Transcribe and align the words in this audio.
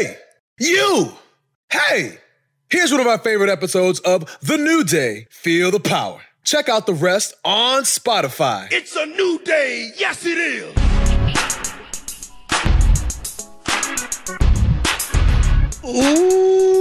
Hey, 0.00 0.16
you! 0.58 1.12
Hey! 1.70 2.20
Here's 2.70 2.90
one 2.90 3.00
of 3.00 3.06
my 3.06 3.18
favorite 3.18 3.50
episodes 3.50 4.00
of 4.00 4.38
The 4.40 4.56
New 4.56 4.82
Day 4.82 5.26
Feel 5.28 5.70
the 5.70 5.78
Power. 5.78 6.22
Check 6.42 6.70
out 6.70 6.86
the 6.86 6.94
rest 6.94 7.34
on 7.44 7.82
Spotify. 7.82 8.68
It's 8.72 8.96
a 8.96 9.04
new 9.04 9.38
day. 9.44 9.90
Yes, 9.98 10.24
it 10.24 10.38
is. 10.38 10.74
Welcome 15.82 16.79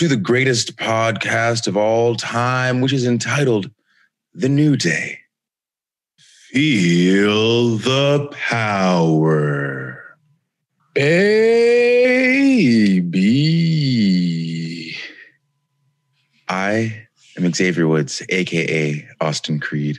to 0.00 0.08
the 0.08 0.16
greatest 0.16 0.76
podcast 0.76 1.66
of 1.66 1.76
all 1.76 2.16
time, 2.16 2.80
which 2.80 2.94
is 2.94 3.06
entitled 3.06 3.70
The 4.32 4.48
New 4.48 4.74
Day. 4.74 5.18
Feel 6.48 7.76
the 7.76 8.26
power. 8.32 10.16
Baby. 10.94 11.36
I 16.48 17.06
am 17.36 17.52
Xavier 17.52 17.86
Woods, 17.86 18.22
AKA 18.30 19.06
Austin 19.20 19.60
Creed. 19.60 19.98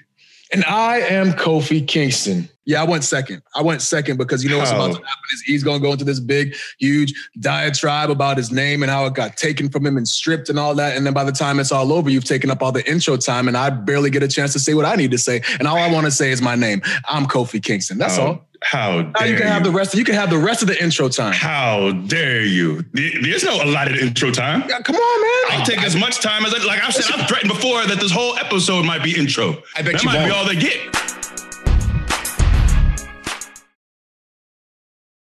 And 0.52 0.66
I 0.66 0.98
am 0.98 1.34
Kofi 1.34 1.88
Kingston. 1.88 2.50
Yeah, 2.66 2.82
I 2.82 2.86
went 2.86 3.04
second. 3.04 3.42
I 3.56 3.62
went 3.62 3.82
second 3.82 4.18
because 4.18 4.44
you 4.44 4.50
know 4.50 4.60
what's 4.60 4.70
How? 4.70 4.78
about 4.78 4.94
to 4.96 5.02
oh. 5.02 5.06
happen 5.06 5.24
is 5.34 5.42
he's 5.42 5.64
going 5.64 5.80
to 5.80 5.84
go 5.84 5.92
into 5.92 6.06
this 6.06 6.20
big, 6.20 6.56
huge 6.80 7.14
diatribe 7.40 8.12
about 8.12 8.38
his 8.38 8.52
name 8.52 8.84
and 8.84 8.92
how 8.92 9.06
it 9.06 9.16
got 9.16 9.36
taken 9.36 9.68
from 9.70 9.86
him 9.86 9.98
and 9.98 10.08
stripped 10.08 10.48
and 10.50 10.60
all 10.60 10.76
that. 10.76 10.96
And 10.96 11.06
then 11.06 11.14
by 11.14 11.24
the 11.24 11.32
time 11.32 11.60
it's 11.60 11.72
all 11.72 11.92
over, 11.92 12.10
you've 12.10 12.24
taken 12.24 12.52
up 12.52 12.62
all 12.62 12.72
the 12.72 12.88
intro 12.90 13.18
time, 13.18 13.48
and 13.48 13.58
I 13.58 13.72
barely 13.72 14.10
get 14.12 14.22
a 14.22 14.28
chance 14.28 14.54
to 14.54 14.60
say 14.60 14.74
what 14.76 14.86
I 14.86 14.96
need 14.96 15.12
to 15.12 15.18
say. 15.18 15.42
And 15.60 15.68
all 15.68 15.78
I 15.78 15.92
want 15.92 16.06
to 16.06 16.12
say 16.12 16.32
is 16.32 16.42
my 16.42 16.56
name. 16.56 16.82
I'm 17.10 17.26
Kofi 17.26 17.62
Kingston. 17.64 17.98
That's 17.98 18.18
How- 18.18 18.26
all. 18.26 18.46
How 18.64 19.02
Now 19.02 19.12
dare 19.14 19.28
you 19.28 19.38
can 19.38 19.48
have 19.48 19.64
the 19.64 19.72
rest. 19.72 19.96
You 19.96 20.04
can 20.04 20.14
have 20.14 20.30
the 20.30 20.38
rest 20.38 20.62
of 20.62 20.68
the 20.68 20.80
intro 20.82 21.10
time. 21.10 21.34
How 21.34 21.94
dare 21.94 22.46
you? 22.46 22.86
There's 22.94 23.44
no 23.44 23.56
allotted 23.64 23.98
intro 23.98 24.30
time. 24.30 24.64
Yeah, 24.70 24.80
come 24.82 24.98
on, 24.98 25.22
man. 25.50 25.60
I'll 25.60 25.66
take 25.66 25.82
as 25.82 25.96
much 25.96 26.20
time 26.22 26.46
as 26.46 26.54
I, 26.54 26.64
like 26.66 26.84
I've 26.84 26.94
said. 26.94 27.12
I've 27.12 27.28
threatened 27.28 27.52
before 27.52 27.84
that 27.88 28.00
this 28.00 28.12
whole 28.12 28.38
episode 28.38 28.86
might 28.86 29.04
be 29.04 29.18
intro. 29.18 29.64
I 29.76 29.82
bet 29.82 29.94
that 29.94 30.04
you 30.04 30.10
might 30.10 30.26
be 30.26 30.32
won't. 30.32 30.34
all 30.34 30.46
they 30.46 30.58
get. 30.58 30.96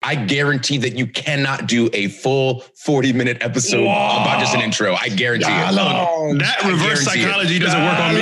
I 0.07 0.15
guarantee 0.15 0.77
that 0.77 0.95
you 0.97 1.05
cannot 1.05 1.67
do 1.67 1.89
a 1.91 2.07
full 2.07 2.61
40 2.77 3.11
minute 3.11 3.37
episode 3.41 3.83
about 3.83 4.39
just 4.39 4.55
an 4.55 4.61
intro. 4.61 4.95
I 4.95 5.09
guarantee 5.09 5.47
it. 5.49 5.73
Look, 5.73 6.39
that 6.39 6.63
reverse 6.63 7.03
guarantee 7.03 7.19
it. 7.19 7.25
psychology 7.25 7.59
doesn't 7.59 7.83
work 7.83 7.99
on 7.99 8.13
me. 8.15 8.21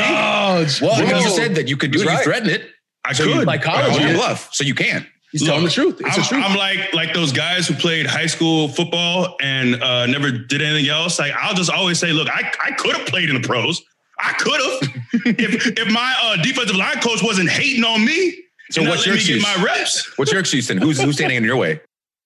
Well, 0.81 0.99
because 0.99 1.23
you 1.23 1.29
said 1.29 1.53
that 1.55 1.67
you 1.67 1.77
could 1.77 1.91
do 1.91 1.99
He's 1.99 2.07
it, 2.07 2.09
you 2.11 2.15
right. 2.15 2.23
threatened 2.23 2.49
it. 2.51 2.63
I 3.05 3.13
So 3.13 3.25
could. 3.25 3.35
you 3.35 3.43
psychology 3.45 3.99
I 3.99 4.01
you 4.01 4.07
would. 4.07 4.15
bluff. 4.15 4.49
So 4.51 4.63
you 4.63 4.73
can't. 4.73 5.05
He's 5.31 5.43
telling 5.45 5.63
the 5.65 5.69
truth. 5.69 5.97
It's 5.99 6.15
I'm, 6.15 6.21
the 6.23 6.27
truth. 6.27 6.43
I'm 6.47 6.57
like 6.57 6.93
like 6.95 7.13
those 7.13 7.31
guys 7.31 7.67
who 7.67 7.75
played 7.75 8.07
high 8.07 8.25
school 8.25 8.67
football 8.69 9.35
and 9.41 9.75
uh, 9.83 10.07
never 10.07 10.31
did 10.31 10.63
anything 10.63 10.89
else. 10.89 11.19
Like 11.19 11.33
I'll 11.39 11.53
just 11.53 11.69
always 11.69 11.99
say, 11.99 12.11
look, 12.13 12.29
I, 12.29 12.51
I 12.63 12.71
could 12.71 12.95
have 12.95 13.05
played 13.05 13.29
in 13.29 13.39
the 13.39 13.47
pros. 13.47 13.83
I 14.19 14.33
could 14.33 14.59
have 14.59 14.95
if 15.39 15.67
if 15.77 15.91
my 15.91 16.15
uh, 16.23 16.41
defensive 16.41 16.77
line 16.77 16.99
coach 17.01 17.21
wasn't 17.21 17.49
hating 17.49 17.83
on 17.83 18.03
me. 18.03 18.33
So 18.71 18.81
and 18.81 18.87
not 18.87 18.93
what's 18.95 19.05
your 19.05 19.15
letting 19.15 19.35
excuse? 19.37 19.57
my 19.57 19.63
reps 19.63 20.11
What's 20.17 20.31
your 20.31 20.39
excuse 20.41 20.67
then? 20.67 20.77
Who's, 20.77 20.99
who's 21.01 21.15
standing 21.15 21.37
in 21.37 21.43
your 21.43 21.57
way? 21.57 21.81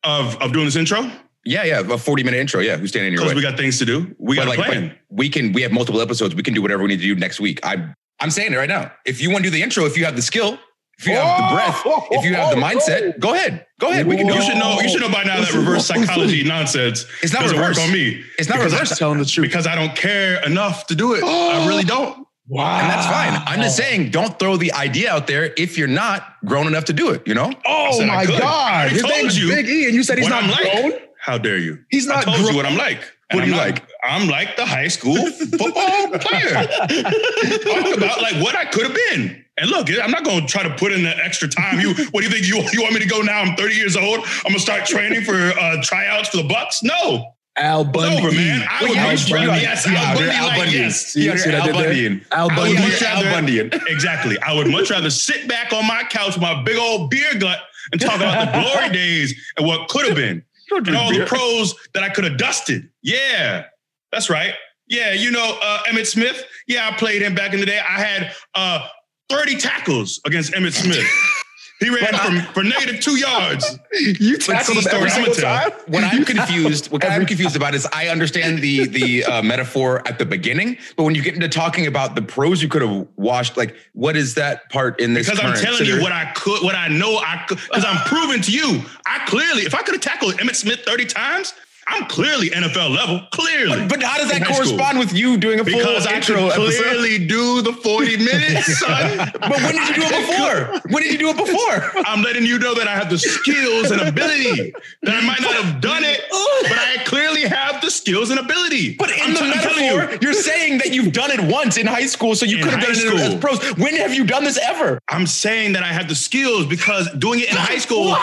of 0.06 0.36
of 0.42 0.54
doing 0.54 0.66
this 0.66 0.76
intro? 0.78 1.12
Yeah, 1.46 1.64
yeah, 1.64 1.80
a 1.80 1.98
40 1.98 2.24
minute 2.24 2.38
intro. 2.40 2.60
Yeah, 2.62 2.78
who's 2.78 2.90
standing 2.90 3.08
in 3.08 3.14
your 3.14 3.22
way? 3.24 3.30
Because 3.34 3.44
we 3.44 3.50
got 3.50 3.58
things 3.58 3.80
to 3.80 3.86
do. 3.86 4.16
We 4.20 4.36
But 4.36 4.46
got 4.46 4.58
like, 4.58 4.68
plan. 4.68 4.96
we 5.10 5.30
can, 5.30 5.52
we 5.54 5.62
have 5.64 5.72
multiple 5.72 6.02
episodes. 6.02 6.36
We 6.36 6.44
can 6.44 6.54
do 6.54 6.62
whatever 6.62 6.84
we 6.84 6.90
need 6.90 6.98
to 7.02 7.02
do 7.04 7.16
next 7.16 7.40
week. 7.40 7.60
I, 7.66 7.94
I'm 8.20 8.30
saying 8.30 8.54
it 8.54 8.58
right 8.58 8.68
now. 8.70 8.92
If 9.06 9.22
you 9.22 9.30
want 9.32 9.44
to 9.46 9.50
do 9.50 9.56
the 9.56 9.64
intro, 9.64 9.86
if 9.86 9.98
you 9.98 10.04
have 10.06 10.16
the 10.18 10.22
skill, 10.22 10.60
if 11.00 11.08
you 11.08 11.14
have 11.16 11.50
the 11.50 11.56
breath, 11.56 11.82
if 12.12 12.26
you 12.26 12.34
have 12.36 12.54
the 12.54 12.62
mindset, 12.62 13.20
go 13.20 13.34
ahead. 13.34 13.66
Go 13.80 13.90
ahead. 13.90 14.06
We 14.06 14.18
can 14.18 14.28
do 14.28 14.34
You 14.34 14.40
it. 14.40 14.44
should 14.44 14.58
know. 14.58 14.80
You 14.82 14.90
should 14.90 15.00
know 15.00 15.10
by 15.10 15.24
now 15.24 15.40
that 15.40 15.54
reverse 15.54 15.86
psychology 15.86 16.44
nonsense 16.44 17.06
It's 17.24 17.32
not 17.32 17.44
doesn't 17.44 17.58
reverse. 17.58 17.78
work 17.78 17.88
on 17.88 17.94
me. 17.94 18.22
It's 18.38 18.50
not 18.50 18.58
Because 18.58 18.74
reverse. 18.74 18.92
I- 18.92 18.96
telling 18.96 19.20
the 19.20 19.26
truth. 19.26 19.48
because 19.48 19.66
I 19.66 19.76
don't 19.76 19.96
care 19.96 20.44
enough 20.46 20.88
to 20.88 20.96
do 20.96 21.14
it. 21.14 21.24
I 21.24 21.66
really 21.70 21.86
don't. 21.86 22.19
Wow. 22.50 22.80
And 22.80 22.90
that's 22.90 23.06
fine. 23.08 23.42
I'm 23.46 23.62
just 23.62 23.78
saying, 23.78 24.12
don't 24.12 24.38
throw 24.40 24.58
the 24.58 24.74
idea 24.74 25.12
out 25.12 25.28
there 25.28 25.54
if 25.58 25.78
you're 25.78 25.88
not 25.88 26.36
grown 26.46 26.68
enough 26.68 26.86
to 26.86 26.94
do 26.94 27.12
it, 27.12 27.26
you 27.28 27.34
know? 27.34 27.52
Oh 27.66 27.92
said 27.98 28.10
I 28.10 28.16
my. 28.16 28.22
I 28.22 28.26
God! 28.26 28.42
already 28.42 28.94
His 28.96 29.02
told 29.04 29.36
you 29.36 29.48
Big 29.56 29.70
E, 29.70 29.86
and 29.86 29.94
you 29.96 30.04
said 30.04 30.18
he's 30.18 30.28
not 30.28 30.44
I'm 30.44 30.50
grown. 30.82 30.92
like. 30.92 31.10
How 31.22 31.38
dare 31.38 31.58
you? 31.58 31.80
He's 31.90 32.08
not 32.08 32.18
I 32.20 32.24
told 32.24 32.38
grown. 32.38 32.50
you 32.52 32.56
what 32.58 32.66
I'm 32.66 32.78
like. 32.78 33.00
What 33.32 33.44
And 33.44 33.46
do 33.46 33.48
you 33.56 33.62
I'm 33.62 33.68
like? 33.70 33.76
not- 33.82 33.86
I'm 34.02 34.28
like 34.30 34.56
the 34.58 34.66
high 34.66 34.88
school 34.88 35.16
football 35.32 36.10
player. 36.20 36.54
Talk 36.54 37.98
about 37.98 38.22
like 38.22 38.42
what 38.42 38.56
I 38.56 38.66
could 38.72 38.84
have 38.84 38.96
been. 39.12 39.46
And 39.58 39.70
look, 39.70 39.88
I'm 40.02 40.10
not 40.12 40.24
going 40.24 40.42
to 40.42 40.48
try 40.48 40.64
to 40.64 40.74
put 40.76 40.94
in 40.94 41.04
the 41.04 41.16
extra 41.24 41.48
time. 41.50 41.82
You, 41.82 41.94
what 42.12 42.22
do 42.22 42.28
you 42.28 42.30
think? 42.30 42.48
You, 42.48 42.64
you 42.72 42.82
want 42.82 42.94
me 42.94 43.02
to 43.02 43.08
go 43.08 43.22
now? 43.22 43.42
I'm 43.42 43.56
30 43.58 43.76
years 43.76 43.98
old. 43.98 44.20
I'm 44.20 44.44
going 44.44 44.54
to 44.54 44.60
start 44.60 44.86
training 44.86 45.24
for 45.24 45.36
uh, 45.36 45.82
tryouts 45.84 46.30
for 46.30 46.38
the 46.38 46.44
Bucks. 46.48 46.82
No, 46.82 47.34
Al 47.60 47.82
it's 47.82 47.92
Bundy. 47.92 48.18
over, 48.18 48.32
man. 48.32 48.66
I 48.70 48.84
would 48.84 48.98
Al 48.98 49.08
much 49.08 49.32
rather 49.32 49.46
yes, 49.62 49.86
Al 49.86 50.16
Bundy, 50.16 50.32
Al 50.32 50.48
like, 50.48 50.72
yes. 50.72 51.06
See, 51.08 51.30
Al? 51.30 51.74
Bundy. 51.74 52.22
Al 52.32 52.52
I 52.52 52.56
Bundy. 52.56 52.74
would 52.74 52.82
much 52.82 53.02
Al 53.02 53.88
exactly. 53.88 54.38
I 54.40 54.54
would 54.56 54.68
much 54.68 54.90
rather 54.90 55.10
sit 55.10 55.48
back 55.48 55.74
on 55.74 55.86
my 55.86 56.04
couch 56.10 56.36
with 56.36 56.42
my 56.42 56.64
big 56.64 56.78
old 56.78 57.10
beer 57.10 57.36
gut 57.38 57.60
and 57.92 58.00
talk 58.00 58.16
about 58.16 58.46
the 58.46 58.62
glory 58.62 58.90
days 58.90 59.36
and 59.58 59.68
what 59.68 59.90
could 59.90 60.06
have 60.08 60.16
been 60.16 60.44
and 60.72 60.96
all 60.96 61.12
the 61.12 61.26
pros 61.26 61.76
that 61.94 62.04
I 62.04 62.10
could 62.10 62.24
have 62.24 62.38
dusted. 62.38 62.90
Yeah, 63.02 63.66
that's 64.12 64.30
right. 64.30 64.54
Yeah, 64.88 65.14
you 65.14 65.32
know 65.32 65.58
uh, 65.62 65.84
Emmitt 65.88 66.08
Smith. 66.08 66.44
Yeah, 66.68 66.90
I 66.90 66.96
played 66.98 67.22
him 67.22 67.36
back 67.36 67.54
in 67.54 67.60
the 67.60 67.66
day. 67.66 67.80
I 67.80 68.00
had 68.00 68.34
uh, 68.56 68.88
30 69.30 69.58
tackles 69.58 70.20
against 70.26 70.54
Emmitt 70.54 70.74
Smith. 70.74 71.06
He 71.80 71.90
ran 71.90 72.14
from 72.14 72.42
for 72.54 72.64
negative 72.64 73.00
two 73.00 73.18
yards. 73.18 73.80
You 73.92 74.38
But 74.38 74.46
tackled 74.46 74.78
see, 74.78 74.90
him 74.90 74.96
every 74.96 75.10
single 75.10 75.34
time. 75.34 75.72
What 75.88 76.04
I'm 76.04 76.24
confused, 76.24 76.88
what 76.92 77.04
I'm 77.04 77.26
confused 77.26 77.56
about 77.56 77.74
is 77.74 77.88
I 77.92 78.08
understand 78.10 78.60
the 78.60 78.86
the 78.86 79.26
uh, 79.26 79.42
metaphor 79.42 80.08
at 80.08 80.20
the 80.20 80.26
beginning, 80.26 80.78
but 80.96 81.04
when 81.04 81.16
you 81.16 81.22
get 81.22 81.34
into 81.34 81.50
talking 81.50 81.88
about 81.88 82.16
the 82.16 82.22
pros 82.22 82.62
you 82.62 82.70
could 82.70 82.82
have 82.82 83.08
washed, 83.16 83.58
like 83.58 83.76
what 83.94 84.16
is 84.16 84.36
that 84.36 84.70
part 84.70 85.00
in 85.00 85.14
this? 85.14 85.28
Because 85.28 85.40
I'm 85.40 85.54
current 85.54 85.66
telling 85.66 85.86
you 85.86 86.02
what 86.02 86.12
I 86.12 86.32
could, 86.34 86.64
what 86.64 86.76
I 86.76 86.88
know 86.88 87.18
I 87.18 87.44
could, 87.48 87.58
because 87.58 87.86
I'm 87.86 87.98
proving 88.06 88.42
to 88.44 88.52
you, 88.52 88.84
I 89.06 89.26
clearly, 89.26 89.64
if 89.64 89.74
I 89.74 89.82
could 89.82 89.96
have 89.96 90.02
tackled 90.02 90.36
Emmitt 90.36 90.56
Smith 90.56 90.82
30 90.86 91.06
times, 91.06 91.54
I'm 91.92 92.06
clearly 92.08 92.50
NFL 92.52 92.96
level. 92.96 93.22
Clearly. 93.32 93.80
But, 93.80 93.90
but 93.90 94.04
how 94.04 94.18
does 94.18 94.30
that 94.32 94.42
high 94.44 94.54
school. 94.54 94.78
correspond 94.78 95.00
with 95.00 95.14
you 95.14 95.38
doing 95.38 95.60
a 95.60 95.66
full 95.66 95.78
Because 95.78 96.06
I 96.08 96.14
episode? 96.14 96.52
clearly 96.54 97.26
do 97.26 97.62
the 97.62 97.74
40 97.74 98.18
minutes, 98.24 98.80
son. 98.80 99.30
But 99.34 99.50
when 99.50 99.76
did 99.76 99.88
you 99.90 99.96
do 99.96 100.02
it 100.06 100.28
before? 100.28 100.92
When 100.94 101.04
did 101.04 101.12
you 101.14 101.18
do 101.20 101.30
it 101.30 101.38
before? 101.38 102.04
I'm 102.06 102.22
letting 102.22 102.46
you 102.46 102.60
know 102.60 102.74
that 102.76 102.88
I 102.88 102.96
have 102.96 103.10
the 103.10 103.18
skills 103.18 103.92
and 103.92 104.02
ability. 104.02 104.74
That 105.04 105.16
I 105.16 105.26
might 105.26 105.42
not 105.42 105.54
have 105.56 105.82
done 105.82 106.04
it, 106.04 106.22
but 106.30 106.78
I 106.78 107.04
clearly 107.06 107.42
have 107.42 107.82
the 107.82 107.90
skills 107.92 108.30
and 108.30 108.40
ability. 108.40 108.96
But 108.96 109.10
in 109.12 109.20
I'm 109.22 109.34
the 109.34 109.40
t- 109.40 109.46
I'm 109.46 109.54
telling 109.60 109.86
metaphor, 109.98 110.18
you, 110.22 110.30
are 110.30 110.34
saying 110.34 110.78
that 110.80 110.94
you've 110.94 111.12
done 111.14 111.32
it 111.32 111.42
once 111.52 111.78
in 111.78 111.88
high 111.88 112.06
school, 112.06 112.36
so 112.36 112.46
you 112.46 112.58
could 112.64 112.72
have 112.74 112.82
done 112.82 112.92
it 112.92 112.98
as 112.98 113.26
school. 113.28 113.40
pros. 113.40 113.60
When 113.78 113.96
have 113.96 114.14
you 114.14 114.26
done 114.26 114.44
this 114.44 114.60
ever? 114.62 115.00
I'm 115.10 115.26
saying 115.28 115.74
that 115.74 115.84
I 115.84 115.88
have 115.88 116.08
the 116.08 116.16
skills 116.16 116.66
because 116.66 117.10
doing 117.18 117.40
it 117.40 117.50
in 117.50 117.56
high 117.58 117.78
school, 117.80 118.16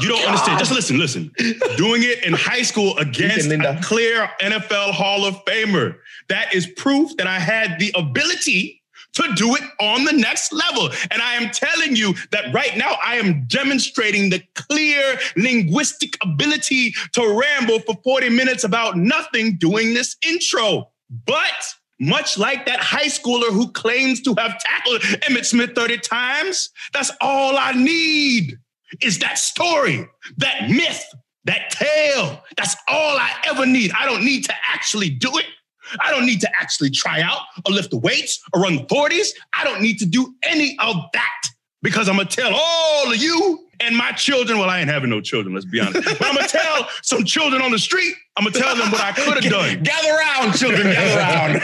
you 0.00 0.08
don't 0.08 0.24
understand. 0.26 0.58
Just 0.58 0.72
listen, 0.72 0.98
listen. 0.98 1.32
Doing 1.76 2.02
it 2.02 2.24
in 2.24 2.32
high 2.32 2.62
school 2.62 2.96
against 2.98 3.50
a 3.50 3.78
clear 3.82 4.28
NFL 4.40 4.92
Hall 4.92 5.24
of 5.24 5.44
Famer, 5.44 5.96
that 6.28 6.54
is 6.54 6.66
proof 6.66 7.16
that 7.16 7.26
I 7.26 7.38
had 7.38 7.78
the 7.78 7.92
ability 7.94 8.82
to 9.14 9.32
do 9.34 9.54
it 9.56 9.62
on 9.80 10.04
the 10.04 10.12
next 10.12 10.52
level. 10.52 10.90
And 11.10 11.22
I 11.22 11.34
am 11.34 11.50
telling 11.50 11.96
you 11.96 12.14
that 12.32 12.52
right 12.52 12.76
now 12.76 12.96
I 13.04 13.16
am 13.16 13.46
demonstrating 13.46 14.30
the 14.30 14.42
clear 14.54 15.18
linguistic 15.36 16.18
ability 16.22 16.92
to 17.12 17.40
ramble 17.40 17.80
for 17.80 17.96
40 18.04 18.28
minutes 18.28 18.64
about 18.64 18.96
nothing 18.96 19.56
doing 19.56 19.94
this 19.94 20.16
intro. 20.26 20.90
But 21.24 21.74
much 21.98 22.36
like 22.36 22.66
that 22.66 22.80
high 22.80 23.06
schooler 23.06 23.48
who 23.50 23.72
claims 23.72 24.20
to 24.22 24.34
have 24.36 24.58
tackled 24.58 25.00
Emmitt 25.00 25.46
Smith 25.46 25.74
30 25.74 25.98
times, 25.98 26.68
that's 26.92 27.10
all 27.22 27.56
I 27.56 27.72
need 27.72 28.58
is 29.00 29.18
that 29.20 29.38
story, 29.38 30.08
that 30.38 30.68
myth, 30.68 31.04
that 31.44 31.70
tale. 31.70 32.42
That's 32.56 32.76
all 32.88 33.18
I 33.18 33.30
ever 33.46 33.66
need. 33.66 33.92
I 33.98 34.04
don't 34.04 34.24
need 34.24 34.44
to 34.44 34.54
actually 34.72 35.10
do 35.10 35.36
it. 35.38 35.46
I 36.00 36.10
don't 36.10 36.26
need 36.26 36.40
to 36.40 36.50
actually 36.60 36.90
try 36.90 37.20
out 37.20 37.42
or 37.64 37.72
lift 37.72 37.90
the 37.90 37.98
weights 37.98 38.42
or 38.52 38.62
run 38.62 38.76
the 38.76 38.82
40s. 38.84 39.28
I 39.56 39.64
don't 39.64 39.80
need 39.80 39.98
to 40.00 40.06
do 40.06 40.34
any 40.42 40.76
of 40.80 40.96
that 41.12 41.42
because 41.82 42.08
I'm 42.08 42.16
gonna 42.16 42.28
tell 42.28 42.52
all 42.52 43.12
of 43.12 43.16
you 43.16 43.65
and 43.80 43.96
my 43.96 44.12
children. 44.12 44.58
Well, 44.58 44.68
I 44.70 44.80
ain't 44.80 44.90
having 44.90 45.10
no 45.10 45.20
children, 45.20 45.54
let's 45.54 45.66
be 45.66 45.80
honest. 45.80 46.04
But 46.18 46.26
I'm 46.26 46.34
gonna 46.34 46.48
tell 46.48 46.88
some 47.02 47.24
children 47.24 47.62
on 47.62 47.70
the 47.72 47.78
street, 47.78 48.14
I'm 48.36 48.44
gonna 48.44 48.58
tell 48.58 48.74
them 48.76 48.90
what 48.90 49.00
I 49.00 49.12
could 49.12 49.42
have 49.42 49.50
done. 49.52 49.82
Gather 49.82 50.12
round, 50.14 50.54
children, 50.58 50.82
gather 50.82 51.16
round. 51.20 51.60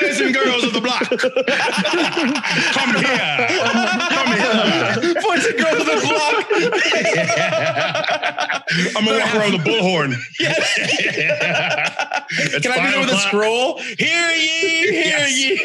Boys 0.00 0.20
and 0.20 0.34
girls 0.34 0.64
of 0.64 0.72
the 0.72 0.80
block, 0.80 1.08
come 1.10 2.94
here. 2.96 3.48
Come 4.10 4.32
here. 4.36 4.94
For 5.20 5.28
What's 5.34 5.46
a 5.46 5.52
girl 5.52 5.74
with 5.74 5.88
a 5.88 6.00
block? 6.06 6.46
I'm 8.96 9.04
gonna 9.04 9.18
walk 9.18 9.34
around 9.34 9.52
with 9.52 9.60
a 9.60 9.64
bullhorn. 9.68 10.14
It's 12.36 12.66
Can 12.66 12.72
I 12.72 12.76
do 12.86 12.90
there 12.90 13.00
with 13.00 13.12
a 13.12 13.18
scroll? 13.18 13.78
Hear 13.80 14.30
ye, 14.30 14.90
hear 14.90 15.18
Yes. 15.18 15.38
ye. 15.38 15.58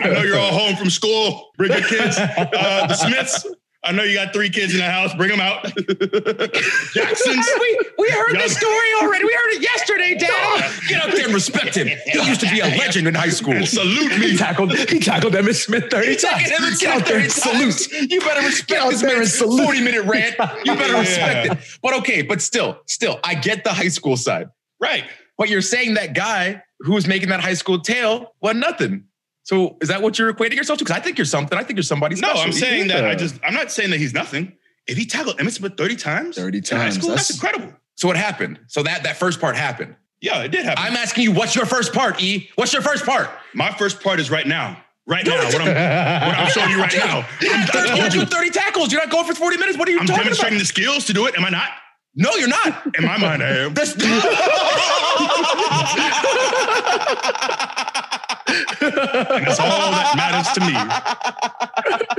I 0.00 0.08
know 0.12 0.22
you're 0.22 0.38
all 0.38 0.52
home 0.52 0.76
from 0.76 0.88
school. 0.90 1.50
Bring 1.56 1.72
your 1.72 1.80
kids. 1.80 2.16
Uh, 2.18 2.86
the 2.86 2.94
Smiths. 2.94 3.46
I 3.86 3.92
know 3.92 4.02
you 4.02 4.14
got 4.14 4.32
three 4.32 4.50
kids 4.50 4.72
in 4.74 4.80
the 4.80 4.90
house. 4.90 5.14
Bring 5.14 5.30
them 5.30 5.40
out. 5.40 5.62
Jacksons. 6.92 7.46
we, 7.60 7.78
we 7.98 8.10
heard 8.10 8.32
Y'all- 8.32 8.42
this 8.42 8.56
story 8.56 8.88
already. 9.02 9.24
We 9.24 9.32
heard 9.32 9.52
it 9.54 9.62
yesterday, 9.62 10.14
Dad. 10.18 10.72
Get 10.88 11.04
up 11.04 11.10
there 11.14 11.24
and 11.26 11.34
respect 11.34 11.74
him. 11.76 11.86
He 12.06 12.26
used 12.26 12.40
to 12.40 12.50
be 12.50 12.60
a 12.60 12.66
legend 12.66 13.06
in 13.08 13.14
high 13.14 13.28
school. 13.28 13.54
And 13.54 13.68
salute 13.68 14.18
me. 14.18 14.30
He 14.32 14.36
tackled 14.36 14.74
he 14.76 14.98
tackled 14.98 15.34
Emmitt 15.34 15.54
Smith 15.54 15.90
30 15.90 16.16
times. 16.16 16.48
Get 16.48 16.60
him 16.60 16.74
Get 16.78 16.96
out 17.02 17.06
there 17.06 17.18
and 17.20 17.30
salute. 17.32 17.72
salute. 17.72 18.10
You 18.10 18.20
better 18.20 18.46
respect 18.46 18.90
this 18.90 19.00
there 19.00 19.10
and 19.10 19.18
man's 19.20 19.34
salute. 19.34 19.64
40 19.64 19.80
minute 19.82 20.04
rant. 20.06 20.34
You 20.64 20.74
better 20.74 20.92
Yeah. 20.94 21.00
respect 21.00 21.52
it. 21.52 21.78
But 21.82 21.94
okay, 21.98 22.22
but 22.22 22.40
still, 22.42 22.78
still, 22.86 23.20
I 23.24 23.34
get 23.34 23.64
the 23.64 23.70
high 23.70 23.88
school 23.88 24.16
side. 24.16 24.48
Right. 24.80 25.04
But 25.38 25.48
you're 25.48 25.62
saying 25.62 25.94
that 25.94 26.14
guy 26.14 26.62
who 26.80 26.92
was 26.92 27.06
making 27.06 27.28
that 27.30 27.40
high 27.40 27.54
school 27.54 27.80
tale 27.80 28.34
was 28.40 28.54
nothing. 28.56 29.04
So 29.46 29.76
is 29.80 29.90
that 29.90 30.02
what 30.02 30.18
you're 30.18 30.34
equating 30.34 30.56
yourself 30.56 30.80
to? 30.80 30.84
Because 30.84 30.96
I 30.96 31.00
think 31.00 31.18
you're 31.18 31.24
something. 31.24 31.56
I 31.56 31.62
think 31.62 31.76
you're 31.76 31.84
somebody 31.84 32.16
Special. 32.16 32.34
No. 32.34 32.42
I'm 32.42 32.50
saying 32.50 32.88
that 32.88 33.06
I 33.06 33.14
just, 33.14 33.38
I'm 33.44 33.54
not 33.54 33.70
saying 33.70 33.90
that 33.90 33.98
he's 33.98 34.12
nothing. 34.12 34.52
If 34.88 34.98
he 34.98 35.06
tackled 35.06 35.38
Emmitt 35.38 35.52
Smith 35.52 35.76
30 35.76 35.94
times, 35.94 36.36
30 36.36 36.58
in 36.58 36.64
high 36.64 36.68
times, 36.68 36.96
school, 36.96 37.10
that's, 37.10 37.28
that's- 37.28 37.54
incredible. 37.54 37.78
So 37.94 38.08
what 38.08 38.16
happened? 38.16 38.58
So 38.66 38.82
that 38.82 39.04
that 39.04 39.18
first 39.18 39.40
part 39.40 39.56
happened. 39.56 39.94
Yeah, 40.20 40.42
it 40.42 40.48
did 40.48 40.64
happen. 40.64 40.82
I'm 40.84 40.96
asking 40.96 41.22
you, 41.22 41.32
what's 41.32 41.54
your 41.54 41.64
first 41.64 41.92
part, 41.92 42.20
E? 42.20 42.50
What's 42.56 42.72
your 42.72 42.82
first 42.82 43.06
part? 43.06 43.30
My 43.54 43.70
first 43.70 44.02
part 44.02 44.18
is 44.18 44.32
right 44.32 44.48
now. 44.48 44.82
Right 45.06 45.24
now, 45.24 45.36
what 45.36 45.60
I'm, 45.60 45.68
what 45.68 46.38
I'm 46.38 46.50
showing 46.50 46.70
you 46.70 46.80
right 46.80 46.96
now. 46.96 47.24
I 47.40 47.98
told 48.00 48.14
you 48.14 48.26
30 48.26 48.50
tackles. 48.50 48.90
You're 48.90 49.00
not 49.00 49.10
going 49.10 49.26
for 49.26 49.34
40 49.34 49.58
minutes. 49.58 49.78
What 49.78 49.86
are 49.86 49.92
you 49.92 50.00
I'm 50.00 50.06
talking 50.06 50.24
demonstrating 50.24 50.58
the 50.58 50.64
skills 50.64 51.04
to 51.04 51.12
do 51.12 51.26
it. 51.26 51.38
Am 51.38 51.44
I 51.44 51.50
not? 51.50 51.68
No, 52.16 52.34
you're 52.34 52.48
not. 52.48 52.98
In 52.98 53.04
my 53.04 53.16
mind, 53.16 53.44
I 53.44 53.58
am. 53.58 53.74
That's 53.74 53.94
And 58.48 59.46
that's 59.46 59.58
all 59.60 59.90
that 59.90 60.14
matters 60.16 60.52
to 60.52 60.60
me. 60.60 60.72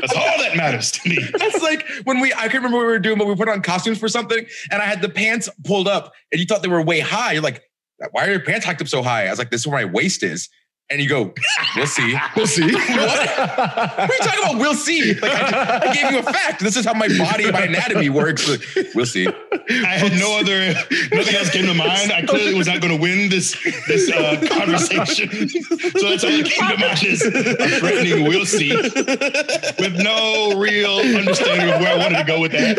That's 0.02 0.14
all 0.14 0.38
that 0.40 0.58
matters 0.58 0.92
to 0.94 1.10
me. 1.10 1.20
That's 1.38 1.62
like 1.62 1.86
when 2.04 2.20
we, 2.20 2.34
I 2.34 2.42
can't 2.42 2.56
remember 2.56 2.78
what 2.78 2.86
we 2.88 2.92
were 2.92 3.00
doing, 3.00 3.18
but 3.18 3.28
we 3.28 3.36
put 3.36 3.50
on 3.50 3.62
costumes 3.62 3.98
for 3.98 4.10
something 4.10 4.46
and 4.72 4.82
I 4.82 4.86
had 4.86 5.02
the 5.02 5.10
pants 5.10 5.50
pulled 5.66 5.88
up 5.88 6.14
and 6.32 6.40
you 6.40 6.46
thought 6.46 6.62
they 6.62 6.68
were 6.68 6.82
way 6.82 7.00
high. 7.00 7.34
You're 7.34 7.42
like, 7.42 7.64
why 8.12 8.28
are 8.28 8.32
your 8.32 8.42
pants 8.42 8.66
hiked 8.66 8.82
up 8.82 8.88
so 8.88 9.02
high? 9.02 9.28
I 9.28 9.30
was 9.30 9.40
like, 9.40 9.52
this 9.52 9.62
is 9.62 9.68
where 9.68 9.86
my 9.86 9.92
waist 9.92 10.24
is. 10.24 10.50
And 10.90 11.02
you 11.02 11.10
go, 11.10 11.34
we'll 11.76 11.86
see. 11.86 12.18
We'll 12.36 12.48
see. 12.48 12.74
What? 12.98 13.30
What 13.38 14.10
are 14.10 14.14
you 14.14 14.20
talking 14.20 14.44
about? 14.44 14.58
We'll 14.58 14.74
see. 14.74 15.14
Like 15.16 15.32
I, 15.32 15.90
I 15.90 15.94
gave 15.94 16.12
you 16.12 16.20
a 16.20 16.24
fact. 16.24 16.62
This 16.62 16.78
is 16.78 16.86
how 16.86 16.94
my 16.94 17.08
body, 17.18 17.52
my 17.52 17.64
anatomy 17.64 18.10
works. 18.10 18.48
We'll 18.96 19.06
see. 19.06 19.28
I 19.28 19.98
had 19.98 20.14
no 20.14 20.40
other, 20.40 20.74
nothing 21.12 21.36
else 21.36 21.50
came 21.50 21.66
to 21.66 21.74
mind. 21.74 22.12
I 22.12 22.24
clearly 22.26 22.54
was 22.54 22.68
not 22.68 22.82
going 22.82 22.96
to 22.96 23.02
win 23.02 23.30
this 23.30 23.56
this 23.88 24.10
uh, 24.10 24.42
conversation. 24.50 25.50
So 25.50 26.10
that's 26.10 26.24
all 26.24 26.32
that 26.32 26.46
came 26.50 26.70
to 26.70 26.78
mind 26.78 27.04
is 27.04 27.26
a 27.26 27.80
threatening 27.80 28.24
we'll 28.24 28.46
see 28.46 28.76
with 28.76 29.96
no 30.02 30.58
real 30.58 31.00
understanding 31.00 31.70
of 31.70 31.82
where 31.82 31.94
I 31.94 31.98
wanted 31.98 32.20
to 32.20 32.24
go 32.24 32.42
with 32.42 32.54
that. 32.54 32.78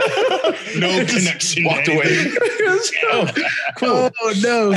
No 0.78 1.04
connection. 1.04 1.62
to 1.62 1.68
Walked 1.68 1.88
away. 1.88 2.32
anything. 3.28 3.44
cool. 3.76 4.10
Oh 4.20 4.34
no. 4.42 4.70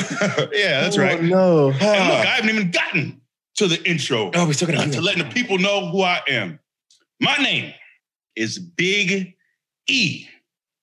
Yeah, 0.51 0.81
that's 0.81 0.97
right. 0.97 1.19
Oh, 1.19 1.21
no. 1.21 1.71
And 1.71 1.73
look, 1.73 1.81
I 1.81 2.35
haven't 2.35 2.49
even 2.49 2.71
gotten 2.71 3.20
to 3.61 3.67
the 3.67 3.87
intro. 3.87 4.31
Oh, 4.33 4.47
we're 4.47 4.53
still 4.53 4.69
uh, 4.69 4.73
got 4.73 4.91
to 4.91 5.01
letting 5.01 5.23
the 5.23 5.29
people 5.29 5.59
know 5.59 5.87
who 5.87 6.01
I 6.01 6.21
am. 6.27 6.59
My 7.19 7.35
name 7.37 7.71
is 8.35 8.57
Big 8.57 9.35
E, 9.87 10.27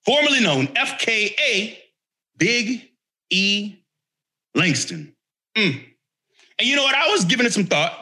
formerly 0.05 0.41
known 0.41 0.69
FKA 0.69 1.77
Big 2.37 2.91
E 3.31 3.75
Langston. 4.55 5.13
Mm. 5.57 5.85
And 6.61 6.69
you 6.69 6.77
know 6.77 6.85
what? 6.85 6.95
I 6.95 7.09
was 7.11 7.25
giving 7.25 7.47
it 7.47 7.53
some 7.53 7.65
thought, 7.65 7.93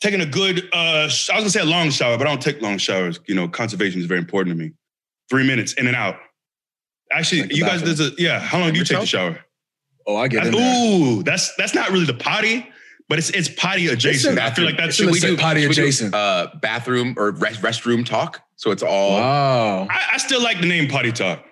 taking 0.00 0.20
a 0.20 0.26
good, 0.26 0.68
uh, 0.72 0.76
I 0.76 1.04
was 1.06 1.28
gonna 1.28 1.50
say 1.50 1.60
a 1.60 1.64
long 1.64 1.90
shower, 1.90 2.16
but 2.16 2.26
I 2.26 2.30
don't 2.30 2.42
take 2.42 2.62
long 2.62 2.78
showers. 2.78 3.18
You 3.26 3.34
know, 3.34 3.48
conservation 3.48 4.00
is 4.00 4.06
very 4.06 4.20
important 4.20 4.56
to 4.56 4.62
me. 4.64 4.72
Three 5.30 5.46
minutes 5.46 5.72
in 5.72 5.88
and 5.88 5.96
out. 5.96 6.16
Actually, 7.10 7.42
Like 7.42 7.56
you 7.56 7.64
guys, 7.64 7.82
there's 7.82 8.00
a, 8.00 8.10
yeah, 8.18 8.38
how 8.38 8.58
long 8.60 8.72
do 8.72 8.78
you 8.78 8.84
take 8.84 9.00
the 9.00 9.06
shower? 9.06 9.40
Oh, 10.06 10.16
I 10.16 10.28
get 10.28 10.44
I- 10.44 10.46
in 10.46 10.52
there. 10.54 10.94
ooh, 11.00 11.22
that's 11.24 11.54
that's 11.56 11.74
not 11.74 11.90
really 11.90 12.06
the 12.06 12.14
potty, 12.14 12.68
but 13.12 13.18
it's 13.18 13.28
it's 13.28 13.46
potty 13.50 13.88
adjacent. 13.88 14.38
I 14.38 14.50
feel 14.52 14.64
like 14.64 14.78
that's 14.78 14.96
Should 14.96 15.10
we 15.10 15.20
do 15.20 15.36
potty 15.36 15.60
we 15.68 15.74
do, 15.74 15.82
adjacent? 15.82 16.14
uh, 16.14 16.48
bathroom 16.62 17.14
or 17.18 17.32
rest, 17.32 17.60
restroom 17.60 18.06
talk? 18.06 18.40
So 18.56 18.70
it's 18.70 18.82
all 18.82 19.10
Wow. 19.18 19.86
I, 19.90 20.12
I 20.14 20.16
still 20.16 20.42
like 20.42 20.62
the 20.62 20.66
name 20.66 20.88
potty 20.88 21.12
talk. 21.12 21.44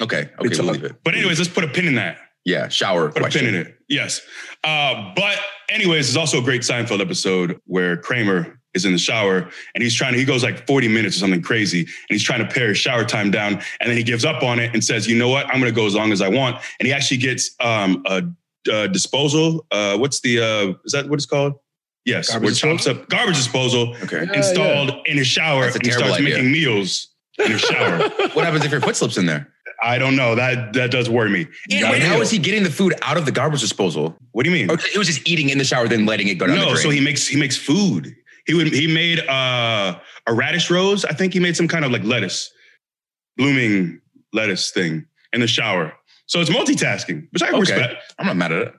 okay. 0.00 0.28
Okay, 0.38 0.62
we'll 0.62 0.72
leave 0.74 0.84
it. 0.84 0.94
But 1.02 1.16
anyways, 1.16 1.40
let's 1.40 1.52
put 1.52 1.64
a 1.64 1.68
pin 1.68 1.88
in 1.88 1.96
that. 1.96 2.18
Yeah, 2.44 2.68
shower 2.68 3.10
Put 3.10 3.22
question. 3.22 3.46
a 3.46 3.48
pin 3.50 3.54
in 3.56 3.66
it. 3.66 3.78
Yes. 3.88 4.20
Uh, 4.62 5.12
but 5.16 5.40
anyways, 5.68 6.06
there's 6.06 6.16
also 6.16 6.38
a 6.38 6.42
great 6.44 6.62
Seinfeld 6.62 7.00
episode 7.00 7.60
where 7.64 7.96
Kramer 7.96 8.60
is 8.74 8.84
in 8.84 8.92
the 8.92 8.98
shower 8.98 9.50
and 9.74 9.82
he's 9.82 9.96
trying 9.96 10.12
to, 10.12 10.20
he 10.20 10.24
goes 10.24 10.44
like 10.44 10.68
40 10.68 10.86
minutes 10.86 11.16
or 11.16 11.18
something 11.18 11.42
crazy 11.42 11.80
and 11.80 11.88
he's 12.10 12.22
trying 12.22 12.46
to 12.46 12.54
pare 12.54 12.68
his 12.68 12.78
shower 12.78 13.04
time 13.04 13.32
down. 13.32 13.54
And 13.80 13.90
then 13.90 13.96
he 13.96 14.04
gives 14.04 14.24
up 14.24 14.44
on 14.44 14.60
it 14.60 14.72
and 14.72 14.84
says, 14.84 15.08
you 15.08 15.18
know 15.18 15.28
what? 15.28 15.46
I'm 15.46 15.60
going 15.60 15.72
to 15.72 15.76
go 15.76 15.84
as 15.84 15.96
long 15.96 16.12
as 16.12 16.22
I 16.22 16.28
want. 16.28 16.62
And 16.78 16.86
he 16.86 16.92
actually 16.92 17.16
gets 17.16 17.56
um, 17.58 18.04
a, 18.06 18.22
a 18.68 18.88
disposal. 18.88 19.66
Uh, 19.70 19.96
what's 19.98 20.20
the, 20.20 20.40
uh, 20.40 20.72
is 20.84 20.92
that 20.92 21.08
what 21.08 21.16
it's 21.16 21.26
called? 21.26 21.54
Yes. 22.04 22.30
Garbage 22.30 22.42
where 22.44 22.52
it 22.52 22.56
chops 22.76 22.84
disposal? 22.84 23.02
up 23.02 23.08
garbage 23.10 23.36
disposal 23.36 23.94
Okay. 24.04 24.24
Yeah, 24.24 24.36
installed 24.36 24.92
in 25.06 25.18
his 25.18 25.26
shower 25.26 25.64
That's 25.64 25.76
a 25.76 25.78
and 25.80 25.86
he 25.86 25.92
starts 25.92 26.14
idea. 26.14 26.28
making 26.36 26.52
meals 26.52 27.08
in 27.38 27.50
his 27.52 27.60
shower. 27.60 27.98
What 28.34 28.44
happens 28.44 28.64
if 28.64 28.70
your 28.70 28.80
foot 28.80 28.96
slips 28.96 29.18
in 29.18 29.26
there? 29.26 29.52
I 29.82 29.98
don't 29.98 30.16
know. 30.16 30.34
That 30.34 30.72
that 30.72 30.90
does 30.90 31.08
worry 31.10 31.30
me. 31.30 31.46
You 31.68 31.84
wait, 31.88 32.02
how 32.02 32.14
deal. 32.14 32.22
is 32.22 32.30
he 32.30 32.38
getting 32.38 32.62
the 32.64 32.70
food 32.70 32.94
out 33.02 33.16
of 33.16 33.26
the 33.26 33.32
garbage 33.32 33.60
disposal? 33.60 34.16
What 34.32 34.44
do 34.44 34.50
you 34.50 34.56
mean? 34.56 34.70
Or 34.70 34.74
it 34.74 34.96
was 34.98 35.06
just 35.06 35.28
eating 35.28 35.50
in 35.50 35.58
the 35.58 35.64
shower, 35.64 35.86
then 35.86 36.04
letting 36.06 36.26
it 36.28 36.34
go 36.34 36.46
down 36.46 36.56
the 36.58 36.62
No, 36.64 36.70
drain. 36.70 36.82
so 36.82 36.90
he 36.90 37.00
makes 37.00 37.26
he 37.28 37.38
makes 37.38 37.56
food. 37.56 38.14
He 38.46 38.54
would 38.54 38.72
he 38.72 38.86
made 38.92 39.20
uh, 39.28 39.98
a 40.26 40.34
radish 40.34 40.70
rose. 40.70 41.04
I 41.04 41.12
think 41.12 41.32
he 41.32 41.40
made 41.40 41.56
some 41.56 41.68
kind 41.68 41.84
of 41.84 41.92
like 41.92 42.02
lettuce, 42.04 42.50
blooming 43.36 44.00
lettuce 44.32 44.70
thing 44.70 45.06
in 45.32 45.40
the 45.40 45.46
shower. 45.46 45.92
So 46.28 46.40
it's 46.40 46.50
multitasking, 46.50 47.26
which 47.32 47.42
I 47.42 47.48
Okay. 47.48 47.58
respect. 47.60 48.14
I'm 48.18 48.26
not 48.26 48.36
mad 48.36 48.52
at 48.52 48.62
it. 48.68 48.74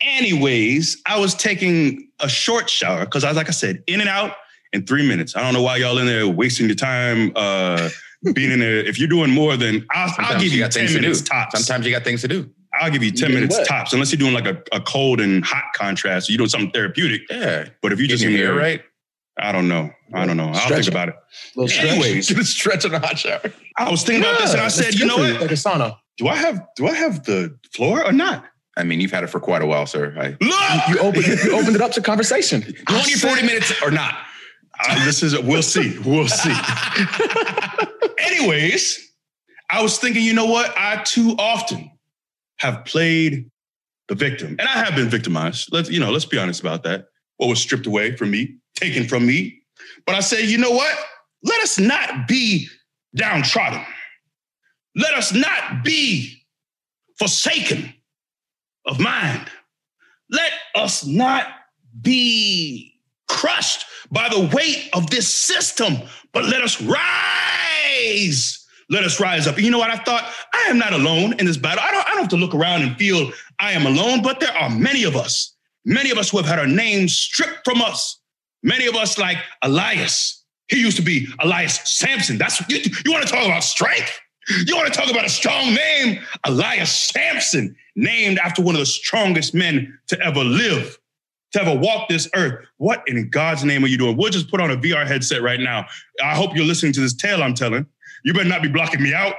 Anyways, 0.00 1.00
I 1.06 1.18
was 1.18 1.34
taking 1.34 2.08
a 2.20 2.28
short 2.28 2.68
shower 2.68 3.04
because 3.04 3.24
I 3.24 3.28
was 3.28 3.36
like 3.36 3.48
I 3.48 3.52
said, 3.52 3.82
in 3.86 4.00
and 4.00 4.08
out 4.08 4.34
in 4.72 4.86
three 4.86 5.06
minutes. 5.06 5.36
I 5.36 5.42
don't 5.42 5.52
know 5.52 5.62
why 5.62 5.76
y'all 5.76 5.98
in 5.98 6.06
there 6.06 6.26
wasting 6.28 6.66
your 6.66 6.74
time 6.74 7.32
uh, 7.36 7.88
being 8.34 8.50
in 8.50 8.58
there. 8.60 8.78
If 8.78 8.98
you're 8.98 9.08
doing 9.08 9.30
more 9.30 9.56
than 9.56 9.86
I'll, 9.90 10.12
I'll 10.18 10.40
give 10.40 10.52
you, 10.52 10.60
got 10.60 10.72
ten 10.72 10.82
things 10.86 10.94
to 10.94 11.00
minutes 11.00 11.20
do. 11.20 11.26
tops. 11.26 11.52
Sometimes 11.64 11.86
you 11.86 11.92
got 11.92 12.04
things 12.04 12.20
to 12.22 12.28
do. 12.28 12.50
I'll 12.80 12.90
give 12.90 13.02
you 13.02 13.10
You 13.10 13.16
10 13.16 13.20
getting 13.28 13.34
minutes 13.34 13.58
wet. 13.58 13.66
tops, 13.68 13.92
unless 13.92 14.10
you're 14.12 14.18
doing 14.18 14.32
like 14.32 14.46
a, 14.46 14.62
a 14.74 14.80
cold 14.80 15.20
and 15.20 15.44
hot 15.44 15.64
contrast. 15.74 16.30
You're 16.30 16.38
doing 16.38 16.48
something 16.48 16.70
therapeutic. 16.70 17.20
Yeah. 17.30 17.68
But 17.82 17.92
if 17.92 18.00
you 18.00 18.08
Getting 18.08 18.08
just 18.08 18.22
your 18.22 18.30
in 18.32 18.36
hair 18.38 18.46
there, 18.46 18.56
right. 18.56 18.82
I 19.38 19.52
don't 19.52 19.68
know. 19.68 19.90
I 20.14 20.24
don't 20.26 20.36
know. 20.38 20.48
I'll 20.48 20.54
Stretch 20.54 20.84
think 20.84 20.88
about 20.88 21.08
it. 21.10 21.14
Little 21.54 21.68
stretch. 21.68 21.86
Anyways, 21.86 22.30
Gonna 22.32 22.44
stretch 22.44 22.84
in 22.86 22.94
a 22.94 22.98
hot 22.98 23.18
shower. 23.18 23.40
I 23.76 23.90
was 23.90 24.02
thinking 24.04 24.22
about 24.24 24.40
this 24.40 24.52
and 24.52 24.60
I 24.62 24.68
said, 24.68 24.94
you 24.94 25.06
know 25.06 25.16
what? 25.18 25.40
Like 25.42 25.50
a 25.50 25.54
sauna. 25.54 25.96
Do 26.22 26.28
I 26.28 26.36
have 26.36 26.64
do 26.76 26.86
I 26.86 26.94
have 26.94 27.24
the 27.24 27.58
floor 27.74 28.06
or 28.06 28.12
not? 28.12 28.44
I 28.76 28.84
mean, 28.84 29.00
you've 29.00 29.10
had 29.10 29.24
it 29.24 29.26
for 29.26 29.40
quite 29.40 29.60
a 29.60 29.66
while, 29.66 29.86
sir. 29.86 30.14
I, 30.16 30.36
Look, 30.40 30.88
You 30.88 30.98
opened 31.00 31.26
you 31.26 31.58
opened 31.58 31.74
it 31.74 31.82
up 31.82 31.90
to 31.92 32.00
conversation. 32.00 32.62
you 32.88 32.94
want 32.94 33.08
your 33.08 33.18
40 33.18 33.42
minutes 33.42 33.82
or 33.82 33.90
not? 33.90 34.14
Uh, 34.88 35.04
this 35.04 35.24
is 35.24 35.36
we'll 35.40 35.62
see. 35.62 35.98
We'll 36.04 36.28
see. 36.28 36.54
Anyways, 38.20 39.12
I 39.68 39.82
was 39.82 39.98
thinking, 39.98 40.22
you 40.22 40.32
know 40.32 40.46
what? 40.46 40.72
I 40.76 41.02
too 41.02 41.34
often 41.40 41.90
have 42.58 42.84
played 42.84 43.50
the 44.06 44.14
victim, 44.14 44.50
and 44.60 44.68
I 44.68 44.84
have 44.84 44.94
been 44.94 45.08
victimized. 45.08 45.70
Let's 45.72 45.90
you 45.90 45.98
know, 45.98 46.12
let's 46.12 46.24
be 46.24 46.38
honest 46.38 46.60
about 46.60 46.84
that. 46.84 47.06
What 47.38 47.48
was 47.48 47.60
stripped 47.60 47.88
away 47.88 48.14
from 48.14 48.30
me, 48.30 48.58
taken 48.76 49.08
from 49.08 49.26
me. 49.26 49.60
But 50.06 50.14
I 50.14 50.20
say, 50.20 50.44
you 50.44 50.58
know 50.58 50.70
what? 50.70 50.96
Let 51.42 51.60
us 51.62 51.80
not 51.80 52.28
be 52.28 52.68
downtrodden. 53.16 53.84
Let 54.94 55.14
us 55.14 55.32
not 55.32 55.84
be 55.84 56.42
forsaken 57.18 57.92
of 58.86 59.00
mind. 59.00 59.48
Let 60.30 60.52
us 60.74 61.06
not 61.06 61.46
be 62.00 63.00
crushed 63.28 63.86
by 64.10 64.28
the 64.28 64.50
weight 64.54 64.90
of 64.92 65.10
this 65.10 65.32
system, 65.32 65.96
but 66.32 66.44
let 66.44 66.62
us 66.62 66.80
rise. 66.82 68.66
Let 68.90 69.04
us 69.04 69.20
rise 69.20 69.46
up. 69.46 69.58
You 69.58 69.70
know 69.70 69.78
what? 69.78 69.90
I 69.90 69.96
thought 69.96 70.30
I 70.52 70.66
am 70.68 70.78
not 70.78 70.92
alone 70.92 71.34
in 71.38 71.46
this 71.46 71.56
battle. 71.56 71.82
I 71.82 71.90
don't, 71.90 72.06
I 72.06 72.10
don't 72.10 72.20
have 72.20 72.28
to 72.30 72.36
look 72.36 72.54
around 72.54 72.82
and 72.82 72.96
feel 72.96 73.30
I 73.58 73.72
am 73.72 73.86
alone, 73.86 74.22
but 74.22 74.40
there 74.40 74.54
are 74.54 74.68
many 74.68 75.04
of 75.04 75.16
us, 75.16 75.54
many 75.84 76.10
of 76.10 76.18
us 76.18 76.30
who 76.30 76.36
have 76.38 76.46
had 76.46 76.58
our 76.58 76.66
names 76.66 77.16
stripped 77.16 77.64
from 77.64 77.80
us. 77.80 78.18
Many 78.62 78.86
of 78.86 78.94
us, 78.94 79.18
like 79.18 79.38
Elias, 79.62 80.44
he 80.68 80.80
used 80.80 80.96
to 80.96 81.02
be 81.02 81.26
Elias 81.40 81.80
Samson. 81.84 82.38
That's 82.38 82.60
you, 82.68 82.80
you 83.04 83.12
want 83.12 83.26
to 83.26 83.32
talk 83.32 83.44
about 83.44 83.64
strength? 83.64 84.20
You 84.66 84.76
want 84.76 84.92
to 84.92 84.98
talk 84.98 85.10
about 85.10 85.24
a 85.24 85.30
strong 85.30 85.74
name? 85.74 86.20
Elias 86.44 86.90
Samson, 86.90 87.76
named 87.94 88.38
after 88.38 88.62
one 88.62 88.74
of 88.74 88.80
the 88.80 88.86
strongest 88.86 89.54
men 89.54 89.98
to 90.08 90.20
ever 90.20 90.42
live 90.42 90.98
to 91.52 91.60
ever 91.60 91.78
walk 91.78 92.08
this 92.08 92.28
earth. 92.34 92.66
What 92.78 93.02
in 93.06 93.28
God's 93.30 93.64
name 93.64 93.84
are 93.84 93.88
you 93.88 93.98
doing? 93.98 94.16
We'll 94.16 94.30
just 94.30 94.50
put 94.50 94.60
on 94.60 94.70
a 94.70 94.76
VR 94.76 95.06
headset 95.06 95.42
right 95.42 95.60
now. 95.60 95.86
I 96.22 96.34
hope 96.34 96.56
you're 96.56 96.64
listening 96.64 96.92
to 96.94 97.00
this 97.00 97.14
tale 97.14 97.42
I'm 97.42 97.54
telling. 97.54 97.86
You 98.24 98.32
better 98.32 98.48
not 98.48 98.62
be 98.62 98.68
blocking 98.68 99.02
me 99.02 99.14
out. 99.14 99.34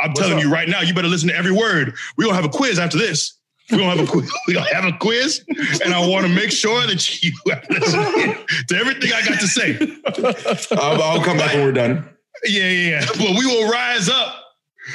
I'm 0.00 0.14
telling 0.14 0.38
you 0.38 0.50
right 0.50 0.68
now, 0.68 0.80
you 0.80 0.94
better 0.94 1.08
listen 1.08 1.28
to 1.28 1.36
every 1.36 1.52
word. 1.52 1.94
We're 2.16 2.24
gonna 2.24 2.36
have 2.36 2.44
a 2.44 2.50
quiz 2.50 2.78
after 2.78 2.96
this. 2.96 3.38
We're 3.70 3.78
gonna 3.78 3.96
have 3.96 4.08
a 4.08 4.10
quiz. 4.10 4.32
We're 4.46 4.54
gonna 4.54 4.74
have 4.74 4.84
a 4.84 4.96
quiz, 4.96 5.44
and 5.84 5.92
I 5.92 6.06
want 6.06 6.26
to 6.26 6.32
make 6.32 6.50
sure 6.50 6.86
that 6.86 7.22
you 7.22 7.32
have 7.50 7.66
listened 7.68 8.38
to 8.68 8.76
everything 8.76 9.12
I 9.12 9.26
got 9.26 9.40
to 9.40 9.48
say. 9.48 10.00
I'll, 10.78 11.02
I'll 11.02 11.22
come 11.22 11.36
back 11.36 11.52
when 11.52 11.64
we're 11.64 11.72
done. 11.72 12.08
Yeah, 12.44 12.68
yeah, 12.68 12.90
yeah. 12.90 13.06
But 13.06 13.36
we 13.38 13.44
will 13.44 13.70
rise 13.70 14.08
up. 14.08 14.44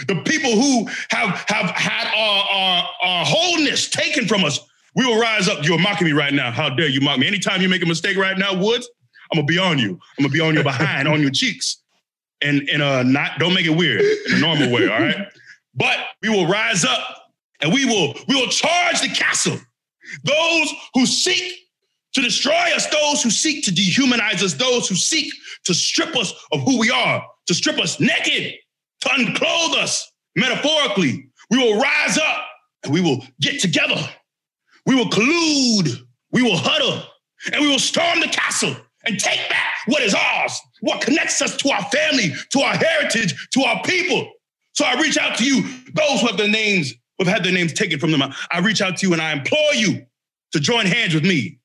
The 0.08 0.16
people 0.26 0.52
who 0.52 0.88
have 1.10 1.44
have 1.48 1.72
had 1.72 2.08
our, 2.16 2.48
our, 2.50 2.90
our 3.04 3.26
wholeness 3.26 3.90
taken 3.90 4.28
from 4.28 4.44
us, 4.44 4.60
we 4.96 5.06
will 5.06 5.20
rise 5.20 5.48
up. 5.48 5.66
You're 5.66 5.80
mocking 5.80 6.08
me 6.08 6.14
right 6.14 6.34
now. 6.34 6.52
How 6.52 6.70
dare 6.70 6.88
you 6.88 7.02
mock 7.02 7.20
me? 7.20 7.28
Anytime 7.28 7.62
you 7.62 7.70
make 7.70 7.84
a 7.84 7.88
mistake 7.88 8.18
right 8.18 8.38
now, 8.38 8.54
Woods, 8.56 8.90
I'm 9.32 9.38
gonna 9.38 9.48
be 9.48 9.58
on 9.58 9.80
you. 9.80 10.00
I'm 10.18 10.24
gonna 10.24 10.30
be 10.30 10.40
on 10.40 10.54
your 10.54 10.64
behind, 10.64 11.08
on 11.08 11.22
your 11.22 11.32
cheeks. 11.32 11.78
And 12.42 12.68
and 12.70 12.82
uh 12.82 13.04
not 13.04 13.40
don't 13.40 13.54
make 13.54 13.66
it 13.66 13.76
weird 13.76 14.02
in 14.02 14.36
a 14.36 14.40
normal 14.40 14.72
way, 14.72 14.88
all 14.88 15.00
right? 15.00 15.28
But 15.76 15.98
we 16.22 16.30
will 16.30 16.48
rise 16.48 16.84
up 16.84 17.30
and 17.62 17.72
we 17.72 17.86
will 17.86 18.16
we 18.28 18.36
will 18.36 18.50
charge 18.50 19.02
the 19.02 19.10
castle. 19.10 19.58
Those 20.24 20.74
who 20.94 21.06
seek 21.06 21.54
to 22.14 22.22
destroy 22.22 22.76
us, 22.76 22.88
those 22.88 23.24
who 23.24 23.30
seek 23.30 23.64
to 23.66 23.72
dehumanize 23.72 24.44
us, 24.44 24.54
those 24.54 24.90
who 24.90 24.96
seek 24.96 25.32
to 25.66 25.74
strip 25.74 26.16
us 26.16 26.34
of 26.52 26.62
who 26.62 26.80
we 26.80 26.90
are, 26.90 27.26
to 27.48 27.54
strip 27.54 27.80
us 27.80 28.00
naked, 28.00 28.56
to 29.02 29.10
unclothe 29.14 29.76
us 29.78 30.12
metaphorically. 30.36 31.30
We 31.50 31.58
will 31.58 31.80
rise 31.80 32.18
up 32.18 32.46
and 32.84 32.94
we 32.94 33.02
will 33.02 33.24
get 33.40 33.60
together. 33.60 33.98
We 34.86 34.96
will 34.96 35.10
collude. 35.10 35.98
We 36.32 36.42
will 36.42 36.58
huddle 36.58 37.04
and 37.52 37.62
we 37.62 37.68
will 37.68 37.80
storm 37.80 38.20
the 38.20 38.28
castle 38.28 38.76
and 39.06 39.20
take 39.20 39.50
back 39.50 39.74
what 39.88 40.02
is 40.04 40.14
ours, 40.14 40.60
what 40.82 41.02
connects 41.02 41.42
us 41.42 41.58
to 41.58 41.70
our 41.72 41.84
family, 41.86 42.34
to 42.52 42.62
our 42.62 42.76
heritage, 42.76 43.50
to 43.52 43.64
our 43.64 43.82
people. 43.84 44.32
So 44.74 44.86
I 44.86 45.02
reach 45.02 45.18
out 45.18 45.38
to 45.38 45.44
you, 45.44 45.64
those 45.94 46.22
who 46.22 46.28
have 46.28 46.38
their 46.38 46.48
names, 46.48 46.94
who 47.18 47.26
have 47.26 47.34
had 47.34 47.44
their 47.44 47.52
names 47.52 47.74
taken 47.74 48.00
from 48.00 48.12
them. 48.12 48.24
I 48.52 48.60
reach 48.60 48.82
out 48.82 48.98
to 48.98 49.08
you 49.08 49.14
and 49.14 49.22
I 49.22 49.34
implore 49.34 49.74
you 49.74 50.06
to 50.54 50.60
join 50.60 50.86
hands 50.86 51.14
with 51.14 51.24
me, 51.24 51.60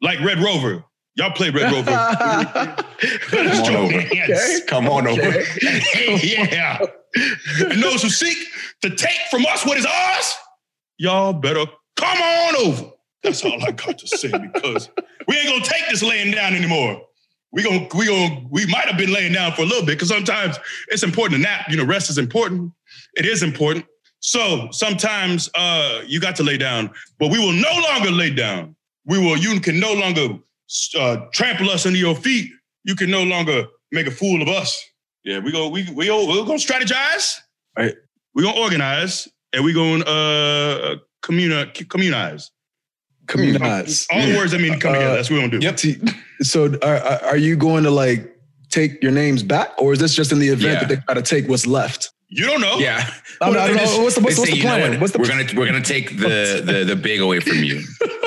like 0.00 0.20
Red 0.20 0.38
Rover. 0.38 0.84
Y'all 1.16 1.30
play 1.30 1.50
Red 1.50 1.72
Rover. 1.72 1.90
Let's 1.90 3.58
on 3.60 3.64
join 3.64 3.76
over. 3.76 4.00
hands. 4.00 4.62
Come 4.66 4.88
on 4.88 5.06
over. 5.06 5.22
yeah. 6.22 6.84
And 7.60 7.82
those 7.82 8.02
who 8.02 8.08
seek 8.08 8.36
to 8.82 8.90
take 8.90 9.18
from 9.30 9.46
us 9.46 9.64
what 9.64 9.78
is 9.78 9.86
ours, 9.86 10.34
y'all 10.98 11.32
better 11.32 11.66
come 11.96 12.18
on 12.18 12.56
over. 12.66 12.90
That's 13.22 13.44
all 13.44 13.62
I 13.64 13.70
got 13.70 13.98
to 13.98 14.06
say 14.06 14.30
because 14.30 14.90
we 15.28 15.36
ain't 15.36 15.48
gonna 15.48 15.64
take 15.64 15.88
this 15.88 16.02
laying 16.02 16.32
down 16.32 16.54
anymore. 16.54 17.00
We 17.52 17.62
gonna 17.62 17.86
we 17.94 18.06
gonna 18.06 18.46
we 18.50 18.66
might 18.66 18.86
have 18.86 18.98
been 18.98 19.12
laying 19.12 19.32
down 19.32 19.52
for 19.52 19.62
a 19.62 19.66
little 19.66 19.86
bit 19.86 19.92
because 19.92 20.08
sometimes 20.08 20.58
it's 20.88 21.04
important 21.04 21.36
to 21.36 21.42
nap. 21.42 21.66
You 21.70 21.76
know, 21.76 21.84
rest 21.84 22.10
is 22.10 22.18
important. 22.18 22.72
It 23.14 23.24
is 23.24 23.42
important. 23.42 23.86
So 24.18 24.68
sometimes 24.72 25.48
uh, 25.54 26.02
you 26.06 26.18
got 26.18 26.34
to 26.36 26.42
lay 26.42 26.56
down, 26.56 26.90
but 27.18 27.30
we 27.30 27.38
will 27.38 27.52
no 27.52 27.70
longer 27.90 28.10
lay 28.10 28.30
down. 28.30 28.74
We 29.06 29.18
will. 29.18 29.36
You 29.36 29.60
can 29.60 29.78
no 29.78 29.92
longer 29.92 30.38
uh, 30.98 31.16
trample 31.32 31.70
us 31.70 31.86
under 31.86 31.98
your 31.98 32.14
feet. 32.16 32.50
You 32.84 32.94
can 32.94 33.10
no 33.10 33.22
longer 33.22 33.66
make 33.92 34.06
a 34.06 34.10
fool 34.10 34.42
of 34.42 34.48
us. 34.48 34.78
Yeah, 35.24 35.38
we 35.38 35.52
go. 35.52 35.68
We 35.68 35.88
we 35.92 36.06
go, 36.06 36.26
we're 36.28 36.44
gonna 36.44 36.58
strategize. 36.58 37.36
Right. 37.78 37.94
We're 38.34 38.42
gonna 38.44 38.58
organize, 38.60 39.26
and 39.52 39.64
we're 39.64 39.74
gonna 39.74 40.04
uh, 40.04 40.96
communi- 41.22 41.88
communize. 41.88 42.50
Communize. 43.26 44.06
All 44.12 44.26
the 44.26 44.36
words 44.36 44.52
that 44.52 44.60
mean 44.60 44.78
come 44.78 44.92
together. 44.92 45.12
Uh, 45.12 45.14
That's 45.16 45.30
what 45.30 45.36
we're 45.36 45.48
gonna 45.48 45.60
do. 45.60 45.66
Yep. 45.66 46.14
So 46.42 46.74
are, 46.82 46.96
are 46.96 47.24
are 47.24 47.36
you 47.38 47.56
going 47.56 47.84
to 47.84 47.90
like 47.90 48.30
take 48.70 49.02
your 49.02 49.12
names 49.12 49.42
back, 49.42 49.70
or 49.78 49.92
is 49.94 49.98
this 49.98 50.14
just 50.14 50.30
in 50.30 50.38
the 50.40 50.48
event 50.48 50.62
Yeah. 50.74 50.78
that 50.80 50.88
they 50.88 50.96
try 50.96 51.14
to 51.14 51.22
take 51.22 51.48
what's 51.48 51.66
left? 51.66 52.10
You 52.28 52.44
don't 52.46 52.60
know. 52.60 52.76
Yeah. 52.78 53.08
I 53.40 53.46
don't- 53.46 53.56
I 53.56 53.66
don't 53.68 53.76
know. 53.76 54.02
What's 54.02 54.16
the- 54.16 54.20
what's- 54.22 54.36
They 54.36 54.40
what's 54.40 54.50
say, 54.50 54.56
the 54.56 54.60
plan? 54.60 54.90
what? 54.92 55.00
What's 55.00 55.12
the 55.12 55.18
we're 55.20 55.28
gonna 55.28 55.46
we're 55.56 55.66
gonna 55.66 55.80
take 55.80 56.18
the 56.18 56.62
the 56.64 56.84
the 56.84 56.96
big 56.96 57.20
away 57.20 57.40
from 57.40 57.62
you. 57.64 57.80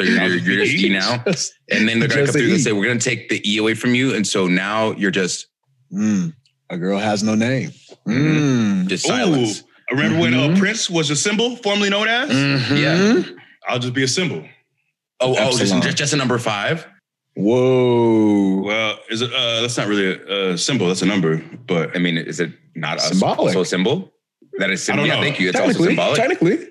So 0.00 0.06
you're, 0.06 0.24
you're, 0.26 0.38
you're 0.38 0.64
just 0.64 0.82
E 0.82 0.88
now, 0.88 1.22
and 1.70 1.86
then 1.88 1.98
they're 1.98 2.08
gonna 2.08 2.20
come 2.24 2.26
the 2.28 2.32
through 2.32 2.48
and 2.48 2.52
E. 2.56 2.58
say 2.58 2.72
we're 2.72 2.86
gonna 2.86 2.98
take 2.98 3.28
the 3.28 3.40
E 3.50 3.58
away 3.58 3.74
from 3.74 3.94
you, 3.94 4.14
and 4.14 4.26
so 4.26 4.46
now 4.46 4.92
you're 4.92 5.10
just 5.10 5.46
Mm, 5.92 6.32
a 6.70 6.78
girl 6.78 6.98
has 6.98 7.22
no 7.22 7.34
name. 7.34 7.70
Mm. 8.08 8.86
just 8.88 9.04
Ooh, 9.06 9.08
silence. 9.08 9.64
remember 9.90 10.20
when 10.20 10.34
uh, 10.34 10.38
Mhm. 10.48 10.58
Prince 10.58 10.88
was 10.88 11.10
a 11.10 11.16
symbol, 11.16 11.56
formerly 11.56 11.90
known 11.90 12.08
as? 12.08 12.30
Mhm. 12.30 12.78
Yeah. 12.80 13.22
I'll 13.68 13.78
just 13.80 13.92
be 13.92 14.04
a 14.04 14.08
symbol. 14.08 14.42
Oh, 15.20 15.34
oh, 15.38 15.58
just, 15.58 15.74
just 15.82 15.96
just 15.98 16.12
a 16.14 16.16
number 16.16 16.38
five. 16.38 16.86
Whoa. 17.36 18.62
Well, 18.62 18.98
is 19.10 19.20
it? 19.22 19.32
Uh, 19.34 19.60
that's 19.60 19.76
not 19.76 19.86
really 19.88 20.06
a, 20.14 20.52
a 20.52 20.58
symbol. 20.58 20.86
That's 20.88 21.02
a 21.02 21.06
number. 21.06 21.42
But 21.66 21.94
I 21.94 21.98
mean, 21.98 22.16
is 22.16 22.40
it 22.40 22.52
not 22.74 22.96
a 22.98 23.00
Symbolic. 23.00 23.38
also 23.40 23.60
a 23.62 23.66
symbol? 23.66 24.12
That 24.58 24.70
is 24.70 24.80
I 24.80 24.84
symbol. 24.84 25.06
don't 25.06 25.16
Yeah, 25.16 25.20
thank 25.22 25.40
you. 25.40 25.48
It's 25.50 25.60
also 25.60 25.84
symbolic. 25.84 26.16
technically. 26.16 26.68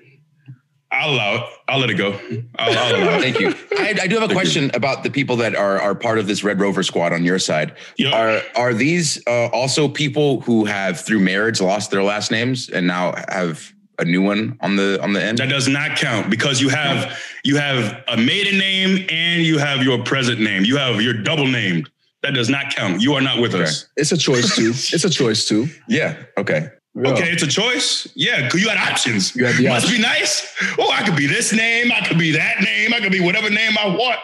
I'll 0.92 1.10
allow 1.14 1.34
it. 1.36 1.42
I'll 1.68 1.78
let 1.78 1.90
it 1.90 1.94
go. 1.94 2.18
I'll, 2.58 2.76
I'll 2.76 2.96
allow 2.96 3.16
it. 3.16 3.20
Thank 3.22 3.40
you. 3.40 3.54
I, 3.78 3.94
I 4.02 4.06
do 4.08 4.18
have 4.18 4.28
a 4.28 4.34
question 4.34 4.70
about 4.74 5.04
the 5.04 5.10
people 5.10 5.36
that 5.36 5.54
are 5.54 5.80
are 5.80 5.94
part 5.94 6.18
of 6.18 6.26
this 6.26 6.42
Red 6.42 6.58
Rover 6.60 6.82
squad 6.82 7.12
on 7.12 7.24
your 7.24 7.38
side. 7.38 7.76
Yeah. 7.96 8.10
Are 8.10 8.42
are 8.56 8.74
these 8.74 9.22
uh, 9.26 9.46
also 9.52 9.88
people 9.88 10.40
who 10.42 10.64
have 10.64 11.00
through 11.00 11.20
marriage 11.20 11.60
lost 11.60 11.90
their 11.90 12.02
last 12.02 12.30
names 12.30 12.68
and 12.68 12.86
now 12.86 13.14
have 13.28 13.72
a 13.98 14.04
new 14.04 14.22
one 14.22 14.58
on 14.60 14.76
the 14.76 15.00
on 15.02 15.12
the 15.12 15.22
end? 15.22 15.38
That 15.38 15.48
does 15.48 15.68
not 15.68 15.96
count 15.96 16.28
because 16.28 16.60
you 16.60 16.70
have 16.70 17.16
you 17.44 17.56
have 17.56 18.02
a 18.08 18.16
maiden 18.16 18.58
name 18.58 19.06
and 19.10 19.42
you 19.44 19.58
have 19.58 19.82
your 19.84 20.02
present 20.02 20.40
name. 20.40 20.64
You 20.64 20.76
have 20.76 21.00
you're 21.00 21.14
double 21.22 21.46
named. 21.46 21.88
That 22.22 22.34
does 22.34 22.50
not 22.50 22.74
count. 22.74 23.00
You 23.00 23.14
are 23.14 23.20
not 23.22 23.40
with 23.40 23.54
Okay. 23.54 23.62
us. 23.64 23.86
It's 23.96 24.12
a 24.12 24.18
choice 24.18 24.54
too. 24.56 24.70
it's 24.74 25.04
a 25.04 25.10
choice 25.10 25.46
too. 25.46 25.68
Yeah. 25.88 26.16
Okay. 26.36 26.68
Yeah. 26.94 27.10
Okay, 27.12 27.30
it's 27.30 27.42
a 27.42 27.46
choice. 27.46 28.08
Yeah, 28.16 28.44
because 28.44 28.60
you 28.62 28.68
had 28.68 28.78
options. 28.78 29.34
You 29.36 29.46
had 29.46 29.56
the 29.56 29.68
Must 29.68 29.86
option. 29.86 29.98
be 30.00 30.02
nice. 30.02 30.52
Oh, 30.78 30.90
I 30.90 31.02
could 31.04 31.16
be 31.16 31.26
this 31.26 31.52
name. 31.52 31.92
I 31.92 32.00
could 32.06 32.18
be 32.18 32.32
that 32.32 32.60
name. 32.62 32.92
I 32.92 33.00
could 33.00 33.12
be 33.12 33.20
whatever 33.20 33.48
name 33.48 33.72
I 33.78 33.86
want. 33.88 34.18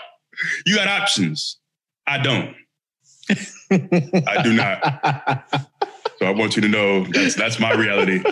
You 0.67 0.75
got 0.77 0.89
options. 0.89 1.59
I 2.07 2.19
don't. 2.19 2.55
I 3.71 4.43
do 4.43 4.53
not. 4.53 5.49
So 6.19 6.27
I 6.27 6.31
want 6.31 6.57
you 6.57 6.63
to 6.63 6.69
know 6.69 7.05
that's 7.05 7.35
that's 7.35 7.59
my 7.61 7.73
reality. 7.73 8.23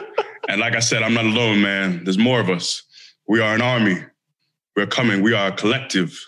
And 0.49 0.61
like 0.61 0.75
I 0.75 0.81
said, 0.81 1.03
I'm 1.03 1.15
not 1.15 1.25
alone, 1.27 1.61
man. 1.63 2.03
There's 2.05 2.19
more 2.19 2.41
of 2.41 2.51
us. 2.51 2.83
We 3.29 3.41
are 3.41 3.55
an 3.55 3.63
army. 3.63 4.03
We're 4.77 4.87
coming. 4.87 5.23
We 5.23 5.33
are 5.33 5.49
a 5.49 5.53
collective. 5.53 6.19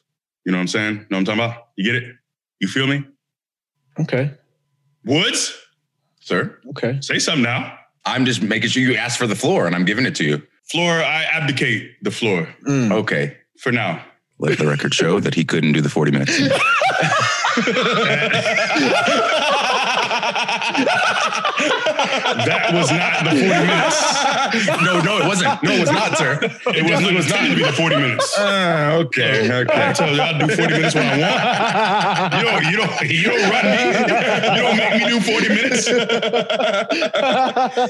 You 0.44 0.52
know 0.52 0.58
what 0.58 0.62
I'm 0.62 0.68
saying? 0.68 0.94
Know 0.94 1.04
what 1.10 1.18
I'm 1.18 1.24
talking 1.24 1.40
about? 1.44 1.68
You 1.76 1.84
get 1.92 2.02
it? 2.02 2.14
You 2.60 2.68
feel 2.68 2.86
me? 2.86 3.04
Okay. 4.00 4.30
Woods, 5.04 5.56
Sir, 6.20 6.58
Okay. 6.70 6.98
say 7.00 7.18
something 7.18 7.42
now. 7.42 7.78
I'm 8.06 8.24
just 8.24 8.40
making 8.42 8.70
sure 8.70 8.82
you 8.82 8.94
ask 8.94 9.18
for 9.18 9.26
the 9.26 9.34
floor 9.34 9.66
and 9.66 9.74
I'm 9.74 9.84
giving 9.84 10.06
it 10.06 10.14
to 10.16 10.24
you. 10.24 10.42
Floor, 10.70 10.90
I 11.02 11.24
abdicate 11.32 11.92
the 12.02 12.10
floor 12.10 12.48
Mm. 12.66 12.92
Okay. 12.92 13.36
for 13.60 13.72
now. 13.72 14.04
Let 14.38 14.58
the 14.58 14.66
record 14.66 14.94
show 14.94 15.18
that 15.20 15.34
he 15.34 15.44
couldn't 15.44 15.72
do 15.72 15.80
the 15.80 15.88
40 15.88 16.10
minutes. 16.12 16.38
That 22.46 22.70
was 22.72 22.90
not 22.90 23.24
the 23.24 23.30
40 23.30 23.46
minutes. 23.46 24.82
no, 24.84 25.00
no, 25.00 25.18
it 25.18 25.26
wasn't. 25.26 25.62
No, 25.62 25.70
it 25.72 25.80
was 25.80 25.90
not, 25.90 26.16
sir. 26.18 26.38
It 26.42 26.82
was, 26.90 27.00
it 27.02 27.14
was 27.14 27.28
not 27.28 27.46
to 27.46 27.54
be 27.54 27.62
the 27.64 27.72
40 27.72 27.96
minutes. 27.96 28.38
Uh, 28.38 29.02
okay. 29.06 29.50
I 29.50 29.56
Okay. 29.66 29.92
told 29.94 30.16
you 30.16 30.20
I'll 30.22 30.38
do 30.38 30.54
40 30.54 30.72
minutes 30.74 30.94
when 30.94 31.06
I 31.06 31.18
want. 31.18 32.34
You 32.34 32.42
don't, 32.42 32.64
you 32.70 32.76
don't, 32.76 33.00
you 33.10 33.22
don't 33.24 33.50
run 33.50 33.64
me. 33.64 33.82
You 34.56 34.62
don't 34.62 34.76
make 34.76 34.94
me 35.02 35.08
do 35.08 35.20
40 35.20 35.48
minutes. 35.48 35.84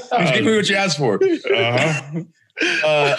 Just 0.09 0.33
give 0.33 0.45
me 0.45 0.55
what 0.55 0.69
you 0.69 0.75
asked 0.75 0.97
for. 0.97 1.15
Uh-huh. 1.23 2.21
Uh, 2.85 3.15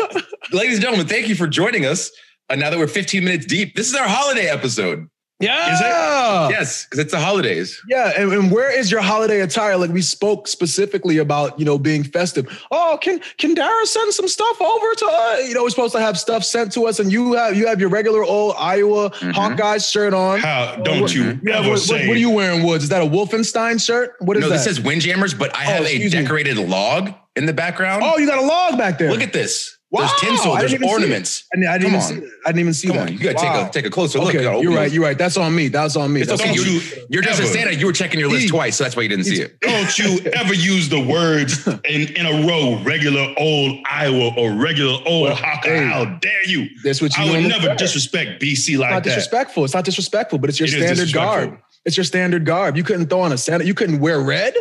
ladies 0.53 0.75
and 0.75 0.83
gentlemen, 0.83 1.07
thank 1.07 1.29
you 1.29 1.35
for 1.37 1.47
joining 1.47 1.85
us. 1.87 2.11
Uh, 2.51 2.57
now 2.57 2.71
that 2.71 2.79
we're 2.79 2.87
15 2.89 3.23
minutes 3.25 3.47
deep, 3.47 3.77
this 3.77 3.89
is 3.89 3.95
our 3.95 4.09
holiday 4.09 4.49
episode. 4.49 5.09
Yeah. 5.41 5.73
Is 5.75 5.81
it? 5.81 6.59
Yes, 6.59 6.85
because 6.85 6.99
it's 6.99 7.13
the 7.13 7.21
holidays. 7.21 7.81
Yeah, 7.89 8.13
and, 8.17 8.33
and 8.33 8.51
where 8.51 8.77
is 8.77 8.91
your 8.91 9.01
holiday 9.01 9.41
attire? 9.41 9.77
Like 9.77 9.91
we 9.91 10.03
spoke 10.03 10.49
specifically 10.49 11.19
about, 11.19 11.59
you 11.59 11.65
know, 11.65 11.79
being 11.79 12.03
festive. 12.03 12.47
Oh, 12.73 12.99
can 13.01 13.21
can 13.37 13.55
Dara 13.55 13.87
send 13.87 14.13
some 14.15 14.27
stuff 14.27 14.61
over 14.61 14.95
to 14.95 15.07
us? 15.07 15.49
You 15.49 15.55
know, 15.55 15.63
we're 15.63 15.71
supposed 15.71 15.95
to 15.95 16.01
have 16.01 16.19
stuff 16.19 16.43
sent 16.45 16.73
to 16.73 16.87
us, 16.87 16.99
and 16.99 17.13
you 17.13 17.35
have 17.35 17.57
you 17.57 17.69
have 17.69 17.79
your 17.81 17.89
regular 17.89 18.25
old 18.25 18.57
Iowa 18.59 19.11
Mhm. 19.11 19.33
Hawkeyes 19.33 19.89
shirt 19.91 20.13
on. 20.13 20.41
How 20.41 20.75
don't 20.83 21.15
you 21.15 21.39
Yeah, 21.45 21.59
ever 21.61 21.71
what, 21.71 21.81
what, 21.89 22.01
are 22.01 22.15
you 22.17 22.31
wearing, 22.31 22.65
Woods? 22.65 22.83
Is 22.85 22.91
that 22.91 23.03
a 23.03 23.07
Wolfenstein 23.07 23.81
shirt? 23.85 24.15
What 24.19 24.37
is 24.37 24.43
that? 24.43 24.47
No, 24.47 24.51
that? 24.51 24.57
this 24.57 24.65
says 24.65 24.81
Windjammers, 24.81 25.35
but 25.35 25.55
I 25.57 25.63
have 25.65 25.83
a 25.83 25.85
excuse 25.85 26.15
me. 26.15 26.21
decorated 26.23 26.57
log 26.59 27.13
in 27.37 27.47
the 27.47 27.53
background. 27.53 28.03
oh, 28.05 28.19
you 28.19 28.27
got 28.27 28.39
a 28.39 28.43
log 28.47 28.77
back 28.77 28.99
there. 28.99 29.11
Look 29.11 29.23
at 29.23 29.33
this. 29.33 29.78
Wow, 29.91 30.01
There's 30.01 30.13
tinsel, 30.21 30.55
there's 30.57 30.71
didn't 30.73 30.85
even 30.85 30.89
see 30.89 30.91
it. 30.91 30.93
ornaments. 31.01 31.45
I 31.51 31.57
didn't, 31.57 31.69
I 31.71 31.79
didn't 31.79 31.89
even 31.95 32.01
see 32.03 32.15
that. 32.17 32.31
I 32.45 32.49
didn't 32.51 32.61
even 32.61 32.75
see 32.75 32.87
Come 32.89 32.97
that. 32.99 33.07
on, 33.09 33.13
you 33.15 33.19
gotta 33.21 33.37
Wow. 33.37 33.61
take 33.63 33.69
a 33.69 33.73
take 33.73 33.87
a 33.87 33.91
closer 33.91 34.19
look. 34.19 34.29
Okay, 34.29 34.39
You 34.41 34.45
gotta 34.45 34.63
you're 34.63 34.75
right. 34.75 34.93
You're 34.93 35.03
right. 35.03 35.17
That's 35.17 35.39
on 35.39 35.55
me. 35.57 35.69
That's 35.69 35.97
on 35.97 36.13
me. 36.13 36.21
It's 36.21 36.29
That's 36.29 36.43
okay. 36.43 36.51
on 36.51 36.57
Don't 36.57 36.67
me. 36.67 36.73
you 36.75 36.81
You're 37.09 37.23
just 37.23 37.41
a 37.41 37.45
ever- 37.45 37.53
Santa. 37.53 37.73
You 37.75 37.87
were 37.87 37.93
checking 37.95 38.21
your 38.21 38.29
list 38.29 38.49
twice, 38.49 38.77
so 38.77 38.85
that's 38.85 38.97
why 38.97 39.03
you 39.05 39.09
didn't 39.09 39.25
see 39.25 39.41
it. 39.41 39.59
Don't 39.61 39.99
you 39.99 40.21
ever 40.35 40.53
use 40.53 40.91
the 40.91 41.01
words 41.01 41.67
in, 41.89 42.03
in 42.15 42.27
a 42.27 42.47
row, 42.47 42.79
regular 42.85 43.33
old 43.39 43.79
Iowa 43.91 44.35
or 44.37 44.53
regular 44.53 44.99
old 45.07 45.29
Well, 45.29 45.35
Hawkeye. 45.37 45.69
hey. 45.71 45.87
How 45.87 46.05
dare 46.05 46.45
you? 46.47 46.69
That's 46.85 47.01
what 47.01 47.17
you 47.17 47.25
I 47.25 47.31
would 47.31 47.45
the 47.45 47.49
never 47.49 47.67
fair. 47.69 47.77
disrespect 47.77 48.43
BC 48.43 48.53
It's 48.75 48.79
like 48.81 48.91
not 48.91 49.05
that. 49.05 49.09
disrespectful. 49.09 49.65
It's 49.65 49.73
not 49.73 49.87
disrespectful, 49.87 50.39
but 50.39 50.51
it's 50.51 50.61
your 50.61 50.67
It 50.67 50.75
is 50.75 50.77
standard 50.77 50.95
disrespectful. 51.07 51.47
garb. 51.53 51.59
It's 51.87 51.97
your 51.97 52.05
standard 52.05 52.45
garb. 52.45 52.77
You 52.77 52.83
couldn't 52.85 53.07
throw 53.07 53.21
on 53.23 53.33
a 53.33 53.39
Santa. 53.39 53.65
You 53.65 53.73
couldn't 53.73 54.01
wear 54.01 54.21
red. 54.21 54.53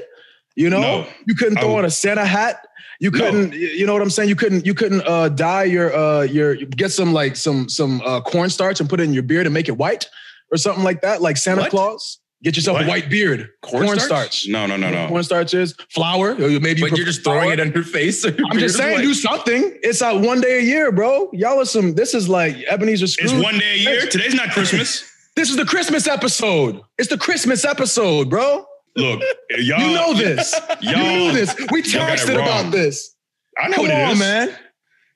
You 0.57 0.69
know, 0.71 0.81
No. 0.81 1.07
you 1.27 1.35
couldn't 1.35 1.59
throw 1.59 1.77
on 1.77 1.85
a 1.85 1.89
Santa 1.89 2.25
hat. 2.25 2.65
You 2.99 3.11
couldn't, 3.11 3.53
you 3.53 3.85
know 3.85 3.93
what 3.93 4.01
I'm 4.01 4.09
saying? 4.09 4.27
You 4.27 4.35
couldn't, 4.35 4.65
you 4.65 4.73
couldn't 4.73 5.03
uh, 5.05 5.29
dye 5.29 5.65
your, 5.65 5.95
uh, 5.95 6.23
your, 6.23 6.55
get 6.55 6.91
some 6.91 7.13
like 7.13 7.35
some 7.35 7.69
some 7.69 8.01
uh, 8.03 8.21
cornstarch 8.21 8.79
and 8.79 8.89
put 8.89 8.99
it 8.99 9.03
in 9.03 9.13
your 9.13 9.21
beard 9.21 9.45
and 9.45 9.53
make 9.53 9.69
it 9.69 9.77
white 9.77 10.09
or 10.51 10.57
something 10.57 10.83
like 10.83 11.01
that, 11.01 11.21
like 11.21 11.37
Santa 11.37 11.61
What? 11.61 11.69
Claus. 11.69 12.17
Get 12.43 12.55
yourself 12.55 12.77
What? 12.77 12.85
a 12.85 12.89
white 12.89 13.07
beard. 13.09 13.49
Cornstarch? 13.61 13.97
Cornstarch. 13.99 14.45
No, 14.47 14.65
no, 14.65 14.77
no, 14.77 14.89
no. 14.89 15.07
Cornstarch 15.09 15.53
is 15.53 15.75
flour. 15.91 16.33
Maybe 16.35 16.81
you 16.81 16.89
But 16.89 16.97
you're 16.97 17.05
just 17.05 17.23
throwing 17.23 17.51
it 17.51 17.59
on 17.59 17.71
your 17.71 17.83
face. 17.83 18.25
I'm 18.25 18.57
just 18.57 18.77
saying, 18.77 19.01
do 19.01 19.13
something. 19.13 19.77
It's 19.83 20.01
out 20.01 20.21
one 20.21 20.41
day 20.41 20.57
a 20.59 20.61
year, 20.61 20.91
bro. 20.91 21.29
Y'all 21.33 21.59
are 21.59 21.65
some. 21.65 21.93
This 21.93 22.15
is 22.15 22.27
like 22.27 22.55
Ebenezer 22.67 23.05
Scrooge. 23.07 23.31
It's 23.31 23.43
one 23.43 23.59
day 23.59 23.73
a 23.73 23.77
year. 23.77 24.07
Today's 24.07 24.33
not 24.33 24.49
Christmas. 24.49 25.03
This 25.37 25.51
is 25.51 25.55
the 25.55 25.65
Christmas 25.65 26.07
episode. 26.07 26.81
It's 26.97 27.09
the 27.09 27.17
Christmas 27.17 27.63
episode, 27.63 28.27
bro. 28.27 28.65
Look, 28.97 29.21
y'all. 29.51 29.79
You 29.79 29.95
know 29.95 30.13
this. 30.13 30.53
You 30.81 30.91
Y'all, 30.91 30.99
knew 30.99 31.31
this. 31.31 31.55
We 31.71 31.81
texted 31.83 32.33
about 32.35 32.71
this. 32.71 33.15
I 33.57 33.67
know 33.69 33.75
Come 33.75 33.85
what 33.85 33.91
it 33.91 34.03
on, 34.03 34.11
is, 34.13 34.19
man. 34.19 34.55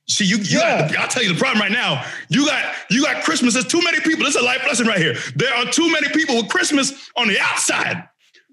See, 0.10 0.26
you, 0.26 0.38
you 0.38 0.60
Yeah. 0.60 0.88
got 0.90 0.98
I'll 0.98 1.08
tell 1.08 1.24
you 1.24 1.34
the 1.34 1.40
problem 1.40 1.62
right 1.62 1.72
now. 1.72 2.04
You 2.30 2.46
got 2.46 2.64
you 2.90 3.04
got 3.04 3.24
Christmas. 3.24 3.54
There's 3.54 3.68
too 3.68 3.82
many 3.82 4.00
people. 4.00 4.26
This 4.26 4.36
is 4.36 4.42
a 4.42 4.46
life 4.46 4.64
lesson 4.66 4.88
right 4.88 4.98
here. 5.00 5.16
There 5.36 5.54
are 5.54 5.66
too 5.66 5.92
many 5.92 6.10
people 6.10 6.36
with 6.38 6.50
Christmas 6.50 7.10
on 7.18 7.28
the 7.28 7.40
outside, 7.40 8.08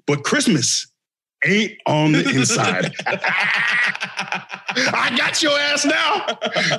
but 0.07 0.25
Christmas 0.25 0.87
ain't 1.45 1.73
on 1.87 2.13
the 2.13 2.29
inside. 2.29 2.95
I 3.07 5.15
got 5.17 5.43
your 5.43 5.59
ass 5.59 5.85
now. 5.85 6.27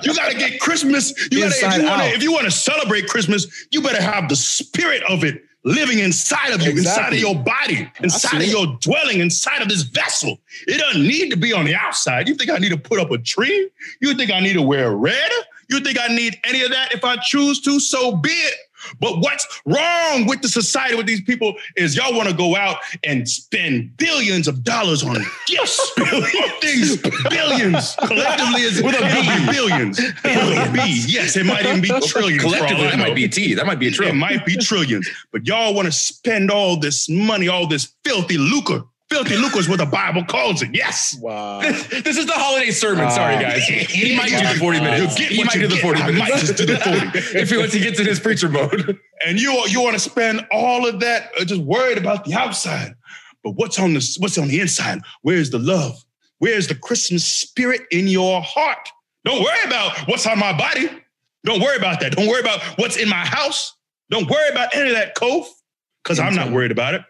You 0.03 0.13
gotta 0.13 0.35
get 0.35 0.59
Christmas. 0.59 1.13
You 1.31 1.41
gotta 1.41 1.55
if 1.55 1.77
you 1.77 1.83
wanna 1.89 2.03
out. 2.03 2.13
if 2.13 2.23
you 2.23 2.31
wanna 2.31 2.51
celebrate 2.51 3.07
Christmas, 3.07 3.67
you 3.71 3.81
better 3.81 4.01
have 4.01 4.29
the 4.29 4.35
spirit 4.35 5.03
of 5.09 5.23
it 5.23 5.41
living 5.63 5.99
inside 5.99 6.51
of 6.51 6.61
you, 6.61 6.71
inside 6.71 7.13
of 7.13 7.19
your 7.19 7.35
body, 7.35 7.91
inside 8.01 8.37
of 8.37 8.41
it. 8.43 8.49
your 8.49 8.77
dwelling, 8.79 9.19
inside 9.19 9.61
of 9.61 9.69
this 9.69 9.81
vessel. 9.81 10.39
It 10.67 10.79
doesn't 10.79 11.03
need 11.03 11.29
to 11.31 11.37
be 11.37 11.53
on 11.53 11.65
the 11.65 11.75
outside. 11.75 12.27
You 12.27 12.35
think 12.35 12.49
I 12.49 12.57
need 12.57 12.69
to 12.69 12.77
put 12.77 12.99
up 12.99 13.11
a 13.11 13.17
tree? 13.17 13.69
You 13.99 14.13
think 14.13 14.31
I 14.31 14.39
need 14.39 14.53
to 14.53 14.61
wear 14.61 14.95
red? 14.95 15.31
You 15.69 15.79
think 15.81 15.99
I 15.99 16.07
need 16.07 16.39
any 16.43 16.63
of 16.63 16.71
that? 16.71 16.93
If 16.93 17.03
I 17.03 17.17
choose 17.17 17.61
to, 17.61 17.79
so 17.79 18.15
be 18.15 18.29
it. 18.29 18.55
But 18.99 19.19
what's 19.19 19.61
wrong 19.65 20.25
with 20.25 20.41
the 20.41 20.49
society 20.49 20.95
with 20.95 21.05
these 21.05 21.21
people 21.21 21.55
is 21.75 21.95
y'all 21.95 22.15
want 22.15 22.29
to 22.29 22.35
go 22.35 22.55
out 22.55 22.77
and 23.03 23.27
spend 23.27 23.95
billions 23.97 24.47
of 24.47 24.63
dollars 24.63 25.03
on 25.03 25.17
gifts. 25.47 25.91
Things 26.61 26.97
billions 27.29 27.95
collectively 27.95 28.61
is 28.61 28.81
with 28.81 28.95
a 28.95 29.01
B. 29.01 29.51
Billions. 29.51 29.99
With 29.99 30.15
a 30.23 30.71
B. 30.73 31.03
Yes, 31.07 31.35
it 31.35 31.45
might 31.45 31.65
even 31.65 31.81
be 31.81 31.89
trillions. 32.07 32.41
Collectively, 32.41 32.87
that 32.87 32.99
might 32.99 33.15
be 33.15 33.27
T. 33.27 33.53
That 33.53 33.65
might 33.65 33.79
be 33.79 33.87
a 33.87 33.91
trillion. 33.91 34.15
It 34.15 34.19
might 34.19 34.45
be 34.45 34.55
trillions, 34.57 35.07
but 35.31 35.45
y'all 35.45 35.73
want 35.73 35.85
to 35.85 35.91
spend 35.91 36.51
all 36.51 36.77
this 36.77 37.09
money, 37.09 37.47
all 37.47 37.67
this 37.67 37.93
filthy 38.03 38.37
lucre. 38.37 38.83
Filthy 39.09 39.37
lucre 39.37 39.57
is 39.59 39.67
what 39.67 39.79
the 39.79 39.85
Bible 39.87 40.23
calls 40.23 40.61
it. 40.61 40.69
Yes. 40.73 41.17
Wow. 41.19 41.61
This 41.61 42.15
is 42.17 42.27
the 42.27 42.33
holiday 42.33 42.69
sermon. 42.69 43.09
Sorry, 43.09 43.35
Uh, 43.37 43.41
guys. 43.41 43.63
He 43.67 44.15
might 44.15 44.29
do 44.29 44.37
the 44.37 44.59
40 44.59 44.79
minutes. 44.81 45.17
You 45.19 45.25
get 45.27 45.31
He 45.35 45.43
might 45.43 45.53
do 45.53 45.67
the 45.67 45.73
get. 45.75 45.81
40 45.81 46.01
I 46.01 46.05
minutes. 46.11 46.19
might 46.29 46.39
just 46.39 46.57
do 46.57 46.65
the 46.67 46.77
40. 46.77 46.99
if 47.39 47.49
he 47.49 47.57
wants 47.57 47.73
to 47.73 47.79
get 47.79 47.99
in 47.99 48.05
his 48.05 48.19
preacher 48.19 48.49
mode. 48.49 48.99
And 49.25 49.39
you 49.41 49.51
you 49.67 49.81
want 49.81 49.95
to 49.95 49.99
spend 49.99 50.45
all 50.51 50.87
of 50.87 50.99
that 50.99 51.31
uh, 51.39 51.43
just 51.45 51.61
worried 51.61 51.97
about 51.97 52.23
the 52.25 52.35
outside. 52.35 52.93
But 53.43 53.51
what's 53.51 53.79
on 53.79 53.93
the 53.93 54.15
what's 54.19 54.37
on 54.37 54.47
the 54.47 54.59
inside? 54.59 55.01
Where's 55.23 55.49
the 55.49 55.59
love? 55.59 56.03
Where's 56.37 56.67
the 56.67 56.75
Christmas 56.75 57.25
spirit 57.25 57.81
in 57.91 58.07
your 58.07 58.41
heart? 58.41 58.89
Don't 59.25 59.41
worry 59.43 59.63
about 59.65 59.97
what's 60.07 60.25
on 60.27 60.37
my 60.39 60.53
body. 60.55 60.87
Don't 61.45 61.61
worry 61.61 61.77
about 61.77 61.99
that. 62.01 62.15
Don't 62.15 62.27
worry 62.27 62.41
about 62.41 62.61
what's 62.77 62.95
in 62.95 63.09
my 63.09 63.25
house. 63.25 63.75
Don't 64.11 64.29
worry 64.29 64.49
about 64.49 64.73
any 64.75 64.89
of 64.89 64.95
that, 64.95 65.15
Cove, 65.15 65.47
because 66.03 66.19
I'm 66.19 66.35
not 66.35 66.51
worried 66.51 66.71
about 66.71 66.93
it. 66.93 67.01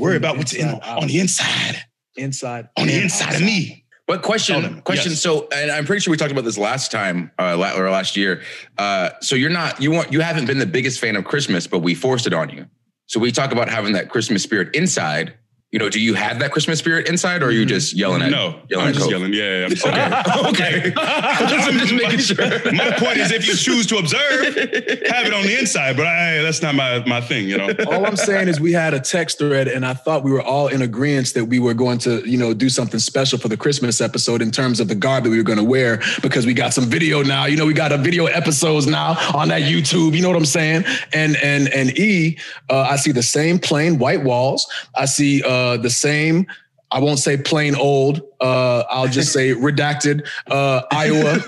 Worry 0.00 0.16
about 0.16 0.36
what's 0.36 0.52
in 0.54 0.68
out. 0.68 0.86
on 0.86 1.06
the 1.06 1.20
inside, 1.20 1.76
Inside. 2.16 2.68
on 2.76 2.86
the 2.86 2.94
and 2.94 3.02
inside 3.04 3.34
of 3.34 3.42
me. 3.42 3.84
But 4.06 4.22
question, 4.22 4.62
them, 4.62 4.80
question. 4.82 5.12
yes. 5.12 5.20
So, 5.20 5.46
and 5.54 5.70
I'm 5.70 5.84
pretty 5.86 6.00
sure 6.00 6.10
we 6.10 6.16
talked 6.16 6.32
about 6.32 6.44
this 6.44 6.58
last 6.58 6.90
time, 6.90 7.30
uh, 7.38 7.72
or 7.76 7.90
last 7.90 8.16
year. 8.16 8.42
Uh, 8.76 9.10
so 9.20 9.36
you're 9.36 9.50
not, 9.50 9.80
you 9.80 9.92
want, 9.92 10.12
you 10.12 10.20
haven't 10.20 10.46
been 10.46 10.58
the 10.58 10.66
biggest 10.66 10.98
fan 10.98 11.14
of 11.14 11.24
Christmas, 11.24 11.68
but 11.68 11.78
we 11.78 11.94
forced 11.94 12.26
it 12.26 12.34
on 12.34 12.50
you. 12.50 12.66
So 13.06 13.20
we 13.20 13.30
talk 13.30 13.52
about 13.52 13.68
having 13.68 13.92
that 13.92 14.08
Christmas 14.08 14.42
spirit 14.42 14.74
inside. 14.74 15.34
You 15.72 15.78
know, 15.78 15.88
do 15.88 16.00
you 16.00 16.14
have 16.14 16.40
that 16.40 16.50
Christmas 16.50 16.80
spirit 16.80 17.08
inside, 17.08 17.44
or 17.44 17.46
are 17.46 17.50
you 17.52 17.64
just 17.64 17.92
yelling 17.92 18.22
at? 18.22 18.32
Me? 18.32 18.36
No, 18.36 18.60
yelling 18.68 18.86
I'm 18.86 18.88
at 18.88 18.94
just 18.94 19.04
Cove? 19.04 19.12
yelling. 19.12 19.32
Yeah, 19.32 19.66
I'm 19.66 19.76
sorry. 19.76 20.48
okay. 20.50 20.92
I'm 20.96 21.78
just 21.78 21.94
making 21.94 22.18
sure. 22.18 22.72
My 22.72 22.90
point 22.98 23.18
is, 23.18 23.30
if 23.30 23.46
you 23.46 23.54
choose 23.54 23.86
to 23.86 23.98
observe, 23.98 24.46
have 24.46 25.26
it 25.26 25.32
on 25.32 25.44
the 25.44 25.56
inside. 25.56 25.96
But 25.96 26.08
I, 26.08 26.42
that's 26.42 26.60
not 26.60 26.74
my 26.74 27.04
my 27.06 27.20
thing. 27.20 27.48
You 27.48 27.58
know. 27.58 27.68
all 27.86 28.04
I'm 28.04 28.16
saying 28.16 28.48
is 28.48 28.60
we 28.60 28.72
had 28.72 28.94
a 28.94 29.00
text 29.00 29.38
thread 29.38 29.68
and 29.68 29.86
I 29.86 29.94
thought 29.94 30.24
we 30.24 30.32
were 30.32 30.42
all 30.42 30.66
in 30.66 30.82
agreement 30.82 31.34
that 31.34 31.44
we 31.44 31.60
were 31.60 31.74
going 31.74 31.98
to, 31.98 32.28
you 32.28 32.36
know, 32.36 32.52
do 32.52 32.68
something 32.68 32.98
special 32.98 33.38
for 33.38 33.48
the 33.48 33.56
Christmas 33.56 34.00
episode 34.00 34.42
in 34.42 34.50
terms 34.50 34.80
of 34.80 34.88
the 34.88 34.94
garb 34.96 35.22
that 35.24 35.30
we 35.30 35.36
were 35.36 35.44
going 35.44 35.58
to 35.58 35.64
wear 35.64 36.00
because 36.20 36.46
we 36.46 36.54
got 36.54 36.74
some 36.74 36.84
video 36.84 37.22
now. 37.22 37.44
You 37.44 37.56
know, 37.56 37.66
we 37.66 37.74
got 37.74 37.92
a 37.92 37.98
video 37.98 38.26
episodes 38.26 38.88
now 38.88 39.16
on 39.34 39.48
that 39.48 39.62
YouTube. 39.62 40.16
You 40.16 40.22
know 40.22 40.30
what 40.30 40.36
I'm 40.36 40.44
saying? 40.46 40.84
And 41.12 41.36
and 41.36 41.68
and 41.68 41.96
E, 41.96 42.38
uh, 42.68 42.88
I 42.90 42.96
see 42.96 43.12
the 43.12 43.22
same 43.22 43.60
plain 43.60 43.98
white 43.98 44.24
walls. 44.24 44.66
I 44.96 45.04
see 45.04 45.42
uh, 45.44 45.59
the 45.76 45.90
same. 45.90 46.46
I 46.90 46.98
won't 46.98 47.18
say 47.18 47.36
plain 47.36 47.74
old. 47.74 48.22
Uh, 48.40 48.82
I'll 48.90 49.08
just 49.08 49.32
say 49.32 49.54
redacted 49.68 50.26
uh, 50.48 50.82
Iowa 50.90 51.38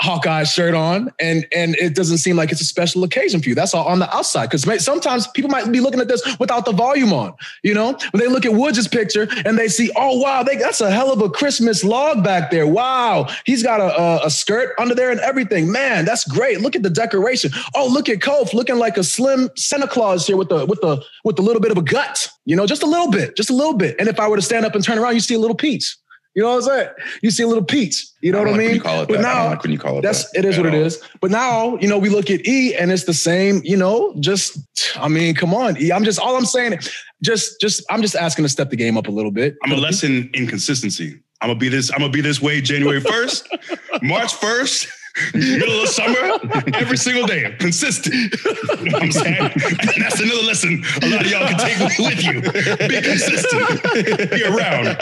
Hawkeye 0.00 0.42
shirt 0.42 0.74
on, 0.74 1.12
and 1.20 1.46
and 1.54 1.76
it 1.76 1.94
doesn't 1.94 2.18
seem 2.18 2.36
like 2.36 2.50
it's 2.50 2.60
a 2.60 2.64
special 2.64 3.04
occasion 3.04 3.40
for 3.40 3.48
you. 3.48 3.54
That's 3.54 3.74
all 3.74 3.86
on 3.86 4.00
the 4.00 4.14
outside. 4.14 4.50
Because 4.50 4.84
sometimes 4.84 5.28
people 5.28 5.50
might 5.50 5.70
be 5.70 5.78
looking 5.78 6.00
at 6.00 6.08
this 6.08 6.36
without 6.38 6.64
the 6.64 6.72
volume 6.72 7.12
on. 7.12 7.32
You 7.62 7.74
know, 7.74 7.96
when 8.10 8.20
they 8.20 8.26
look 8.26 8.44
at 8.44 8.52
Woods' 8.52 8.88
picture 8.88 9.28
and 9.44 9.56
they 9.56 9.68
see, 9.68 9.92
oh 9.96 10.18
wow, 10.18 10.42
they, 10.42 10.56
that's 10.56 10.80
a 10.80 10.90
hell 10.90 11.12
of 11.12 11.20
a 11.20 11.30
Christmas 11.30 11.84
log 11.84 12.24
back 12.24 12.50
there. 12.50 12.66
Wow, 12.66 13.28
he's 13.44 13.62
got 13.62 13.80
a, 13.80 14.00
a, 14.00 14.26
a 14.26 14.30
skirt 14.30 14.74
under 14.78 14.96
there 14.96 15.10
and 15.10 15.20
everything. 15.20 15.70
Man, 15.70 16.04
that's 16.04 16.24
great. 16.24 16.60
Look 16.60 16.74
at 16.74 16.82
the 16.82 16.90
decoration. 16.90 17.52
Oh, 17.76 17.86
look 17.86 18.08
at 18.08 18.18
Kof 18.18 18.52
looking 18.52 18.76
like 18.76 18.96
a 18.96 19.04
slim 19.04 19.48
Santa 19.56 19.86
Claus 19.86 20.26
here 20.26 20.36
with 20.36 20.48
the 20.48 20.66
with 20.66 20.80
the 20.80 21.02
with 21.22 21.38
a 21.38 21.42
little 21.42 21.62
bit 21.62 21.70
of 21.70 21.78
a 21.78 21.82
gut. 21.82 22.28
You 22.46 22.56
know, 22.56 22.66
just 22.66 22.82
a 22.82 22.86
little 22.86 23.10
bit, 23.10 23.36
just 23.36 23.48
a 23.48 23.54
little 23.54 23.74
bit. 23.74 23.94
And 24.00 24.08
if 24.08 24.18
I 24.18 24.26
were 24.28 24.36
to 24.36 24.42
stand 24.42 24.66
up 24.66 24.74
and 24.74 24.82
turn 24.82 24.98
around, 24.98 25.14
you 25.14 25.20
see 25.20 25.34
a 25.34 25.38
little 25.38 25.56
peach. 25.56 25.96
You 26.34 26.42
know 26.42 26.50
what 26.56 26.56
I'm 26.56 26.62
saying? 26.62 26.88
You 27.22 27.30
see 27.30 27.42
a 27.44 27.46
little 27.46 27.64
peach. 27.64 28.06
You 28.20 28.32
know 28.32 28.38
I 28.38 28.40
what 28.42 28.46
don't 28.48 28.54
I 28.54 28.58
like 28.58 28.66
mean? 28.66 28.74
you 28.76 28.80
call 28.82 29.02
it 29.02 29.08
but 29.08 29.18
that. 29.20 29.24
I 29.24 29.34
don't 29.34 29.44
now 29.44 29.50
like 29.50 29.62
when 29.62 29.72
you 29.72 29.78
call 29.78 29.98
it 29.98 30.02
that's 30.02 30.30
that 30.32 30.38
it 30.40 30.44
is 30.44 30.56
what 30.56 30.66
it 30.66 30.74
all. 30.74 30.80
is. 30.82 31.00
But 31.20 31.30
now, 31.30 31.76
you 31.78 31.88
know, 31.88 31.98
we 31.98 32.08
look 32.08 32.28
at 32.30 32.46
E 32.46 32.74
and 32.74 32.90
it's 32.90 33.04
the 33.04 33.14
same, 33.14 33.60
you 33.64 33.76
know, 33.76 34.14
just 34.20 34.58
I 34.96 35.08
mean, 35.08 35.34
come 35.34 35.54
on, 35.54 35.76
E. 35.80 35.92
I'm 35.92 36.04
just 36.04 36.18
all 36.18 36.36
I'm 36.36 36.44
saying, 36.46 36.78
just 37.22 37.60
just 37.60 37.84
I'm 37.90 38.02
just 38.02 38.16
asking 38.16 38.44
to 38.44 38.48
step 38.48 38.70
the 38.70 38.76
game 38.76 38.96
up 38.98 39.06
a 39.06 39.12
little 39.12 39.30
bit. 39.30 39.56
I'm 39.62 39.72
a 39.72 39.76
lesson 39.76 40.30
in 40.34 40.46
consistency. 40.46 41.20
I'm 41.40 41.48
gonna 41.50 41.58
be 41.58 41.68
this. 41.68 41.92
I'm 41.92 41.98
gonna 41.98 42.10
be 42.12 42.20
this 42.22 42.40
way 42.40 42.60
January 42.60 43.00
1st, 43.00 44.02
March 44.02 44.32
1st, 44.34 44.88
middle 45.34 45.82
of 45.82 45.88
summer, 45.88 46.38
every 46.74 46.96
single 46.96 47.26
day, 47.26 47.54
consistent. 47.58 48.14
You 48.14 48.90
know 48.90 48.98
what 48.98 49.02
I'm 49.02 49.12
saying? 49.12 49.36
And 49.36 50.02
that's 50.02 50.20
another 50.20 50.42
lesson 50.42 50.82
a 51.02 51.08
lot 51.08 51.24
of 51.24 51.30
y'all 51.30 51.46
can 51.48 51.58
take 51.58 51.78
with 51.98 52.24
you. 52.24 52.40
Be 52.88 53.00
consistent. 53.00 54.30
Be 54.30 54.44
around. 54.44 54.96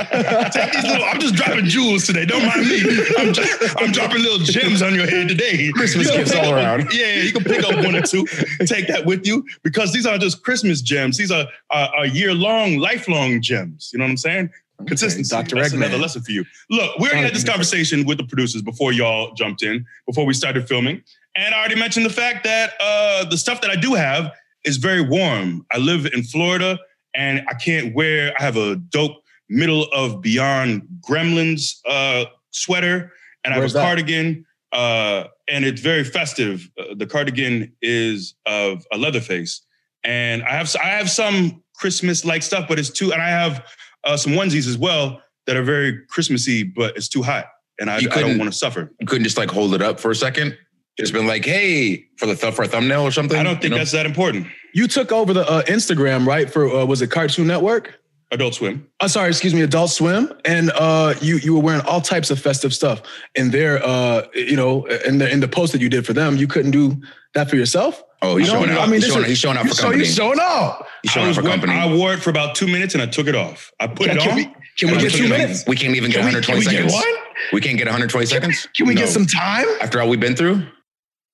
Take 0.53 0.73
these 0.73 0.85
little. 0.85 1.05
I'm 1.05 1.21
just 1.21 1.35
dropping 1.35 1.65
jewels 1.67 2.07
today. 2.07 2.27
Don't 2.27 2.45
mind 2.47 2.69
me. 2.69 2.81
I'm 3.19 3.33
just, 3.33 3.81
I'm 3.81 3.93
dropping 3.93 4.23
little 4.23 4.39
gems 4.39 4.83
on 4.83 4.95
your 4.95 5.07
head 5.07 5.29
today. 5.29 5.71
Christmas 5.75 6.11
gifts 6.11 6.35
all 6.35 6.47
up- 6.47 6.55
around. 6.55 6.93
Yeah, 6.93 7.17
you 7.17 7.33
can 7.33 7.45
pick 7.45 7.65
up 7.65 7.85
one 7.85 7.97
or 7.97 8.03
two. 8.03 8.27
Take 8.67 8.89
that 8.89 9.05
with 9.07 9.27
you 9.27 9.45
because 9.63 9.93
these 9.93 10.07
aren't 10.07 10.23
just 10.23 10.43
Christmas 10.43 10.81
gems. 10.83 11.17
These 11.17 11.31
are 11.31 11.47
uh, 11.71 11.89
are 11.97 12.07
year 12.07 12.35
long, 12.35 12.79
lifelong 12.79 13.41
gems. 13.41 13.91
You 13.93 13.99
know 13.99 14.05
what 14.05 14.11
I'm 14.11 14.17
saying? 14.17 14.51
Consistency. 14.87 15.35
Dr. 15.35 15.57
That's 15.57 15.73
Eggman. 15.73 15.77
another 15.77 15.99
lesson 15.99 16.23
for 16.23 16.33
you. 16.33 16.45
Look, 16.71 16.99
we 16.99 17.09
already 17.09 17.23
had 17.23 17.35
this 17.35 17.45
conversation 17.45 18.05
with 18.05 18.19
the 18.19 18.25
producers 18.25 18.63
before 18.63 18.93
y'all 18.93 19.35
jumped 19.35 19.63
in, 19.63 19.85
before 20.07 20.27
we 20.27 20.35
started 20.35 20.69
filming. 20.69 21.03
And 21.35 21.55
I 21.55 21.59
already 21.59 21.77
mentioned 21.77 22.05
the 22.05 22.11
fact 22.11 22.45
that 22.45 22.73
uh, 22.81 23.25
the 23.25 23.39
stuff 23.39 23.61
that 23.63 23.71
I 23.71 23.77
do 23.77 23.95
have 23.95 24.33
is 24.65 24.77
very 24.77 25.01
warm. 25.01 25.67
I 25.73 25.79
live 25.79 26.07
in 26.07 26.23
Florida 26.23 26.79
and 27.15 27.45
I 27.49 27.55
can't 27.55 27.95
wear, 27.95 28.35
I 28.39 28.43
have 28.43 28.57
a 28.57 28.77
dope 28.77 29.23
middle 29.49 29.85
of 29.93 30.21
Beyond 30.21 30.87
Gremlins 31.01 31.81
uh, 31.87 32.27
sweater 32.51 33.13
and 33.45 33.55
I 33.55 33.59
have 33.59 33.71
a 33.71 33.73
that? 33.73 33.85
cardigan. 33.85 34.47
Uh, 34.73 35.25
and 35.49 35.65
it's 35.65 35.81
very 35.81 36.05
festive. 36.05 36.71
Uh, 36.79 36.95
the 36.97 37.07
cardigan 37.07 37.73
is 37.83 38.35
of 38.47 38.87
a 38.93 38.97
Leatherface, 38.97 39.61
and 40.03 40.43
I 40.45 40.53
have 40.53 40.75
I 40.83 40.87
have 40.87 41.11
some 41.11 41.63
Christmas 41.75 42.25
like 42.25 42.43
stuff, 42.43 42.67
but 42.69 42.79
it's 42.79 42.89
too. 42.89 43.13
And 43.13 43.21
I 43.21 43.29
have 43.29 43.67
uh, 44.05 44.17
some 44.17 44.33
onesies 44.33 44.69
as 44.69 44.77
well 44.79 45.21
that 45.47 45.57
are 45.57 45.63
very 45.63 45.99
Christmassy, 46.07 46.63
but 46.63 46.97
it's 46.97 47.09
too 47.09 47.23
hot, 47.23 47.47
and 47.81 47.91
I, 47.91 47.95
I 47.95 47.99
You 47.99 48.09
don't 48.09 48.19
couldn't- 48.19 48.39
want 48.39 48.53
to 48.53 48.57
suffer. 48.59 48.93
You 49.01 49.07
couldn't 49.07 49.25
just 49.25 49.37
like 49.39 49.51
hold 49.51 49.75
it 49.75 49.83
up 49.83 49.99
for 50.01 50.11
a 50.11 50.15
second. 50.17 50.57
Just 50.99 51.13
been 51.15 51.27
like, 51.27 51.45
hey, 51.45 52.05
for 52.19 52.27
the 52.27 52.35
th- 52.37 52.55
for 52.55 52.65
a 52.65 52.69
thumbnail 52.69 53.03
or 53.03 53.11
something. 53.11 53.39
I 53.39 53.43
don't 53.43 53.55
think 53.55 53.65
you 53.65 53.71
know? 53.71 53.77
that's 53.79 53.93
that 53.93 54.05
important. 54.05 54.47
You 54.75 54.87
took 54.87 55.11
over 55.11 55.33
the 55.33 55.49
uh, 55.49 55.63
Instagram, 55.63 56.27
right? 56.27 56.51
For 56.51 56.69
uh, 56.69 56.85
was 56.85 57.01
it 57.01 57.11
Cartoon 57.11 57.47
Network? 57.47 57.99
Adult 58.31 58.55
Swim. 58.55 58.87
Uh, 59.01 59.09
sorry, 59.09 59.29
excuse 59.29 59.53
me, 59.55 59.61
Adult 59.63 59.91
Swim, 59.91 60.33
and 60.45 60.71
uh, 60.75 61.15
you 61.21 61.37
you 61.39 61.55
were 61.55 61.61
wearing 61.61 61.81
all 61.83 62.01
types 62.03 62.31
of 62.31 62.39
festive 62.39 62.73
stuff. 62.75 63.03
And 63.37 63.53
there, 63.53 63.83
uh, 63.85 64.27
you 64.35 64.57
know, 64.57 64.85
in 65.07 65.19
the 65.19 65.31
in 65.31 65.41
the 65.41 65.49
post 65.49 65.73
that 65.73 65.81
you 65.81 65.89
did 65.89 66.05
for 66.07 66.13
them, 66.13 66.37
you 66.37 66.47
couldn't 66.47 66.71
do 66.73 67.01
that 67.35 67.49
for 67.51 67.57
yourself. 67.57 68.03
Oh, 68.23 68.37
he's 68.37 68.49
showing 68.49 68.71
out. 68.71 68.79
I 68.79 68.85
mean, 68.87 68.95
he's, 68.95 69.03
this 69.03 69.11
showing, 69.13 69.23
is- 69.25 69.29
he's 69.31 69.39
showing 69.39 69.57
out 69.59 69.67
for 69.67 69.75
So 69.75 69.83
company. 69.83 70.05
you 70.05 70.11
showing 70.11 70.39
off. 70.39 70.87
he's 71.03 71.11
showing 71.13 71.25
out 71.25 71.29
was 71.29 71.37
for 71.39 71.43
wearing- 71.43 71.61
company. 71.61 71.79
I 71.79 71.93
wore 71.95 72.15
it 72.15 72.21
for 72.23 72.31
about 72.31 72.55
two 72.55 72.67
minutes 72.69 72.95
and 72.95 73.03
I 73.03 73.07
took 73.07 73.27
it 73.27 73.35
off. 73.35 73.71
I 73.81 73.87
put 73.89 74.07
it 74.09 74.19
Can 74.19 74.31
on. 74.31 74.37
we- 74.37 74.45
Can 74.79 74.89
we 74.89 74.93
And 74.95 75.01
get 75.03 75.13
two 75.13 75.29
minutes? 75.29 75.65
We 75.67 75.77
can't 75.77 75.95
even 75.97 76.11
get 76.11 76.19
Can 76.21 76.27
we- 76.27 76.33
120 76.35 76.65
can 76.65 76.71
we 76.73 76.83
get 76.83 76.91
seconds. 76.91 76.95
one? 76.95 77.25
We 77.53 77.61
can't 77.61 77.77
get 77.77 77.87
120 77.89 78.27
seconds 78.27 78.69
Can 78.77 78.87
we 78.87 78.95
No. 78.95 79.01
get 79.03 79.09
some 79.11 79.27
time? 79.27 79.67
after 79.81 80.01
all 80.01 80.09
we've 80.09 80.21
been 80.21 80.37
through, 80.37 80.67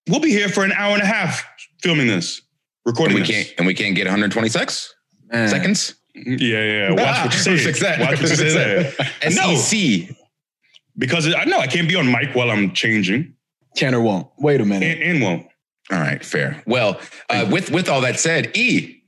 We'll 0.09 0.21
be 0.21 0.31
here 0.31 0.49
for 0.49 0.65
an 0.65 0.73
hour 0.73 0.95
and 0.95 1.03
a 1.03 1.07
half 1.07 1.45
filming 1.83 2.07
this, 2.07 2.39
and 2.87 2.93
recording 2.95 3.15
we 3.17 3.21
this. 3.21 3.31
can't 3.31 3.49
and 3.59 3.67
we 3.67 3.75
can't 3.75 3.95
get 3.95 4.07
120 4.07 4.49
seconds 4.49 4.95
Man. 5.31 5.49
seconds. 5.51 5.95
Mm-hmm. 6.17 6.33
Yeah, 6.39 6.49
yeah. 6.49 6.65
yeah. 6.65 6.91
Watch 6.93 7.25
what 7.27 7.35
you 7.35 7.39
say. 7.41 7.51
Who 7.51 7.59
fixed 7.59 7.83
that? 7.83 8.01
Watch 8.01 8.11
what 8.13 8.21
you 8.23 8.27
say 8.29 8.37
fixed 8.37 8.97
there. 9.23 9.31
No, 9.33 9.55
SEC. 9.57 10.17
because 10.97 11.27
it, 11.27 11.35
I 11.37 11.45
know 11.45 11.59
I 11.59 11.67
can't 11.67 11.87
be 11.89 11.95
on 11.97 12.11
mic 12.11 12.35
while 12.35 12.51
I'm 12.51 12.73
changing, 12.73 13.35
Can 13.77 13.95
or 13.95 14.01
won't? 14.01 14.29
Wait 14.39 14.61
a 14.63 14.65
minute. 14.65 14.99
and, 14.99 15.03
and 15.03 15.23
won't. 15.23 15.47
All 15.91 15.99
right, 15.99 16.25
fair. 16.25 16.63
Well, 16.67 17.01
uh, 17.31 17.49
with 17.51 17.71
with 17.71 17.89
all 17.89 18.01
that 18.03 18.21
said, 18.21 18.57
E, 18.57 19.03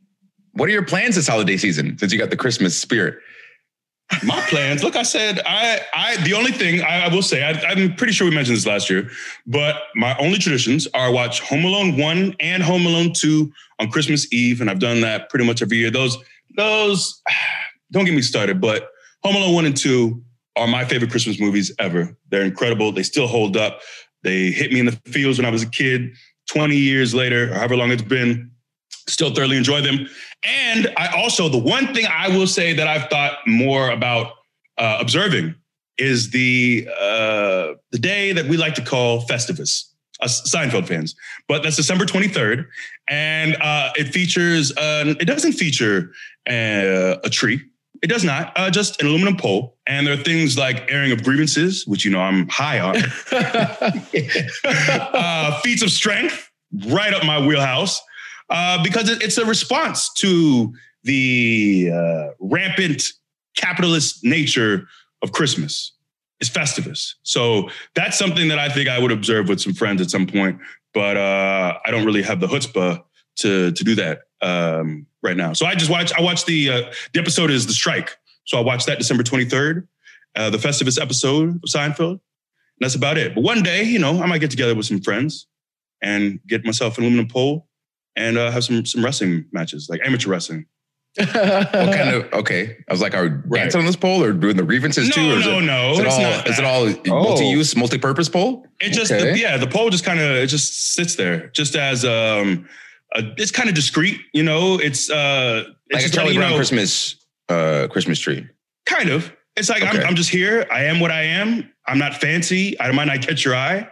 what 0.52 0.68
are 0.68 0.72
your 0.72 0.84
plans 0.84 1.16
this 1.16 1.28
holiday 1.28 1.56
season? 1.56 1.98
Since 1.98 2.12
you 2.12 2.18
got 2.18 2.30
the 2.30 2.36
Christmas 2.36 2.76
spirit, 2.76 3.18
My 4.24 4.40
plans. 4.48 4.82
Look, 4.82 4.96
I 4.96 5.02
said 5.02 5.40
I. 5.46 5.80
I. 5.94 6.16
The 6.24 6.34
only 6.34 6.50
thing 6.50 6.82
I, 6.82 7.06
I 7.06 7.08
will 7.08 7.22
say, 7.22 7.44
I, 7.44 7.52
I'm 7.70 7.94
pretty 7.94 8.12
sure 8.12 8.28
we 8.28 8.34
mentioned 8.34 8.56
this 8.56 8.66
last 8.66 8.90
year, 8.90 9.08
but 9.46 9.76
my 9.94 10.16
only 10.18 10.38
traditions 10.38 10.88
are 10.94 11.12
watch 11.12 11.40
Home 11.42 11.64
Alone 11.64 11.96
one 11.96 12.34
and 12.40 12.62
Home 12.62 12.86
Alone 12.86 13.12
two 13.12 13.52
on 13.78 13.88
Christmas 13.90 14.30
Eve, 14.32 14.60
and 14.60 14.68
I've 14.68 14.80
done 14.80 15.00
that 15.02 15.30
pretty 15.30 15.46
much 15.46 15.62
every 15.62 15.76
year. 15.78 15.90
Those. 15.90 16.18
Those. 16.56 17.22
Don't 17.92 18.04
get 18.04 18.14
me 18.14 18.22
started, 18.22 18.60
but 18.60 18.88
Home 19.24 19.34
Alone 19.34 19.54
one 19.54 19.66
and 19.66 19.76
two 19.76 20.22
are 20.56 20.66
my 20.66 20.84
favorite 20.84 21.10
Christmas 21.10 21.40
movies 21.40 21.72
ever. 21.78 22.16
They're 22.28 22.44
incredible. 22.44 22.92
They 22.92 23.02
still 23.02 23.26
hold 23.26 23.56
up. 23.56 23.80
They 24.22 24.50
hit 24.50 24.72
me 24.72 24.80
in 24.80 24.86
the 24.86 24.92
feels 25.06 25.38
when 25.38 25.46
I 25.46 25.50
was 25.50 25.62
a 25.62 25.68
kid. 25.68 26.10
20 26.52 26.76
years 26.76 27.14
later, 27.14 27.54
however 27.54 27.76
long 27.76 27.92
it's 27.92 28.02
been, 28.02 28.50
still 29.08 29.32
thoroughly 29.32 29.56
enjoy 29.56 29.80
them. 29.80 30.08
And 30.42 30.92
I 30.96 31.08
also, 31.16 31.48
the 31.48 31.58
one 31.58 31.94
thing 31.94 32.06
I 32.10 32.28
will 32.28 32.46
say 32.46 32.72
that 32.72 32.88
I've 32.88 33.08
thought 33.08 33.38
more 33.46 33.90
about 33.90 34.32
uh, 34.76 34.98
observing 35.00 35.54
is 35.96 36.30
the 36.30 36.88
uh, 36.98 37.74
the 37.92 37.98
day 37.98 38.32
that 38.32 38.46
we 38.46 38.56
like 38.56 38.74
to 38.74 38.84
call 38.84 39.22
Festivus, 39.26 39.84
us 40.22 40.52
Seinfeld 40.52 40.88
fans. 40.88 41.14
But 41.46 41.62
that's 41.62 41.76
December 41.76 42.04
23rd, 42.04 42.66
and 43.08 43.56
uh, 43.60 43.92
it 43.96 44.06
features. 44.06 44.76
Uh, 44.76 45.14
it 45.20 45.26
doesn't 45.26 45.52
feature 45.52 46.10
uh, 46.48 47.16
a 47.22 47.30
tree. 47.30 47.60
It 48.02 48.08
does 48.08 48.24
not. 48.24 48.52
Uh, 48.56 48.70
just 48.70 49.00
an 49.02 49.08
aluminum 49.08 49.36
pole, 49.36 49.76
and 49.86 50.06
there 50.06 50.14
are 50.14 50.22
things 50.22 50.56
like 50.56 50.90
airing 50.90 51.12
of 51.12 51.22
grievances, 51.22 51.86
which 51.86 52.04
you 52.04 52.10
know 52.10 52.20
I'm 52.20 52.48
high 52.48 52.80
on. 52.80 52.96
uh, 54.64 55.60
feats 55.60 55.82
of 55.82 55.90
strength, 55.90 56.50
right 56.86 57.12
up 57.12 57.24
my 57.24 57.44
wheelhouse, 57.44 58.00
uh, 58.48 58.82
because 58.82 59.10
it, 59.10 59.22
it's 59.22 59.36
a 59.36 59.44
response 59.44 60.10
to 60.14 60.72
the 61.04 61.90
uh, 61.92 62.28
rampant 62.40 63.02
capitalist 63.56 64.24
nature 64.24 64.88
of 65.22 65.32
Christmas. 65.32 65.92
It's 66.40 66.48
Festivus. 66.48 67.16
So 67.22 67.68
that's 67.94 68.18
something 68.18 68.48
that 68.48 68.58
I 68.58 68.70
think 68.70 68.88
I 68.88 68.98
would 68.98 69.12
observe 69.12 69.48
with 69.48 69.60
some 69.60 69.74
friends 69.74 70.00
at 70.00 70.08
some 70.08 70.26
point, 70.26 70.58
but 70.94 71.18
uh, 71.18 71.78
I 71.84 71.90
don't 71.90 72.06
really 72.06 72.22
have 72.22 72.40
the 72.40 72.46
chutzpah 72.46 73.02
to 73.36 73.72
to 73.72 73.84
do 73.84 73.94
that 73.96 74.20
um, 74.42 75.06
right 75.22 75.36
now. 75.36 75.52
So 75.52 75.66
I 75.66 75.74
just 75.74 75.90
watch. 75.90 76.12
I 76.12 76.20
watched 76.22 76.46
the 76.46 76.70
uh, 76.70 76.92
the 77.12 77.20
episode 77.20 77.50
is 77.50 77.66
the 77.66 77.72
strike. 77.74 78.16
So 78.44 78.58
I 78.58 78.62
watched 78.62 78.86
that 78.86 78.98
December 78.98 79.22
twenty 79.22 79.44
third, 79.44 79.86
uh, 80.36 80.50
the 80.50 80.58
Festivus 80.58 81.00
episode 81.00 81.48
of 81.50 81.68
Seinfeld. 81.68 82.12
And 82.12 82.20
that's 82.86 82.94
about 82.94 83.18
it. 83.18 83.34
But 83.34 83.42
one 83.42 83.62
day, 83.62 83.82
you 83.84 83.98
know, 83.98 84.22
I 84.22 84.26
might 84.26 84.38
get 84.38 84.50
together 84.50 84.74
with 84.74 84.86
some 84.86 85.00
friends 85.00 85.46
and 86.02 86.40
get 86.46 86.64
myself 86.64 86.96
an 86.96 87.04
aluminum 87.04 87.28
pole 87.28 87.68
and 88.16 88.38
uh, 88.38 88.50
have 88.50 88.64
some 88.64 88.86
some 88.86 89.04
wrestling 89.04 89.44
matches, 89.52 89.88
like 89.90 90.00
amateur 90.04 90.30
wrestling. 90.30 90.66
what 91.16 91.28
kind 91.32 92.08
of 92.14 92.32
okay? 92.32 92.76
I 92.88 92.92
was 92.92 93.00
like, 93.00 93.14
are 93.14 93.24
we 93.24 93.28
Right. 93.30 93.62
dancing 93.62 93.80
on 93.80 93.86
this 93.86 93.96
pole 93.96 94.22
or 94.22 94.32
doing 94.32 94.56
the 94.56 94.62
grievances 94.62 95.08
No, 95.08 95.14
too? 95.16 95.30
Or 95.32 95.38
is 95.38 95.46
no, 95.46 95.58
it, 95.58 95.62
no, 95.62 95.92
Is 95.92 95.98
it 95.98 96.06
all? 96.06 96.20
not 96.22 96.48
Is 96.48 96.58
it 96.58 96.64
all 96.64 96.88
Oh. 96.88 97.22
multi-use, 97.24 97.74
multi-purpose 97.76 98.28
pole? 98.28 98.64
It 98.80 98.92
just 98.92 99.10
Okay. 99.10 99.36
yeah, 99.36 99.56
the 99.56 99.66
pole 99.66 99.90
just 99.90 100.04
kind 100.04 100.20
of 100.20 100.30
it 100.30 100.46
just 100.46 100.94
sits 100.94 101.16
there, 101.16 101.48
just 101.48 101.74
as 101.74 102.04
um, 102.04 102.68
a, 103.14 103.22
it's 103.36 103.50
kind 103.50 103.68
of 103.68 103.74
discreet, 103.74 104.20
you 104.32 104.42
know. 104.42 104.78
It's 104.78 105.10
uh, 105.10 105.64
it's 105.88 106.02
Like 106.04 106.12
a 106.12 106.14
Charlie 106.14 106.36
Brown 106.36 106.50
know- 106.50 106.56
Christmas 106.56 107.16
uh, 107.48 107.88
Christmas 107.90 108.18
tree. 108.18 108.46
Kind 108.86 109.10
of. 109.10 109.32
It's 109.56 109.68
like 109.68 109.82
I'm, 109.82 110.00
I'm 110.06 110.14
just 110.14 110.30
here. 110.30 110.66
I 110.70 110.84
am 110.84 111.00
what 111.00 111.10
I 111.10 111.22
am. 111.22 111.70
I'm 111.86 111.98
not 111.98 112.14
fancy. 112.14 112.80
I 112.80 112.90
might 112.92 113.06
not 113.06 113.20
catch 113.20 113.44
your 113.44 113.54
eye, 113.54 113.88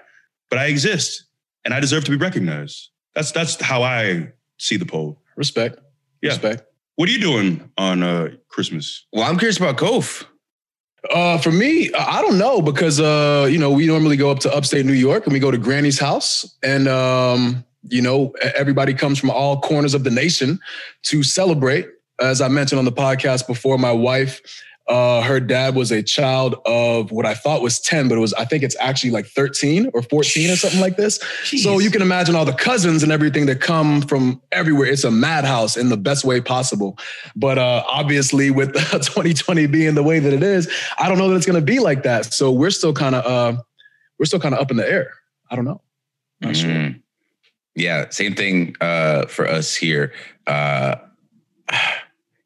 but 0.51 0.59
I 0.59 0.67
exist, 0.67 1.25
and 1.65 1.75
I 1.75 1.81
deserve 1.81 2.05
to 2.05 2.11
be 2.11 2.17
recognized. 2.17 2.91
That's 3.15 3.33
that's 3.33 3.61
how 3.61 3.83
I 3.83 4.33
see 4.59 4.77
the 4.77 4.87
pole. 4.87 5.21
Respect. 5.37 5.79
Yeah. 6.23 6.31
Respect. 6.31 6.63
What 6.97 7.09
are 7.09 7.13
you 7.13 7.21
doing 7.21 7.71
on 7.77 8.03
uh, 8.03 8.29
Christmas? 8.49 9.05
Well, 9.13 9.25
I'm 9.25 9.37
curious 9.39 9.57
about 9.57 9.77
Kof. 9.77 10.25
Uh, 11.13 11.39
for 11.39 11.53
me, 11.53 11.93
I 11.93 12.19
I 12.19 12.23
don't 12.23 12.39
know 12.39 12.61
because 12.63 13.01
uh, 13.01 13.47
you 13.51 13.59
know 13.59 13.71
we 13.71 13.87
normally 13.87 14.17
go 14.17 14.31
up 14.31 14.39
to 14.41 14.55
upstate 14.55 14.87
New 14.87 14.93
York 14.95 15.25
and 15.27 15.33
we 15.33 15.39
go 15.39 15.51
to 15.51 15.59
Granny's 15.59 15.99
house, 15.99 16.57
and 16.63 16.89
um, 16.89 17.65
you 17.83 18.03
know 18.03 18.33
everybody 18.55 18.95
comes 18.95 19.19
from 19.19 19.31
all 19.31 19.61
corners 19.61 19.95
of 19.95 20.05
the 20.05 20.11
nation 20.11 20.59
to 21.05 21.23
celebrate. 21.23 21.88
As 22.21 22.41
I 22.41 22.49
mentioned 22.49 22.79
on 22.79 22.85
the 22.85 22.93
podcast 22.93 23.47
before, 23.47 23.79
my 23.79 23.93
wife, 23.93 24.41
uh, 24.88 25.21
her 25.21 25.38
dad 25.38 25.75
was 25.75 25.93
a 25.93 26.03
child 26.03 26.57
of 26.64 27.12
what 27.12 27.27
I 27.27 27.35
thought 27.35 27.62
was 27.62 27.79
ten, 27.79 28.09
but 28.09 28.17
it 28.17 28.21
was 28.21 28.33
I 28.35 28.45
think 28.47 28.62
it's 28.62 28.77
actually 28.81 29.11
like 29.11 29.27
thirteen 29.27 29.91
or 29.93 30.03
fourteen 30.03 30.51
or 30.51 30.57
something 30.57 30.81
like 30.81 30.97
this. 30.97 31.21
So 31.45 31.79
you 31.79 31.91
can 31.91 32.01
imagine 32.01 32.35
all 32.35 32.47
the 32.47 32.55
cousins 32.55 33.03
and 33.03 33.12
everything 33.12 33.47
that 33.47 33.61
come 33.61 34.01
from 34.01 34.41
everywhere. 34.51 34.88
It's 34.88 35.05
a 35.05 35.11
madhouse 35.11 35.77
in 35.77 35.91
the 35.91 35.99
best 35.99 36.25
way 36.25 36.41
possible. 36.41 36.99
But 37.37 37.59
uh, 37.59 37.85
obviously, 37.87 38.51
with 38.51 38.73
2020 38.91 39.67
being 39.67 39.95
the 39.95 40.03
way 40.03 40.19
that 40.21 40.33
it 40.33 40.43
is, 40.43 40.73
I 40.99 41.09
don't 41.09 41.19
know 41.19 41.29
that 41.29 41.37
it's 41.37 41.47
going 41.47 41.61
to 41.61 41.64
be 41.64 41.81
like 41.81 42.03
that. 42.05 42.33
So 42.33 42.51
we're 42.51 42.71
still 42.71 42.95
kind 42.95 43.14
of 43.14 43.27
uh, 43.27 43.61
we're 44.19 44.27
still 44.27 44.41
kind 44.41 44.55
of 44.55 44.61
up 44.61 44.71
in 44.71 44.79
the 44.79 44.91
air. 44.91 45.12
I 45.51 45.57
don't 45.57 45.67
know. 45.67 45.83
Not 46.41 46.57
sure. 46.57 46.95
Yeah, 47.79 48.09
same 48.11 48.35
thing 48.35 48.75
uh, 48.81 49.27
for 49.27 49.47
us 49.47 49.75
here. 49.75 50.12
Uh, 50.47 50.97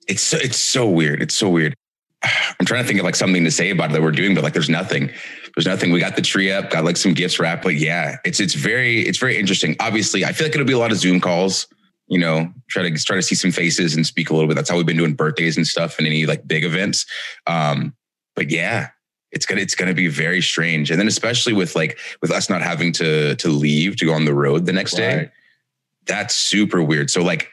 it's 0.06 0.22
so, 0.22 0.36
it's 0.36 0.58
so 0.58 0.88
weird. 0.88 1.22
It's 1.22 1.34
so 1.34 1.48
weird. 1.48 1.74
I'm 2.22 2.66
trying 2.66 2.82
to 2.82 2.86
think 2.86 3.00
of 3.00 3.04
like 3.04 3.16
something 3.16 3.42
to 3.42 3.50
say 3.50 3.70
about 3.70 3.90
it 3.90 3.94
that 3.94 4.02
we're 4.02 4.12
doing, 4.12 4.34
but 4.34 4.44
like 4.44 4.52
there's 4.52 4.68
nothing. 4.68 5.10
There's 5.56 5.66
nothing. 5.66 5.90
We 5.90 6.00
got 6.00 6.16
the 6.16 6.22
tree 6.22 6.52
up, 6.52 6.70
got 6.70 6.84
like 6.84 6.96
some 6.96 7.14
gifts 7.14 7.38
wrapped, 7.38 7.62
but 7.62 7.76
yeah, 7.76 8.16
it's 8.24 8.40
it's 8.40 8.54
very 8.54 9.00
it's 9.00 9.18
very 9.18 9.38
interesting. 9.38 9.74
Obviously, 9.80 10.24
I 10.24 10.32
feel 10.32 10.46
like 10.46 10.54
it'll 10.54 10.66
be 10.66 10.72
a 10.72 10.78
lot 10.78 10.92
of 10.92 10.98
Zoom 10.98 11.20
calls. 11.20 11.66
You 12.08 12.18
know, 12.18 12.52
try 12.68 12.82
to 12.82 13.04
try 13.04 13.16
to 13.16 13.22
see 13.22 13.34
some 13.34 13.52
faces 13.52 13.96
and 13.96 14.06
speak 14.06 14.30
a 14.30 14.34
little 14.34 14.48
bit. 14.48 14.54
That's 14.54 14.68
how 14.68 14.76
we've 14.76 14.86
been 14.86 14.98
doing 14.98 15.14
birthdays 15.14 15.56
and 15.56 15.66
stuff 15.66 15.98
and 15.98 16.06
any 16.06 16.26
like 16.26 16.46
big 16.46 16.64
events. 16.64 17.06
Um, 17.46 17.94
but 18.36 18.50
yeah, 18.50 18.88
it's 19.32 19.46
gonna 19.46 19.60
it's 19.60 19.74
gonna 19.74 19.94
be 19.94 20.08
very 20.08 20.40
strange. 20.40 20.90
And 20.90 21.00
then 21.00 21.08
especially 21.08 21.52
with 21.52 21.74
like 21.74 21.98
with 22.20 22.30
us 22.30 22.48
not 22.48 22.62
having 22.62 22.92
to 22.92 23.34
to 23.36 23.48
leave 23.48 23.96
to 23.96 24.06
go 24.06 24.12
on 24.12 24.24
the 24.24 24.34
road 24.34 24.66
the 24.66 24.72
next 24.72 24.94
day, 24.94 25.30
that's 26.06 26.34
super 26.34 26.82
weird. 26.82 27.10
So 27.10 27.22
like 27.22 27.48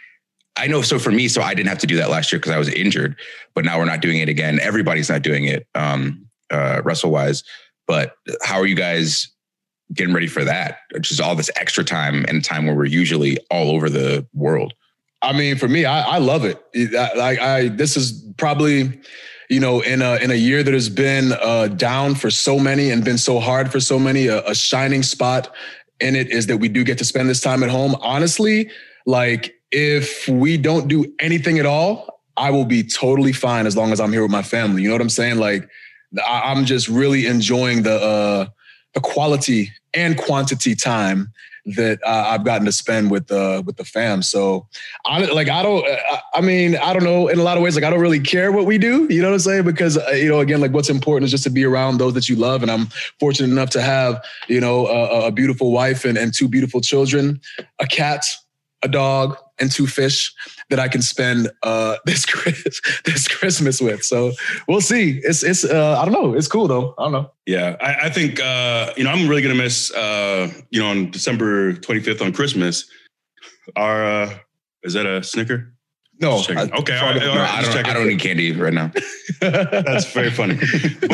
I 0.58 0.68
know 0.68 0.82
so 0.82 1.00
for 1.00 1.12
me, 1.12 1.30
so 1.30 1.42
I 1.42 1.54
didn't 1.54 1.70
have 1.70 1.78
to 1.80 1.88
do 1.88 1.96
that 1.98 2.10
last 2.10 2.32
year 2.32 2.39
because 2.39 2.52
I 2.52 2.58
was 2.60 2.68
injured, 2.70 3.15
but 3.54 3.63
now 3.63 3.80
we're 3.80 3.86
not 3.86 4.02
doing 4.02 4.20
it 4.20 4.28
again. 4.28 4.60
Everybody's 4.60 5.10
not 5.10 5.22
doing 5.22 5.46
it, 5.46 5.65
um, 5.74 6.28
uh, 6.52 6.82
wrestle 6.84 7.12
wise. 7.12 7.44
But 7.88 8.18
how 8.42 8.60
are 8.60 8.65
you 8.65 8.76
guys 8.76 9.30
getting 9.94 10.13
ready 10.13 10.28
for 10.28 10.44
that? 10.44 10.80
Just 11.00 11.22
all 11.22 11.34
this 11.34 11.50
extra 11.56 11.84
time 11.84 12.26
and 12.28 12.44
time 12.44 12.65
where 12.65 12.76
we're 12.76 12.86
usually 12.86 13.38
all 13.50 13.72
over 13.72 13.89
the 13.89 14.28
world. 14.34 14.74
I 15.22 15.34
mean, 15.34 15.58
for 15.58 15.68
me, 15.68 15.86
I, 15.86 16.02
I 16.02 16.18
love 16.18 16.46
it. 16.46 16.62
Like 16.94 17.39
I, 17.39 17.70
this 17.70 17.98
is 17.98 18.24
probably, 18.38 19.02
you 19.50 19.60
know, 19.60 19.82
in 19.82 20.02
a 20.02 20.16
in 20.18 20.30
a 20.32 20.36
year 20.36 20.62
that 20.64 20.74
has 20.74 20.90
been 20.90 21.34
uh, 21.34 21.68
down 21.68 22.16
for 22.16 22.30
so 22.30 22.60
many 22.60 22.92
and 22.92 23.04
been 23.04 23.18
so 23.18 23.40
hard 23.40 23.72
for 23.72 23.80
so 23.80 23.98
many, 23.98 24.28
a, 24.28 24.46
a 24.46 24.56
shining 24.56 25.04
spot 25.04 25.54
in 26.00 26.16
it 26.16 26.30
is 26.30 26.48
that 26.48 26.58
we 26.58 26.70
do 26.70 26.84
get 26.84 26.98
to 27.00 27.06
spend 27.06 27.28
this 27.28 27.42
time 27.42 27.64
at 27.64 27.70
home. 27.70 27.96
Honestly, 28.02 28.70
like 29.06 29.60
if 29.72 30.28
we 30.28 30.56
don't 30.56 30.88
do 30.88 31.12
anything 31.20 31.60
at 31.60 31.66
all, 31.66 32.22
I 32.38 32.52
will 32.52 32.66
be 32.66 32.84
totally 32.84 33.34
fine 33.34 33.66
as 33.66 33.76
long 33.76 33.92
as 33.92 34.00
I'm 34.00 34.14
here 34.14 34.22
with 34.22 34.32
my 34.32 34.44
family. 34.44 34.84
You 34.84 34.90
know 34.90 34.94
what 34.94 35.02
I'm 35.02 35.10
saying? 35.10 35.40
Like 35.40 35.68
I, 36.26 36.52
I'm 36.52 36.66
just 36.66 36.88
really 36.88 37.26
enjoying 37.26 37.82
the 37.84 37.96
uh, 37.96 38.46
the 38.94 39.00
quality 39.00 39.72
and 39.96 40.16
quantity 40.18 40.76
time 40.76 41.34
that 41.76 42.00
uh, 42.06 42.26
I've 42.28 42.44
gotten 42.44 42.66
to 42.66 42.72
spend 42.72 43.12
with 43.12 43.32
uh, 43.32 43.64
with 43.66 43.78
the 43.78 43.86
fam. 43.86 44.22
So 44.22 44.68
I 45.06 45.26
like 45.26 45.50
I 45.50 45.64
don't 45.64 45.86
I, 45.86 46.22
I 46.36 46.42
mean 46.42 46.76
I 46.78 46.94
don't 46.94 47.04
know 47.04 47.28
in 47.28 47.40
a 47.40 47.44
lot 47.44 47.58
of 47.58 47.64
ways 47.64 47.76
like 47.76 47.84
I 47.84 47.90
don't 47.90 48.00
really 48.00 48.20
care 48.20 48.52
what 48.52 48.66
we 48.66 48.78
do. 48.78 49.08
You 49.10 49.22
know 49.22 49.30
what 49.30 49.36
I'm 49.36 49.40
saying? 49.40 49.64
Because 49.64 49.98
uh, 49.98 50.12
you 50.12 50.30
know 50.30 50.40
again 50.40 50.62
like 50.62 50.72
what's 50.72 50.90
important 50.90 51.26
is 51.26 51.32
just 51.32 51.44
to 51.46 51.50
be 51.50 51.64
around 51.64 51.98
those 51.98 52.14
that 52.14 52.30
you 52.30 52.36
love, 52.36 52.62
and 52.62 52.72
I'm 52.72 52.88
fortunate 53.20 53.52
enough 53.52 53.70
to 53.72 53.82
have 53.82 54.24
you 54.48 54.60
know 54.60 54.88
a, 54.88 55.28
a 55.28 55.32
beautiful 55.32 55.72
wife 55.72 56.06
and, 56.06 56.18
and 56.18 56.34
two 56.34 56.48
beautiful 56.48 56.82
children, 56.82 57.42
a 57.80 57.88
cat, 57.88 58.26
a 58.84 58.88
dog, 58.88 59.38
and 59.60 59.72
two 59.72 59.88
fish 59.88 60.34
that 60.69 60.80
I 60.80 60.88
can 60.88 61.02
spend 61.02 61.50
uh, 61.63 61.98
this 62.06 62.26
Chris, 62.26 62.82
this 63.06 63.28
Christmas 63.28 63.82
with. 63.82 64.04
So 64.04 64.32
we'll 64.67 64.82
see. 64.82 65.19
It's 65.24 65.43
it's 65.43 65.63
uh, 65.65 66.00
I 66.00 66.06
don't 66.06 66.13
know. 66.13 66.34
It's 66.34 66.48
cool 66.48 66.67
though. 66.67 66.93
I 66.98 67.04
don't 67.04 67.12
know. 67.12 67.32
Yeah, 67.45 67.76
I, 67.82 68.06
I 68.08 68.10
think 68.10 68.39
uh, 68.39 68.93
you 68.98 69.04
know 69.04 69.12
I'm 69.12 69.28
really 69.28 69.41
gonna 69.41 69.56
miss 69.56 69.91
uh, 69.93 70.52
you 70.69 70.80
know 70.82 70.89
on 70.89 71.12
December 71.12 71.74
25th 71.74 72.22
on 72.22 72.34
Christmas. 72.34 72.89
Our 73.76 74.06
uh, 74.06 74.34
is 74.84 74.93
that 74.93 75.06
a 75.06 75.22
Snicker? 75.24 75.74
No, 76.22 76.41
checking. 76.41 76.74
okay, 76.74 76.98
all 76.98 77.13
right, 77.13 77.24
all 77.24 77.36
No, 77.36 77.41
right, 77.41 77.50
I 77.50 77.62
don't. 77.62 77.88
I 77.88 77.93
don't 77.93 78.08
need 78.08 78.19
candy 78.19 78.52
right 78.52 78.74
now. 78.74 78.91
That's 79.41 80.12
very 80.12 80.32
funny. 80.32 80.60
But, 81.02 81.12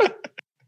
uh, 0.00 0.08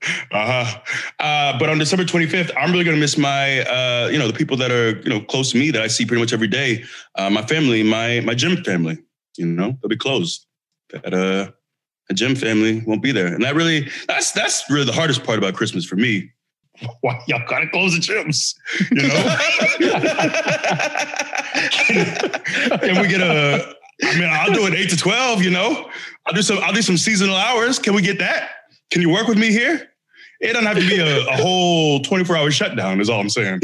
uh-huh. 0.03 0.81
Uh, 1.19 1.59
but 1.59 1.69
on 1.69 1.79
December 1.79 2.05
25th, 2.05 2.51
I'm 2.57 2.73
really 2.73 2.85
gonna 2.85 2.97
miss 2.97 3.19
my, 3.19 3.61
uh, 3.61 4.09
you 4.09 4.19
know, 4.19 4.27
the 4.27 4.33
people 4.33 4.57
that 4.57 4.71
are, 4.71 4.99
you 5.01 5.11
know, 5.11 5.21
close 5.21 5.53
to 5.53 5.59
me 5.59 5.71
that 5.71 5.83
I 5.83 5.89
see 5.89 6.07
pretty 6.07 6.21
much 6.21 6.33
every 6.33 6.49
day. 6.49 6.85
Uh, 7.17 7.31
my 7.31 7.43
family, 7.43 7.83
my 7.83 8.21
my 8.21 8.35
gym 8.35 8.63
family. 8.65 8.99
You 9.37 9.47
know, 9.47 9.79
they'll 9.81 9.89
be 9.89 9.97
closed. 9.97 10.47
That 10.91 11.15
uh, 11.15 11.51
a 12.09 12.15
gym 12.15 12.35
family 12.35 12.83
won't 12.87 13.03
be 13.03 13.13
there, 13.13 13.27
and 13.27 13.45
that 13.45 13.55
really, 13.55 13.89
that's 14.09 14.33
that's 14.33 14.69
really 14.71 14.87
the 14.87 14.93
hardest 14.93 15.23
part 15.25 15.39
about 15.39 15.55
Christmas 15.55 15.85
for 15.85 15.97
me. 15.97 16.31
Why 17.03 17.23
y'all 17.29 17.43
gotta 17.47 17.69
close 17.69 17.95
the 17.95 18.01
gyms? 18.01 18.55
You 18.91 19.09
know. 19.09 19.37
Can 22.79 23.01
we 23.03 23.09
get 23.09 23.21
a? 23.21 23.75
I 24.03 24.19
mean, 24.19 24.31
I'll 24.31 24.53
do 24.53 24.67
it 24.67 24.75
eight 24.75 24.89
to 24.91 24.97
twelve. 24.97 25.43
You 25.43 25.51
know, 25.51 25.91
I'll 26.27 26.35
do 26.35 26.43
some. 26.43 26.59
I'll 26.59 26.73
do 26.73 26.83
some 26.83 26.97
seasonal 26.97 27.37
hours. 27.37 27.79
Can 27.79 27.95
we 27.95 28.03
get 28.03 28.19
that? 28.19 28.51
Can 28.91 29.03
you 29.03 29.11
work 29.11 29.29
with 29.29 29.39
me 29.39 29.53
here? 29.53 29.90
It 30.41 30.55
doesn't 30.55 30.67
have 30.67 30.79
to 30.79 30.89
be 30.89 30.99
a, 30.99 31.27
a 31.29 31.37
whole 31.37 32.01
twenty 32.01 32.25
four 32.25 32.37
hour 32.37 32.51
shutdown. 32.51 33.01
Is 33.01 33.11
all 33.11 33.21
I'm 33.21 33.29
saying. 33.29 33.61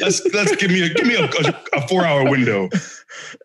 Let's 0.00 0.24
let's 0.34 0.56
give 0.56 0.70
me 0.70 0.82
a 0.82 0.88
give 0.88 1.06
me 1.06 1.14
a, 1.14 1.24
a, 1.24 1.78
a 1.78 1.88
four 1.88 2.04
hour 2.04 2.28
window. 2.28 2.68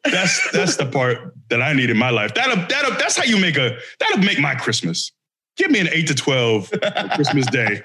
That's 0.04 0.52
that's 0.52 0.78
the 0.78 0.86
part 0.88 1.36
that 1.50 1.62
I 1.62 1.74
need 1.74 1.90
in 1.90 1.98
my 1.98 2.10
life. 2.10 2.34
That'll 2.34 2.66
that'll 2.68 2.98
that's 2.98 3.16
how 3.16 3.24
you 3.24 3.38
make 3.38 3.58
a 3.58 3.78
that'll 4.00 4.24
make 4.24 4.40
my 4.40 4.56
Christmas. 4.56 5.12
Give 5.56 5.70
me 5.70 5.82
an 5.82 5.88
eight 5.92 6.08
to 6.08 6.16
twelve 6.16 6.72
Christmas 7.14 7.46
day 7.46 7.84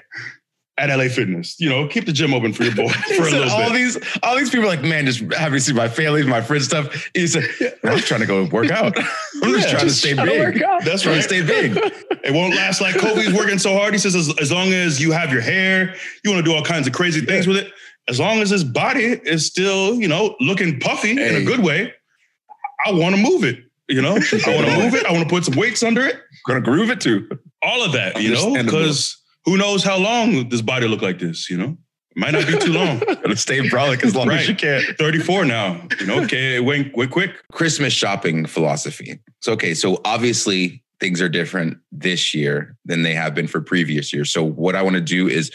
at 0.79 0.95
LA 0.95 1.09
Fitness. 1.09 1.59
You 1.59 1.69
know, 1.69 1.87
keep 1.87 2.05
the 2.05 2.13
gym 2.13 2.33
open 2.33 2.53
for 2.53 2.63
your 2.63 2.75
boy 2.75 2.87
for 3.17 3.27
a 3.27 3.31
little 3.31 3.49
all 3.49 3.69
bit. 3.69 3.73
these, 3.73 3.97
all 4.23 4.37
these 4.37 4.49
people 4.49 4.65
are 4.65 4.69
like, 4.69 4.81
man, 4.81 5.05
just 5.05 5.19
having 5.33 5.59
to 5.59 5.63
see 5.63 5.73
my 5.73 5.89
family, 5.89 6.23
my 6.23 6.41
friends, 6.41 6.65
stuff. 6.65 7.09
He 7.13 7.27
said, 7.27 7.43
I'm 7.83 7.97
just 7.97 8.07
trying 8.07 8.21
to 8.21 8.25
go 8.25 8.45
work 8.45 8.71
out. 8.71 8.97
I'm 9.43 9.53
just 9.53 9.69
trying 9.69 9.87
just 9.87 10.01
to 10.01 10.07
stay 10.07 10.13
trying 10.13 10.27
to 10.27 10.31
big. 10.31 10.61
work. 10.61 10.83
That's 10.85 11.05
right. 11.05 11.21
stay 11.23 11.41
big. 11.41 11.77
It 12.21 12.33
won't 12.33 12.53
last 12.53 12.81
like 12.81 12.95
Kobe's 12.95 13.33
working 13.33 13.57
so 13.57 13.73
hard. 13.73 13.93
He 13.93 13.97
says, 13.97 14.13
as, 14.13 14.37
as 14.39 14.51
long 14.51 14.73
as 14.73 15.01
you 15.01 15.13
have 15.13 15.31
your 15.31 15.41
hair, 15.41 15.95
you 16.23 16.29
want 16.29 16.45
to 16.45 16.51
do 16.51 16.55
all 16.55 16.63
kinds 16.63 16.85
of 16.85 16.91
crazy 16.93 17.21
things 17.21 17.47
with 17.47 17.55
it. 17.55 17.71
As 18.09 18.19
long 18.19 18.39
as 18.39 18.49
his 18.49 18.63
body 18.63 19.19
is 19.23 19.45
still, 19.45 19.95
you 19.95 20.07
know, 20.09 20.35
looking 20.41 20.79
puffy 20.81 21.11
in 21.11 21.35
a 21.35 21.43
good 21.43 21.61
way, 21.61 21.93
I 22.85 22.91
want 22.91 23.15
to 23.15 23.21
move 23.21 23.45
it. 23.45 23.63
You 23.87 24.01
know, 24.01 24.11
I 24.11 24.55
want 24.55 24.67
to 24.67 24.77
move 24.77 24.95
it. 24.95 25.05
I 25.05 25.13
want 25.13 25.23
to 25.23 25.29
put 25.29 25.45
some 25.45 25.55
weights 25.55 25.81
under 25.81 26.01
it. 26.01 26.15
I'm 26.15 26.21
Gonna 26.45 26.61
groove 26.61 26.89
it 26.91 26.99
too. 26.99 27.27
All 27.63 27.83
of 27.83 27.93
that, 27.93 28.21
you 28.21 28.33
know, 28.33 28.53
because 28.53 29.18
who 29.49 29.57
knows 29.57 29.83
how 29.83 29.97
long 29.97 30.47
this 30.49 30.61
body 30.61 30.87
look 30.87 31.01
like 31.01 31.17
this, 31.17 31.49
you 31.49 31.57
know? 31.57 31.75
Might 32.15 32.33
not 32.33 32.45
be 32.45 32.55
too 32.59 32.71
long. 32.71 32.99
Gonna 33.23 33.35
stay 33.35 33.67
brolic 33.67 34.03
as 34.03 34.13
long 34.15 34.27
Right. 34.27 34.41
as 34.41 34.47
you 34.47 34.53
can. 34.53 34.83
34 34.99 35.45
now, 35.45 35.81
you 35.99 36.05
know, 36.05 36.21
okay, 36.21 36.57
it 36.57 36.63
went, 36.63 36.95
went 36.95 37.09
quick. 37.09 37.31
Christmas 37.51 37.91
shopping 37.91 38.45
philosophy. 38.45 39.19
So 39.41 39.53
okay, 39.53 39.73
so 39.73 40.01
obviously 40.05 40.83
things 40.99 41.19
are 41.19 41.29
different 41.29 41.79
this 41.91 42.31
year 42.35 42.77
than 42.85 43.01
they 43.01 43.15
have 43.15 43.33
been 43.33 43.47
for 43.47 43.59
previous 43.59 44.13
years. 44.13 44.31
So 44.31 44.43
what 44.43 44.75
I 44.75 44.83
want 44.83 44.97
to 44.97 45.01
do 45.01 45.27
is 45.27 45.51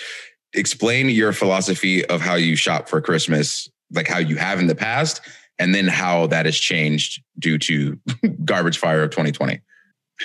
explain 0.55 1.09
your 1.09 1.33
philosophy 1.33 2.05
of 2.07 2.21
how 2.21 2.35
you 2.35 2.57
shop 2.57 2.89
for 2.89 3.01
Christmas, 3.01 3.69
like 3.93 4.09
how 4.09 4.19
you 4.19 4.35
have 4.37 4.59
in 4.59 4.67
the 4.67 4.75
past, 4.75 5.21
and 5.61 5.73
then 5.73 5.87
how 5.87 6.27
that 6.29 6.47
has 6.47 6.57
changed 6.57 7.23
due 7.39 7.59
to 7.59 7.97
garbage 8.45 8.79
fire 8.79 9.05
of 9.05 9.11
2020. 9.11 9.61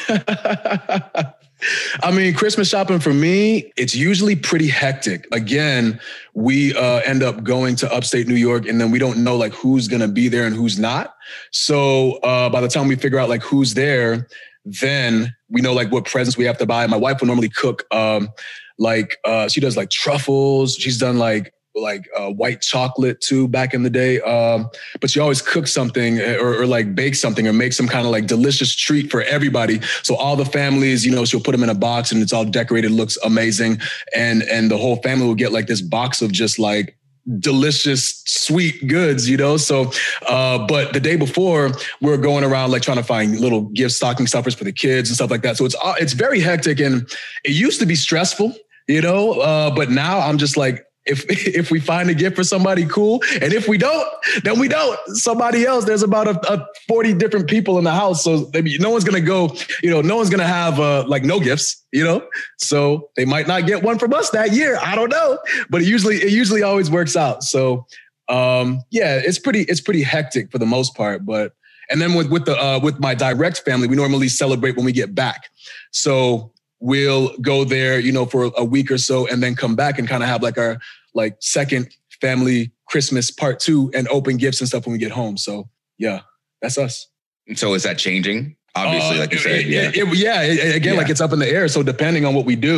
I 2.04 2.12
mean, 2.12 2.34
Christmas 2.34 2.70
shopping 2.70 3.00
for 3.00 3.14
me, 3.14 3.72
it's 3.78 3.96
usually 3.96 4.36
pretty 4.36 4.68
hectic. 4.68 5.28
Again, 5.32 6.00
we 6.34 6.76
uh, 6.76 7.00
end 7.00 7.24
up 7.24 7.44
going 7.44 7.76
to 7.78 7.94
upstate 7.94 8.28
New 8.28 8.36
York 8.36 8.68
and 8.68 8.80
then 8.80 8.92
we 8.92 9.00
don't 9.00 9.24
know 9.24 9.36
like 9.36 9.54
who's 9.54 9.88
going 9.88 10.02
to 10.02 10.08
be 10.08 10.28
there 10.28 10.46
and 10.46 10.56
who's 10.56 10.80
not. 10.80 11.16
So 11.52 12.14
uh, 12.18 12.50
by 12.50 12.62
the 12.62 12.68
time 12.68 12.88
we 12.88 12.96
figure 12.96 13.20
out 13.20 13.30
like 13.30 13.44
who's 13.44 13.74
there, 13.74 14.28
then 14.66 15.36
we 15.50 15.62
know 15.62 15.74
like 15.74 15.92
what 15.92 16.06
presents 16.06 16.38
we 16.38 16.46
have 16.46 16.58
to 16.60 16.66
buy. 16.66 16.86
My 16.88 16.98
wife 16.98 17.20
will 17.20 17.28
normally 17.28 17.50
cook 17.50 17.84
um, 17.94 18.30
like 18.78 19.18
uh, 19.26 19.48
she 19.48 19.60
does 19.60 19.76
like 19.76 19.90
truffles. 19.90 20.76
She's 20.76 20.98
done 20.98 21.18
like 21.18 21.54
like 21.82 22.08
uh, 22.18 22.32
white 22.32 22.62
chocolate 22.62 23.22
too 23.22 23.48
back 23.48 23.74
in 23.74 23.84
the 23.84 23.90
day. 23.90 24.20
Um, 24.22 24.70
but 25.00 25.10
she 25.10 25.20
always 25.20 25.42
cooks 25.42 25.74
something 25.74 26.20
eh, 26.20 26.36
or, 26.36 26.62
or 26.62 26.66
like 26.66 26.96
bake 26.96 27.16
something 27.16 27.48
or 27.48 27.54
make 27.54 27.74
some 27.74 27.88
kind 27.88 28.06
of 28.06 28.12
like 28.12 28.28
delicious 28.28 28.76
treat 28.76 29.12
for 29.12 29.22
everybody. 29.24 29.82
So 30.04 30.16
all 30.16 30.36
the 30.36 30.46
families, 30.46 31.06
you 31.06 31.12
know, 31.12 31.26
she'll 31.26 31.42
put 31.42 31.52
them 31.52 31.64
in 31.64 31.70
a 31.70 31.76
box 31.76 32.12
and 32.12 32.22
it's 32.22 32.34
all 32.34 32.46
decorated, 32.46 32.92
looks 32.92 33.18
amazing, 33.24 33.80
and 34.16 34.44
and 34.44 34.70
the 34.70 34.78
whole 34.78 34.98
family 34.98 35.26
will 35.28 35.36
get 35.36 35.52
like 35.52 35.68
this 35.68 35.82
box 35.82 36.22
of 36.22 36.32
just 36.32 36.60
like 36.60 36.96
delicious 37.38 38.24
sweet 38.26 38.88
goods 38.88 39.30
you 39.30 39.38
know 39.38 39.56
so 39.56 39.92
uh 40.28 40.58
but 40.66 40.94
the 40.94 41.00
day 41.00 41.16
before 41.16 41.70
we're 42.02 42.18
going 42.18 42.44
around 42.44 42.72
like 42.72 42.82
trying 42.82 42.98
to 42.98 43.04
find 43.04 43.40
little 43.40 43.64
gift 43.70 43.94
stocking 43.94 44.26
stuffers 44.26 44.56
for 44.56 44.64
the 44.64 44.72
kids 44.72 45.10
and 45.10 45.16
stuff 45.16 45.30
like 45.30 45.44
that 45.44 45.56
so 45.56 45.64
it's 45.64 45.76
it's 46.00 46.14
very 46.14 46.40
hectic 46.40 46.80
and 46.80 47.08
it 47.44 47.52
used 47.52 47.80
to 47.80 47.86
be 47.86 47.94
stressful 47.94 48.56
you 48.88 49.02
know 49.02 49.34
uh 49.42 49.70
but 49.70 49.92
now 49.92 50.20
i'm 50.20 50.40
just 50.40 50.58
like 50.58 50.84
if 51.10 51.26
if 51.30 51.72
we 51.72 51.80
find 51.80 52.10
a 52.10 52.14
gift 52.14 52.36
for 52.36 52.44
somebody 52.44 52.86
cool 52.86 53.22
and 53.42 53.54
if 53.54 53.68
we 53.68 53.78
don't 53.78 54.08
then 54.44 54.60
we 54.60 54.68
don't. 54.68 54.98
Somebody 55.16 55.66
else 55.66 55.86
there's 55.86 56.04
about 56.04 56.28
a, 56.28 56.54
a 56.54 56.68
40 56.88 57.14
different 57.14 57.50
people 57.50 57.78
in 57.78 57.84
the 57.84 57.92
house 57.92 58.24
so 58.24 58.50
maybe 58.54 58.78
no 58.80 58.90
one's 58.90 59.04
gonna 59.04 59.22
go 59.22 59.56
you 59.82 59.90
know 59.90 60.02
no 60.02 60.16
one's 60.16 60.30
gonna 60.30 60.48
have 60.48 60.80
uh 60.80 61.06
like 61.08 61.24
no 61.24 61.40
gifts 61.40 61.86
you 61.92 62.04
know? 62.04 62.28
So 62.58 63.10
they 63.16 63.26
might 63.26 63.48
not 63.48 63.66
get 63.66 63.82
one 63.82 63.98
from 63.98 64.14
us 64.14 64.30
that 64.30 64.54
year 64.54 64.78
i 64.82 64.96
don't 64.96 65.10
know 65.10 65.40
but 65.70 65.82
it 65.82 65.88
usually 65.88 66.18
it 66.18 66.32
usually 66.32 66.64
always 66.64 66.90
works 66.90 67.16
out. 67.16 67.44
So 67.44 67.86
um 68.28 68.84
yeah 68.92 69.20
it's 69.24 69.40
pretty 69.40 69.62
it's 69.62 69.82
pretty 69.82 70.04
hectic 70.04 70.52
for 70.52 70.60
the 70.60 70.66
most 70.66 70.96
part 70.96 71.26
but 71.26 71.54
and 71.90 72.00
then 72.00 72.14
with 72.14 72.30
with 72.30 72.46
the 72.46 72.56
uh 72.56 72.80
with 72.82 73.00
my 73.00 73.16
direct 73.16 73.60
family 73.62 73.88
we 73.88 73.96
normally 73.96 74.30
celebrate 74.30 74.76
when 74.76 74.86
we 74.86 74.92
get 74.92 75.16
back. 75.16 75.50
So 75.92 76.52
we'll 76.80 77.36
go 77.40 77.64
there 77.64 78.00
you 78.00 78.12
know 78.12 78.26
for 78.26 78.52
a 78.56 78.64
week 78.64 78.92
or 78.92 78.98
so 78.98 79.28
and 79.28 79.44
then 79.44 79.56
come 79.56 79.76
back 79.76 80.00
and 80.00 80.08
kind 80.08 80.24
of 80.24 80.30
have 80.30 80.42
like 80.42 80.58
our 80.58 80.78
like 81.24 81.36
second 81.40 81.84
family 82.22 82.72
christmas 82.88 83.30
part 83.32 83.60
two 83.60 83.92
and 83.94 84.08
open 84.10 84.38
gifts 84.38 84.60
and 84.62 84.68
stuff 84.68 84.86
when 84.86 84.94
we 84.94 85.00
get 85.00 85.12
home 85.12 85.36
so 85.38 85.70
yeah 85.98 86.20
that's 86.62 86.78
us 86.78 87.08
So 87.56 87.74
is 87.74 87.84
that 87.84 87.98
changing? 87.98 88.56
Obviously, 88.76 89.18
uh, 89.18 89.22
like 89.22 89.32
you 89.34 89.40
said, 89.40 89.60
it- 89.62 89.68
yeah. 89.68 89.90
it- 89.90 89.98
it- 89.98 90.18
yeah. 90.18 90.42
again, 90.76 90.94
Yeah. 90.94 91.00
like 91.02 91.10
it's 91.10 91.20
up 91.26 91.34
in 91.34 91.40
the 91.40 91.50
air. 91.50 91.68
So 91.68 91.82
depending 91.82 92.24
on 92.28 92.36
what 92.36 92.46
we 92.46 92.56
do, 92.56 92.78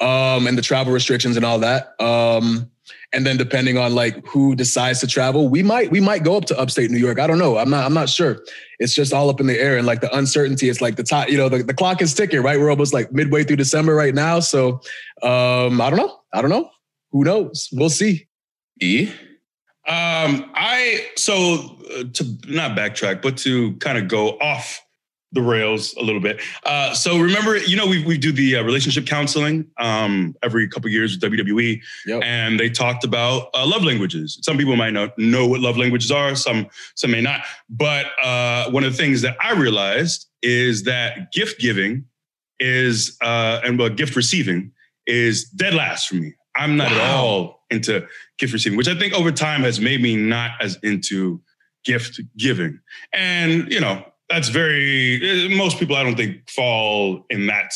um, 0.00 0.48
and 0.48 0.58
the 0.58 0.62
travel 0.70 0.92
restrictions 0.92 1.36
and 1.36 1.44
all 1.44 1.60
that, 1.60 1.94
um, 2.10 2.68
and 3.14 3.24
then 3.24 3.36
depending 3.36 3.78
on 3.78 3.94
like 3.94 4.14
who 4.26 4.56
decides 4.56 4.98
to 5.00 5.06
travel, 5.06 5.48
we 5.48 5.62
might 5.62 5.88
we 5.92 6.00
might 6.00 6.24
go 6.24 6.36
up 6.36 6.46
to 6.46 6.58
upstate 6.58 6.90
New 6.90 6.98
York. 6.98 7.18
I 7.20 7.26
don't 7.28 7.38
know. 7.38 7.56
I'm 7.62 7.70
not 7.70 7.86
I'm 7.86 7.94
not 7.94 8.08
sure. 8.08 8.32
It's 8.80 8.94
just 9.00 9.12
all 9.12 9.30
up 9.30 9.38
in 9.40 9.46
the 9.46 9.58
air 9.66 9.76
and 9.78 9.86
like 9.86 10.00
the 10.00 10.10
uncertainty. 10.20 10.68
It's 10.68 10.80
like 10.80 10.96
the 10.96 11.04
time. 11.04 11.28
You 11.30 11.38
know, 11.38 11.48
the, 11.48 11.62
the 11.62 11.74
clock 11.80 12.02
is 12.02 12.12
ticking. 12.12 12.42
Right, 12.42 12.58
we're 12.58 12.70
almost 12.70 12.92
like 12.92 13.12
midway 13.12 13.44
through 13.44 13.56
December 13.64 13.94
right 13.94 14.14
now. 14.16 14.40
So 14.40 14.80
um, 15.22 15.80
I 15.80 15.88
don't 15.90 16.00
know. 16.02 16.12
I 16.34 16.42
don't 16.42 16.50
know. 16.50 16.68
Who 17.12 17.24
knows? 17.24 17.68
We'll 17.72 17.90
see. 17.90 18.26
E? 18.80 19.10
Um, 19.86 20.50
I 20.54 21.06
so 21.16 21.76
uh, 21.98 22.04
to 22.12 22.38
not 22.46 22.76
backtrack, 22.76 23.22
but 23.22 23.36
to 23.38 23.74
kind 23.76 23.96
of 23.96 24.06
go 24.08 24.38
off 24.38 24.80
the 25.32 25.42
rails 25.42 25.94
a 25.94 26.02
little 26.02 26.20
bit. 26.20 26.40
Uh, 26.64 26.94
so 26.94 27.18
remember, 27.18 27.56
you 27.56 27.76
know, 27.76 27.86
we 27.86 28.04
we 28.04 28.18
do 28.18 28.30
the 28.32 28.56
uh, 28.56 28.62
relationship 28.62 29.06
counseling 29.06 29.66
um, 29.78 30.34
every 30.42 30.68
couple 30.68 30.90
years 30.90 31.12
with 31.18 31.32
WWE, 31.32 31.80
Yep. 32.06 32.22
and 32.24 32.60
they 32.60 32.68
talked 32.70 33.04
about 33.04 33.48
uh, 33.54 33.66
love 33.66 33.82
languages. 33.82 34.38
Some 34.42 34.58
people 34.58 34.76
might 34.76 34.92
not 34.92 35.18
know 35.18 35.46
what 35.46 35.60
love 35.60 35.76
languages 35.78 36.10
are. 36.10 36.34
Some 36.34 36.66
some 36.94 37.10
may 37.10 37.20
not. 37.22 37.40
But 37.70 38.06
uh, 38.22 38.70
one 38.70 38.84
of 38.84 38.92
the 38.92 38.96
things 38.98 39.22
that 39.22 39.36
I 39.40 39.52
realized 39.52 40.26
is 40.42 40.82
that 40.84 41.32
gift 41.32 41.60
giving 41.60 42.04
is 42.60 43.16
uh, 43.22 43.60
and 43.64 43.78
well, 43.78 43.88
gift 43.88 44.16
receiving 44.16 44.72
is 45.06 45.44
dead 45.50 45.72
last 45.74 46.08
for 46.08 46.16
me. 46.16 46.34
I'm 46.58 46.76
not 46.76 46.92
at 46.92 47.14
all 47.14 47.64
into 47.70 48.06
gift 48.38 48.52
receiving, 48.52 48.76
which 48.76 48.88
I 48.88 48.98
think 48.98 49.14
over 49.14 49.30
time 49.30 49.62
has 49.62 49.80
made 49.80 50.02
me 50.02 50.16
not 50.16 50.52
as 50.60 50.78
into 50.82 51.40
gift 51.84 52.20
giving. 52.36 52.80
And, 53.12 53.70
you 53.70 53.80
know, 53.80 54.04
that's 54.28 54.48
very, 54.48 55.46
eh, 55.46 55.56
most 55.56 55.78
people 55.78 55.96
I 55.96 56.02
don't 56.02 56.16
think 56.16 56.48
fall 56.50 57.24
in 57.30 57.46
that 57.46 57.72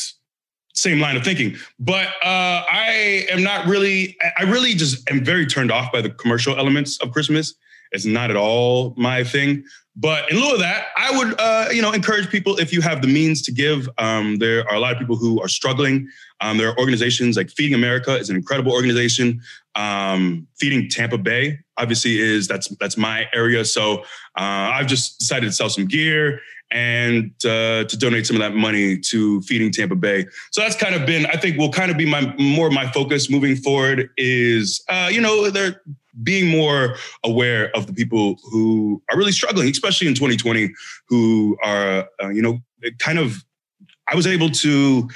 same 0.73 0.99
line 0.99 1.15
of 1.15 1.23
thinking. 1.23 1.55
But 1.79 2.07
uh, 2.23 2.63
I 2.69 3.25
am 3.31 3.43
not 3.43 3.67
really, 3.67 4.17
I 4.37 4.43
really 4.43 4.73
just 4.73 5.09
am 5.09 5.23
very 5.23 5.45
turned 5.45 5.71
off 5.71 5.91
by 5.91 6.01
the 6.01 6.09
commercial 6.09 6.57
elements 6.57 6.99
of 7.01 7.11
Christmas. 7.11 7.55
It's 7.91 8.05
not 8.05 8.29
at 8.29 8.35
all 8.35 8.93
my 8.97 9.23
thing. 9.23 9.63
But 9.95 10.31
in 10.31 10.37
lieu 10.37 10.53
of 10.53 10.59
that, 10.59 10.87
I 10.97 11.15
would, 11.15 11.39
uh, 11.39 11.67
you 11.71 11.81
know, 11.81 11.91
encourage 11.91 12.29
people 12.29 12.57
if 12.57 12.73
you 12.73 12.81
have 12.81 13.01
the 13.01 13.07
means 13.07 13.43
to 13.43 13.51
give. 13.51 13.87
Um, 13.99 14.37
there 14.37 14.67
are 14.67 14.75
a 14.75 14.79
lot 14.79 14.91
of 14.91 14.97
people 14.97 15.15
who 15.15 15.39
are 15.41 15.47
struggling. 15.47 16.07
Um, 16.41 16.57
there 16.57 16.67
are 16.69 16.77
organizations 16.79 17.37
like 17.37 17.51
Feeding 17.51 17.75
America 17.75 18.15
is 18.17 18.29
an 18.29 18.35
incredible 18.35 18.71
organization. 18.71 19.41
Um, 19.75 20.47
Feeding 20.57 20.89
Tampa 20.89 21.17
Bay 21.17 21.59
obviously 21.77 22.17
is 22.19 22.47
that's 22.47 22.69
that's 22.79 22.97
my 22.97 23.27
area. 23.33 23.63
So 23.65 23.99
uh, 24.35 24.73
I've 24.73 24.87
just 24.87 25.19
decided 25.19 25.47
to 25.47 25.51
sell 25.51 25.69
some 25.69 25.85
gear 25.85 26.39
and 26.71 27.31
uh, 27.45 27.83
to 27.83 27.97
donate 27.97 28.25
some 28.25 28.35
of 28.35 28.41
that 28.41 28.55
money 28.55 28.97
to 28.97 29.41
Feeding 29.41 29.71
Tampa 29.71 29.95
Bay. 29.95 30.25
So 30.51 30.61
that's 30.61 30.75
kind 30.75 30.95
of 30.95 31.05
been, 31.05 31.27
I 31.27 31.37
think, 31.37 31.57
will 31.57 31.71
kind 31.71 31.91
of 31.91 31.97
be 31.97 32.05
my 32.05 32.33
more 32.37 32.71
my 32.71 32.91
focus 32.91 33.29
moving 33.29 33.55
forward. 33.55 34.09
Is 34.17 34.83
uh, 34.89 35.09
you 35.11 35.21
know 35.21 35.51
there 35.51 35.81
being 36.21 36.47
more 36.47 36.95
aware 37.23 37.75
of 37.75 37.87
the 37.87 37.93
people 37.93 38.37
who 38.51 39.01
are 39.09 39.17
really 39.17 39.31
struggling, 39.31 39.69
especially 39.69 40.07
in 40.07 40.13
2020, 40.13 40.71
who 41.07 41.57
are, 41.63 42.07
uh, 42.21 42.29
you 42.29 42.41
know, 42.41 42.59
kind 42.99 43.17
of, 43.17 43.43
I 44.11 44.15
was 44.15 44.27
able 44.27 44.49
to 44.49 45.09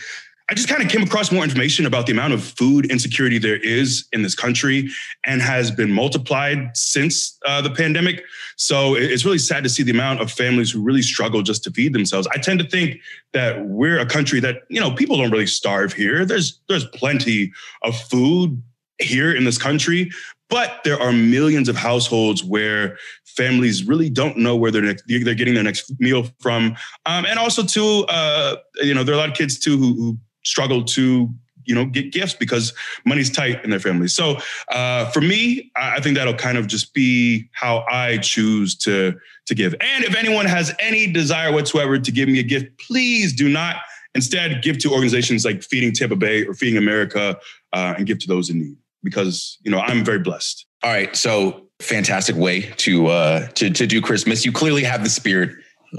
I 0.49 0.53
just 0.53 0.69
kind 0.69 0.81
of 0.81 0.88
came 0.88 1.03
across 1.03 1.29
more 1.29 1.43
information 1.43 1.86
about 1.86 2.05
the 2.05 2.13
amount 2.13 2.33
of 2.33 2.41
food 2.41 2.89
insecurity 2.89 3.38
there 3.38 3.57
is 3.57 4.07
in 4.13 4.21
this 4.21 4.33
country 4.33 4.89
and 5.25 5.41
has 5.41 5.71
been 5.71 5.91
multiplied 5.91 6.69
since 6.73 7.38
uh, 7.45 7.62
the 7.62 7.69
pandemic. 7.69 8.23
So 8.55 8.95
it's 8.95 9.25
really 9.25 9.39
sad 9.39 9.63
to 9.65 9.69
see 9.69 9.83
the 9.83 9.91
amount 9.91 10.21
of 10.21 10.31
families 10.31 10.71
who 10.71 10.81
really 10.81 11.01
struggle 11.01 11.41
just 11.41 11.65
to 11.65 11.71
feed 11.71 11.91
themselves. 11.91 12.29
I 12.33 12.38
tend 12.38 12.60
to 12.60 12.65
think 12.65 13.01
that 13.33 13.65
we're 13.65 13.99
a 13.99 14.05
country 14.05 14.39
that, 14.39 14.60
you 14.69 14.79
know, 14.79 14.91
people 14.91 15.17
don't 15.17 15.31
really 15.31 15.47
starve 15.47 15.91
here. 15.91 16.23
There's 16.23 16.62
there's 16.69 16.86
plenty 16.86 17.51
of 17.83 17.97
food 17.97 18.62
here 18.99 19.36
in 19.36 19.43
this 19.43 19.57
country, 19.57 20.12
but 20.49 20.79
there 20.83 20.99
are 20.99 21.12
millions 21.12 21.69
of 21.69 21.75
households 21.75 22.43
where 22.43 22.97
families 23.25 23.83
really 23.83 24.10
don't 24.10 24.38
know 24.38 24.55
where 24.55 24.71
they're 24.71 24.81
next, 24.81 25.03
they're 25.07 25.36
getting 25.36 25.53
their 25.53 25.63
next 25.63 25.91
meal 25.99 26.27
from, 26.39 26.75
um, 27.05 27.25
and 27.25 27.38
also 27.38 27.63
too, 27.63 28.05
uh, 28.10 28.55
you 28.81 28.93
know, 28.93 29.03
there 29.03 29.13
are 29.13 29.17
a 29.17 29.21
lot 29.21 29.29
of 29.29 29.36
kids 29.36 29.60
too 29.60 29.77
who, 29.77 29.93
who 29.95 30.17
struggle 30.43 30.83
to 30.83 31.29
you 31.67 31.75
know 31.75 31.86
get 31.86 32.12
gifts 32.12 32.33
because 32.33 32.73
money's 33.05 33.29
tight 33.29 33.63
in 33.63 33.69
their 33.69 33.79
families 33.79 34.13
so 34.13 34.38
uh, 34.71 35.05
for 35.12 35.21
me 35.21 35.69
i 35.75 35.99
think 35.99 36.15
that'll 36.15 36.33
kind 36.33 36.57
of 36.57 36.65
just 36.65 36.93
be 36.93 37.47
how 37.51 37.86
i 37.89 38.17
choose 38.17 38.75
to 38.75 39.13
to 39.45 39.55
give. 39.55 39.73
And 39.79 40.03
if 40.03 40.13
anyone 40.13 40.45
has 40.45 40.75
any 40.77 41.12
desire 41.12 41.53
whatsoever 41.53 41.97
to 41.97 42.12
give 42.12 42.27
me 42.27 42.39
a 42.39 42.43
gift 42.43 42.77
please 42.79 43.33
do 43.33 43.49
not 43.49 43.77
instead 44.15 44.62
give 44.62 44.77
to 44.79 44.91
organizations 44.91 45.45
like 45.45 45.63
feeding 45.63 45.93
tampa 45.93 46.15
bay 46.15 46.45
or 46.45 46.53
feeding 46.53 46.77
america 46.77 47.38
uh, 47.73 47.93
and 47.97 48.07
give 48.07 48.19
to 48.19 48.27
those 48.27 48.49
in 48.49 48.60
need 48.60 48.77
because 49.03 49.57
you 49.63 49.71
know 49.71 49.79
i'm 49.79 50.03
very 50.03 50.19
blessed 50.19 50.65
all 50.83 50.91
right 50.91 51.15
so 51.15 51.67
fantastic 51.79 52.36
way 52.36 52.62
to 52.77 53.07
uh 53.07 53.47
to, 53.49 53.69
to 53.69 53.86
do 53.86 54.01
christmas 54.01 54.45
you 54.45 54.51
clearly 54.51 54.83
have 54.83 55.03
the 55.03 55.10
spirit 55.10 55.51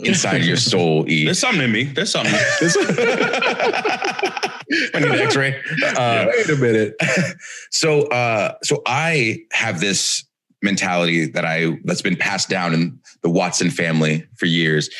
inside 0.04 0.44
your 0.44 0.56
soul. 0.74 1.08
E. 1.10 1.24
There's 1.24 1.38
something 1.38 1.62
in 1.62 1.72
me. 1.72 1.84
There's 1.84 2.10
something. 2.12 2.34
I 4.94 5.00
need 5.00 5.08
an 5.08 5.20
X-ray. 5.20 5.60
Uh, 5.96 6.26
Wait 6.28 6.48
a 6.50 6.56
minute. 6.56 6.94
so, 7.70 8.02
uh, 8.08 8.54
so 8.62 8.82
I 8.86 9.38
have 9.52 9.80
this 9.80 10.24
mentality 10.62 11.26
that 11.26 11.44
I 11.44 11.78
that's 11.84 12.02
been 12.02 12.16
passed 12.16 12.48
down 12.48 12.74
in 12.74 12.98
the 13.22 13.30
Watson 13.30 13.70
family 13.70 14.26
for 14.36 14.46
years. 14.46 14.90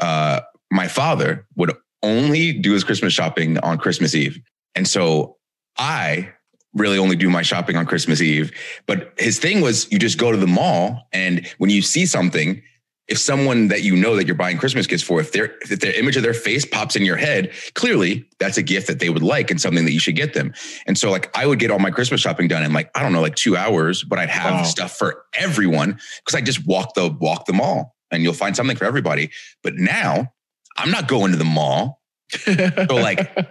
Uh, 0.00 0.40
my 0.70 0.88
father 0.88 1.46
would 1.56 1.72
only 2.02 2.52
do 2.52 2.72
his 2.72 2.84
Christmas 2.84 3.12
shopping 3.12 3.58
on 3.58 3.78
Christmas 3.78 4.14
Eve, 4.14 4.40
and 4.74 4.88
so 4.88 5.36
I 5.78 6.32
really 6.74 6.98
only 6.98 7.16
do 7.16 7.28
my 7.28 7.42
shopping 7.42 7.76
on 7.76 7.86
Christmas 7.86 8.20
Eve. 8.20 8.52
But 8.86 9.12
his 9.18 9.38
thing 9.38 9.60
was, 9.60 9.90
you 9.92 9.98
just 9.98 10.18
go 10.18 10.30
to 10.30 10.38
the 10.38 10.46
mall, 10.46 11.08
and 11.12 11.46
when 11.58 11.70
you 11.70 11.82
see 11.82 12.06
something 12.06 12.62
if 13.08 13.18
someone 13.18 13.68
that 13.68 13.82
you 13.82 13.96
know 13.96 14.16
that 14.16 14.26
you're 14.26 14.36
buying 14.36 14.56
Christmas 14.56 14.86
gifts 14.86 15.02
for, 15.02 15.20
if 15.20 15.32
their 15.32 15.56
if 15.62 15.80
their 15.80 15.92
image 15.92 16.16
of 16.16 16.22
their 16.22 16.34
face 16.34 16.64
pops 16.64 16.96
in 16.96 17.04
your 17.04 17.16
head, 17.16 17.52
clearly 17.74 18.26
that's 18.38 18.56
a 18.56 18.62
gift 18.62 18.86
that 18.86 19.00
they 19.00 19.10
would 19.10 19.22
like 19.22 19.50
and 19.50 19.60
something 19.60 19.84
that 19.84 19.92
you 19.92 20.00
should 20.00 20.16
get 20.16 20.34
them. 20.34 20.54
And 20.86 20.96
so 20.96 21.10
like 21.10 21.30
I 21.36 21.46
would 21.46 21.58
get 21.58 21.70
all 21.70 21.78
my 21.78 21.90
Christmas 21.90 22.20
shopping 22.20 22.48
done 22.48 22.62
in 22.62 22.72
like, 22.72 22.90
I 22.96 23.02
don't 23.02 23.12
know, 23.12 23.20
like 23.20 23.34
two 23.34 23.56
hours, 23.56 24.02
but 24.04 24.18
I'd 24.18 24.30
have 24.30 24.52
wow. 24.52 24.62
stuff 24.62 24.96
for 24.96 25.26
everyone 25.34 25.98
because 26.24 26.34
I 26.34 26.40
just 26.40 26.66
walk 26.66 26.94
the 26.94 27.10
walk 27.20 27.46
the 27.46 27.52
mall 27.52 27.96
and 28.10 28.22
you'll 28.22 28.32
find 28.32 28.54
something 28.54 28.76
for 28.76 28.84
everybody. 28.84 29.30
But 29.62 29.74
now 29.74 30.32
I'm 30.78 30.90
not 30.90 31.08
going 31.08 31.32
to 31.32 31.38
the 31.38 31.44
mall. 31.44 32.00
so 32.32 32.94
like 32.94 33.46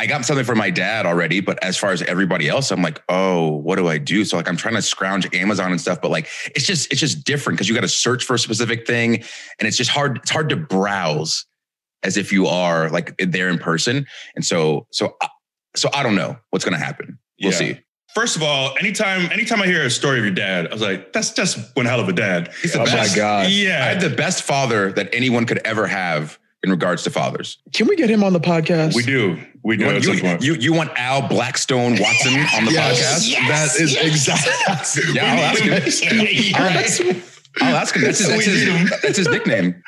I 0.00 0.06
got 0.06 0.24
something 0.24 0.46
for 0.46 0.54
my 0.54 0.70
dad 0.70 1.04
already, 1.04 1.40
but 1.40 1.62
as 1.62 1.76
far 1.76 1.92
as 1.92 2.00
everybody 2.00 2.48
else, 2.48 2.70
I'm 2.70 2.80
like, 2.80 3.02
oh, 3.10 3.48
what 3.48 3.76
do 3.76 3.86
I 3.86 3.98
do? 3.98 4.24
So 4.24 4.38
like 4.38 4.48
I'm 4.48 4.56
trying 4.56 4.74
to 4.76 4.80
scrounge 4.80 5.28
Amazon 5.34 5.72
and 5.72 5.78
stuff, 5.78 6.00
but 6.00 6.10
like 6.10 6.26
it's 6.56 6.64
just 6.64 6.90
it's 6.90 7.00
just 7.02 7.22
different 7.22 7.58
because 7.58 7.68
you 7.68 7.74
got 7.74 7.82
to 7.82 7.88
search 7.88 8.24
for 8.24 8.32
a 8.32 8.38
specific 8.38 8.86
thing, 8.86 9.16
and 9.16 9.68
it's 9.68 9.76
just 9.76 9.90
hard. 9.90 10.16
It's 10.22 10.30
hard 10.30 10.48
to 10.48 10.56
browse 10.56 11.44
as 12.02 12.16
if 12.16 12.32
you 12.32 12.46
are 12.46 12.88
like 12.88 13.14
there 13.18 13.50
in 13.50 13.58
person. 13.58 14.06
And 14.34 14.42
so 14.42 14.86
so 14.90 15.16
uh, 15.20 15.28
so 15.76 15.90
I 15.92 16.02
don't 16.02 16.14
know 16.14 16.38
what's 16.48 16.64
gonna 16.64 16.78
happen. 16.78 17.18
We'll 17.38 17.52
yeah. 17.52 17.58
see. 17.58 17.80
First 18.14 18.36
of 18.36 18.42
all, 18.42 18.74
anytime 18.78 19.30
anytime 19.30 19.60
I 19.60 19.66
hear 19.66 19.84
a 19.84 19.90
story 19.90 20.16
of 20.16 20.24
your 20.24 20.34
dad, 20.34 20.66
I 20.66 20.72
was 20.72 20.80
like, 20.80 21.12
that's 21.12 21.34
just 21.34 21.76
one 21.76 21.84
hell 21.84 22.00
of 22.00 22.08
a 22.08 22.14
dad. 22.14 22.48
He's 22.62 22.72
the 22.72 22.80
oh 22.80 22.86
best. 22.86 23.10
my 23.10 23.16
god! 23.16 23.50
Yeah, 23.50 23.84
I 23.84 23.88
had 23.88 24.00
the 24.00 24.16
best 24.16 24.44
father 24.44 24.92
that 24.92 25.10
anyone 25.12 25.44
could 25.44 25.58
ever 25.58 25.86
have 25.86 26.38
in 26.62 26.70
regards 26.70 27.02
to 27.04 27.10
fathers. 27.10 27.58
Can 27.72 27.86
we 27.86 27.96
get 27.96 28.10
him 28.10 28.22
on 28.22 28.32
the 28.32 28.40
podcast? 28.40 28.94
We 28.94 29.02
do. 29.02 29.38
We 29.62 29.76
do. 29.76 29.84
You, 29.84 30.22
want, 30.22 30.42
you, 30.42 30.54
you, 30.54 30.60
you, 30.60 30.72
want 30.72 30.90
Al 30.96 31.26
Blackstone 31.28 31.98
Watson 31.98 32.34
on 32.54 32.64
the 32.64 32.72
yes, 32.72 32.98
podcast? 32.98 33.30
Yes, 33.30 33.74
that 33.74 33.82
is 33.82 33.94
yes. 33.94 34.04
exactly. 34.06 35.14
Yeah, 35.14 35.24
I'll 35.24 35.74
ask 35.74 36.02
him. 36.02 36.26
Yeah, 36.30 36.58
I'll 36.58 36.78
ask 36.78 37.02
him. 37.58 37.72
That's 37.72 37.90
his, 37.92 38.28
that's 38.28 38.44
his, 38.44 39.00
that's 39.02 39.16
his 39.16 39.28
nickname. 39.28 39.82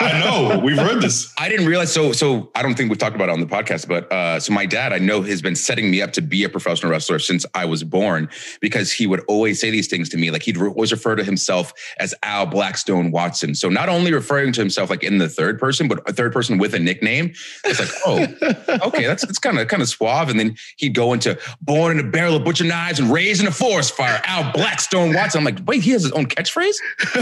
I 0.00 0.20
know. 0.20 0.58
We've 0.58 0.76
heard 0.76 1.02
this. 1.02 1.32
I 1.38 1.48
didn't 1.48 1.66
realize. 1.66 1.92
So, 1.92 2.12
so 2.12 2.50
I 2.54 2.62
don't 2.62 2.74
think 2.74 2.90
we've 2.90 2.98
talked 2.98 3.14
about 3.14 3.28
it 3.28 3.32
on 3.32 3.40
the 3.40 3.46
podcast, 3.46 3.86
but 3.88 4.10
uh, 4.10 4.40
so 4.40 4.52
my 4.52 4.66
dad, 4.66 4.92
I 4.92 4.98
know, 4.98 5.22
has 5.22 5.42
been 5.42 5.56
setting 5.56 5.90
me 5.90 6.00
up 6.00 6.12
to 6.12 6.22
be 6.22 6.44
a 6.44 6.48
professional 6.48 6.90
wrestler 6.90 7.18
since 7.18 7.44
I 7.54 7.64
was 7.64 7.84
born 7.84 8.28
because 8.60 8.90
he 8.92 9.06
would 9.06 9.20
always 9.28 9.60
say 9.60 9.70
these 9.70 9.88
things 9.88 10.08
to 10.10 10.16
me. 10.16 10.30
Like 10.30 10.42
he'd 10.42 10.56
always 10.56 10.92
refer 10.92 11.14
to 11.16 11.24
himself 11.24 11.72
as 11.98 12.14
Al 12.22 12.46
Blackstone 12.46 13.10
Watson. 13.10 13.54
So 13.54 13.68
not 13.68 13.88
only 13.88 14.12
referring 14.12 14.52
to 14.54 14.60
himself 14.60 14.90
like 14.90 15.04
in 15.04 15.18
the 15.18 15.28
third 15.28 15.58
person, 15.58 15.88
but 15.88 16.08
a 16.08 16.12
third 16.12 16.32
person 16.32 16.58
with 16.58 16.74
a 16.74 16.78
nickname. 16.78 17.32
It's 17.64 17.80
like, 17.80 17.90
oh, 18.06 18.86
okay, 18.88 19.06
that's 19.06 19.24
that's 19.24 19.38
kind 19.38 19.58
of 19.58 19.68
kind 19.68 19.82
of 19.82 19.88
suave. 19.88 20.28
And 20.28 20.38
then 20.38 20.56
he'd 20.78 20.94
go 20.94 21.12
into 21.12 21.38
born 21.60 21.98
in 21.98 22.06
a 22.06 22.10
barrel 22.10 22.36
of 22.36 22.44
butcher 22.44 22.64
knives 22.64 22.98
and 22.98 23.12
raised 23.12 23.40
in 23.40 23.46
a 23.46 23.52
forest 23.52 23.94
fire. 23.94 24.20
Al 24.24 24.52
Blackstone 24.52 25.14
Watson. 25.14 25.38
I'm 25.38 25.44
like, 25.44 25.58
wait, 25.66 25.82
he 25.82 25.90
has 25.90 26.02
his 26.02 26.12
own 26.12 26.26
catchphrase. 26.26 26.76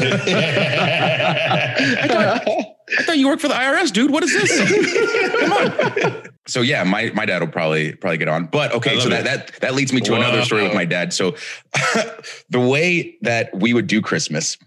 I, 2.01 2.09
thought, 2.09 2.49
I 2.99 3.03
thought 3.03 3.19
you 3.19 3.29
worked 3.29 3.43
for 3.43 3.49
the 3.49 3.55
IRS, 3.55 3.93
dude. 3.93 4.11
What 4.11 4.23
is 4.25 4.33
this? 4.33 5.41
Come 5.41 5.53
on. 5.53 6.23
So 6.47 6.63
yeah, 6.63 6.83
my 6.83 7.13
my 7.15 7.27
dad 7.27 7.41
will 7.41 7.49
probably 7.49 7.95
probably 7.95 8.19
get 8.19 8.29
on. 8.29 8.47
But 8.47 8.73
okay, 8.73 8.99
so 8.99 9.09
that 9.09 9.25
that 9.25 9.61
that 9.61 9.75
leads 9.75 9.93
me 9.93 10.01
to 10.01 10.13
Whoa. 10.13 10.19
another 10.19 10.43
story 10.43 10.65
with 10.65 10.75
my 10.75 10.85
dad. 10.85 11.13
So 11.13 11.37
the 12.51 12.61
way 12.61 13.17
that 13.23 13.55
we 13.55 13.73
would 13.73 13.87
do 13.87 14.03
Christmas 14.03 14.59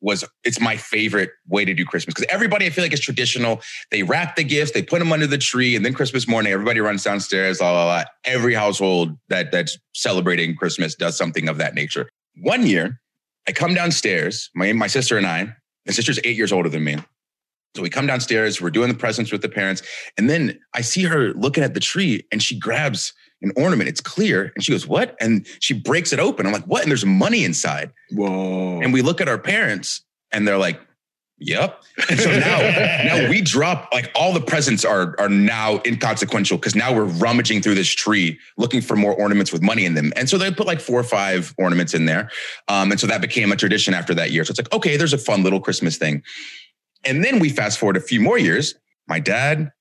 was 0.00 0.24
it's 0.44 0.60
my 0.60 0.76
favorite 0.76 1.30
way 1.48 1.64
to 1.64 1.74
do 1.74 1.84
Christmas 1.84 2.14
because 2.14 2.28
everybody 2.30 2.66
I 2.66 2.70
feel 2.70 2.84
like 2.84 2.92
is 2.92 3.00
traditional. 3.00 3.60
They 3.90 4.02
wrap 4.02 4.36
the 4.36 4.44
gifts, 4.44 4.72
they 4.72 4.82
put 4.82 4.98
them 4.98 5.12
under 5.12 5.26
the 5.26 5.38
tree, 5.38 5.74
and 5.74 5.84
then 5.84 5.94
Christmas 5.94 6.28
morning, 6.28 6.52
everybody 6.52 6.80
runs 6.80 7.02
downstairs. 7.02 7.60
La 7.60 7.72
la 7.72 7.86
la. 7.86 8.04
Every 8.24 8.54
household 8.54 9.16
that 9.28 9.50
that's 9.50 9.78
celebrating 9.94 10.54
Christmas 10.54 10.94
does 10.94 11.16
something 11.16 11.48
of 11.48 11.58
that 11.58 11.74
nature. 11.74 12.08
One 12.40 12.66
year, 12.66 13.00
I 13.48 13.52
come 13.52 13.74
downstairs, 13.74 14.50
my, 14.54 14.72
my 14.72 14.86
sister 14.86 15.16
and 15.16 15.26
I, 15.26 15.44
my 15.86 15.92
sister's 15.92 16.20
eight 16.24 16.36
years 16.36 16.52
older 16.52 16.68
than 16.68 16.84
me. 16.84 16.96
So 17.74 17.82
we 17.82 17.88
come 17.88 18.06
downstairs, 18.06 18.60
we're 18.60 18.70
doing 18.70 18.88
the 18.88 18.94
presents 18.94 19.32
with 19.32 19.40
the 19.40 19.48
parents. 19.48 19.82
And 20.18 20.28
then 20.28 20.58
I 20.74 20.82
see 20.82 21.04
her 21.04 21.32
looking 21.32 21.64
at 21.64 21.74
the 21.74 21.80
tree 21.80 22.26
and 22.30 22.42
she 22.42 22.58
grabs 22.58 23.14
an 23.40 23.50
ornament. 23.56 23.88
It's 23.88 24.00
clear. 24.00 24.52
And 24.54 24.62
she 24.62 24.72
goes, 24.72 24.86
What? 24.86 25.16
And 25.20 25.46
she 25.60 25.74
breaks 25.74 26.12
it 26.12 26.20
open. 26.20 26.46
I'm 26.46 26.52
like, 26.52 26.66
What? 26.66 26.82
And 26.82 26.90
there's 26.90 27.06
money 27.06 27.44
inside. 27.44 27.90
Whoa. 28.10 28.80
And 28.82 28.92
we 28.92 29.00
look 29.00 29.20
at 29.20 29.28
our 29.28 29.38
parents 29.38 30.02
and 30.32 30.46
they're 30.46 30.58
like, 30.58 30.80
Yep. 31.44 31.82
And 32.08 32.20
so 32.20 32.30
now, 32.30 32.58
now 33.04 33.28
we 33.28 33.40
drop 33.40 33.88
like 33.92 34.10
all 34.14 34.32
the 34.32 34.40
presents 34.40 34.84
are 34.84 35.14
are 35.18 35.28
now 35.28 35.80
inconsequential 35.84 36.58
because 36.58 36.74
now 36.74 36.94
we're 36.94 37.04
rummaging 37.04 37.62
through 37.62 37.74
this 37.74 37.88
tree 37.88 38.38
looking 38.56 38.80
for 38.80 38.96
more 38.96 39.14
ornaments 39.14 39.52
with 39.52 39.62
money 39.62 39.84
in 39.84 39.94
them. 39.94 40.12
And 40.16 40.28
so 40.28 40.38
they 40.38 40.50
put 40.50 40.66
like 40.66 40.80
four 40.80 40.98
or 41.00 41.04
five 41.04 41.54
ornaments 41.58 41.94
in 41.94 42.06
there. 42.06 42.30
Um, 42.68 42.90
and 42.90 43.00
so 43.00 43.06
that 43.06 43.20
became 43.20 43.52
a 43.52 43.56
tradition 43.56 43.94
after 43.94 44.14
that 44.14 44.30
year. 44.30 44.44
So 44.44 44.50
it's 44.50 44.60
like, 44.60 44.72
okay, 44.72 44.96
there's 44.96 45.12
a 45.12 45.18
fun 45.18 45.42
little 45.42 45.60
Christmas 45.60 45.96
thing. 45.96 46.22
And 47.04 47.24
then 47.24 47.38
we 47.38 47.48
fast 47.48 47.78
forward 47.78 47.96
a 47.96 48.00
few 48.00 48.20
more 48.20 48.38
years. 48.38 48.74
My 49.08 49.18
dad 49.18 49.72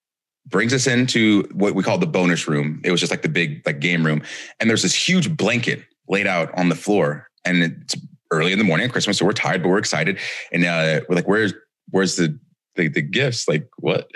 brings 0.48 0.74
us 0.74 0.88
into 0.88 1.48
what 1.54 1.76
we 1.76 1.84
call 1.84 1.98
the 1.98 2.08
bonus 2.08 2.48
room. 2.48 2.82
It 2.84 2.92
was 2.92 3.00
just 3.00 3.12
like 3.12 3.22
the 3.22 3.30
big 3.30 3.62
like 3.66 3.80
game 3.80 4.06
room. 4.06 4.24
And 4.60 4.70
there's 4.70 4.82
this 4.82 4.96
huge 4.96 5.36
blanket 5.38 5.84
laid 6.08 6.28
out 6.28 6.52
on 6.58 6.70
the 6.70 6.76
floor. 6.76 7.28
And 7.46 7.64
it's 7.64 7.96
early 8.32 8.52
in 8.52 8.58
the 8.58 8.64
morning 8.64 8.90
Christmas, 8.90 9.18
so 9.18 9.26
we're 9.26 9.34
tired, 9.34 9.62
but 9.62 9.70
we're 9.70 9.78
excited. 9.78 10.18
And 10.52 10.66
uh, 10.66 11.02
we're 11.08 11.16
like, 11.16 11.28
"Where's 11.28 11.54
where's 11.90 12.16
the, 12.16 12.38
the 12.76 12.88
the 12.88 13.02
gifts? 13.02 13.48
Like 13.48 13.68
what?" 13.78 14.10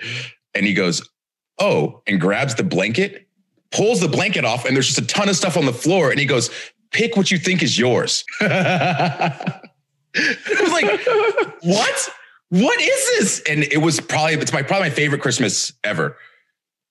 And 0.54 0.65
he 0.65 0.73
goes, 0.73 1.08
"Oh," 1.60 2.02
and 2.08 2.19
grabs 2.19 2.56
the 2.56 2.63
blanket, 2.63 3.27
pulls 3.71 4.00
the 4.00 4.08
blanket 4.08 4.46
off, 4.46 4.65
and 4.65 4.75
there's 4.75 4.87
just 4.87 5.00
a 5.00 5.06
ton 5.06 5.29
of 5.29 5.35
stuff 5.35 5.58
on 5.58 5.65
the 5.65 5.73
floor. 5.73 6.12
And 6.12 6.19
he 6.19 6.25
goes, 6.25 6.50
"Pick 6.92 7.15
what 7.15 7.31
you 7.31 7.37
think 7.37 7.62
is 7.62 7.77
yours." 7.77 8.23
I 8.42 9.60
was 10.62 10.71
like, 10.71 11.06
"What? 11.62 12.10
What 12.50 12.81
is 12.81 13.10
this?" 13.17 13.42
And 13.50 13.63
it 13.63 13.81
was 13.81 14.00
probably 14.00 14.35
it's 14.35 14.54
my 14.54 14.63
probably 14.63 14.90
my 14.90 14.96
favorite 14.96 15.21
Christmas 15.21 15.73
ever 15.83 16.17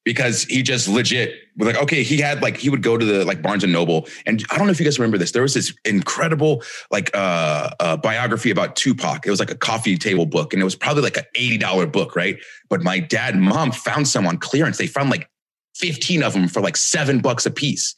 because 0.05 0.44
he 0.44 0.62
just 0.62 0.86
legit 0.86 1.34
was 1.57 1.66
like, 1.66 1.82
okay, 1.82 2.02
he 2.02 2.18
had 2.18 2.42
like 2.42 2.57
he 2.57 2.68
would 2.68 2.82
go 2.82 2.96
to 2.96 3.05
the 3.05 3.24
like 3.24 3.42
Barnes 3.42 3.64
and 3.64 3.72
Noble, 3.72 4.07
and 4.26 4.44
I 4.50 4.59
don't 4.59 4.66
know 4.66 4.70
if 4.70 4.78
you 4.78 4.84
guys 4.84 4.98
remember 4.98 5.18
this. 5.18 5.32
There 5.32 5.42
was 5.42 5.55
this 5.55 5.74
incredible 5.84 6.62
like 6.90 7.11
uh, 7.14 7.70
uh 7.80 7.96
biography 7.96 8.50
about 8.50 8.76
Tupac. 8.76 9.26
It 9.26 9.30
was 9.30 9.40
like 9.40 9.50
a 9.50 9.57
coffee 9.57 9.96
table 9.96 10.26
book, 10.26 10.52
and 10.52 10.61
it 10.61 10.64
was 10.64 10.76
probably 10.76 11.02
like 11.02 11.16
an 11.16 11.24
eighty 11.34 11.59
dollar 11.59 11.86
book, 11.86 12.14
right? 12.14 12.38
But 12.68 12.82
my 12.82 13.00
dad 13.00 13.34
and 13.34 13.42
mom 13.42 13.72
found 13.72 14.07
some 14.07 14.26
on 14.26 14.38
clearance. 14.38 14.78
They 14.78 14.86
found 14.86 15.11
like 15.11 15.28
fifteen 15.74 16.22
of 16.22 16.34
them 16.34 16.48
for 16.48 16.61
like 16.61 16.76
seven 16.76 17.20
bucks 17.20 17.46
a 17.46 17.50
piece. 17.50 17.94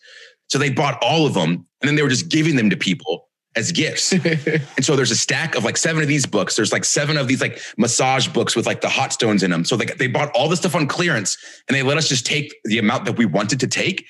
So 0.48 0.58
they 0.58 0.70
bought 0.70 0.98
all 1.02 1.26
of 1.26 1.34
them, 1.34 1.50
and 1.50 1.88
then 1.88 1.96
they 1.96 2.02
were 2.02 2.08
just 2.08 2.28
giving 2.28 2.56
them 2.56 2.70
to 2.70 2.76
people 2.76 3.28
as 3.56 3.72
gifts. 3.72 4.12
and 4.12 4.84
so 4.84 4.94
there's 4.94 5.10
a 5.10 5.16
stack 5.16 5.54
of 5.56 5.64
like 5.64 5.76
seven 5.76 6.02
of 6.02 6.08
these 6.08 6.26
books. 6.26 6.54
There's 6.56 6.72
like 6.72 6.84
seven 6.84 7.16
of 7.16 7.26
these 7.26 7.40
like 7.40 7.58
massage 7.76 8.28
books 8.28 8.54
with 8.54 8.66
like 8.66 8.82
the 8.82 8.88
hot 8.88 9.12
stones 9.12 9.42
in 9.42 9.50
them. 9.50 9.64
So 9.64 9.76
like 9.76 9.96
they 9.98 10.06
bought 10.06 10.30
all 10.32 10.48
this 10.48 10.60
stuff 10.60 10.74
on 10.74 10.86
clearance 10.86 11.36
and 11.68 11.74
they 11.76 11.82
let 11.82 11.96
us 11.96 12.08
just 12.08 12.26
take 12.26 12.54
the 12.64 12.78
amount 12.78 13.06
that 13.06 13.16
we 13.16 13.24
wanted 13.24 13.58
to 13.60 13.66
take. 13.66 14.06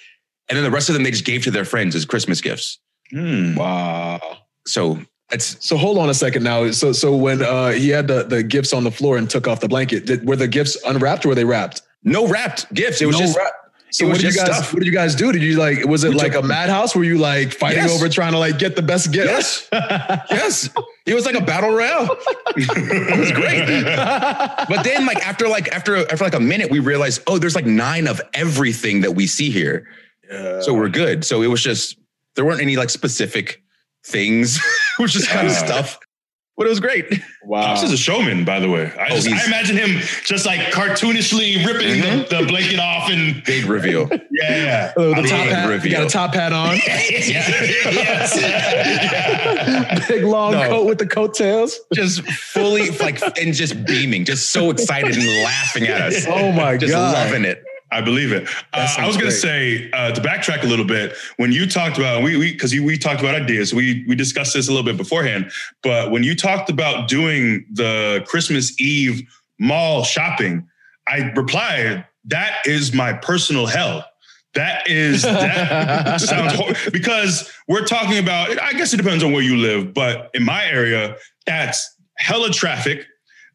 And 0.49 0.57
then 0.57 0.64
the 0.64 0.70
rest 0.70 0.88
of 0.88 0.94
them 0.94 1.03
they 1.05 1.11
just 1.11 1.24
gave 1.24 1.42
to 1.44 1.51
their 1.51 1.64
friends 1.64 1.94
as 1.94 2.05
Christmas 2.05 2.40
gifts. 2.40 2.78
Hmm. 3.12 3.55
wow. 3.55 4.38
So 4.66 4.99
it's 5.30 5.64
So 5.64 5.76
hold 5.76 5.99
on 5.99 6.09
a 6.11 6.14
second 6.14 6.42
now. 6.42 6.70
So 6.72 6.92
so 6.92 7.16
when 7.16 7.42
uh, 7.42 7.70
he 7.70 7.88
had 7.88 8.09
the, 8.09 8.24
the 8.24 8.42
gifts 8.42 8.72
on 8.72 8.84
the 8.84 8.90
floor 8.90 9.16
and 9.16 9.30
took 9.30 9.47
off 9.49 9.61
the 9.61 9.68
blanket, 9.68 10.07
did, 10.07 10.26
were 10.26 10.36
the 10.36 10.49
gifts 10.49 10.76
unwrapped 10.84 11.24
or 11.24 11.28
were 11.30 11.34
they 11.34 11.44
wrapped? 11.44 11.82
no 12.03 12.26
wrapped 12.28 12.72
gifts. 12.72 13.03
It 13.03 13.07
was 13.07 13.16
No 13.16 13.20
just 13.26 13.36
wrap- 13.36 13.53
So 13.97 14.07
what 14.09 14.20
did 14.20 14.34
you 14.34 14.38
guys 14.38 14.57
stuff. 14.57 14.72
what 14.74 14.80
did 14.80 14.86
you 14.86 14.92
guys 14.92 15.14
do? 15.14 15.32
Did 15.32 15.42
you 15.42 15.57
like 15.57 15.84
was 15.86 16.05
it 16.05 16.11
We 16.11 16.16
like 16.16 16.32
took- 16.32 16.44
a 16.44 16.47
madhouse? 16.47 16.94
Were 16.94 17.05
you 17.05 17.16
like 17.18 17.53
fighting 17.53 17.84
Yes. 17.84 17.94
over 17.94 18.09
trying 18.11 18.32
to 18.32 18.38
like 18.38 18.59
get 18.59 18.76
the 18.76 18.82
best 18.82 19.11
gift? 19.11 19.26
Yes. 19.26 19.68
yes. 20.30 20.70
It 21.07 21.14
was 21.14 21.24
like 21.24 21.34
a 21.34 21.40
battle 21.40 21.70
royale. 21.70 22.09
it 22.57 23.18
was 23.18 23.32
great. 23.32 23.84
But 24.68 24.82
then 24.82 25.07
like 25.07 25.26
after 25.26 25.49
like 25.49 25.68
after 25.68 25.97
after 25.97 26.24
like 26.24 26.34
a 26.34 26.40
minute, 26.40 26.70
we 26.70 26.78
realized, 26.80 27.22
oh, 27.26 27.38
there's 27.38 27.55
like 27.55 27.66
nine 27.66 28.07
of 28.07 28.20
everything 28.34 29.01
that 29.03 29.12
we 29.12 29.26
see 29.26 29.51
here. 29.51 29.86
Yeah. 30.30 30.61
So 30.61 30.74
we're 30.74 30.88
good. 30.88 31.24
So 31.24 31.42
it 31.42 31.47
was 31.47 31.62
just 31.62 31.97
there 32.34 32.44
weren't 32.44 32.61
any 32.61 32.76
like 32.76 32.90
specific 32.90 33.62
things. 34.05 34.57
it 34.99 35.03
was 35.03 35.12
just 35.12 35.28
kind 35.28 35.47
of 35.47 35.53
stuff. 35.55 35.99
But 36.57 36.66
it 36.66 36.70
was 36.70 36.80
great. 36.80 37.22
Wow. 37.44 37.62
Pops 37.66 37.82
is 37.82 37.92
a 37.92 37.98
showman, 37.98 38.44
by 38.46 38.61
the 38.61 38.68
way. 38.70 38.90
I, 38.98 39.09
Oh, 39.11 39.14
just, 39.16 39.28
I 39.28 39.44
imagine 39.46 39.76
him 39.76 40.00
just 40.24 40.46
like 40.46 40.59
cartoonishly 40.72 41.64
ripping 41.66 42.00
Mhm. 42.02 42.28
the, 42.30 42.36
the 42.40 42.46
blanket 42.46 42.78
off 42.80 43.11
and 43.11 43.44
Big 43.44 43.66
reveal. 43.66 44.09
yeah. 44.30 44.92
Oh, 44.96 45.11
the 45.14 45.20
Big 45.22 45.30
top 45.30 45.46
hat. 45.46 45.84
You 45.84 45.90
got 45.90 46.07
a 46.07 46.09
top 46.09 46.34
hat 46.34 46.52
on. 46.54 46.76
yes. 48.26 48.38
Big 50.09 50.24
long 50.24 50.52
No. 50.52 50.68
coat 50.68 50.86
with 50.86 50.98
the 50.98 51.07
coattails. 51.07 51.78
just 51.94 52.22
fully 52.22 52.90
like 52.98 53.20
and 53.38 53.52
just 53.54 53.84
beaming, 53.84 54.24
just 54.24 54.50
so 54.50 54.70
excited 54.70 55.14
and 55.16 55.26
laughing 55.44 55.84
at 55.88 56.00
us. 56.00 56.26
Oh 56.26 56.52
my 56.52 56.72
god, 56.72 56.80
Just 56.80 56.92
god. 56.94 57.12
loving 57.12 57.44
it. 57.44 57.62
I 57.93 58.01
believe 58.01 58.32
it. 58.32 58.49
Uh, 58.72 58.89
I 58.99 59.07
was 59.07 59.16
going 59.16 59.30
to 59.30 59.37
say 59.37 59.91
uh, 59.93 60.11
to 60.11 60.20
backtrack 60.20 60.64
a 60.64 60.66
little 60.66 60.84
bit 60.84 61.14
when 61.37 61.53
you 61.53 61.68
talked 61.68 61.99
about 61.99 62.22
we 62.22 62.37
we 62.37 62.53
because 62.53 62.72
we 62.72 62.99
talked 62.99 63.20
about 63.20 63.34
ideas. 63.34 63.72
We 63.72 64.05
we 64.09 64.16
discussed 64.16 64.55
this 64.55 64.68
a 64.68 64.72
little 64.72 64.84
bit 64.84 64.97
beforehand, 64.97 65.53
but 65.82 66.11
when 66.11 66.24
you 66.24 66.34
talked 66.34 66.68
about 66.68 67.09
doing 67.09 67.64
the 67.72 68.24
Christmas 68.26 68.78
Eve 68.80 69.22
mall 69.59 70.03
shopping, 70.03 70.68
I 71.07 71.32
replied 71.37 72.05
that 72.24 72.57
is 72.66 72.93
my 72.93 73.12
personal 73.12 73.66
hell. 73.66 74.05
That 74.55 74.89
is 74.89 75.22
that 75.22 76.20
sounds 76.20 76.55
hor- 76.55 76.72
because 76.91 77.53
we're 77.68 77.84
talking 77.84 78.18
about. 78.18 78.59
I 78.61 78.72
guess 78.72 78.93
it 78.93 78.97
depends 78.97 79.22
on 79.22 79.32
where 79.32 79.43
you 79.43 79.57
live, 79.57 79.95
but 79.95 80.30
in 80.34 80.45
my 80.45 80.66
area, 80.66 81.16
that's 81.47 81.95
hella 82.16 82.51
traffic. 82.51 83.07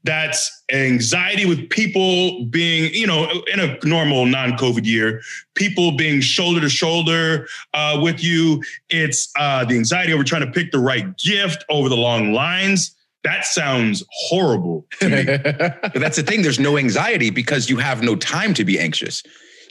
That's 0.03 0.63
anxiety 0.71 1.45
with 1.45 1.69
people 1.69 2.45
being, 2.45 2.93
you 2.93 3.05
know, 3.05 3.29
in 3.51 3.59
a 3.59 3.77
normal 3.83 4.25
non-COVID 4.25 4.85
year, 4.85 5.21
people 5.53 5.95
being 5.95 6.21
shoulder 6.21 6.59
to 6.61 6.69
shoulder 6.69 7.47
uh, 7.73 7.99
with 8.01 8.23
you. 8.23 8.63
It's 8.89 9.31
uh, 9.37 9.65
the 9.65 9.75
anxiety 9.75 10.13
over 10.13 10.23
trying 10.23 10.45
to 10.45 10.51
pick 10.51 10.71
the 10.71 10.79
right 10.79 11.15
gift 11.17 11.63
over 11.69 11.87
the 11.87 11.97
long 11.97 12.33
lines. 12.33 12.95
That 13.23 13.45
sounds 13.45 14.03
horrible 14.09 14.87
to 14.99 15.09
me. 15.09 15.25
But 15.93 15.99
that's 15.99 16.17
the 16.17 16.23
thing. 16.23 16.41
There's 16.41 16.59
no 16.59 16.77
anxiety 16.77 17.29
because 17.29 17.69
you 17.69 17.77
have 17.77 18.01
no 18.01 18.15
time 18.15 18.53
to 18.55 18.65
be 18.65 18.79
anxious. 18.79 19.21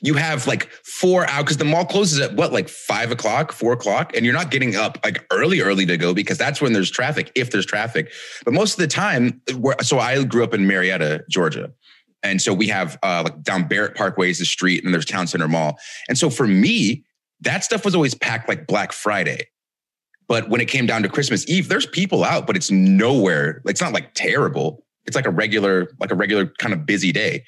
You 0.03 0.15
have 0.15 0.47
like 0.47 0.71
four 0.85 1.29
hours 1.29 1.45
because 1.45 1.57
the 1.59 1.65
mall 1.65 1.85
closes 1.85 2.21
at 2.21 2.35
what, 2.35 2.53
like 2.53 2.69
five 2.69 3.11
o'clock, 3.11 3.53
four 3.53 3.73
o'clock, 3.73 4.17
and 4.17 4.25
you're 4.25 4.35
not 4.35 4.51
getting 4.51 4.77
up 4.77 4.99
like 5.05 5.25
early, 5.31 5.61
early 5.61 5.85
to 5.87 5.97
go 5.97 6.15
because 6.15 6.39
that's 6.39 6.61
when 6.61 6.73
there's 6.73 6.91
traffic, 6.91 7.31
if 7.35 7.51
there's 7.51 7.67
traffic. 7.67 8.11
But 8.45 8.55
most 8.55 8.73
of 8.73 8.79
the 8.79 8.87
time, 8.87 9.41
so 9.83 9.99
I 9.99 10.23
grew 10.25 10.43
up 10.43 10.55
in 10.55 10.67
Marietta, 10.67 11.25
Georgia. 11.29 11.71
And 12.23 12.41
so 12.41 12.53
we 12.53 12.69
have 12.69 12.99
uh, 13.03 13.23
like 13.25 13.43
down 13.43 13.67
Barrett 13.67 13.95
Parkway 13.95 14.31
is 14.31 14.39
the 14.39 14.45
street, 14.45 14.85
and 14.85 14.93
there's 14.93 15.07
Town 15.07 15.27
Center 15.27 15.49
Mall. 15.49 15.79
And 16.09 16.19
so 16.19 16.31
for 16.31 16.47
me, 16.47 17.05
that 17.41 17.65
stuff 17.65 17.85
was 17.85 17.95
always 17.95 18.15
packed 18.15 18.49
like 18.49 18.67
Black 18.67 18.93
Friday. 18.93 19.47
But 20.29 20.49
when 20.49 20.61
it 20.61 20.69
came 20.69 20.87
down 20.87 21.03
to 21.03 21.09
Christmas 21.09 21.49
Eve, 21.49 21.69
there's 21.69 21.87
people 21.87 22.23
out, 22.23 22.47
but 22.47 22.57
it's 22.57 22.71
nowhere. 22.71 23.63
It's 23.65 23.81
not 23.81 23.93
like 23.93 24.15
terrible. 24.15 24.85
It's 25.07 25.17
like 25.17 25.27
a 25.27 25.31
regular, 25.31 25.89
like 25.99 26.13
a 26.13 26.15
regular 26.15 26.47
kind 26.59 26.73
of 26.73 26.87
busy 26.87 27.11
day. 27.11 27.45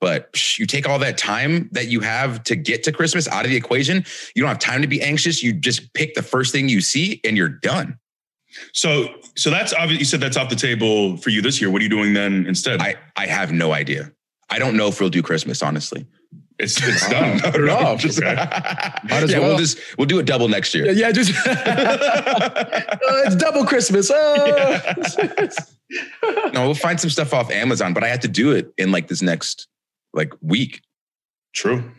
But 0.00 0.58
you 0.58 0.66
take 0.66 0.86
all 0.88 0.98
that 0.98 1.16
time 1.16 1.68
that 1.72 1.88
you 1.88 2.00
have 2.00 2.42
to 2.44 2.56
get 2.56 2.82
to 2.84 2.92
Christmas 2.92 3.26
out 3.28 3.44
of 3.44 3.50
the 3.50 3.56
equation. 3.56 4.04
You 4.34 4.42
don't 4.42 4.48
have 4.48 4.58
time 4.58 4.82
to 4.82 4.88
be 4.88 5.00
anxious. 5.00 5.42
You 5.42 5.52
just 5.54 5.92
pick 5.94 6.14
the 6.14 6.22
first 6.22 6.52
thing 6.52 6.68
you 6.68 6.80
see 6.82 7.20
and 7.24 7.36
you're 7.36 7.48
done. 7.48 7.98
So, 8.72 9.08
so 9.36 9.50
that's 9.50 9.72
obvious. 9.72 9.98
You 10.00 10.04
said 10.04 10.20
that's 10.20 10.36
off 10.36 10.50
the 10.50 10.56
table 10.56 11.16
for 11.16 11.30
you 11.30 11.40
this 11.42 11.60
year. 11.60 11.70
What 11.70 11.80
are 11.80 11.84
you 11.84 11.88
doing 11.90 12.12
then 12.12 12.46
instead? 12.46 12.80
I, 12.80 12.96
I 13.16 13.26
have 13.26 13.52
no 13.52 13.72
idea. 13.72 14.12
I 14.50 14.58
don't 14.58 14.76
know 14.76 14.88
if 14.88 15.00
we'll 15.00 15.08
do 15.10 15.22
Christmas, 15.22 15.62
honestly. 15.62 16.06
it's 16.58 16.76
it's 16.86 17.08
done. 17.10 17.38
Cut 17.40 17.54
it 17.56 17.68
off. 17.68 17.98
Just- 18.00 18.20
Might 18.22 19.02
as 19.10 19.32
yeah, 19.32 19.38
well. 19.40 19.48
we'll 19.50 19.58
just 19.58 19.78
we'll 19.98 20.06
do 20.06 20.18
it 20.18 20.26
double 20.26 20.48
next 20.48 20.74
year. 20.74 20.86
Yeah, 20.86 20.92
yeah, 21.08 21.12
just 21.12 21.32
Uh, 23.06 23.22
it's 23.26 23.36
double 23.36 23.64
Christmas. 23.64 24.10
Oh. 24.12 24.80
No, 26.52 26.64
we'll 26.66 26.74
find 26.74 27.00
some 27.00 27.10
stuff 27.10 27.32
off 27.34 27.50
Amazon, 27.50 27.92
but 27.94 28.04
I 28.04 28.08
have 28.08 28.20
to 28.20 28.28
do 28.28 28.52
it 28.52 28.72
in 28.78 28.90
like 28.92 29.08
this 29.08 29.22
next 29.22 29.68
like 30.16 30.32
week. 30.42 30.80
True. 31.54 31.92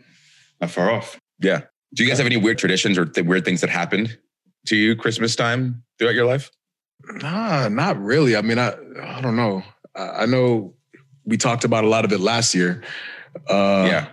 Not 0.60 0.70
far 0.70 0.90
off. 0.90 1.18
Yeah. 1.40 1.62
Do 1.94 2.02
you 2.02 2.08
guys 2.08 2.18
have 2.18 2.26
any 2.26 2.36
weird 2.36 2.58
traditions 2.58 2.98
or 2.98 3.06
th- 3.06 3.26
weird 3.26 3.44
things 3.46 3.62
that 3.62 3.70
happened 3.70 4.18
to 4.66 4.76
you 4.76 4.94
Christmas 4.96 5.34
time 5.34 5.82
throughout 5.98 6.14
your 6.14 6.26
life? 6.26 6.50
Nah, 7.22 7.68
not 7.68 7.98
really. 8.02 8.36
I 8.36 8.42
mean, 8.42 8.58
I 8.58 8.74
I 9.02 9.20
don't 9.22 9.36
know. 9.36 9.62
I, 9.94 10.08
I 10.22 10.26
know 10.26 10.74
we 11.24 11.36
talked 11.38 11.64
about 11.64 11.84
a 11.84 11.88
lot 11.88 12.04
of 12.04 12.12
it 12.12 12.20
last 12.20 12.54
year. 12.54 12.82
Uh, 13.48 13.86
yeah. 13.88 14.08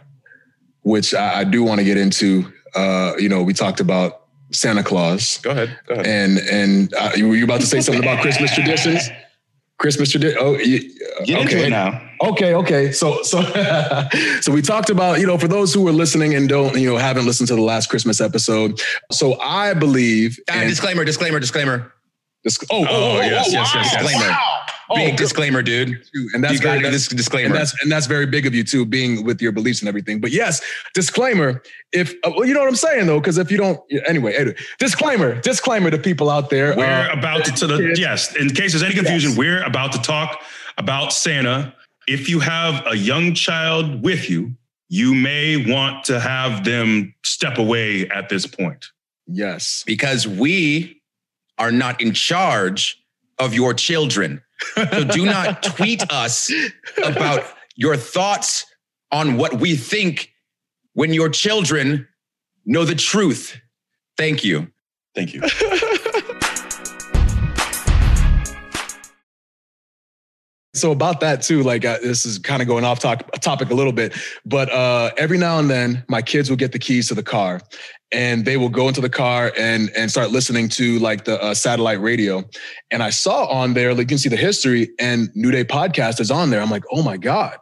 which 0.83 1.13
I, 1.13 1.39
I 1.39 1.43
do 1.43 1.63
want 1.63 1.79
to 1.79 1.83
get 1.85 1.97
into. 1.97 2.51
Uh, 2.75 3.13
you 3.17 3.27
know, 3.29 3.41
we 3.41 3.53
talked 3.53 3.79
about 3.79 4.21
Santa 4.51 4.83
Claus, 4.83 5.39
Go 5.39 5.49
ahead. 5.51 5.77
Go 5.87 5.95
ahead. 5.95 6.05
and 6.05 6.37
and 6.37 6.93
uh, 6.93 7.11
you 7.15 7.27
were 7.29 7.35
you 7.35 7.43
about 7.43 7.61
to 7.61 7.65
say 7.67 7.81
something 7.81 8.03
about 8.03 8.21
Christmas 8.21 8.53
traditions? 8.53 9.09
Christmas 9.79 10.11
tradition. 10.11 10.37
Oh, 10.39 10.55
you, 10.57 10.79
Get 11.25 11.41
into 11.41 11.55
okay. 11.57 11.67
it 11.67 11.69
now. 11.71 12.04
Okay, 12.21 12.53
okay. 12.53 12.91
So 12.91 13.21
so 13.23 13.41
so 14.41 14.51
we 14.51 14.61
talked 14.61 14.89
about, 14.89 15.19
you 15.19 15.27
know, 15.27 15.37
for 15.37 15.47
those 15.47 15.73
who 15.73 15.87
are 15.87 15.91
listening 15.91 16.33
and 16.35 16.47
don't, 16.47 16.77
you 16.79 16.89
know, 16.89 16.97
haven't 16.97 17.25
listened 17.25 17.47
to 17.49 17.55
the 17.55 17.61
last 17.61 17.89
Christmas 17.89 18.21
episode. 18.21 18.79
So 19.11 19.39
I 19.39 19.73
believe 19.73 20.39
Ah, 20.49 20.53
and 20.59 20.69
disclaimer, 20.69 21.03
discllaimer, 21.05 21.39
disclaimer. 21.39 21.93
this, 22.43 22.57
oh, 22.71 22.85
oh, 22.85 22.87
oh, 22.89 23.21
yes, 23.21 23.47
oh, 23.47 23.51
yes, 23.51 23.73
yes, 23.75 23.91
yes. 23.93 24.03
Disclaimer. 24.03 24.35
Oh, 24.87 24.95
Big 24.97 25.17
good. 25.17 25.23
disclaimer, 25.23 25.63
dude. 25.63 25.97
and 26.35 26.43
that's 26.43 26.53
you 26.53 26.59
very, 26.59 26.79
that's, 26.79 26.93
this 26.93 27.07
disclaimer. 27.07 27.47
and 27.47 27.55
that's 27.55 27.73
and 27.81 27.91
that's 27.91 28.05
very 28.05 28.27
big 28.27 28.45
of 28.45 28.53
you 28.53 28.63
too, 28.63 28.85
being 28.85 29.25
with 29.25 29.41
your 29.41 29.51
beliefs 29.51 29.79
and 29.81 29.89
everything. 29.89 30.21
But 30.21 30.29
yes, 30.29 30.61
disclaimer. 30.93 31.63
If 31.91 32.13
uh, 32.23 32.31
well, 32.37 32.45
you 32.45 32.53
know 32.53 32.59
what 32.59 32.69
I'm 32.69 32.75
saying 32.75 33.07
though, 33.07 33.19
because 33.19 33.39
if 33.39 33.49
you 33.51 33.57
don't, 33.57 33.79
anyway, 34.05 34.35
anyway, 34.35 34.55
disclaimer, 34.77 35.41
disclaimer 35.41 35.89
to 35.89 35.97
people 35.97 36.29
out 36.29 36.51
there. 36.51 36.75
We're 36.77 36.85
uh, 36.85 37.13
about 37.17 37.45
to, 37.45 37.51
to 37.53 37.67
the 37.67 37.95
yes. 37.97 38.35
In 38.35 38.49
case 38.51 38.73
there's 38.73 38.83
any 38.83 38.93
confusion, 38.93 39.31
Yes. 39.31 39.39
we're 39.39 39.63
about 39.63 39.91
to 39.93 39.99
talk 40.01 40.43
about 40.77 41.13
Santa. 41.13 41.73
If 42.07 42.29
you 42.29 42.39
have 42.39 42.85
a 42.85 42.95
young 42.95 43.33
child 43.33 44.03
with 44.03 44.29
you, 44.29 44.55
you 44.89 45.15
may 45.15 45.71
want 45.71 46.05
to 46.05 46.19
have 46.19 46.63
them 46.63 47.13
step 47.23 47.57
away 47.57 48.07
at 48.09 48.29
this 48.29 48.45
point. 48.45 48.85
yes, 49.27 49.83
because 49.85 50.27
we 50.27 51.01
are 51.57 51.71
not 51.71 52.01
in 52.01 52.13
charge 52.13 53.01
of 53.39 53.53
your 53.53 53.73
children. 53.73 54.41
So 54.75 55.03
do 55.03 55.25
not 55.25 55.63
tweet 55.75 56.03
us 56.11 56.51
about 57.03 57.43
your 57.75 57.97
thoughts 57.97 58.65
on 59.11 59.37
what 59.37 59.59
we 59.59 59.75
think 59.75 60.31
when 60.93 61.13
your 61.13 61.29
children 61.29 62.07
know 62.65 62.85
the 62.85 62.95
truth. 62.95 63.59
Thank 64.17 64.43
you. 64.43 64.71
Thank 65.13 65.33
you. 65.33 65.41
So 70.75 70.91
about 70.91 71.21
that 71.21 71.41
too, 71.41 71.63
like 71.63 71.85
uh, 71.85 71.99
this 72.03 72.25
is 72.25 72.37
kind 72.37 72.61
of 72.61 72.67
going 72.67 72.83
off 72.83 72.99
talk, 72.99 73.31
topic 73.39 73.69
a 73.69 73.73
little 73.73 73.93
bit, 73.93 74.13
but 74.45 74.69
uh, 74.71 75.11
every 75.17 75.37
now 75.37 75.57
and 75.57 75.69
then 75.69 76.03
my 76.09 76.21
kids 76.21 76.49
will 76.49 76.57
get 76.57 76.73
the 76.73 76.79
keys 76.79 77.07
to 77.07 77.15
the 77.15 77.23
car, 77.23 77.61
and 78.11 78.43
they 78.43 78.57
will 78.57 78.69
go 78.69 78.89
into 78.89 78.99
the 78.99 79.09
car 79.09 79.53
and 79.57 79.89
and 79.95 80.11
start 80.11 80.31
listening 80.31 80.67
to 80.69 80.99
like 80.99 81.23
the 81.23 81.41
uh, 81.41 81.53
satellite 81.53 82.01
radio. 82.01 82.43
And 82.91 83.01
I 83.01 83.09
saw 83.09 83.45
on 83.45 83.73
there, 83.73 83.93
like 83.93 84.01
you 84.01 84.07
can 84.07 84.17
see 84.17 84.27
the 84.29 84.35
history, 84.35 84.89
and 84.99 85.29
New 85.33 85.49
Day 85.49 85.63
podcast 85.63 86.19
is 86.19 86.29
on 86.29 86.49
there. 86.49 86.61
I'm 86.61 86.69
like, 86.69 86.83
oh 86.91 87.01
my 87.01 87.15
god. 87.15 87.57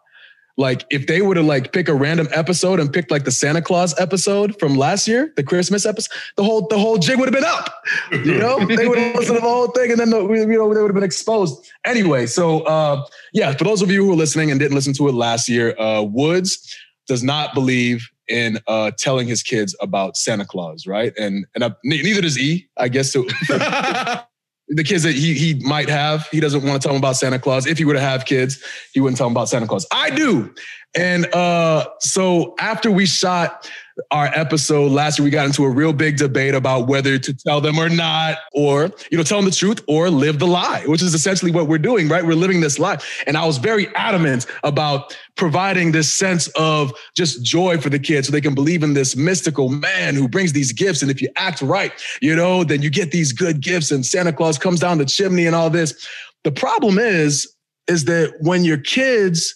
Like 0.56 0.86
if 0.92 1.08
they 1.08 1.22
were 1.22 1.34
to 1.34 1.42
like 1.42 1.74
pick 1.74 1.88
a 1.88 1.94
random 1.94 2.28
episode 2.32 2.80
and 2.80 2.94
pick 2.94 3.10
like 3.10 3.24
the 3.24 3.32
Santa 3.32 3.62
Claus 3.62 4.00
episode 4.00 4.60
from 4.60 4.76
last 4.76 5.08
year, 5.08 5.34
the 5.36 5.44
Christmas 5.44 5.86
episode, 5.86 6.12
the 6.38 6.44
whole 6.44 6.68
the 6.68 6.78
whole 6.78 6.98
jig 6.98 7.18
would 7.18 7.28
have 7.28 7.34
been 7.34 7.44
up. 7.44 7.74
You 8.12 8.38
know, 8.38 8.64
they 8.66 8.88
would 8.88 9.00
have 9.00 9.16
listened 9.16 9.38
to 9.38 9.42
the 9.42 9.48
whole 9.48 9.68
thing, 9.68 9.92
and 9.92 10.00
then 10.00 10.12
the, 10.12 10.22
you 10.22 10.46
know 10.46 10.72
they 10.74 10.82
would 10.82 10.90
have 10.90 10.94
been 10.94 11.04
exposed. 11.04 11.68
Anyway, 11.86 12.28
so 12.28 12.62
uh, 12.62 13.04
yeah, 13.34 13.52
for 13.54 13.64
those 13.64 13.82
of 13.82 13.90
you 13.90 14.06
who 14.06 14.12
are 14.12 14.16
listening 14.16 14.52
and 14.52 14.60
didn't 14.60 14.76
listen 14.76 14.94
to 14.94 15.08
it 15.08 15.14
last 15.14 15.50
year, 15.50 15.80
uh, 15.80 16.04
Woods 16.04 16.78
does 17.08 17.24
not 17.24 17.54
believe 17.56 18.08
in 18.28 18.60
uh, 18.68 18.92
telling 18.98 19.28
his 19.28 19.44
kids 19.44 19.76
about 19.82 20.18
Santa 20.18 20.46
Claus, 20.46 20.86
right? 20.86 21.14
And 21.18 21.46
and 21.56 21.64
uh, 21.64 21.72
ne- 21.84 22.02
neither 22.02 22.22
does 22.22 22.38
E, 22.38 22.68
I 22.78 22.90
guess. 22.90 23.12
So, 23.12 23.26
the 24.70 24.84
kids 24.84 25.04
that 25.04 25.14
he 25.14 25.34
he 25.34 25.56
might 25.66 25.90
have. 25.90 26.28
He 26.32 26.40
doesn't 26.40 26.64
want 26.64 26.82
to 26.82 26.86
tell 26.86 26.94
them 26.94 27.02
about 27.02 27.16
Santa 27.16 27.40
Claus. 27.40 27.66
If 27.66 27.78
he 27.78 27.86
were 27.86 27.94
to 27.94 28.00
have 28.00 28.26
kids, 28.26 28.64
he 28.94 29.00
wouldn't 29.00 29.18
tell 29.18 29.28
them 29.28 29.34
about 29.34 29.50
Santa 29.50 29.68
Claus. 29.68 29.86
I 29.92 30.10
do. 30.10 30.54
And 30.96 31.26
uh, 31.34 31.88
so 32.00 32.54
after 32.60 32.92
we 32.92 33.06
shot 33.06 33.70
our 34.12 34.26
episode 34.34 34.92
last 34.92 35.20
year, 35.20 35.24
we 35.24 35.30
got 35.30 35.46
into 35.46 35.64
a 35.64 35.70
real 35.70 35.94
big 35.94 36.18
debate 36.18 36.56
about 36.56 36.88
whether 36.88 37.18
to 37.18 37.34
tell 37.34 37.62
them 37.62 37.78
or 37.78 37.90
not, 37.90 38.38
or 38.54 38.92
you 39.12 39.18
know, 39.18 39.24
tell 39.24 39.38
them 39.38 39.46
the 39.46 39.56
truth 39.56 39.82
or 39.88 40.10
live 40.10 40.40
the 40.40 40.48
lie, 40.48 40.84
which 40.86 41.02
is 41.02 41.14
essentially 41.14 41.52
what 41.52 41.68
we're 41.68 41.78
doing, 41.78 42.08
right? 42.08 42.26
We're 42.26 42.34
living 42.34 42.62
this 42.62 42.80
lie. 42.80 42.98
And 43.28 43.38
I 43.38 43.46
was 43.46 43.58
very 43.58 43.94
adamant 43.96 44.46
about 44.64 45.18
providing 45.36 45.92
this 45.92 46.12
sense 46.12 46.48
of 46.50 46.92
just 47.16 47.44
joy 47.44 47.78
for 47.78 47.90
the 47.90 48.00
kids 48.00 48.28
so 48.28 48.32
they 48.32 48.42
can 48.42 48.56
believe 48.56 48.84
in 48.84 48.94
this 48.94 49.16
mystical 49.16 49.70
man 49.70 50.16
who 50.16 50.28
brings 50.28 50.54
these 50.54 50.72
gifts. 50.72 51.02
And 51.02 51.12
if 51.12 51.22
you 51.22 51.30
act 51.36 51.62
right, 51.62 51.92
you 52.22 52.36
know, 52.36 52.64
then 52.64 52.82
you 52.82 52.90
get 52.90 53.12
these 53.12 53.32
good 53.32 53.62
gifts 53.62 53.92
and 53.92 54.06
Santa 54.06 54.34
Claus 54.34 54.58
comes 54.58 54.80
down 54.80 54.98
the 54.98 55.06
chimney 55.06 55.46
and 55.46 55.56
all 55.56 55.70
this. 55.70 56.08
The 56.44 56.52
problem 56.52 56.98
is, 56.98 57.54
is 57.88 58.06
that 58.06 58.36
when 58.42 58.64
your 58.64 58.78
kids 58.78 59.56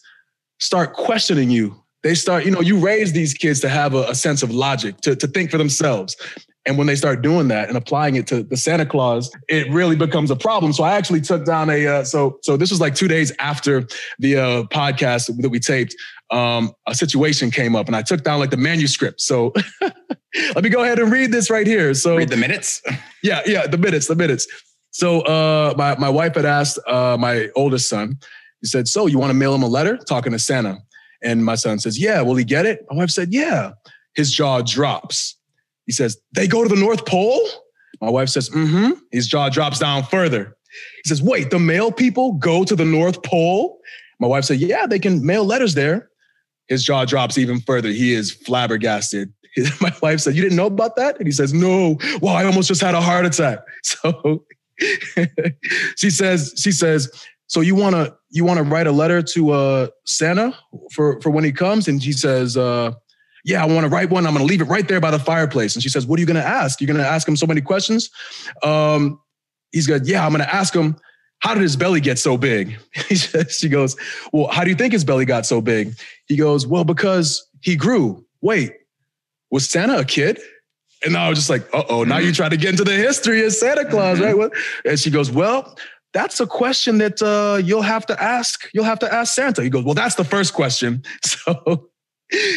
start 0.60 0.94
questioning 0.94 1.50
you 1.50 1.76
they 2.04 2.16
start, 2.16 2.46
you 2.46 2.52
know, 2.52 2.62
you 2.62 2.80
raise 2.80 3.14
these 3.14 3.34
kids 3.34 3.60
to 3.62 3.70
have 3.70 3.94
a, 3.94 4.04
a 4.04 4.16
sense 4.16 4.44
of 4.44 4.52
logic, 4.52 4.98
to, 5.02 5.16
to 5.16 5.28
think 5.28 5.52
for 5.52 5.58
themselves. 5.58 6.16
And 6.68 6.78
when 6.78 6.86
they 6.86 6.96
start 6.96 7.22
doing 7.22 7.48
that 7.48 7.70
and 7.70 7.78
applying 7.78 8.16
it 8.16 8.28
to 8.28 8.44
the 8.44 8.58
Santa 8.58 8.86
Claus, 8.86 9.32
it 9.48 9.72
really 9.72 9.96
becomes 9.96 10.30
a 10.30 10.36
problem. 10.36 10.74
So 10.74 10.84
I 10.84 10.98
actually 10.98 11.22
took 11.22 11.46
down 11.46 11.70
a 11.70 11.88
uh, 11.88 12.04
so 12.04 12.40
so 12.44 12.58
this 12.58 12.70
was 12.70 12.82
like 12.82 12.94
two 12.94 13.08
days 13.08 13.32
after 13.40 13.88
the 14.20 14.36
uh, 14.36 14.64
podcast 14.64 15.28
that 15.42 15.50
we 15.50 15.60
taped. 15.60 15.96
Um, 16.30 16.74
a 16.86 16.94
situation 16.94 17.52
came 17.52 17.74
up, 17.74 17.88
and 17.88 17.96
I 17.96 18.02
took 18.02 18.22
down 18.22 18.40
like 18.40 18.50
the 18.50 18.58
manuscript. 18.58 19.22
So 19.22 19.54
let 20.56 20.62
me 20.62 20.70
go 20.70 20.84
ahead 20.84 21.00
and 21.00 21.10
read 21.10 21.32
this 21.32 21.50
right 21.50 21.66
here. 21.66 21.94
So 21.94 22.18
read 22.18 22.30
the 22.30 22.38
minutes. 22.38 22.82
Yeah, 23.24 23.42
yeah, 23.46 23.66
the 23.66 23.80
minutes, 23.80 24.08
the 24.08 24.16
minutes. 24.16 24.48
So 24.92 25.22
uh, 25.22 25.74
my 25.76 25.98
my 25.98 26.10
wife 26.10 26.36
had 26.36 26.46
asked 26.46 26.80
uh, 26.88 27.18
my 27.20 27.50
oldest 27.56 27.90
son. 27.90 28.20
He 28.62 28.68
said, 28.68 28.88
"So 28.88 29.08
you 29.08 29.20
want 29.20 29.32
to 29.32 29.34
mail 29.34 29.56
him 29.56 29.64
a 29.64 29.68
letter 29.68 29.98
talking 29.98 30.34
to 30.34 30.40
Santa?" 30.40 30.78
And 31.24 31.44
my 31.44 31.56
son 31.56 31.80
says, 31.80 32.00
Yeah, 32.00 32.22
will 32.22 32.36
he 32.36 32.44
get 32.44 32.66
it? 32.66 32.86
My 32.90 32.98
wife 32.98 33.10
said, 33.10 33.34
Yeah. 33.34 33.72
His 34.16 34.34
jaw 34.34 34.62
drops. 34.62 35.36
He 35.86 35.92
says, 35.92 36.18
They 36.34 36.48
go 36.48 36.64
to 36.64 36.70
the 36.70 36.80
North 36.80 37.06
Pole? 37.06 37.42
My 38.02 38.10
wife 38.10 38.30
says, 38.30 38.50
Mm 38.50 38.70
hmm. 38.70 38.92
His 39.12 39.28
jaw 39.28 39.50
drops 39.50 39.80
down 39.80 40.04
further. 40.04 40.56
He 41.04 41.10
says, 41.10 41.22
Wait, 41.22 41.50
the 41.50 41.60
mail 41.60 41.92
people 41.92 42.34
go 42.34 42.64
to 42.64 42.76
the 42.76 42.86
North 42.86 43.24
Pole? 43.24 43.80
My 44.20 44.28
wife 44.28 44.46
said, 44.46 44.60
Yeah, 44.60 44.88
they 44.88 45.00
can 45.00 45.26
mail 45.26 45.46
letters 45.46 45.74
there. 45.74 46.10
His 46.68 46.84
jaw 46.84 47.06
drops 47.06 47.38
even 47.38 47.62
further. 47.62 47.90
He 47.90 48.14
is 48.14 48.32
flabbergasted. 48.32 49.34
My 49.82 49.94
wife 50.02 50.20
said, 50.20 50.36
You 50.36 50.42
didn't 50.42 50.58
know 50.58 50.68
about 50.68 50.96
that? 50.98 51.18
And 51.18 51.28
he 51.28 51.32
says, 51.32 51.54
No. 51.54 51.98
Well, 52.22 52.36
I 52.36 52.44
almost 52.44 52.68
just 52.68 52.82
had 52.82 52.96
a 52.96 53.02
heart 53.02 53.26
attack. 53.26 53.60
So 53.84 54.46
she 55.98 56.10
says, 56.10 56.54
she 56.58 56.72
says, 56.72 57.10
so 57.48 57.62
you 57.62 57.76
want 57.76 57.96
to 57.96 58.16
you 58.30 58.44
want 58.44 58.58
to 58.58 58.64
write 58.64 58.88
a 58.88 58.92
letter 58.92 59.22
to 59.22 59.52
uh, 59.52 59.88
Santa 60.06 60.54
for 60.92 61.20
for 61.22 61.30
when 61.30 61.44
he 61.44 61.52
comes, 61.52 61.88
and 61.88 62.02
she 62.04 62.12
says, 62.12 62.58
uh, 62.58 62.92
"Yeah, 63.46 63.64
I 63.64 63.66
want 63.66 63.86
to 63.86 63.90
write 63.90 64.10
one. 64.10 64.28
I'm 64.28 64.34
going 64.34 64.46
to 64.46 64.50
leave 64.50 64.62
it 64.62 64.66
right 64.66 64.88
there 64.88 65.00
by 65.00 65.12
the 65.12 65.20
fireplace." 65.20 65.76
And 65.76 65.82
she 65.82 65.90
says, 65.90 66.06
"What 66.06 66.20
are 66.20 66.22
you 66.22 66.28
going 66.28 66.36
to 66.36 66.48
ask? 66.48 66.82
You're 66.82 66.88
going 66.88 67.00
to 67.00 67.08
ask 67.08 67.28
him 67.28 67.36
so 67.36 67.48
many 67.48 67.62
questions." 67.62 68.10
Um, 68.64 69.20
he's 69.72 69.88
good. 69.88 70.08
Yeah, 70.08 70.26
I'm 70.26 70.32
going 70.32 70.44
to 70.44 70.54
ask 70.54 70.76
him. 70.76 70.98
How 71.40 71.54
did 71.54 71.62
his 71.62 71.76
belly 71.76 72.02
get 72.02 72.18
so 72.18 72.36
big? 72.36 72.80
she 73.50 73.70
goes, 73.70 73.96
Well, 74.34 74.48
how 74.48 74.64
do 74.64 74.72
you 74.72 74.76
think 74.76 74.92
his 74.92 75.06
belly 75.06 75.24
got 75.24 75.46
so 75.46 75.62
big? 75.62 75.94
He 76.26 76.36
goes, 76.36 76.66
Well, 76.66 76.84
because 76.84 77.48
he 77.62 77.76
grew. 77.76 78.26
Wait, 78.42 78.74
was 79.52 79.70
Santa 79.70 80.00
a 80.00 80.04
kid? 80.04 80.40
And 81.06 81.16
I 81.16 81.30
was 81.30 81.38
just 81.38 81.50
like, 81.50 81.72
uh 81.76 81.84
oh, 81.90 82.04
now 82.04 82.18
you 82.18 82.34
try 82.34 82.50
to 82.50 82.58
get 82.58 82.72
into 82.72 82.84
the 82.84 82.96
history 82.96 83.46
of 83.46 83.54
Santa 83.54 83.86
Claus, 83.86 84.18
mm-hmm. 84.18 84.40
right? 84.40 84.52
And 84.84 85.00
she 85.00 85.12
goes, 85.12 85.30
Well, 85.30 85.78
that's 86.18 86.40
a 86.40 86.48
question 86.48 86.98
that 86.98 87.22
uh, 87.22 87.58
you'll 87.64 87.84
have 87.84 88.04
to 88.08 88.20
ask. 88.22 88.68
You'll 88.74 88.86
have 88.86 88.98
to 89.00 89.14
ask 89.14 89.36
Santa. 89.36 89.62
He 89.62 89.70
goes, 89.70 89.84
well, 89.84 89.94
that's 89.94 90.16
the 90.16 90.24
first 90.24 90.54
question. 90.54 91.04
So 91.24 91.90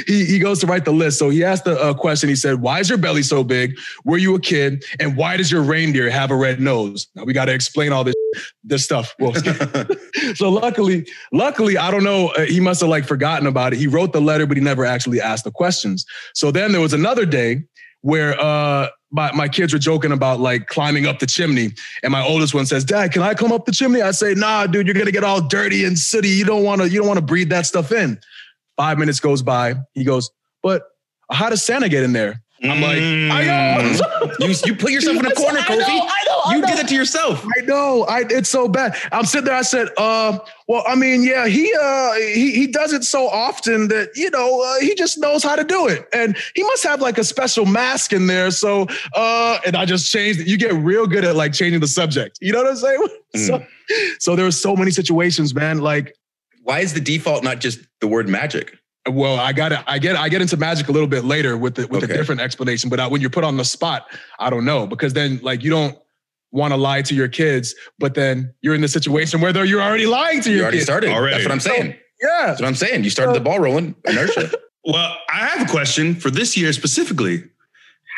he, 0.06 0.24
he 0.24 0.38
goes 0.40 0.58
to 0.60 0.66
write 0.66 0.84
the 0.84 0.92
list. 0.92 1.18
So 1.20 1.30
he 1.30 1.44
asked 1.44 1.64
the 1.64 1.80
uh, 1.80 1.94
question. 1.94 2.28
He 2.28 2.34
said, 2.34 2.60
why 2.60 2.80
is 2.80 2.88
your 2.88 2.98
belly 2.98 3.22
so 3.22 3.44
big? 3.44 3.78
Were 4.04 4.18
you 4.18 4.34
a 4.34 4.40
kid? 4.40 4.84
And 4.98 5.16
why 5.16 5.36
does 5.36 5.52
your 5.52 5.62
reindeer 5.62 6.10
have 6.10 6.32
a 6.32 6.36
red 6.36 6.58
nose? 6.58 7.06
Now 7.14 7.22
we 7.22 7.32
got 7.32 7.44
to 7.44 7.54
explain 7.54 7.92
all 7.92 8.02
this, 8.02 8.16
this 8.64 8.84
stuff. 8.84 9.14
Well, 9.20 9.32
so 10.34 10.50
luckily, 10.50 11.06
luckily, 11.32 11.76
I 11.76 11.92
don't 11.92 12.02
know. 12.02 12.28
Uh, 12.30 12.46
he 12.46 12.58
must 12.58 12.80
have 12.80 12.90
like 12.90 13.04
forgotten 13.04 13.46
about 13.46 13.72
it. 13.72 13.78
He 13.78 13.86
wrote 13.86 14.12
the 14.12 14.20
letter, 14.20 14.46
but 14.46 14.56
he 14.56 14.62
never 14.62 14.84
actually 14.84 15.20
asked 15.20 15.44
the 15.44 15.52
questions. 15.52 16.04
So 16.34 16.50
then 16.50 16.72
there 16.72 16.80
was 16.80 16.94
another 16.94 17.24
day 17.26 17.62
where 18.00 18.40
uh, 18.40 18.88
my, 19.10 19.32
my 19.32 19.48
kids 19.48 19.72
were 19.72 19.78
joking 19.78 20.12
about 20.12 20.40
like 20.40 20.66
climbing 20.66 21.06
up 21.06 21.18
the 21.18 21.26
chimney. 21.26 21.70
And 22.02 22.12
my 22.12 22.22
oldest 22.22 22.54
one 22.54 22.66
says, 22.66 22.84
Dad, 22.84 23.12
can 23.12 23.22
I 23.22 23.34
come 23.34 23.52
up 23.52 23.64
the 23.64 23.72
chimney? 23.72 24.02
I 24.02 24.12
say, 24.12 24.34
nah, 24.34 24.66
dude, 24.66 24.86
you're 24.86 24.94
gonna 24.94 25.10
get 25.10 25.24
all 25.24 25.40
dirty 25.40 25.84
and 25.84 25.98
sooty. 25.98 26.28
You 26.28 26.44
don't 26.44 26.62
wanna, 26.62 26.86
you 26.86 26.98
don't 26.98 27.08
wanna 27.08 27.20
breathe 27.20 27.48
that 27.50 27.66
stuff 27.66 27.92
in. 27.92 28.20
Five 28.76 28.98
minutes 28.98 29.20
goes 29.20 29.42
by. 29.42 29.74
He 29.94 30.04
goes, 30.04 30.30
but 30.62 30.82
how 31.30 31.50
does 31.50 31.62
Santa 31.62 31.88
get 31.88 32.02
in 32.02 32.12
there? 32.12 32.42
I'm 32.62 32.80
like, 32.82 32.98
I 32.98 33.44
know. 33.44 33.96
Mm. 33.96 34.38
you, 34.40 34.54
you 34.66 34.74
put 34.76 34.92
yourself 34.92 35.16
in 35.16 35.24
a 35.24 35.34
corner, 35.34 35.60
Kofi. 35.60 35.80
I 35.80 35.86
know, 35.86 36.08
I 36.08 36.24
know, 36.26 36.40
I 36.44 36.54
you 36.54 36.60
know. 36.60 36.66
did 36.66 36.78
it 36.80 36.88
to 36.88 36.94
yourself. 36.94 37.44
I 37.56 37.62
know. 37.62 38.04
I 38.04 38.24
it's 38.28 38.50
so 38.50 38.68
bad. 38.68 38.94
I'm 39.12 39.24
sitting 39.24 39.46
there. 39.46 39.54
I 39.54 39.62
said, 39.62 39.88
uh, 39.96 40.38
well, 40.68 40.84
I 40.86 40.94
mean, 40.94 41.22
yeah, 41.22 41.46
he 41.46 41.74
uh 41.80 42.12
he 42.14 42.52
he 42.52 42.66
does 42.66 42.92
it 42.92 43.04
so 43.04 43.28
often 43.28 43.88
that 43.88 44.10
you 44.14 44.30
know 44.30 44.62
uh, 44.62 44.80
he 44.80 44.94
just 44.94 45.18
knows 45.18 45.42
how 45.42 45.56
to 45.56 45.64
do 45.64 45.88
it, 45.88 46.06
and 46.12 46.36
he 46.54 46.62
must 46.64 46.84
have 46.84 47.00
like 47.00 47.16
a 47.16 47.24
special 47.24 47.64
mask 47.64 48.12
in 48.12 48.26
there. 48.26 48.50
So, 48.50 48.86
uh, 49.14 49.58
and 49.64 49.74
I 49.74 49.86
just 49.86 50.10
changed. 50.12 50.40
it. 50.40 50.46
You 50.46 50.58
get 50.58 50.74
real 50.74 51.06
good 51.06 51.24
at 51.24 51.36
like 51.36 51.54
changing 51.54 51.80
the 51.80 51.88
subject. 51.88 52.38
You 52.42 52.52
know 52.52 52.62
what 52.62 52.70
I'm 52.70 52.76
saying? 52.76 53.08
Mm. 53.30 53.46
So, 53.46 53.64
so 54.18 54.34
there 54.34 54.44
were 54.44 54.50
so 54.50 54.74
many 54.74 54.90
situations, 54.90 55.54
man. 55.54 55.78
Like, 55.78 56.16
why 56.64 56.80
is 56.80 56.94
the 56.94 57.00
default 57.00 57.44
not 57.44 57.60
just 57.60 57.78
the 58.00 58.08
word 58.08 58.28
magic? 58.28 58.76
Well, 59.08 59.38
I 59.40 59.52
got 59.52 59.72
it. 59.72 59.80
I 59.86 59.98
get 59.98 60.16
I 60.16 60.28
get 60.28 60.42
into 60.42 60.56
magic 60.56 60.88
a 60.88 60.92
little 60.92 61.08
bit 61.08 61.24
later 61.24 61.56
with 61.56 61.76
the, 61.76 61.86
with 61.86 62.04
okay. 62.04 62.12
a 62.12 62.16
different 62.16 62.40
explanation. 62.40 62.90
But 62.90 63.00
I, 63.00 63.06
when 63.06 63.20
you're 63.20 63.30
put 63.30 63.44
on 63.44 63.56
the 63.56 63.64
spot, 63.64 64.06
I 64.38 64.50
don't 64.50 64.64
know 64.64 64.86
because 64.86 65.14
then 65.14 65.40
like 65.42 65.62
you 65.62 65.70
don't 65.70 65.98
want 66.52 66.72
to 66.72 66.76
lie 66.76 67.02
to 67.02 67.14
your 67.14 67.28
kids, 67.28 67.74
but 67.98 68.14
then 68.14 68.52
you're 68.60 68.74
in 68.74 68.80
the 68.80 68.88
situation 68.88 69.40
where 69.40 69.64
you're 69.64 69.80
already 69.80 70.06
lying 70.06 70.42
to 70.42 70.50
you 70.50 70.56
your 70.56 70.64
already 70.64 70.78
kids. 70.78 70.86
started. 70.86 71.10
Already. 71.10 71.36
That's 71.36 71.44
what 71.44 71.52
I'm 71.52 71.60
saying. 71.60 71.92
So, 71.92 72.28
yeah, 72.28 72.46
that's 72.46 72.60
what 72.60 72.68
I'm 72.68 72.74
saying. 72.74 73.04
You 73.04 73.10
started 73.10 73.34
the 73.34 73.40
ball 73.40 73.58
rolling. 73.58 73.94
Inertia. 74.06 74.50
well, 74.84 75.16
I 75.30 75.46
have 75.46 75.68
a 75.68 75.70
question 75.70 76.14
for 76.14 76.30
this 76.30 76.56
year 76.56 76.72
specifically. 76.72 77.44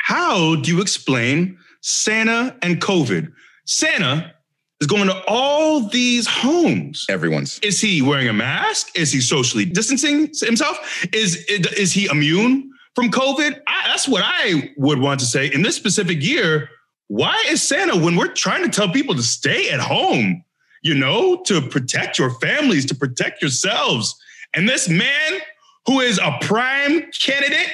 How 0.06 0.56
do 0.56 0.72
you 0.74 0.80
explain 0.80 1.58
Santa 1.80 2.56
and 2.62 2.80
COVID? 2.80 3.32
Santa 3.66 4.34
is 4.82 4.88
going 4.88 5.06
to 5.06 5.22
all 5.28 5.88
these 5.88 6.26
homes. 6.26 7.06
Everyone's. 7.08 7.60
Is 7.60 7.80
he 7.80 8.02
wearing 8.02 8.28
a 8.28 8.32
mask? 8.32 8.90
Is 8.98 9.12
he 9.12 9.20
socially 9.20 9.64
distancing 9.64 10.28
himself? 10.40 11.06
Is 11.12 11.36
is 11.46 11.92
he 11.92 12.06
immune 12.06 12.68
from 12.96 13.10
COVID? 13.10 13.60
I, 13.68 13.86
that's 13.86 14.08
what 14.08 14.24
I 14.26 14.72
would 14.76 14.98
want 14.98 15.20
to 15.20 15.26
say. 15.26 15.46
In 15.46 15.62
this 15.62 15.76
specific 15.76 16.20
year, 16.20 16.68
why 17.06 17.44
is 17.48 17.62
Santa 17.62 17.96
when 17.96 18.16
we're 18.16 18.32
trying 18.32 18.64
to 18.64 18.68
tell 18.68 18.88
people 18.88 19.14
to 19.14 19.22
stay 19.22 19.70
at 19.70 19.78
home, 19.78 20.44
you 20.82 20.94
know, 20.94 21.40
to 21.42 21.62
protect 21.62 22.18
your 22.18 22.30
families, 22.40 22.84
to 22.86 22.96
protect 22.96 23.40
yourselves, 23.40 24.16
and 24.52 24.68
this 24.68 24.88
man 24.88 25.40
who 25.86 26.00
is 26.00 26.18
a 26.18 26.36
prime 26.40 27.08
candidate 27.12 27.70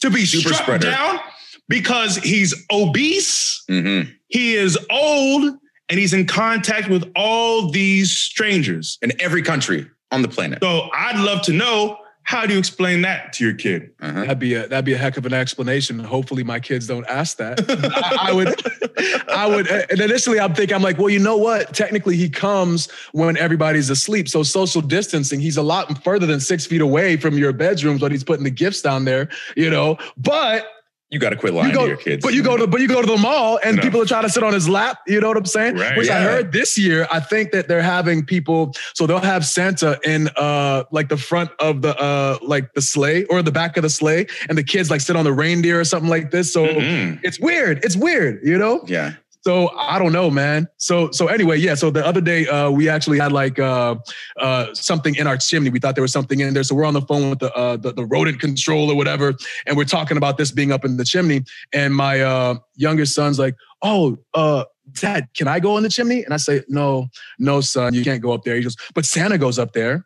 to 0.00 0.10
be 0.10 0.24
Super 0.24 0.48
struck 0.48 0.62
spreader. 0.62 0.90
down 0.90 1.20
because 1.68 2.16
he's 2.16 2.54
obese, 2.72 3.62
mm-hmm. 3.70 4.10
he 4.26 4.54
is 4.54 4.76
old, 4.90 5.54
and 5.90 5.98
he's 5.98 6.12
in 6.14 6.26
contact 6.26 6.88
with 6.88 7.10
all 7.16 7.70
these 7.70 8.12
strangers 8.12 8.98
in 9.02 9.12
every 9.20 9.42
country 9.42 9.90
on 10.10 10.22
the 10.22 10.28
planet. 10.28 10.60
So 10.62 10.88
I'd 10.94 11.18
love 11.18 11.42
to 11.42 11.52
know 11.52 11.98
how 12.22 12.46
do 12.46 12.52
you 12.52 12.60
explain 12.60 13.02
that 13.02 13.32
to 13.32 13.44
your 13.44 13.54
kid? 13.54 13.90
Uh-huh. 14.00 14.20
That'd 14.20 14.38
be 14.38 14.54
a 14.54 14.68
that'd 14.68 14.84
be 14.84 14.92
a 14.92 14.98
heck 14.98 15.16
of 15.16 15.26
an 15.26 15.32
explanation. 15.32 15.98
Hopefully, 15.98 16.44
my 16.44 16.60
kids 16.60 16.86
don't 16.86 17.06
ask 17.08 17.38
that. 17.38 17.60
I, 17.68 18.28
I, 18.28 18.32
would, 18.32 19.28
I 19.28 19.46
would. 19.48 19.66
And 19.66 20.00
initially, 20.00 20.38
I'm 20.38 20.54
thinking, 20.54 20.76
I'm 20.76 20.82
like, 20.82 20.96
well, 20.96 21.10
you 21.10 21.18
know 21.18 21.36
what? 21.36 21.74
Technically, 21.74 22.16
he 22.16 22.28
comes 22.28 22.88
when 23.12 23.36
everybody's 23.36 23.90
asleep. 23.90 24.28
So 24.28 24.44
social 24.44 24.80
distancing, 24.80 25.40
he's 25.40 25.56
a 25.56 25.62
lot 25.62 26.04
further 26.04 26.26
than 26.26 26.38
six 26.38 26.66
feet 26.66 26.82
away 26.82 27.16
from 27.16 27.36
your 27.36 27.52
bedrooms 27.52 28.00
when 28.00 28.12
he's 28.12 28.22
putting 28.22 28.44
the 28.44 28.50
gifts 28.50 28.80
down 28.80 29.06
there. 29.06 29.28
You 29.56 29.70
know, 29.70 29.98
but 30.16 30.66
you 31.10 31.18
got 31.18 31.30
to 31.30 31.36
quit 31.36 31.54
lying 31.54 31.70
you 31.70 31.74
go, 31.74 31.82
to 31.82 31.88
your 31.88 31.96
kids. 31.96 32.22
But 32.22 32.34
you 32.34 32.42
go 32.42 32.56
to 32.56 32.66
but 32.66 32.80
you 32.80 32.86
go 32.86 33.00
to 33.00 33.06
the 33.06 33.18
mall 33.18 33.58
and 33.64 33.80
people 33.80 34.00
are 34.00 34.06
trying 34.06 34.22
to 34.22 34.28
sit 34.28 34.44
on 34.44 34.52
his 34.52 34.68
lap. 34.68 35.00
You 35.08 35.20
know 35.20 35.28
what 35.28 35.36
I'm 35.36 35.44
saying? 35.44 35.76
Right, 35.76 35.96
Which 35.96 36.06
yeah. 36.06 36.18
I 36.18 36.22
heard 36.22 36.52
this 36.52 36.78
year. 36.78 37.08
I 37.10 37.18
think 37.18 37.50
that 37.50 37.66
they're 37.66 37.82
having 37.82 38.24
people. 38.24 38.72
So 38.94 39.06
they'll 39.06 39.18
have 39.18 39.44
Santa 39.44 39.98
in 40.04 40.28
uh 40.36 40.84
like 40.92 41.08
the 41.08 41.16
front 41.16 41.50
of 41.58 41.82
the 41.82 41.96
uh 41.98 42.38
like 42.42 42.74
the 42.74 42.82
sleigh 42.82 43.24
or 43.24 43.42
the 43.42 43.50
back 43.50 43.76
of 43.76 43.82
the 43.82 43.90
sleigh, 43.90 44.26
and 44.48 44.56
the 44.56 44.64
kids 44.64 44.88
like 44.88 45.00
sit 45.00 45.16
on 45.16 45.24
the 45.24 45.32
reindeer 45.32 45.80
or 45.80 45.84
something 45.84 46.10
like 46.10 46.30
this. 46.30 46.52
So 46.52 46.64
mm-hmm. 46.64 47.18
it's 47.24 47.40
weird. 47.40 47.84
It's 47.84 47.96
weird. 47.96 48.40
You 48.44 48.58
know? 48.58 48.84
Yeah. 48.86 49.14
So 49.42 49.70
I 49.70 49.98
don't 49.98 50.12
know, 50.12 50.30
man. 50.30 50.68
So 50.76 51.10
so 51.12 51.28
anyway, 51.28 51.58
yeah. 51.58 51.74
So 51.74 51.90
the 51.90 52.04
other 52.04 52.20
day 52.20 52.46
uh, 52.46 52.70
we 52.70 52.88
actually 52.88 53.18
had 53.18 53.32
like 53.32 53.58
uh, 53.58 53.96
uh, 54.38 54.74
something 54.74 55.14
in 55.14 55.26
our 55.26 55.36
chimney. 55.36 55.70
We 55.70 55.78
thought 55.78 55.94
there 55.94 56.02
was 56.02 56.12
something 56.12 56.40
in 56.40 56.52
there. 56.52 56.62
So 56.62 56.74
we're 56.74 56.84
on 56.84 56.94
the 56.94 57.02
phone 57.02 57.30
with 57.30 57.38
the, 57.38 57.52
uh, 57.54 57.76
the, 57.76 57.92
the 57.92 58.04
rodent 58.04 58.38
control 58.38 58.90
or 58.90 58.96
whatever, 58.96 59.34
and 59.66 59.76
we're 59.76 59.84
talking 59.84 60.16
about 60.16 60.36
this 60.36 60.50
being 60.50 60.72
up 60.72 60.84
in 60.84 60.96
the 60.98 61.04
chimney. 61.04 61.44
And 61.72 61.94
my 61.94 62.20
uh, 62.20 62.56
youngest 62.76 63.14
son's 63.14 63.38
like, 63.38 63.54
"Oh, 63.82 64.18
uh, 64.34 64.64
Dad, 64.92 65.28
can 65.34 65.48
I 65.48 65.60
go 65.60 65.76
in 65.76 65.82
the 65.82 65.88
chimney? 65.88 66.24
And 66.24 66.34
I 66.34 66.36
say, 66.36 66.62
No, 66.68 67.08
no, 67.38 67.60
son, 67.60 67.94
you 67.94 68.04
can't 68.04 68.22
go 68.22 68.32
up 68.32 68.42
there. 68.44 68.56
He 68.56 68.62
goes, 68.62 68.76
But 68.94 69.04
Santa 69.04 69.38
goes 69.38 69.58
up 69.58 69.72
there. 69.72 70.04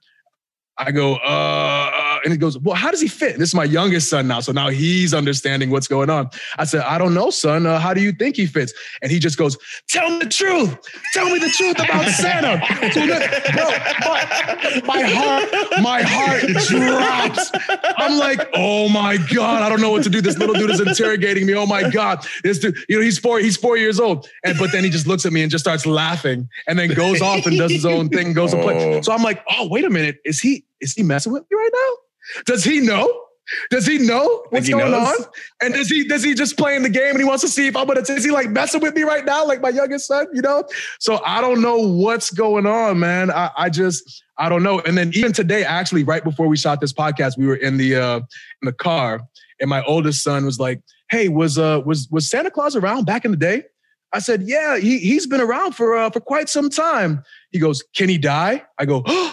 I 0.76 0.90
go, 0.90 1.14
uh, 1.16 1.83
and 2.24 2.32
he 2.32 2.38
goes, 2.38 2.58
well, 2.58 2.74
how 2.74 2.90
does 2.90 3.00
he 3.00 3.08
fit? 3.08 3.38
This 3.38 3.50
is 3.50 3.54
my 3.54 3.64
youngest 3.64 4.08
son 4.08 4.26
now. 4.26 4.40
So 4.40 4.52
now 4.52 4.70
he's 4.70 5.12
understanding 5.12 5.70
what's 5.70 5.86
going 5.86 6.10
on. 6.10 6.30
I 6.58 6.64
said, 6.64 6.80
I 6.80 6.96
don't 6.98 7.14
know, 7.14 7.30
son. 7.30 7.66
Uh, 7.66 7.78
how 7.78 7.92
do 7.92 8.00
you 8.00 8.12
think 8.12 8.36
he 8.36 8.46
fits? 8.46 8.72
And 9.02 9.12
he 9.12 9.18
just 9.18 9.36
goes, 9.36 9.58
tell 9.88 10.08
me 10.10 10.20
the 10.20 10.30
truth. 10.30 10.76
Tell 11.12 11.26
me 11.26 11.38
the 11.38 11.50
truth 11.50 11.78
about 11.78 12.08
Santa. 12.08 12.64
So 12.92 13.06
that, 13.06 13.44
bro, 13.52 14.86
my, 14.86 15.02
my 15.02 15.02
heart, 15.02 15.82
my 15.82 16.02
heart 16.02 16.42
drops. 16.66 17.50
I'm 17.98 18.18
like, 18.18 18.48
oh 18.54 18.88
my 18.88 19.18
God, 19.32 19.62
I 19.62 19.68
don't 19.68 19.80
know 19.80 19.90
what 19.90 20.02
to 20.04 20.10
do. 20.10 20.20
This 20.20 20.38
little 20.38 20.54
dude 20.54 20.70
is 20.70 20.80
interrogating 20.80 21.46
me. 21.46 21.54
Oh 21.54 21.66
my 21.66 21.90
God. 21.90 22.26
This 22.42 22.58
dude, 22.58 22.76
you 22.88 22.96
know, 22.96 23.02
he's 23.02 23.18
four, 23.18 23.38
he's 23.38 23.56
four 23.56 23.76
years 23.76 24.00
old. 24.00 24.28
And 24.44 24.58
but 24.58 24.72
then 24.72 24.82
he 24.82 24.90
just 24.90 25.06
looks 25.06 25.26
at 25.26 25.32
me 25.32 25.42
and 25.42 25.50
just 25.50 25.64
starts 25.64 25.84
laughing 25.84 26.48
and 26.66 26.78
then 26.78 26.94
goes 26.94 27.20
off 27.20 27.44
and 27.46 27.58
does 27.58 27.70
his 27.70 27.84
own 27.84 28.08
thing, 28.08 28.32
goes 28.32 28.52
to 28.52 28.62
play. 28.62 28.96
Oh. 28.96 29.02
So 29.02 29.12
I'm 29.12 29.22
like, 29.22 29.44
oh, 29.50 29.68
wait 29.68 29.84
a 29.84 29.90
minute. 29.90 30.18
Is 30.24 30.40
he 30.40 30.64
is 30.80 30.94
he 30.94 31.02
messing 31.02 31.32
with 31.32 31.42
me 31.50 31.56
right 31.56 31.70
now? 31.72 31.96
Does 32.46 32.64
he 32.64 32.80
know? 32.80 33.24
Does 33.70 33.86
he 33.86 33.98
know 33.98 34.44
what's 34.50 34.66
he 34.66 34.72
going 34.72 34.90
knows? 34.90 35.20
on? 35.20 35.26
And 35.62 35.74
does 35.74 35.88
he 35.88 36.08
does 36.08 36.22
he 36.22 36.34
just 36.34 36.56
playing 36.56 36.82
the 36.82 36.88
game 36.88 37.10
and 37.10 37.18
he 37.18 37.24
wants 37.24 37.42
to 37.42 37.48
see 37.48 37.66
if 37.66 37.76
I'm 37.76 37.86
gonna 37.86 38.00
is 38.00 38.24
he 38.24 38.30
like 38.30 38.48
messing 38.48 38.80
with 38.80 38.94
me 38.94 39.02
right 39.02 39.24
now, 39.24 39.46
like 39.46 39.60
my 39.60 39.68
youngest 39.68 40.06
son, 40.06 40.26
you 40.32 40.40
know? 40.40 40.64
So 40.98 41.20
I 41.24 41.40
don't 41.40 41.60
know 41.60 41.76
what's 41.76 42.30
going 42.30 42.66
on, 42.66 42.98
man. 42.98 43.30
I, 43.30 43.50
I 43.56 43.70
just 43.70 44.24
I 44.38 44.48
don't 44.48 44.62
know. 44.62 44.80
And 44.80 44.96
then 44.96 45.12
even 45.14 45.32
today, 45.32 45.62
actually, 45.62 46.04
right 46.04 46.24
before 46.24 46.48
we 46.48 46.56
shot 46.56 46.80
this 46.80 46.92
podcast, 46.92 47.36
we 47.36 47.46
were 47.46 47.56
in 47.56 47.76
the 47.76 47.96
uh 47.96 48.16
in 48.18 48.62
the 48.62 48.72
car, 48.72 49.20
and 49.60 49.68
my 49.68 49.84
oldest 49.84 50.22
son 50.22 50.46
was 50.46 50.58
like, 50.58 50.80
Hey, 51.10 51.28
was 51.28 51.58
uh 51.58 51.82
was 51.84 52.08
was 52.10 52.28
Santa 52.28 52.50
Claus 52.50 52.76
around 52.76 53.04
back 53.04 53.26
in 53.26 53.30
the 53.30 53.36
day? 53.36 53.64
I 54.12 54.20
said, 54.20 54.42
Yeah, 54.42 54.78
he 54.78 54.98
he's 54.98 55.26
been 55.26 55.42
around 55.42 55.72
for 55.72 55.96
uh, 55.96 56.08
for 56.08 56.20
quite 56.20 56.48
some 56.48 56.70
time. 56.70 57.22
He 57.50 57.58
goes, 57.58 57.82
Can 57.94 58.08
he 58.08 58.16
die? 58.16 58.62
I 58.78 58.86
go, 58.86 59.02
uh, 59.04 59.32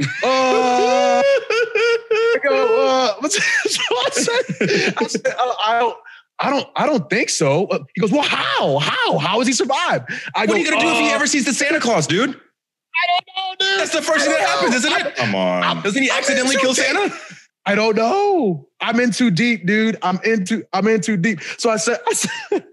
I 0.24 1.20
go, 2.48 2.86
uh, 2.86 3.14
what's, 3.20 3.36
I 3.64 4.10
said, 4.10 4.94
I, 4.96 5.06
said 5.06 5.22
I 5.26 5.78
don't, 5.80 5.96
I 6.38 6.50
don't, 6.50 6.68
I 6.76 6.86
don't 6.86 7.08
think 7.08 7.28
so. 7.28 7.66
Uh, 7.66 7.80
He 7.94 8.00
goes, 8.00 8.12
well, 8.12 8.22
how, 8.22 8.78
how, 8.78 9.18
how 9.18 9.38
has 9.38 9.46
he 9.46 9.52
survived? 9.52 10.10
I 10.34 10.46
What 10.46 10.56
are 10.56 10.58
you 10.58 10.70
gonna 10.70 10.80
do 10.80 10.88
if 10.88 10.98
he 10.98 11.10
uh, 11.10 11.14
ever 11.14 11.26
sees 11.26 11.44
the 11.44 11.52
Santa 11.52 11.80
Claus, 11.80 12.06
dude? 12.06 12.30
I 12.30 13.06
don't 13.08 13.26
know, 13.36 13.54
dude. 13.58 13.80
That's 13.80 13.92
the 13.92 14.02
first 14.02 14.26
thing 14.26 14.34
that 14.34 14.48
happens, 14.48 14.74
isn't 14.74 14.92
it? 14.92 15.16
Come 15.16 15.34
on. 15.34 15.82
Doesn't 15.82 16.02
he 16.02 16.10
accidentally 16.10 16.56
kill. 16.56 16.74
Santa? 16.74 17.14
I 17.64 17.74
don't 17.74 17.96
know. 17.96 18.68
I'm 18.80 18.98
in 18.98 19.12
too 19.12 19.30
deep, 19.30 19.66
dude. 19.66 19.96
I'm 20.02 20.18
into, 20.24 20.66
I'm 20.72 20.88
in 20.88 21.00
too 21.00 21.16
deep. 21.16 21.40
So 21.58 21.70
I 21.70 21.76
said, 21.76 21.98
I 22.08 22.12
said, 22.12 22.64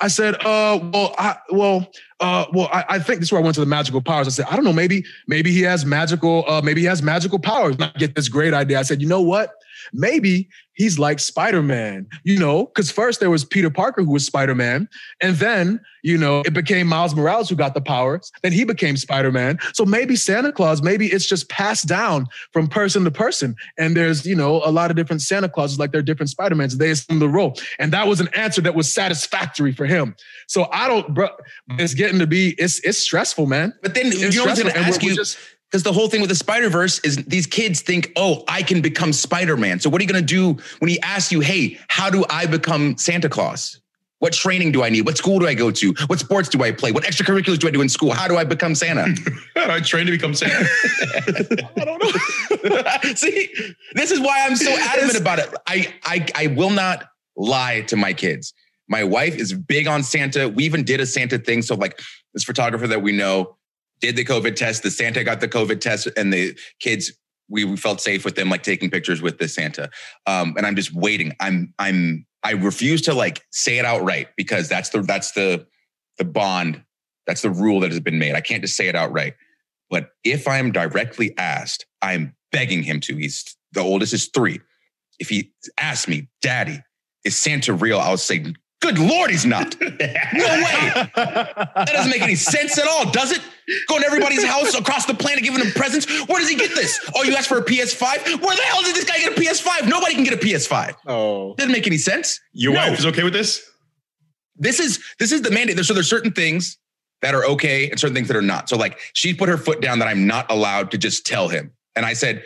I 0.00 0.08
said, 0.08 0.34
uh, 0.36 0.78
well, 0.92 1.14
I, 1.18 1.36
well, 1.50 1.90
uh, 2.20 2.46
well, 2.52 2.68
I, 2.72 2.84
I 2.88 2.98
think 3.00 3.18
this 3.18 3.28
is 3.28 3.32
where 3.32 3.40
I 3.40 3.44
went 3.44 3.56
to 3.56 3.60
the 3.60 3.66
magical 3.66 4.00
powers. 4.00 4.28
I 4.28 4.30
said, 4.30 4.46
I 4.48 4.54
don't 4.54 4.64
know, 4.64 4.72
maybe, 4.72 5.04
maybe 5.26 5.50
he 5.50 5.62
has 5.62 5.84
magical, 5.84 6.44
uh, 6.48 6.60
maybe 6.62 6.82
he 6.82 6.86
has 6.86 7.02
magical 7.02 7.40
powers. 7.40 7.74
And 7.74 7.84
I 7.84 7.92
get 7.98 8.14
this 8.14 8.28
great 8.28 8.54
idea. 8.54 8.78
I 8.78 8.82
said, 8.82 9.02
you 9.02 9.08
know 9.08 9.22
what? 9.22 9.50
Maybe 9.92 10.48
he's 10.74 10.98
like 10.98 11.18
Spider-Man, 11.18 12.06
you 12.24 12.38
know, 12.38 12.66
because 12.66 12.90
first 12.90 13.18
there 13.20 13.30
was 13.30 13.44
Peter 13.44 13.70
Parker 13.70 14.02
who 14.02 14.12
was 14.12 14.26
Spider-Man, 14.26 14.88
and 15.22 15.36
then, 15.36 15.80
you 16.02 16.18
know, 16.18 16.40
it 16.40 16.52
became 16.52 16.86
Miles 16.86 17.14
Morales 17.14 17.48
who 17.48 17.56
got 17.56 17.72
the 17.74 17.80
powers. 17.80 18.30
Then 18.42 18.52
he 18.52 18.64
became 18.64 18.96
Spider-Man. 18.96 19.58
So 19.72 19.84
maybe 19.86 20.16
Santa 20.16 20.52
Claus, 20.52 20.82
maybe 20.82 21.06
it's 21.06 21.26
just 21.26 21.48
passed 21.48 21.88
down 21.88 22.26
from 22.52 22.68
person 22.68 23.04
to 23.04 23.10
person. 23.10 23.54
And 23.78 23.96
there's, 23.96 24.26
you 24.26 24.36
know, 24.36 24.56
a 24.64 24.70
lot 24.70 24.90
of 24.90 24.96
different 24.96 25.22
Santa 25.22 25.48
Clauses, 25.48 25.78
like 25.78 25.92
they're 25.92 26.02
different 26.02 26.28
Spider-Mans. 26.30 26.76
They 26.76 26.90
assume 26.90 27.18
the 27.20 27.28
role. 27.28 27.56
And 27.78 27.92
that 27.92 28.06
was 28.06 28.20
an 28.20 28.28
answer 28.34 28.60
that 28.60 28.74
was 28.74 28.92
satisfactory 28.92 29.72
for 29.72 29.86
him. 29.86 30.14
So 30.46 30.68
I 30.72 30.88
don't, 30.88 31.14
bro, 31.14 31.28
it's 31.70 31.94
getting 31.94 32.18
to 32.18 32.26
be, 32.26 32.50
it's 32.58 32.80
it's 32.80 32.98
stressful, 32.98 33.46
man. 33.46 33.72
But 33.82 33.94
then 33.94 34.06
It's 34.08 34.20
you 34.20 34.30
know 34.40 34.42
what 34.44 34.48
I 34.48 34.50
was 34.50 34.58
stressful. 34.60 34.64
gonna 34.70 34.78
And 34.78 34.86
ask 34.94 35.02
you. 35.02 35.16
just- 35.16 35.38
Because 35.70 35.82
the 35.82 35.92
whole 35.92 36.08
thing 36.08 36.20
with 36.20 36.30
the 36.30 36.36
Spider 36.36 36.68
Verse 36.68 37.00
is 37.00 37.16
these 37.24 37.46
kids 37.46 37.80
think, 37.80 38.12
oh, 38.16 38.44
I 38.46 38.62
can 38.62 38.80
become 38.80 39.12
Spider 39.12 39.56
Man. 39.56 39.80
So 39.80 39.90
what 39.90 40.00
are 40.00 40.04
you 40.04 40.08
going 40.08 40.24
to 40.24 40.26
do 40.26 40.62
when 40.78 40.88
he 40.88 41.00
asks 41.00 41.32
you, 41.32 41.40
hey, 41.40 41.78
how 41.88 42.08
do 42.08 42.24
I 42.30 42.46
become 42.46 42.96
Santa 42.96 43.28
Claus? 43.28 43.80
What 44.18 44.32
training 44.32 44.72
do 44.72 44.82
I 44.82 44.88
need? 44.88 45.02
What 45.02 45.18
school 45.18 45.38
do 45.38 45.46
I 45.46 45.52
go 45.52 45.70
to? 45.70 45.94
What 46.06 46.18
sports 46.18 46.48
do 46.48 46.62
I 46.62 46.72
play? 46.72 46.90
What 46.90 47.04
extracurriculars 47.04 47.58
do 47.58 47.68
I 47.68 47.70
do 47.70 47.82
in 47.82 47.88
school? 47.88 48.12
How 48.12 48.26
do 48.28 48.36
I 48.36 48.44
become 48.44 48.74
Santa? 48.74 49.14
I 49.56 49.80
train 49.80 50.06
to 50.06 50.12
become 50.12 50.34
Santa. 50.34 50.66
I 51.76 51.84
don't 51.84 52.02
know. 52.02 53.14
See, 53.14 53.50
this 53.94 54.10
is 54.10 54.20
why 54.20 54.46
I'm 54.46 54.56
so 54.56 54.70
adamant 54.70 55.20
about 55.20 55.38
it. 55.38 55.54
I, 55.66 55.92
I 56.04 56.26
I 56.34 56.46
will 56.46 56.70
not 56.70 57.08
lie 57.36 57.82
to 57.82 57.96
my 57.96 58.14
kids. 58.14 58.54
My 58.88 59.04
wife 59.04 59.36
is 59.36 59.52
big 59.52 59.86
on 59.86 60.02
Santa. 60.02 60.48
We 60.48 60.64
even 60.64 60.84
did 60.84 61.00
a 61.00 61.06
Santa 61.06 61.38
thing. 61.38 61.60
So 61.60 61.74
like 61.74 62.00
this 62.32 62.44
photographer 62.44 62.86
that 62.86 63.02
we 63.02 63.12
know 63.12 63.56
did 64.00 64.16
the 64.16 64.24
COVID 64.24 64.56
test. 64.56 64.82
The 64.82 64.90
Santa 64.90 65.24
got 65.24 65.40
the 65.40 65.48
COVID 65.48 65.80
test, 65.80 66.08
and 66.16 66.32
the 66.32 66.56
kids 66.80 67.12
we, 67.48 67.76
felt 67.76 68.00
safe 68.00 68.24
with 68.24 68.34
them 68.34 68.48
like 68.48 68.62
taking 68.62 68.90
pictures 68.90 69.22
with 69.22 69.38
the 69.38 69.48
Santa. 69.48 69.90
Um, 70.26 70.54
and 70.56 70.66
I'm 70.66 70.76
just 70.76 70.94
waiting. 70.94 71.32
I'm 71.40 71.72
I'm 71.78 72.26
I 72.42 72.52
refuse 72.52 73.02
to 73.02 73.14
like 73.14 73.44
say 73.50 73.78
it 73.78 73.84
outright 73.84 74.28
because 74.36 74.68
that's 74.68 74.90
the 74.90 75.02
that's 75.02 75.32
the 75.32 75.66
the 76.18 76.24
bond. 76.24 76.82
That's 77.26 77.42
the 77.42 77.50
rule 77.50 77.80
that 77.80 77.90
has 77.90 78.00
been 78.00 78.18
made. 78.18 78.34
I 78.34 78.40
can't 78.40 78.62
just 78.62 78.76
say 78.76 78.88
it 78.88 78.94
outright. 78.94 79.34
But 79.90 80.10
if 80.24 80.46
I'm 80.48 80.72
directly 80.72 81.36
asked, 81.38 81.86
I'm 82.02 82.34
begging 82.52 82.82
him 82.82 83.00
to. 83.00 83.16
He's 83.16 83.56
the 83.72 83.80
oldest 83.80 84.12
is 84.12 84.28
three. 84.28 84.60
If 85.18 85.28
he 85.28 85.52
asks 85.78 86.08
me, 86.08 86.28
Daddy, 86.42 86.82
is 87.24 87.36
Santa 87.36 87.72
real? 87.72 87.98
I'll 87.98 88.16
say, 88.16 88.54
Good 88.86 88.98
Lord, 89.00 89.30
he's 89.30 89.44
not. 89.44 89.74
No 90.32 90.44
way. 90.44 91.10
That 91.16 91.88
doesn't 91.92 92.10
make 92.10 92.22
any 92.22 92.36
sense 92.36 92.78
at 92.78 92.86
all, 92.86 93.10
does 93.10 93.32
it? 93.32 93.40
Going 93.88 94.00
to 94.02 94.06
everybody's 94.06 94.44
house 94.44 94.74
across 94.74 95.06
the 95.06 95.14
planet, 95.14 95.42
giving 95.42 95.58
them 95.60 95.72
presents. 95.72 96.06
Where 96.28 96.38
does 96.38 96.48
he 96.48 96.54
get 96.54 96.72
this? 96.74 97.00
Oh, 97.16 97.24
you 97.24 97.34
asked 97.34 97.48
for 97.48 97.58
a 97.58 97.64
PS5? 97.64 98.40
Where 98.40 98.56
the 98.56 98.62
hell 98.62 98.82
did 98.82 98.94
this 98.94 99.04
guy 99.04 99.18
get 99.18 99.36
a 99.36 99.40
PS5? 99.40 99.88
Nobody 99.88 100.14
can 100.14 100.22
get 100.24 100.34
a 100.34 100.36
PS5. 100.36 100.94
Oh. 101.06 101.54
Doesn't 101.54 101.72
make 101.72 101.86
any 101.86 101.98
sense. 101.98 102.40
Your 102.52 102.74
No. 102.74 102.80
wife 102.88 102.98
is 102.98 103.06
okay 103.06 103.24
with 103.24 103.32
this? 103.32 103.68
This 104.56 104.78
is 104.78 105.02
this 105.18 105.32
is 105.32 105.42
the 105.42 105.50
mandate. 105.50 105.78
So 105.84 105.92
there's 105.94 106.08
certain 106.08 106.32
things 106.32 106.78
that 107.22 107.34
are 107.34 107.44
okay 107.44 107.90
and 107.90 107.98
certain 107.98 108.14
things 108.14 108.28
that 108.28 108.36
are 108.36 108.42
not. 108.42 108.68
So 108.68 108.76
like 108.76 108.98
she 109.14 109.34
put 109.34 109.48
her 109.48 109.56
foot 109.58 109.80
down 109.80 109.98
that 109.98 110.08
I'm 110.08 110.26
not 110.28 110.50
allowed 110.50 110.92
to 110.92 110.98
just 110.98 111.26
tell 111.26 111.48
him. 111.48 111.72
And 111.96 112.06
I 112.06 112.12
said, 112.12 112.44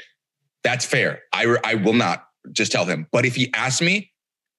that's 0.65 0.85
fair. 0.87 1.21
I 1.35 1.57
I 1.65 1.75
will 1.75 1.93
not 1.93 2.27
just 2.53 2.73
tell 2.73 2.87
him. 2.87 3.07
But 3.13 3.27
if 3.27 3.35
he 3.37 3.53
asks 3.53 3.83
me 3.83 4.11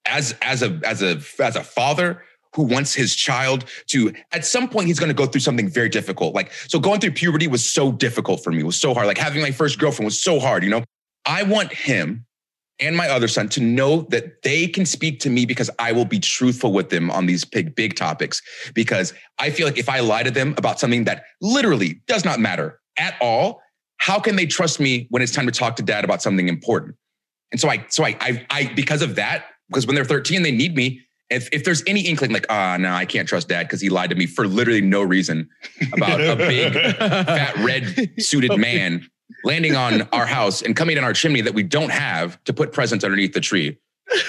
as 0.06 0.34
as 0.42 0.62
a 0.62 0.80
as 0.84 1.02
a 1.02 1.20
as 1.42 1.56
a 1.56 1.64
father 1.64 2.22
who 2.54 2.62
wants 2.62 2.94
his 2.94 3.14
child 3.14 3.64
to 3.86 4.12
at 4.32 4.44
some 4.44 4.68
point 4.68 4.86
he's 4.86 4.98
going 4.98 5.08
to 5.08 5.14
go 5.14 5.26
through 5.26 5.40
something 5.40 5.68
very 5.68 5.88
difficult. 5.88 6.34
Like 6.34 6.52
so 6.68 6.78
going 6.78 7.00
through 7.00 7.12
puberty 7.12 7.46
was 7.46 7.68
so 7.68 7.92
difficult 7.92 8.44
for 8.44 8.50
me. 8.50 8.60
It 8.60 8.66
was 8.66 8.80
so 8.80 8.94
hard. 8.94 9.06
Like 9.06 9.18
having 9.18 9.42
my 9.42 9.52
first 9.52 9.78
girlfriend 9.78 10.06
was 10.06 10.20
so 10.20 10.38
hard, 10.38 10.62
you 10.64 10.70
know. 10.70 10.84
I 11.24 11.44
want 11.44 11.72
him 11.72 12.26
and 12.80 12.96
my 12.96 13.08
other 13.08 13.28
son 13.28 13.48
to 13.50 13.60
know 13.60 14.02
that 14.10 14.42
they 14.42 14.66
can 14.66 14.84
speak 14.84 15.20
to 15.20 15.30
me 15.30 15.46
because 15.46 15.70
I 15.78 15.92
will 15.92 16.04
be 16.04 16.18
truthful 16.18 16.72
with 16.72 16.90
them 16.90 17.10
on 17.10 17.26
these 17.26 17.44
big, 17.44 17.74
big 17.74 17.94
topics. 17.94 18.42
Because 18.74 19.14
I 19.38 19.50
feel 19.50 19.66
like 19.66 19.78
if 19.78 19.88
I 19.88 20.00
lie 20.00 20.24
to 20.24 20.30
them 20.30 20.54
about 20.58 20.80
something 20.80 21.04
that 21.04 21.24
literally 21.40 22.00
does 22.08 22.24
not 22.24 22.40
matter 22.40 22.80
at 22.98 23.14
all, 23.20 23.62
how 23.98 24.18
can 24.18 24.34
they 24.34 24.46
trust 24.46 24.80
me 24.80 25.06
when 25.10 25.22
it's 25.22 25.32
time 25.32 25.46
to 25.46 25.52
talk 25.52 25.76
to 25.76 25.82
dad 25.82 26.04
about 26.04 26.22
something 26.22 26.48
important? 26.48 26.96
And 27.52 27.60
so 27.60 27.68
I, 27.68 27.84
so 27.88 28.04
I, 28.04 28.16
I, 28.20 28.46
I 28.50 28.72
because 28.74 29.00
of 29.00 29.14
that, 29.14 29.44
because 29.72 29.86
when 29.86 29.94
they're 29.96 30.04
13, 30.04 30.42
they 30.42 30.52
need 30.52 30.76
me. 30.76 31.00
If, 31.30 31.48
if 31.50 31.64
there's 31.64 31.82
any 31.86 32.02
inkling 32.02 32.30
like, 32.32 32.46
ah, 32.50 32.76
no, 32.78 32.92
I 32.92 33.06
can't 33.06 33.26
trust 33.26 33.48
dad 33.48 33.62
because 33.62 33.80
he 33.80 33.88
lied 33.88 34.10
to 34.10 34.16
me 34.16 34.26
for 34.26 34.46
literally 34.46 34.82
no 34.82 35.00
reason 35.02 35.48
about 35.92 36.20
a 36.20 36.36
big, 36.36 36.74
fat, 36.98 37.56
red 37.58 38.12
suited 38.20 38.58
man 38.58 39.08
landing 39.44 39.74
on 39.74 40.02
our 40.12 40.26
house 40.26 40.60
and 40.60 40.76
coming 40.76 40.98
in 40.98 41.04
our 41.04 41.14
chimney 41.14 41.40
that 41.40 41.54
we 41.54 41.62
don't 41.62 41.90
have 41.90 42.42
to 42.44 42.52
put 42.52 42.72
presents 42.72 43.02
underneath 43.02 43.32
the 43.32 43.40
tree. 43.40 43.78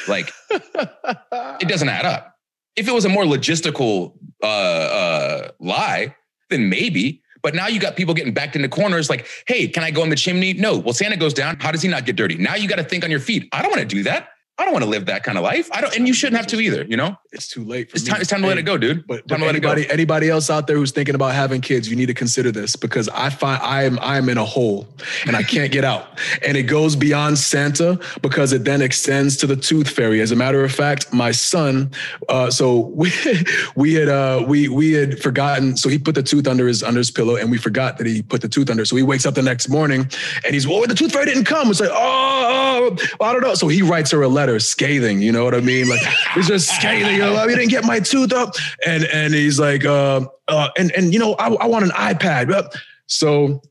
Like 0.08 0.32
it 0.50 1.68
doesn't 1.68 1.90
add 1.90 2.06
up. 2.06 2.38
If 2.76 2.88
it 2.88 2.94
was 2.94 3.04
a 3.04 3.10
more 3.10 3.24
logistical 3.24 4.14
uh, 4.42 4.48
uh, 4.48 5.52
lie, 5.60 6.16
then 6.50 6.70
maybe. 6.70 7.22
But 7.42 7.54
now 7.54 7.68
you 7.68 7.80
got 7.80 7.98
people 7.98 8.14
getting 8.14 8.34
backed 8.34 8.56
into 8.56 8.70
corners 8.70 9.10
like, 9.10 9.28
hey, 9.48 9.68
can 9.68 9.84
I 9.84 9.92
go 9.92 10.04
in 10.04 10.10
the 10.10 10.16
chimney? 10.16 10.54
No. 10.54 10.78
Well, 10.78 10.94
Santa 10.94 11.18
goes 11.18 11.34
down. 11.34 11.58
How 11.60 11.72
does 11.72 11.82
he 11.82 11.90
not 11.90 12.06
get 12.06 12.16
dirty? 12.16 12.36
Now 12.36 12.56
you 12.56 12.70
got 12.70 12.78
to 12.78 12.84
think 12.84 13.04
on 13.04 13.12
your 13.12 13.20
feet. 13.20 13.50
I 13.52 13.62
don't 13.62 13.70
want 13.70 13.82
to 13.82 13.96
do 13.96 14.04
that. 14.04 14.30
I 14.58 14.66
don't 14.66 14.74
want 14.74 14.84
to 14.84 14.90
live 14.90 15.08
that 15.08 15.24
kind 15.24 15.38
of 15.38 15.44
life. 15.44 15.70
I 15.72 15.82
don't, 15.82 15.96
and 15.96 16.08
you 16.08 16.14
shouldn't 16.14 16.38
have 16.38 16.48
to 16.48 16.60
either. 16.60 16.86
You 16.86 16.96
know, 16.96 17.18
It's 17.32 17.48
too 17.48 17.64
late. 17.64 17.90
For 17.90 17.96
it's 17.96 18.06
me. 18.06 18.12
time. 18.12 18.22
It's 18.22 18.30
time 18.30 18.42
to 18.42 18.48
let 18.48 18.58
it 18.58 18.64
go, 18.64 18.78
dude. 18.78 19.08
But, 19.08 19.28
but 19.28 19.38
to 19.38 19.46
let 19.46 19.56
it 19.56 19.62
go. 19.62 19.70
anybody, 19.70 19.92
anybody 19.92 20.30
else 20.30 20.50
out 20.50 20.68
there 20.68 20.78
who's 20.78 20.92
thinking 20.92 21.16
about 21.16 21.34
having 21.34 21.60
kids, 21.62 21.90
you 21.90 21.96
need 21.96 22.06
to 22.06 22.14
consider 22.14 22.52
this 22.52 22.76
because 22.76 23.10
I 23.10 23.30
find 23.30 23.62
I 23.64 23.84
am 23.84 23.98
I 24.00 24.18
am 24.18 24.30
in 24.30 24.38
a 24.38 24.46
hole 24.46 24.88
and 25.26 25.36
I 25.36 25.44
can't 25.44 25.72
get 25.72 25.84
out. 25.84 26.20
And 26.46 26.56
it 26.56 26.64
goes 26.64 26.96
beyond 26.96 27.38
Santa 27.40 28.00
because 28.22 28.54
it 28.54 28.64
then 28.64 28.82
extends 28.82 29.38
to 29.38 29.48
the 29.48 29.56
tooth 29.56 29.90
fairy. 29.90 30.22
As 30.22 30.32
a 30.32 30.36
matter 30.36 30.64
of 30.64 30.72
fact, 30.72 31.12
my 31.12 31.32
son, 31.32 31.92
uh, 32.30 32.52
so 32.52 32.92
we 32.96 33.12
we 33.76 33.94
had 33.96 34.10
uh, 34.10 34.44
we 34.48 34.70
we 34.70 34.94
had 34.94 35.20
forgotten. 35.20 35.78
So 35.78 35.90
he 35.90 35.98
put 35.98 36.16
the 36.16 36.24
tooth 36.24 36.48
under 36.48 36.68
his 36.68 36.84
under 36.84 37.00
his 37.00 37.10
pillow, 37.10 37.38
and 37.38 37.50
we 37.50 37.58
forgot 37.58 37.98
that 37.98 38.06
he 38.08 38.22
put 38.22 38.42
the 38.42 38.50
tooth 38.50 38.70
under. 38.70 38.86
So 38.86 38.96
he 38.96 39.04
wakes 39.04 39.26
up 39.26 39.34
the 39.34 39.42
next 39.42 39.70
morning 39.70 40.08
and 40.46 40.54
he's, 40.54 40.68
well, 40.68 40.86
the 40.86 40.94
tooth 40.94 41.12
fairy 41.12 41.26
didn't 41.26 41.46
come. 41.46 41.70
It's 41.70 41.80
like, 41.80 41.90
oh, 41.92 42.96
oh, 43.20 43.26
I 43.26 43.34
don't 43.34 43.42
know. 43.42 43.56
So 43.56 43.68
he 43.68 43.82
writes 43.82 44.12
her 44.12 44.22
a 44.22 44.28
letter. 44.28 44.43
Letter 44.44 44.60
scathing. 44.60 45.22
You 45.22 45.32
know 45.32 45.46
what 45.46 45.56
I 45.56 45.62
mean? 45.62 45.88
Like 45.88 46.02
he's 46.34 46.48
just 46.48 46.70
scathing. 46.76 47.14
You 47.14 47.20
know, 47.20 47.44
you 47.44 47.56
didn't 47.56 47.70
get 47.70 47.86
my 47.86 48.00
tooth 48.00 48.34
up, 48.34 48.56
and 48.86 49.06
and 49.06 49.34
he's 49.34 49.60
like, 49.60 49.86
uh, 49.86 50.26
uh, 50.48 50.70
and 50.78 50.92
and 50.92 51.14
you 51.14 51.20
know, 51.20 51.34
I, 51.36 51.54
I 51.54 51.68
want 51.68 51.86
an 51.86 51.92
iPad. 51.92 52.76
So 53.08 53.62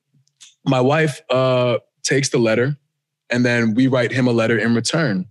my 0.64 0.80
wife 0.80 1.20
uh, 1.28 1.78
takes 2.02 2.30
the 2.30 2.38
letter, 2.38 2.76
and 3.28 3.44
then 3.44 3.74
we 3.74 3.86
write 3.86 4.12
him 4.12 4.26
a 4.26 4.32
letter 4.32 4.58
in 4.58 4.74
return 4.74 5.26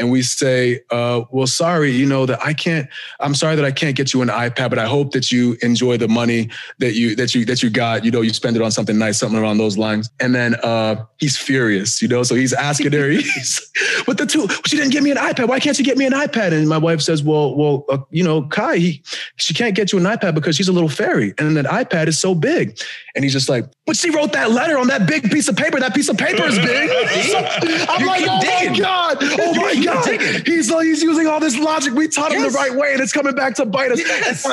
and 0.00 0.10
we 0.10 0.22
say, 0.22 0.80
uh, 0.90 1.22
well, 1.30 1.46
sorry, 1.46 1.90
you 1.90 2.06
know, 2.06 2.24
that 2.26 2.40
I 2.44 2.54
can't, 2.54 2.88
I'm 3.20 3.34
sorry 3.34 3.54
that 3.56 3.64
I 3.64 3.70
can't 3.70 3.94
get 3.94 4.14
you 4.14 4.22
an 4.22 4.28
iPad, 4.28 4.70
but 4.70 4.78
I 4.78 4.86
hope 4.86 5.12
that 5.12 5.30
you 5.30 5.56
enjoy 5.62 5.98
the 5.98 6.08
money 6.08 6.48
that 6.78 6.94
you, 6.94 7.14
that 7.16 7.34
you, 7.34 7.44
that 7.44 7.62
you 7.62 7.68
got, 7.68 8.04
you 8.04 8.10
know, 8.10 8.22
you 8.22 8.30
spend 8.30 8.56
it 8.56 8.62
on 8.62 8.72
something 8.72 8.96
nice, 8.98 9.20
something 9.20 9.38
around 9.38 9.58
those 9.58 9.76
lines. 9.76 10.10
And 10.18 10.34
then, 10.34 10.54
uh, 10.62 11.04
he's 11.18 11.36
furious, 11.36 12.00
you 12.00 12.08
know, 12.08 12.22
so 12.22 12.34
he's 12.34 12.54
asking 12.54 12.92
her, 12.92 13.08
he's, 13.10 13.70
but 14.06 14.16
the 14.16 14.26
two, 14.26 14.48
she 14.66 14.76
didn't 14.76 14.92
give 14.92 15.04
me 15.04 15.10
an 15.10 15.18
iPad. 15.18 15.48
Why 15.48 15.60
can't 15.60 15.78
you 15.78 15.84
get 15.84 15.98
me 15.98 16.06
an 16.06 16.14
iPad? 16.14 16.52
And 16.52 16.66
my 16.68 16.78
wife 16.78 17.02
says, 17.02 17.22
well, 17.22 17.54
well, 17.54 17.84
uh, 17.90 17.98
you 18.10 18.24
know, 18.24 18.42
Kai, 18.44 18.78
he, 18.78 19.02
she 19.36 19.52
can't 19.52 19.76
get 19.76 19.92
you 19.92 19.98
an 19.98 20.04
iPad 20.04 20.34
because 20.34 20.56
she's 20.56 20.68
a 20.68 20.72
little 20.72 20.88
fairy. 20.88 21.34
And 21.38 21.56
that 21.58 21.66
iPad 21.66 22.06
is 22.06 22.18
so 22.18 22.34
big. 22.34 22.80
And 23.14 23.24
he's 23.24 23.32
just 23.32 23.48
like, 23.48 23.66
but 23.86 23.96
she 23.96 24.10
wrote 24.10 24.32
that 24.32 24.50
letter 24.50 24.78
on 24.78 24.86
that 24.86 25.06
big 25.06 25.30
piece 25.30 25.48
of 25.48 25.56
paper. 25.56 25.78
That 25.80 25.94
piece 25.94 26.08
of 26.08 26.16
paper 26.16 26.44
is 26.44 26.58
big. 26.58 26.90
I'm 27.88 28.00
You 28.00 28.06
like, 28.06 28.22
oh 28.26 28.68
my 28.68 28.78
God. 28.78 29.18
Oh 29.20 29.54
my 29.54 29.84
God. 29.84 29.89
Digging. 30.04 30.44
He's 30.44 30.68
he's 30.68 31.02
using 31.02 31.26
all 31.26 31.40
this 31.40 31.56
logic. 31.58 31.94
We 31.94 32.08
taught 32.08 32.32
him 32.32 32.42
the 32.42 32.50
right 32.50 32.74
way 32.74 32.92
and 32.92 33.00
it's 33.00 33.12
coming 33.12 33.34
back 33.34 33.54
to 33.56 33.66
bite 33.66 33.92
us. 33.92 33.98
Yes. 34.00 34.46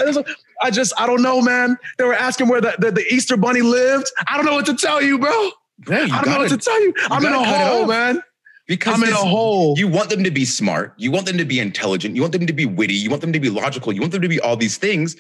I 0.61 0.71
just, 0.71 0.93
I 0.99 1.05
don't 1.05 1.21
know, 1.21 1.41
man. 1.41 1.77
They 1.97 2.03
were 2.03 2.13
asking 2.15 2.47
where 2.47 2.59
the, 2.61 2.75
the, 2.79 2.91
the 2.91 3.05
Easter 3.13 3.38
bunny 3.38 3.61
lived. 3.61 4.11
I 4.27 4.38
don't 4.38 4.45
know 4.45 4.55
what 4.55 4.65
to 4.65 4.75
tell 4.75 5.01
you, 5.01 5.19
bro. 5.19 5.51
Yeah, 5.88 6.05
you 6.05 6.13
I 6.13 6.21
don't 6.23 6.33
know 6.33 6.39
what 6.39 6.49
to 6.49 6.57
tell 6.57 6.81
you. 6.81 6.93
I'm 7.11 7.23
in 7.23 7.31
a 7.31 7.35
gotta 7.35 7.45
cut 7.45 7.61
it 7.61 7.67
hole, 7.67 7.85
man. 7.85 8.23
because 8.67 8.95
I'm 8.95 9.03
in 9.03 9.09
a 9.09 9.11
this- 9.11 9.21
hole. 9.21 9.75
You 9.77 9.88
want 9.88 10.09
them 10.09 10.23
to 10.23 10.31
be 10.31 10.45
smart. 10.45 10.93
You 10.97 11.11
want 11.11 11.27
them 11.27 11.38
to 11.38 11.45
be 11.45 11.59
intelligent. 11.59 12.15
You 12.15 12.21
want 12.21 12.33
them 12.33 12.47
to 12.47 12.53
be 12.53 12.65
witty. 12.65 12.95
You 12.95 13.09
want 13.09 13.21
them 13.21 13.33
to 13.33 13.39
be 13.39 13.49
logical. 13.49 13.93
You 13.93 14.01
want 14.01 14.13
them 14.13 14.23
to 14.23 14.27
be 14.27 14.39
all 14.39 14.57
these 14.57 14.77
things, 14.77 15.15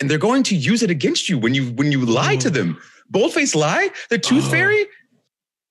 and 0.00 0.10
they're 0.10 0.18
going 0.18 0.42
to 0.44 0.56
use 0.56 0.82
it 0.82 0.90
against 0.90 1.28
you 1.28 1.38
when 1.38 1.54
you 1.54 1.70
when 1.72 1.92
you 1.92 2.04
lie 2.04 2.36
to 2.36 2.50
mm. 2.50 2.54
them. 2.54 2.80
Boldface 3.10 3.54
lie. 3.54 3.90
The 4.10 4.18
tooth 4.18 4.46
Oh. 4.46 4.50
fairy. 4.50 4.86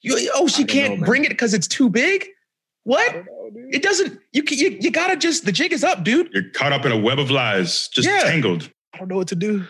You 0.01 0.31
oh 0.33 0.47
she 0.47 0.63
can't 0.63 0.99
know, 0.99 1.05
bring 1.05 1.25
it 1.25 1.29
because 1.29 1.53
it's 1.53 1.67
too 1.67 1.89
big. 1.89 2.25
What? 2.83 3.25
It 3.71 3.83
doesn't. 3.83 4.19
You 4.33 4.43
you 4.49 4.77
you 4.81 4.91
gotta 4.91 5.15
just 5.15 5.45
the 5.45 5.51
jig 5.51 5.71
is 5.73 5.83
up, 5.83 6.03
dude. 6.03 6.29
You're 6.33 6.49
caught 6.51 6.73
up 6.73 6.85
in 6.85 6.91
a 6.91 6.97
web 6.97 7.19
of 7.19 7.29
lies, 7.29 7.87
just 7.89 8.07
Yeah. 8.07 8.23
tangled. 8.23 8.69
I 8.93 8.97
don't 8.97 9.07
know 9.07 9.15
what 9.17 9.27
to 9.29 9.35
do. 9.35 9.65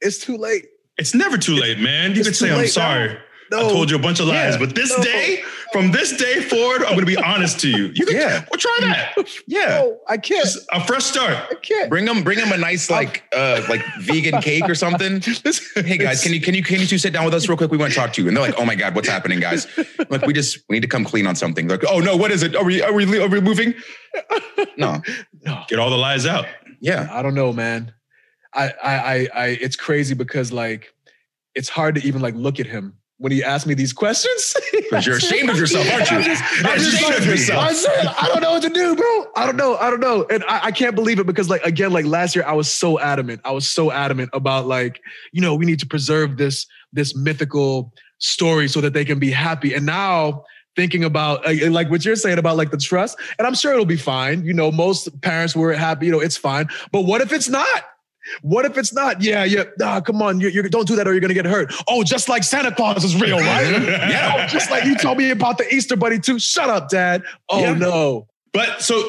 It's 0.00 0.18
too 0.18 0.36
late. 0.36 0.66
It's 0.98 1.14
never 1.14 1.36
too 1.38 1.56
late, 1.56 1.78
man. 1.78 2.12
You 2.12 2.20
It's 2.20 2.28
can 2.28 2.34
say, 2.34 2.50
I'm 2.50 2.58
late 2.58 2.70
sorry. 2.70 3.18
No. 3.50 3.58
I 3.66 3.70
told 3.70 3.90
you 3.90 3.96
a 3.96 4.00
bunch 4.00 4.20
of 4.20 4.26
lies, 4.26 4.54
Yeah. 4.54 4.58
but 4.58 4.74
this 4.74 4.96
No. 4.96 5.04
day, 5.04 5.42
from 5.72 5.92
this 5.92 6.16
day 6.16 6.40
forward, 6.40 6.82
I'm 6.82 6.94
going 6.94 7.00
to 7.00 7.06
be 7.06 7.16
honest 7.16 7.60
to 7.60 7.68
you. 7.68 7.92
You 7.94 8.06
can, 8.06 8.16
Yeah. 8.16 8.44
well, 8.50 8.58
try 8.58 8.76
that. 8.80 9.14
Yeah. 9.46 9.66
No, 9.68 9.98
I 10.08 10.16
can't. 10.16 10.44
Just 10.44 10.66
a 10.72 10.84
fresh 10.84 11.04
start. 11.04 11.36
I 11.50 11.54
can't. 11.62 11.88
Bring 11.90 12.04
them, 12.06 12.22
bring 12.24 12.38
them 12.38 12.50
a 12.52 12.56
nice 12.56 12.90
like 12.90 13.22
uh 13.34 13.62
like 13.68 13.82
vegan 14.00 14.40
cake 14.42 14.68
or 14.68 14.74
something. 14.74 15.22
Hey 15.76 15.98
guys, 15.98 16.22
can 16.22 16.32
you 16.32 16.40
can 16.40 16.54
you 16.54 16.62
can 16.62 16.80
you 16.80 16.86
two 16.86 16.98
sit 16.98 17.12
down 17.12 17.24
with 17.24 17.34
us 17.34 17.48
real 17.48 17.56
quick? 17.56 17.70
We 17.70 17.76
want 17.76 17.92
to 17.92 17.98
talk 17.98 18.12
to 18.14 18.22
you. 18.22 18.28
And 18.28 18.36
they're 18.36 18.44
like, 18.44 18.58
oh 18.58 18.64
my 18.64 18.74
god, 18.74 18.94
what's 18.94 19.08
happening, 19.08 19.38
guys? 19.40 19.66
I'm 19.76 20.06
like 20.10 20.26
we 20.26 20.32
just 20.32 20.58
we 20.68 20.76
need 20.76 20.80
to 20.82 20.88
come 20.88 21.04
clean 21.04 21.26
on 21.26 21.36
something. 21.36 21.66
They're 21.68 21.78
like, 21.78 21.86
oh 21.90 22.00
no, 22.00 22.16
what 22.16 22.30
is 22.30 22.42
it? 22.42 22.56
Are 22.56 22.64
we 22.64 22.82
are 22.82 22.92
we 22.92 23.04
are 23.20 23.28
we 23.28 23.40
moving? 23.40 23.74
No, 24.78 25.00
No. 25.44 25.62
Get 25.68 25.78
all 25.78 25.90
the 25.90 25.96
lies 25.98 26.26
out. 26.26 26.46
yeah, 26.80 27.08
I 27.10 27.22
don't 27.22 27.34
know, 27.34 27.52
man. 27.52 27.92
I, 28.54 28.72
I, 28.82 28.94
I, 28.94 29.28
I, 29.34 29.46
it's 29.60 29.76
crazy 29.76 30.14
because 30.14 30.52
like, 30.52 30.92
it's 31.54 31.68
hard 31.68 31.94
to 31.96 32.06
even 32.06 32.20
like 32.22 32.34
look 32.34 32.58
at 32.60 32.66
him 32.66 32.94
when 33.18 33.32
he 33.32 33.42
asked 33.42 33.66
me 33.66 33.74
these 33.74 33.92
questions. 33.92 34.54
because 34.72 35.06
you're 35.06 35.16
ashamed 35.16 35.48
of 35.48 35.56
yourself, 35.56 35.90
aren't 35.90 36.10
you? 36.10 36.16
I'm 36.18 36.22
just, 36.24 36.42
I'm 36.64 36.78
just 36.78 36.94
ashamed 36.94 37.14
like, 37.14 37.22
of 37.22 37.26
yourself. 37.26 37.64
I 37.64 37.72
said, 37.72 38.06
I 38.06 38.28
don't 38.28 38.42
know 38.42 38.52
what 38.52 38.62
to 38.62 38.70
do, 38.70 38.94
bro. 38.94 39.26
I 39.36 39.46
don't 39.46 39.56
know. 39.56 39.76
I 39.76 39.90
don't 39.90 40.00
know. 40.00 40.26
And 40.30 40.44
I, 40.44 40.66
I 40.66 40.70
can't 40.70 40.94
believe 40.94 41.18
it 41.18 41.26
because 41.26 41.48
like, 41.48 41.62
again, 41.64 41.92
like 41.92 42.04
last 42.04 42.36
year, 42.36 42.44
I 42.46 42.52
was 42.52 42.70
so 42.70 42.98
adamant. 43.00 43.40
I 43.44 43.52
was 43.52 43.68
so 43.68 43.90
adamant 43.90 44.30
about 44.32 44.66
like, 44.66 45.00
you 45.32 45.40
know, 45.40 45.54
we 45.54 45.66
need 45.66 45.80
to 45.80 45.86
preserve 45.86 46.36
this, 46.36 46.66
this 46.92 47.16
mythical 47.16 47.92
story 48.18 48.68
so 48.68 48.80
that 48.80 48.92
they 48.92 49.04
can 49.04 49.18
be 49.18 49.30
happy. 49.30 49.74
And 49.74 49.86
now 49.86 50.44
thinking 50.76 51.04
about 51.04 51.42
like 51.70 51.90
what 51.90 52.04
you're 52.04 52.16
saying 52.16 52.38
about 52.38 52.58
like 52.58 52.70
the 52.70 52.76
trust, 52.76 53.18
and 53.38 53.46
I'm 53.46 53.54
sure 53.54 53.72
it'll 53.72 53.86
be 53.86 53.96
fine. 53.96 54.44
You 54.44 54.52
know, 54.52 54.70
most 54.70 55.20
parents 55.22 55.56
were 55.56 55.72
happy, 55.72 56.06
you 56.06 56.12
know, 56.12 56.20
it's 56.20 56.36
fine. 56.36 56.68
But 56.92 57.02
what 57.02 57.22
if 57.22 57.32
it's 57.32 57.48
not? 57.48 57.84
What 58.42 58.64
if 58.64 58.76
it's 58.78 58.92
not? 58.92 59.22
Yeah, 59.22 59.44
yeah. 59.44 59.64
Nah, 59.78 60.00
come 60.00 60.20
on. 60.22 60.40
You, 60.40 60.48
you 60.48 60.62
don't 60.68 60.86
do 60.86 60.96
that 60.96 61.06
or 61.06 61.12
you're 61.12 61.20
gonna 61.20 61.34
get 61.34 61.44
hurt. 61.46 61.72
Oh, 61.88 62.02
just 62.04 62.28
like 62.28 62.42
Santa 62.44 62.72
Claus 62.74 63.04
is 63.04 63.20
real, 63.20 63.38
right? 63.38 63.82
yeah. 63.82 64.34
Oh, 64.36 64.46
just 64.48 64.70
like 64.70 64.84
you 64.84 64.96
told 64.96 65.18
me 65.18 65.30
about 65.30 65.58
the 65.58 65.72
Easter 65.74 65.96
Bunny 65.96 66.18
too. 66.18 66.38
Shut 66.38 66.68
up, 66.70 66.88
Dad. 66.88 67.22
Oh 67.48 67.60
Yeah. 67.60 67.74
no. 67.74 68.26
But 68.52 68.82
so, 68.82 69.08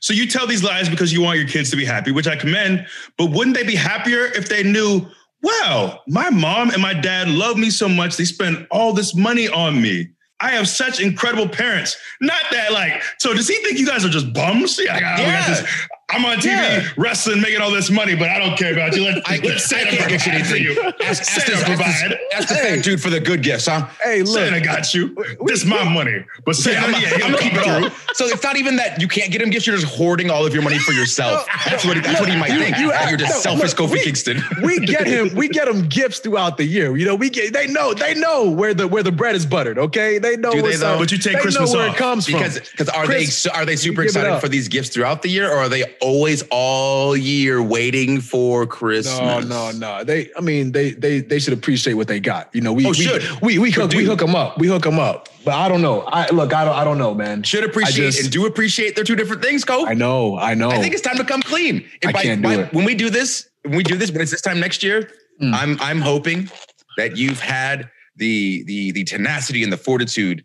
so 0.00 0.12
you 0.12 0.26
tell 0.26 0.46
these 0.46 0.62
lies 0.62 0.88
because 0.88 1.12
you 1.12 1.22
want 1.22 1.38
your 1.38 1.48
kids 1.48 1.70
to 1.70 1.76
be 1.76 1.84
happy, 1.84 2.12
which 2.12 2.26
I 2.26 2.36
commend. 2.36 2.86
But 3.16 3.30
wouldn't 3.30 3.56
they 3.56 3.62
be 3.64 3.74
happier 3.74 4.26
if 4.26 4.48
they 4.50 4.62
knew, 4.62 5.06
wow, 5.42 6.00
my 6.06 6.28
mom 6.30 6.70
and 6.70 6.82
my 6.82 6.92
dad 6.92 7.28
love 7.28 7.56
me 7.56 7.70
so 7.70 7.88
much, 7.88 8.16
they 8.16 8.24
spend 8.26 8.66
all 8.70 8.92
this 8.92 9.14
money 9.14 9.48
on 9.48 9.80
me. 9.80 10.08
I 10.40 10.50
have 10.50 10.68
such 10.68 11.00
incredible 11.00 11.48
parents. 11.48 11.96
Not 12.20 12.42
that 12.50 12.70
like, 12.70 13.02
so 13.18 13.32
does 13.32 13.48
he 13.48 13.54
think 13.64 13.78
you 13.78 13.86
guys 13.86 14.04
are 14.04 14.10
just 14.10 14.34
bums? 14.34 14.78
Yeah, 14.78 14.92
like, 14.94 15.02
oh, 15.02 15.24
we 15.24 15.30
got 15.30 15.46
this- 15.48 15.88
I'm 16.08 16.24
on 16.24 16.36
TV 16.36 16.46
Yeah. 16.52 16.88
wrestling, 16.96 17.40
making 17.40 17.60
all 17.60 17.72
this 17.72 17.90
money, 17.90 18.14
but 18.14 18.28
I 18.28 18.38
don't 18.38 18.56
care 18.56 18.72
about 18.72 18.94
you. 18.94 19.02
Let, 19.04 19.28
I, 19.28 19.38
let 19.38 19.58
Santa 19.60 19.90
I 19.90 19.96
can't 19.96 20.08
get 20.08 20.24
you 20.26 20.32
provide 20.32 20.46
for 20.46 20.54
anything. 20.54 20.62
you. 20.62 20.92
Ask, 21.04 21.22
ask, 21.22 21.24
Santa 21.24 21.50
this, 21.50 21.56
ask, 21.58 21.66
provide. 21.66 22.10
this, 22.12 22.18
ask 22.32 22.48
the 22.48 22.54
fat 22.54 22.84
dude 22.84 23.02
for 23.02 23.10
the 23.10 23.18
good 23.18 23.42
gifts, 23.42 23.66
huh? 23.66 23.88
Hey, 24.00 24.22
look. 24.22 24.34
Santa 24.38 24.60
got 24.60 24.94
you. 24.94 25.16
This 25.46 25.62
is 25.62 25.66
my 25.66 25.82
money, 25.82 26.24
but 26.44 26.54
Santa, 26.54 26.78
I'm, 26.96 27.02
yeah, 27.02 27.10
I'm 27.24 27.30
he'll 27.30 27.38
keep 27.38 27.54
it 27.54 27.66
all. 27.66 27.80
through. 27.90 28.14
So 28.14 28.26
it's 28.26 28.42
not 28.44 28.56
even 28.56 28.76
that 28.76 29.00
you 29.00 29.08
can't 29.08 29.32
get 29.32 29.42
him 29.42 29.50
gifts. 29.50 29.66
You're 29.66 29.76
just 29.76 29.92
hoarding 29.92 30.30
all 30.30 30.46
of 30.46 30.54
your 30.54 30.62
money 30.62 30.78
for 30.78 30.92
yourself. 30.92 31.44
That's 31.66 31.84
what 31.84 32.00
that's 32.02 32.20
what 32.20 32.28
he 32.30 32.36
might 32.38 32.52
You- 32.52 32.60
think. 32.60 32.78
you 32.78 32.90
that 32.92 33.08
you're 33.08 33.18
just 33.18 33.44
no, 33.44 33.52
selfish, 33.56 33.76
look, 33.76 33.90
Kofi 33.90 33.94
we- 33.94 34.04
Kingston. 34.04 34.42
we 34.62 34.78
get 34.86 35.08
him 35.08 35.34
we 35.34 35.48
get 35.48 35.66
him 35.66 35.88
gifts 35.88 36.20
throughout 36.20 36.56
the 36.56 36.64
year 36.64 36.96
you 36.96 37.04
know 37.04 37.14
we 37.16 37.30
get 37.30 37.52
they 37.52 37.66
know 37.66 37.92
they 37.94 38.14
know 38.14 38.48
where 38.48 38.72
the 38.74 38.86
where 38.86 39.02
the 39.02 39.10
bread 39.12 39.34
is 39.34 39.44
buttered 39.44 39.76
okay 39.78 40.18
they 40.18 40.36
know 40.36 40.52
Do 40.52 40.62
they 40.62 40.76
though? 40.76 40.98
But 40.98 41.10
you 41.10 41.18
take 41.18 41.38
Christmas 41.40 41.72
know 41.72 41.78
where 41.80 41.88
off. 41.90 41.96
it 41.96 41.98
comes 41.98 42.26
Because 42.26 42.58
from 42.58 42.68
because 42.72 42.88
are 42.90 43.06
they 43.08 43.26
are 43.52 43.64
they 43.66 43.76
super 43.76 44.02
you 44.02 44.08
give 44.08 44.16
it 44.16 44.20
excited 44.20 44.40
for 44.40 44.48
these 44.48 44.68
gifts 44.68 44.90
throughout 44.90 45.22
the 45.22 45.28
year, 45.28 45.50
or 45.50 45.56
are 45.58 45.68
they 45.68 45.95
always 46.00 46.42
all 46.50 47.16
year 47.16 47.62
waiting 47.62 48.20
for 48.20 48.66
Christmas? 48.66 49.18
no 49.18 49.40
no 49.40 49.70
no 49.72 50.04
they 50.04 50.30
i 50.36 50.40
mean 50.40 50.72
they 50.72 50.90
they 50.92 51.20
they 51.20 51.38
should 51.38 51.52
appreciate 51.52 51.94
what 51.94 52.08
they 52.08 52.20
got 52.20 52.48
you 52.54 52.60
know 52.60 52.72
we 52.72 52.86
Oh, 52.86 52.90
we, 52.90 52.94
should. 52.94 53.22
we 53.42 53.58
we 53.58 53.70
hook, 53.70 53.92
we 53.92 54.04
hook 54.04 54.18
them 54.20 54.34
up 54.34 54.58
we 54.58 54.66
hook 54.68 54.82
them 54.82 54.98
up 54.98 55.28
but 55.44 55.54
i 55.54 55.68
don't 55.68 55.82
know 55.82 56.00
i 56.02 56.28
look 56.30 56.52
i 56.54 56.64
don't 56.64 56.74
i 56.74 56.84
don't 56.84 56.98
know 56.98 57.14
man 57.14 57.42
Should 57.42 57.64
appreciate 57.64 58.06
just- 58.12 58.22
and 58.22 58.30
do 58.32 58.46
appreciate. 58.46 58.94
They're 58.94 59.04
two 59.04 59.16
different 59.16 59.42
things, 59.42 59.64
Ko. 59.64 59.86
i 59.86 59.94
know 59.94 60.38
i 60.38 60.54
know 60.54 60.70
I 60.70 60.78
think 60.80 60.92
it's 60.94 61.02
time 61.02 61.16
to 61.18 61.24
come 61.24 61.42
clean. 61.42 61.84
And 62.02 62.16
I 62.16 62.22
can't 62.22 62.42
do 62.42 62.50
it. 62.60 62.72
When 62.72 62.84
we 62.84 62.94
do 62.94 63.10
this, 63.10 63.48
when 63.62 63.76
we 63.76 63.82
do 63.82 63.96
this, 63.96 64.10
when 64.10 64.20
it's 64.22 64.30
this 64.30 64.40
time 64.42 64.60
next 64.60 64.82
year, 64.82 65.10
Mm. 65.42 65.52
I'm 65.52 65.76
I'm 65.82 66.00
hoping 66.00 66.48
that 66.96 67.18
you've 67.18 67.40
had 67.40 67.90
the 68.16 68.62
the 68.64 68.92
the 68.92 69.04
tenacity 69.04 69.62
and 69.62 69.70
the 69.70 69.76
fortitude 69.76 70.44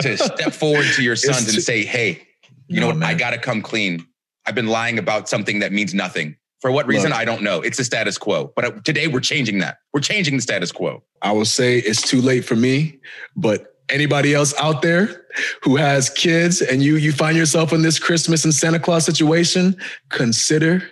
to 0.00 0.16
step 0.16 0.54
forward 0.54 0.86
to 0.96 1.02
your 1.02 1.14
sons 1.26 1.44
too- 1.44 1.52
and 1.56 1.62
say, 1.62 1.84
"Hey, 1.84 2.22
you 2.68 2.80
know 2.80 2.90
No, 2.90 2.94
what? 3.00 3.04
I 3.04 3.12
got 3.14 3.30
to 3.30 3.38
come 3.38 3.60
clean. 3.60 4.06
I've 4.48 4.54
been 4.54 4.68
lying 4.68 4.98
about 4.98 5.28
something 5.28 5.58
that 5.58 5.72
means 5.72 5.92
nothing. 5.92 6.34
For 6.62 6.72
what 6.72 6.86
reason? 6.86 7.10
Look. 7.10 7.18
I 7.18 7.26
don't 7.26 7.42
know. 7.42 7.60
It's 7.60 7.76
the 7.76 7.84
status 7.84 8.16
quo. 8.16 8.50
But 8.56 8.82
today 8.86 9.06
we're 9.06 9.20
changing 9.20 9.58
that. 9.58 9.76
We're 9.92 10.00
changing 10.00 10.36
the 10.36 10.42
status 10.42 10.72
quo. 10.72 11.02
I 11.20 11.32
will 11.32 11.44
say 11.44 11.78
it's 11.80 12.00
too 12.00 12.22
late 12.22 12.46
for 12.46 12.56
me, 12.56 12.98
but 13.36 13.76
anybody 13.90 14.32
else 14.32 14.54
out 14.58 14.80
there 14.80 15.26
who 15.62 15.76
has 15.76 16.08
kids 16.08 16.62
and 16.62 16.82
you 16.82 16.96
you 16.96 17.12
find 17.12 17.36
yourself 17.36 17.74
in 17.74 17.82
this 17.82 17.98
Christmas 17.98 18.42
and 18.44 18.54
Santa 18.54 18.80
Claus 18.80 19.04
situation, 19.04 19.76
consider 20.08 20.82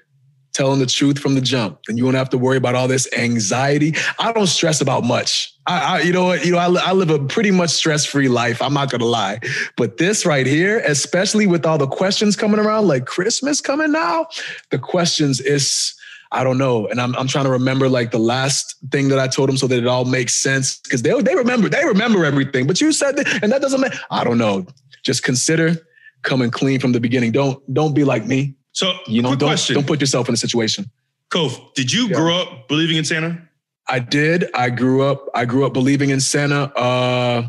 telling 0.52 0.78
the 0.78 0.86
truth 0.86 1.18
from 1.18 1.34
the 1.34 1.40
jump. 1.40 1.80
And 1.88 1.96
you 1.96 2.04
won't 2.04 2.16
have 2.16 2.30
to 2.30 2.38
worry 2.38 2.58
about 2.58 2.74
all 2.74 2.88
this 2.88 3.10
anxiety. 3.16 3.94
I 4.18 4.32
don't 4.32 4.46
stress 4.48 4.82
about 4.82 5.02
much. 5.02 5.55
I, 5.66 5.98
I 5.98 6.00
you 6.02 6.12
know 6.12 6.24
what, 6.24 6.44
you 6.44 6.52
know, 6.52 6.58
I, 6.58 6.90
I 6.90 6.92
live 6.92 7.10
a 7.10 7.18
pretty 7.18 7.50
much 7.50 7.70
stress-free 7.70 8.28
life. 8.28 8.62
I'm 8.62 8.74
not 8.74 8.90
gonna 8.90 9.04
lie. 9.04 9.40
But 9.76 9.96
this 9.98 10.24
right 10.24 10.46
here, 10.46 10.78
especially 10.86 11.46
with 11.46 11.66
all 11.66 11.78
the 11.78 11.86
questions 11.88 12.36
coming 12.36 12.60
around, 12.60 12.86
like 12.86 13.06
Christmas 13.06 13.60
coming 13.60 13.92
now, 13.92 14.26
the 14.70 14.78
questions 14.78 15.40
is 15.40 15.94
I 16.32 16.42
don't 16.42 16.58
know. 16.58 16.88
And 16.88 17.00
I'm, 17.00 17.14
I'm 17.16 17.28
trying 17.28 17.44
to 17.44 17.50
remember 17.52 17.88
like 17.88 18.10
the 18.10 18.18
last 18.18 18.74
thing 18.90 19.08
that 19.08 19.18
I 19.18 19.28
told 19.28 19.48
them 19.48 19.56
so 19.56 19.66
that 19.68 19.78
it 19.78 19.86
all 19.86 20.04
makes 20.04 20.34
sense. 20.34 20.80
Cause 20.90 21.02
they, 21.02 21.18
they 21.22 21.36
remember, 21.36 21.68
they 21.68 21.84
remember 21.84 22.24
everything, 22.24 22.66
but 22.66 22.80
you 22.80 22.90
said 22.92 23.16
that, 23.16 23.42
and 23.44 23.52
that 23.52 23.62
doesn't 23.62 23.80
make, 23.80 23.92
I 24.10 24.24
don't 24.24 24.36
know. 24.36 24.66
Just 25.04 25.22
consider 25.22 25.76
coming 26.22 26.50
clean 26.50 26.80
from 26.80 26.90
the 26.92 26.98
beginning. 26.98 27.30
Don't, 27.30 27.62
don't 27.72 27.94
be 27.94 28.02
like 28.02 28.26
me. 28.26 28.56
So, 28.72 28.92
You 29.06 29.22
know, 29.22 29.36
don't, 29.36 29.48
question. 29.50 29.74
don't 29.74 29.86
put 29.86 30.00
yourself 30.00 30.28
in 30.28 30.34
a 30.34 30.36
situation. 30.36 30.90
Kof, 31.30 31.72
did 31.74 31.92
you 31.92 32.08
Yeah. 32.08 32.16
grow 32.16 32.38
up 32.38 32.68
believing 32.68 32.96
in 32.96 33.04
Santa? 33.04 33.45
I 33.88 33.98
did. 33.98 34.50
I 34.54 34.70
grew 34.70 35.02
up, 35.02 35.28
I 35.34 35.44
grew 35.44 35.64
up 35.66 35.72
believing 35.72 36.10
in 36.10 36.20
Santa. 36.20 36.72
Uh, 36.76 37.48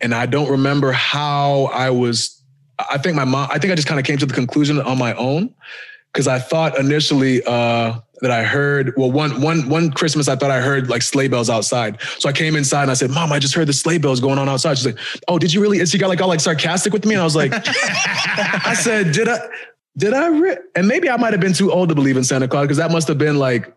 and 0.00 0.14
I 0.14 0.26
don't 0.26 0.50
remember 0.50 0.92
how 0.92 1.64
I 1.66 1.90
was, 1.90 2.42
I 2.78 2.98
think 2.98 3.16
my 3.16 3.24
mom, 3.24 3.48
I 3.50 3.58
think 3.58 3.72
I 3.72 3.76
just 3.76 3.88
kind 3.88 4.00
of 4.00 4.06
came 4.06 4.18
to 4.18 4.26
the 4.26 4.34
conclusion 4.34 4.80
on 4.80 4.98
my 4.98 5.14
own. 5.14 5.54
Cause 6.14 6.26
I 6.26 6.38
thought 6.38 6.78
initially, 6.78 7.42
uh, 7.44 8.00
that 8.20 8.30
I 8.30 8.44
heard. 8.44 8.94
Well, 8.96 9.10
one 9.10 9.40
one 9.40 9.68
one 9.68 9.90
Christmas 9.90 10.28
I 10.28 10.36
thought 10.36 10.50
I 10.50 10.60
heard 10.60 10.88
like 10.88 11.02
sleigh 11.02 11.28
bells 11.28 11.50
outside. 11.50 12.00
So 12.18 12.28
I 12.28 12.32
came 12.32 12.56
inside 12.56 12.82
and 12.82 12.90
I 12.90 12.94
said, 12.94 13.10
"Mom, 13.10 13.32
I 13.32 13.38
just 13.38 13.54
heard 13.54 13.68
the 13.68 13.72
sleigh 13.72 13.98
bells 13.98 14.20
going 14.20 14.38
on 14.38 14.48
outside." 14.48 14.78
She's 14.78 14.86
like, 14.86 14.98
"Oh, 15.28 15.38
did 15.38 15.52
you 15.52 15.60
really?" 15.60 15.80
And 15.80 15.88
she 15.88 15.98
got 15.98 16.08
like 16.08 16.20
all 16.20 16.28
like 16.28 16.40
sarcastic 16.40 16.92
with 16.92 17.04
me, 17.04 17.14
and 17.14 17.20
I 17.20 17.24
was 17.24 17.36
like, 17.36 17.52
"I 17.54 18.74
said, 18.74 19.12
did 19.12 19.28
I?" 19.28 19.38
Did 19.96 20.14
I? 20.14 20.28
Re-? 20.28 20.58
And 20.76 20.86
maybe 20.86 21.10
I 21.10 21.16
might 21.16 21.32
have 21.32 21.40
been 21.40 21.52
too 21.52 21.72
old 21.72 21.88
to 21.88 21.94
believe 21.94 22.16
in 22.16 22.22
Santa 22.22 22.46
Claus 22.46 22.64
because 22.64 22.76
that 22.76 22.92
must 22.92 23.08
have 23.08 23.18
been 23.18 23.36
like, 23.36 23.74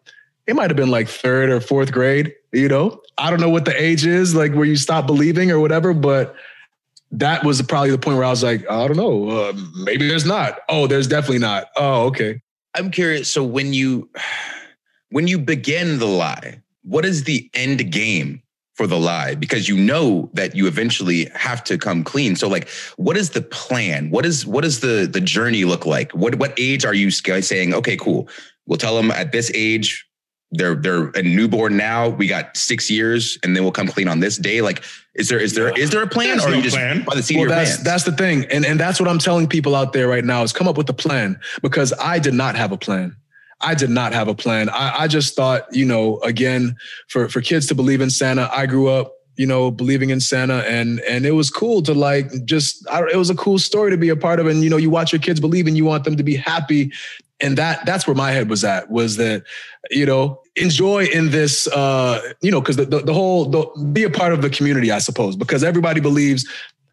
it 0.48 0.56
might 0.56 0.70
have 0.70 0.78
been 0.78 0.92
like 0.92 1.08
third 1.08 1.50
or 1.50 1.62
fourth 1.62 1.92
grade. 1.92 2.34
You 2.52 2.68
know, 2.68 3.02
I 3.18 3.30
don't 3.30 3.40
know 3.40 3.50
what 3.50 3.66
the 3.66 3.82
age 3.82 4.06
is, 4.06 4.36
like 4.36 4.54
where 4.54 4.66
you 4.66 4.76
stop 4.76 5.08
believing 5.08 5.52
or 5.52 5.60
whatever, 5.60 5.94
but 5.94 6.36
that 7.12 7.44
was 7.44 7.62
probably 7.62 7.92
the 7.92 7.98
point 7.98 8.18
where 8.18 8.26
I 8.26 8.30
was 8.30 8.44
like, 8.44 8.70
I 8.70 8.88
don't 8.88 8.98
know, 8.98 9.30
uh, 9.30 9.54
maybe 9.84 10.08
there's 10.08 10.26
not. 10.26 10.60
Oh, 10.70 10.88
there's 10.88 11.08
definitely 11.08 11.40
not. 11.40 11.68
Oh, 11.78 12.06
okay. 12.08 12.42
I'm 12.76 12.90
curious. 12.90 13.30
So 13.30 13.44
when 13.44 13.74
you 13.74 14.10
when 15.10 15.28
you 15.28 15.38
begin 15.38 16.00
the 16.00 16.06
lie, 16.06 16.62
what 16.84 17.06
is 17.06 17.26
the 17.26 17.50
end 17.54 17.92
game 17.92 18.42
for 18.76 18.88
the 18.88 18.98
lie? 18.98 19.36
Because 19.36 19.68
you 19.68 19.78
know 19.78 20.30
that 20.34 20.56
you 20.56 20.68
eventually 20.68 21.26
have 21.36 21.64
to 21.66 21.78
come 21.78 22.04
clean. 22.04 22.36
So 22.38 22.48
like, 22.48 22.70
what 22.96 23.18
is 23.18 23.32
the 23.32 23.42
plan? 23.42 24.10
What 24.10 24.26
is 24.26 24.46
what 24.46 24.64
does 24.64 24.80
the 24.80 25.08
the 25.12 25.22
journey 25.22 25.66
look 25.66 25.86
like? 25.86 26.12
What 26.14 26.36
what 26.36 26.54
age 26.58 26.86
are 26.86 26.94
you 26.94 27.12
saying? 27.12 27.74
Okay, 27.74 27.98
cool. 27.98 28.30
We'll 28.66 28.78
tell 28.78 28.96
them 28.96 29.12
at 29.12 29.34
this 29.34 29.52
age 29.54 30.08
they're 30.52 30.76
they're 30.76 31.10
a 31.10 31.22
newborn 31.24 31.78
now. 31.78 32.10
We 32.10 32.28
got 32.28 32.56
six 32.58 32.90
years, 32.90 33.38
and 33.44 33.56
then 33.56 33.64
we'll 33.64 33.72
come 33.72 33.88
clean 33.88 34.08
on 34.08 34.20
this 34.20 34.38
day. 34.38 34.62
Like, 34.62 34.84
is 35.16 35.30
there 35.30 35.40
is 35.40 35.56
there 35.56 35.78
is 35.78 35.92
there 35.92 36.04
a 36.04 36.08
plan, 36.08 36.38
There's 36.38 36.44
or 36.44 36.48
are 36.48 36.52
no 36.52 36.58
you 36.58 36.64
just 36.64 36.76
plan. 36.76 37.04
by 37.04 37.16
the 37.16 37.24
seat 37.24 37.36
Well, 37.38 37.46
of 37.46 37.50
your 37.50 37.56
that's 37.58 37.70
pants? 37.72 37.84
that's 37.84 38.04
the 38.04 38.12
thing, 38.12 38.46
and 38.52 38.66
and 38.66 38.80
that's 38.80 39.00
what 39.00 39.10
I'm 39.10 39.20
telling 39.20 39.48
people 39.48 39.76
out 39.76 39.94
there 39.94 40.08
right 40.08 40.24
now 40.26 40.44
is 40.44 40.52
come 40.54 40.68
up 40.68 40.78
with 40.78 40.90
a 40.90 40.94
plan 40.94 41.40
because 41.62 41.94
I 42.00 42.20
did 42.20 42.34
not 42.34 42.56
have 42.56 42.72
a 42.72 42.78
plan. 42.78 43.16
I 43.62 43.76
did 43.76 43.90
not 43.92 44.12
have 44.14 44.28
a 44.28 44.34
plan. 44.36 44.70
I, 44.70 45.04
I 45.04 45.08
just 45.08 45.36
thought, 45.36 45.68
you 45.72 45.86
know, 45.86 46.20
again, 46.22 46.76
for 47.08 47.30
for 47.30 47.42
kids 47.42 47.68
to 47.68 47.76
believe 47.76 48.02
in 48.02 48.10
Santa. 48.10 48.50
I 48.52 48.66
grew 48.66 48.88
up, 48.90 49.14
you 49.38 49.46
know, 49.46 49.70
believing 49.72 50.10
in 50.10 50.20
Santa, 50.20 50.64
and 50.68 51.00
and 51.02 51.26
it 51.26 51.32
was 51.32 51.50
cool 51.50 51.82
to 51.84 51.94
like 51.94 52.30
just. 52.44 52.86
I, 52.90 53.04
it 53.04 53.16
was 53.18 53.30
a 53.30 53.36
cool 53.36 53.60
story 53.60 53.92
to 53.92 53.98
be 53.98 54.10
a 54.10 54.16
part 54.16 54.40
of, 54.40 54.48
and 54.48 54.64
you 54.64 54.70
know, 54.70 54.78
you 54.78 54.90
watch 54.90 55.14
your 55.14 55.22
kids 55.22 55.40
believe, 55.40 55.68
and 55.68 55.78
you 55.78 55.86
want 55.86 56.04
them 56.04 56.18
to 56.18 56.24
be 56.24 56.36
happy, 56.36 56.92
and 57.42 57.58
that 57.58 57.86
that's 57.86 58.08
where 58.08 58.16
my 58.16 58.32
head 58.32 58.50
was 58.50 58.64
at. 58.64 58.90
Was 58.90 59.18
that, 59.18 59.44
you 59.90 60.06
know, 60.06 60.42
enjoy 60.56 61.06
in 61.06 61.32
this, 61.32 61.68
uh, 61.68 62.22
you 62.42 62.52
know, 62.52 62.62
because 62.62 62.76
the, 62.76 62.86
the 62.86 63.00
the 63.00 63.14
whole 63.14 63.46
the, 63.46 63.66
be 63.92 64.04
a 64.04 64.10
part 64.10 64.34
of 64.34 64.42
the 64.42 64.50
community, 64.50 64.92
I 64.92 65.00
suppose, 65.00 65.36
because 65.36 65.64
everybody 65.64 66.00
believes 66.00 66.48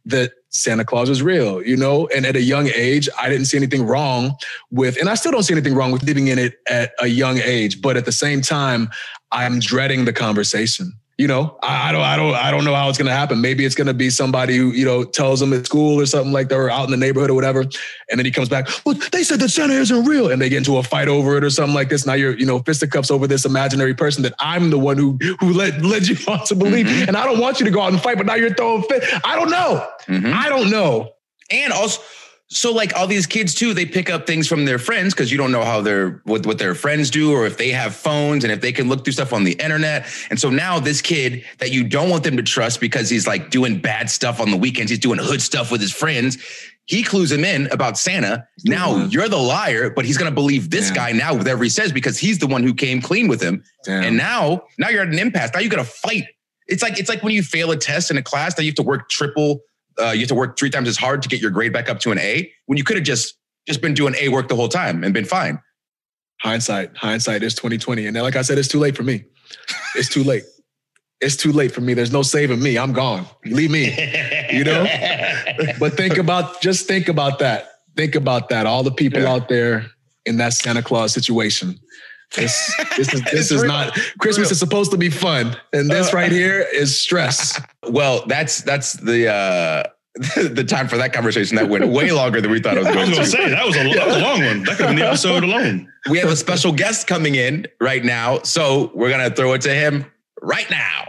that 0.07 0.33
Santa 0.49 0.85
Claus 0.85 1.11
is 1.11 1.23
real, 1.23 1.63
you 1.63 1.77
know? 1.77 2.09
And 2.09 2.25
at 2.25 2.35
a 2.35 2.41
young 2.41 2.69
age, 2.75 3.09
I 3.21 3.29
didn't 3.29 3.45
see 3.47 3.59
anything 3.59 3.85
wrong 3.85 4.35
with, 4.71 4.97
and 4.97 5.09
I 5.09 5.15
still 5.15 5.33
don't 5.33 5.43
see 5.43 5.53
anything 5.53 5.75
wrong 5.75 5.93
with 5.93 6.03
living 6.03 6.29
in 6.29 6.39
it 6.39 6.59
at 6.69 6.93
a 6.99 7.09
young 7.09 7.39
age. 7.39 7.83
But 7.83 7.99
at 7.99 8.07
the 8.07 8.13
same 8.13 8.41
time, 8.41 8.89
I'm 9.33 9.59
dreading 9.61 10.07
the 10.07 10.13
conversation. 10.15 10.95
You 11.19 11.27
know, 11.27 11.59
I, 11.65 11.89
I 11.89 11.93
don't, 11.93 12.03
I 12.03 12.17
don't, 12.17 12.35
I 12.37 12.51
don't 12.53 12.65
know 12.65 12.75
how 12.77 12.89
it's 12.89 12.97
going 12.97 13.09
to 13.09 13.13
happen. 13.13 13.41
Maybe 13.41 13.65
it's 13.65 13.75
going 13.75 13.89
to 13.89 13.93
be 13.95 14.09
somebody 14.09 14.57
who, 14.57 14.71
you 14.71 14.85
know, 14.85 15.03
tells 15.03 15.41
them 15.41 15.53
at 15.53 15.67
school 15.67 16.01
or 16.01 16.07
something 16.07 16.33
like 16.33 16.49
that, 16.51 16.55
or 16.55 16.71
out 16.71 16.85
in 16.85 16.93
the 16.93 16.97
neighborhood 16.97 17.29
or 17.29 17.35
whatever, 17.35 17.63
and 17.63 18.19
then 18.19 18.25
he 18.25 18.31
comes 18.31 18.49
back. 18.49 18.69
Well, 18.87 18.95
they 19.11 19.25
said 19.25 19.41
that 19.41 19.49
Santa 19.49 19.73
isn't 19.75 20.05
real, 20.05 20.31
and 20.31 20.41
they 20.41 20.49
get 20.49 20.59
into 20.59 20.77
a 20.77 20.83
fight 20.85 21.09
over 21.09 21.37
it 21.37 21.43
or 21.43 21.51
something 21.51 21.75
like 21.75 21.89
this. 21.89 22.07
Now 22.07 22.13
you're, 22.15 22.39
you 22.39 22.47
know, 22.47 22.61
fisticuffs 22.61 23.11
over 23.11 23.27
this 23.27 23.45
imaginary 23.45 23.95
person 23.95 24.23
that 24.23 24.35
I'm 24.39 24.71
the 24.71 24.79
one 24.79 24.97
who 24.97 25.19
who 25.41 25.53
led 25.53 25.85
led 25.85 26.07
you 26.07 26.17
on 26.29 26.45
to 26.47 26.55
believe, 26.55 26.87
and 27.09 27.17
I 27.17 27.25
don't 27.27 27.41
want 27.41 27.59
you 27.59 27.65
to 27.67 27.73
go 27.73 27.81
out 27.83 27.93
and 27.93 28.01
fight, 28.01 28.17
but 28.17 28.27
now 28.27 28.37
you're 28.37 28.55
throwing 28.55 28.85
fit. 28.85 29.03
I 29.25 29.35
don't 29.35 29.51
know. 29.51 29.89
Mhm. 30.07 30.33
I 30.33 30.49
don't 30.49 30.71
know. 30.71 31.11
and 31.51 31.73
also 31.73 32.01
so 32.51 32.73
like 32.73 32.97
all 32.97 33.07
these 33.07 33.27
kids 33.27 33.55
too 33.55 33.75
they 33.75 33.85
pick 33.85 34.09
up 34.09 34.27
things 34.27 34.49
from 34.49 34.65
their 34.65 34.79
friends 34.79 35.13
because 35.13 35.31
you 35.31 35.37
don't 35.37 35.53
know 35.53 35.65
how 35.65 35.81
their 35.83 36.23
what, 36.25 36.47
what 36.47 36.59
their 36.59 36.75
friends 36.75 37.11
do 37.11 37.33
or 37.33 37.47
if 37.47 37.59
they 37.59 37.69
have 37.71 37.95
phones 37.95 38.43
and 38.43 38.51
if 38.53 38.61
they 38.63 38.73
can 38.73 38.89
look 38.89 39.05
through 39.05 39.13
stuff 39.13 39.33
on 39.35 39.45
the 39.45 39.53
internet. 39.53 40.07
And 40.31 40.41
so 40.41 40.49
now 40.49 40.81
this 40.81 41.03
kid 41.03 41.45
that 41.59 41.73
you 41.73 41.85
don't 41.85 42.09
want 42.09 42.25
them 42.25 42.37
to 42.39 42.43
trust 42.43 42.81
because 42.81 43.11
he's 43.11 43.27
like 43.27 43.51
doing 43.51 43.79
bad 43.81 44.09
stuff 44.09 44.41
on 44.41 44.51
the 44.51 44.57
weekends 44.57 44.91
he's 44.91 44.99
doing 44.99 45.19
hood 45.19 45.43
stuff 45.43 45.71
with 45.71 45.81
his 45.83 45.93
friends 45.93 46.39
he 46.87 47.03
clues 47.03 47.31
him 47.31 47.45
in 47.45 47.67
about 47.71 47.99
santa. 47.99 48.49
Now 48.65 49.05
you're 49.07 49.29
the 49.29 49.37
liar 49.37 49.91
but 49.91 50.07
he's 50.07 50.17
going 50.17 50.31
to 50.31 50.35
believe 50.35 50.71
this 50.71 50.89
Yeah. 50.89 50.95
guy 50.95 51.13
now 51.13 51.33
with 51.33 51.41
whatever 51.43 51.65
he 51.65 51.71
says 51.71 51.93
because 51.93 52.17
he's 52.19 52.39
the 52.39 52.47
one 52.47 52.63
who 52.63 52.73
came 52.73 53.03
clean 53.03 53.29
with 53.29 53.43
him. 53.43 53.63
Damn. 53.85 54.05
and 54.05 54.17
now 54.17 54.63
now 54.79 54.89
you're 54.89 55.03
at 55.03 55.09
an 55.09 55.19
impasse. 55.19 55.51
Now 55.53 55.61
you 55.61 55.69
got 55.69 55.77
to 55.77 55.85
fight. 55.85 56.25
It's 56.67 56.83
like 56.83 56.99
it's 56.99 57.11
like 57.11 57.23
when 57.23 57.35
you 57.35 57.43
fail 57.43 57.71
a 57.73 57.77
test 57.77 58.11
in 58.11 58.17
a 58.17 58.23
class 58.23 58.55
that 58.55 58.63
you 58.65 58.71
have 58.71 58.77
to 58.77 58.83
work 58.83 59.11
triple 59.11 59.61
uh, 60.01 60.11
you 60.11 60.21
have 60.21 60.29
to 60.29 60.35
work 60.35 60.59
three 60.59 60.71
times 60.71 60.89
as 60.89 60.97
hard 60.97 61.23
to 61.23 61.29
get 61.29 61.41
your 61.41 61.51
grade 61.51 61.73
back 61.73 61.89
up 61.89 61.99
to 62.01 62.13
an 62.13 62.19
A 62.19 62.51
when 62.67 62.77
you 62.79 62.85
could 62.85 62.97
have 62.97 63.05
just 63.07 63.35
just 63.67 63.81
been 63.83 63.95
doing 63.95 64.15
A 64.21 64.29
work 64.29 64.49
the 64.49 64.57
whole 64.57 64.69
time 64.69 65.05
and 65.05 65.13
been 65.13 65.25
fine. 65.27 65.61
hindsight, 66.43 66.97
hindsight 66.97 67.43
is 67.43 67.55
2020. 67.55 68.07
And 68.07 68.17
then, 68.17 68.23
like 68.23 68.37
I 68.37 68.43
said, 68.43 68.57
it's 68.59 68.69
too 68.69 68.79
late 68.79 68.97
for 68.97 69.03
me. 69.03 69.25
It's 69.95 70.09
too 70.09 70.23
late. 70.25 70.45
It's 71.21 71.37
too 71.37 71.53
late 71.53 71.73
for 71.73 71.81
me. 71.81 71.95
There's 71.95 72.13
no 72.13 72.23
saving 72.23 72.63
me. 72.63 72.79
I'm 72.79 72.93
gone. 72.93 73.27
Leave 73.45 73.71
me. 73.71 73.87
You 74.53 74.65
know? 74.65 74.87
But 75.81 75.95
think 75.97 76.17
about 76.19 76.61
just 76.61 76.87
think 76.87 77.09
about 77.09 77.41
that. 77.41 77.71
Think 77.97 78.15
about 78.15 78.49
that. 78.51 78.65
All 78.67 78.83
the 78.85 78.93
people 78.93 79.23
Yeah. 79.23 79.33
out 79.33 79.49
there 79.49 79.87
in 80.25 80.37
that 80.37 80.53
Santa 80.53 80.83
Claus 80.83 81.13
situation. 81.13 81.79
This, 82.37 82.73
this 82.97 83.13
is 83.15 83.23
this 83.33 83.51
is 83.51 83.63
real. 83.63 83.73
not 83.73 83.99
Christmas 84.21 84.51
is 84.53 84.59
supposed 84.59 84.91
to 84.93 84.99
be 84.99 85.11
fun. 85.11 85.57
And 85.73 85.91
this 85.91 86.13
right 86.13 86.31
here 86.31 86.61
is 86.73 86.97
stress. 86.97 87.61
Well, 87.91 88.25
that's 88.27 88.63
that's 88.63 88.95
the 88.95 89.29
uh 89.29 89.83
the 90.37 90.65
time 90.65 90.89
for 90.89 90.97
that 90.97 91.13
conversation 91.13 91.57
that 91.57 91.69
went 91.69 91.87
way 91.89 92.11
longer 92.11 92.41
than 92.41 92.51
we 92.51 92.59
thought 92.61 92.77
it 92.77 92.81
was 92.81 92.89
I 92.89 92.95
going 92.95 93.11
was 93.11 93.31
to. 93.31 93.37
gonna 93.37 93.49
say 93.49 93.51
that 93.51 93.67
was 93.67 93.77
a 93.77 93.93
that 93.95 94.07
was 94.07 94.17
a 94.17 94.21
long 94.21 94.45
one. 94.45 94.65
That 94.65 94.77
could 94.77 94.87
have 94.87 94.89
been 94.89 94.97
the 94.97 95.07
episode 95.07 95.45
alone. 95.45 95.93
We 96.11 96.19
have 96.19 96.29
a 96.29 96.37
special 96.37 96.73
guest 96.73 97.07
coming 97.07 97.37
in 97.37 97.67
right 97.81 98.05
now, 98.05 98.41
so 98.43 98.91
we're 98.95 99.11
gonna 99.11 99.31
throw 99.31 99.53
it 99.53 99.61
to 99.63 99.75
him 99.75 100.07
right 100.43 100.69
now. 100.71 101.05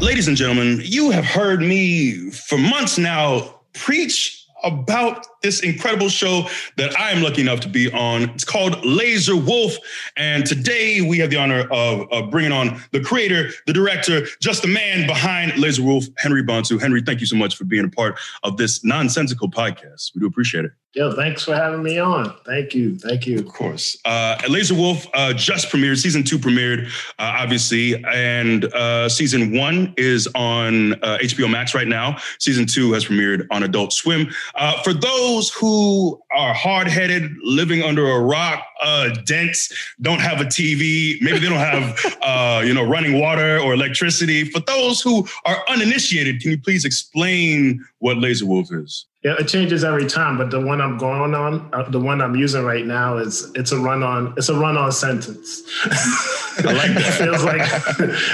Ladies 0.00 0.26
and 0.28 0.36
gentlemen, 0.36 0.80
you 0.82 1.10
have 1.10 1.24
heard 1.24 1.60
me 1.60 2.30
for 2.30 2.58
months 2.58 2.98
now 2.98 3.60
preach 3.72 4.44
about 4.64 5.26
this 5.42 5.60
incredible 5.60 6.08
show 6.08 6.48
that 6.76 6.98
I 6.98 7.10
am 7.10 7.22
lucky 7.22 7.42
enough 7.42 7.60
to 7.60 7.68
be 7.68 7.92
on. 7.92 8.30
It's 8.30 8.44
called 8.44 8.74
Lazor 8.82 9.44
Wulf. 9.44 9.76
And 10.16 10.46
today 10.46 11.00
we 11.00 11.18
have 11.18 11.30
the 11.30 11.36
honor 11.36 11.68
of, 11.70 12.10
of 12.12 12.30
bringing 12.30 12.52
on 12.52 12.80
the 12.92 13.00
creator, 13.00 13.50
the 13.66 13.72
director, 13.72 14.26
just 14.40 14.62
the 14.62 14.68
man 14.68 15.06
behind 15.06 15.52
Lazor 15.52 15.80
Wulf, 15.80 16.04
Henry 16.18 16.42
Bonsu. 16.42 16.80
Henry, 16.80 17.02
thank 17.02 17.20
you 17.20 17.26
so 17.26 17.36
much 17.36 17.56
for 17.56 17.64
being 17.64 17.84
a 17.84 17.90
part 17.90 18.18
of 18.42 18.56
this 18.56 18.84
nonsensical 18.84 19.50
podcast. 19.50 20.14
We 20.14 20.20
do 20.20 20.26
appreciate 20.26 20.64
it. 20.64 20.72
Yeah, 20.94 21.10
thanks 21.16 21.44
for 21.44 21.54
having 21.54 21.82
me 21.82 21.98
on. 21.98 22.34
Thank 22.44 22.74
you. 22.74 22.98
Thank 22.98 23.26
you. 23.26 23.38
Of 23.38 23.48
course. 23.48 23.96
Uh, 24.04 24.36
Lazor 24.42 24.78
Wulf 24.78 25.06
uh, 25.14 25.32
just 25.32 25.70
premiered. 25.70 25.96
Season 25.96 26.22
two 26.22 26.38
premiered, 26.38 26.88
uh, 27.18 27.36
obviously, 27.38 28.04
and 28.04 28.66
uh, 28.66 29.08
season 29.08 29.56
one 29.56 29.94
is 29.96 30.28
on 30.34 30.92
uh, 31.02 31.16
HBO 31.22 31.50
Max 31.50 31.74
right 31.74 31.88
now. 31.88 32.18
Season 32.38 32.66
two 32.66 32.92
has 32.92 33.06
premiered 33.06 33.46
on 33.50 33.62
Adult 33.62 33.94
Swim. 33.94 34.28
Uh, 34.54 34.82
for 34.82 34.92
those 34.92 35.31
who 35.40 36.20
are 36.36 36.52
hard 36.54 36.88
headed, 36.88 37.30
living 37.42 37.82
under 37.82 38.06
a 38.10 38.20
rock, 38.20 38.64
uh, 38.82 39.10
dense, 39.24 39.72
don't 40.00 40.20
have 40.20 40.40
a 40.40 40.44
TV, 40.44 41.20
maybe 41.20 41.38
they 41.38 41.48
don't 41.48 41.58
have 41.58 42.16
uh, 42.22 42.62
you 42.64 42.74
know 42.74 42.86
running 42.86 43.18
water 43.18 43.58
or 43.58 43.74
electricity. 43.74 44.44
For 44.44 44.60
those 44.60 45.00
who 45.00 45.26
are 45.44 45.56
uninitiated, 45.68 46.40
can 46.40 46.50
you 46.50 46.58
please 46.60 46.84
explain 46.84 47.84
what 47.98 48.16
Lazor 48.16 48.44
Wulf 48.44 48.72
is? 48.72 49.06
Yeah, 49.22 49.36
it 49.38 49.46
changes 49.46 49.84
every 49.84 50.06
time, 50.06 50.36
but 50.36 50.50
the 50.50 50.60
one 50.60 50.80
I'm 50.80 50.98
going 50.98 51.32
on, 51.34 51.70
uh, 51.72 51.88
the 51.88 52.00
one 52.00 52.20
I'm 52.20 52.34
using 52.34 52.64
right 52.64 52.84
now 52.84 53.18
is 53.18 53.52
it's 53.54 53.70
a 53.70 53.78
run 53.78 54.02
on. 54.02 54.34
It's 54.36 54.48
a 54.48 54.54
run 54.58 54.76
on 54.76 54.90
sentence. 54.90 55.62
I 55.84 56.72
like 56.72 56.94
that. 56.94 57.20
it 57.20 57.24
feels 57.24 57.44
like 57.44 57.60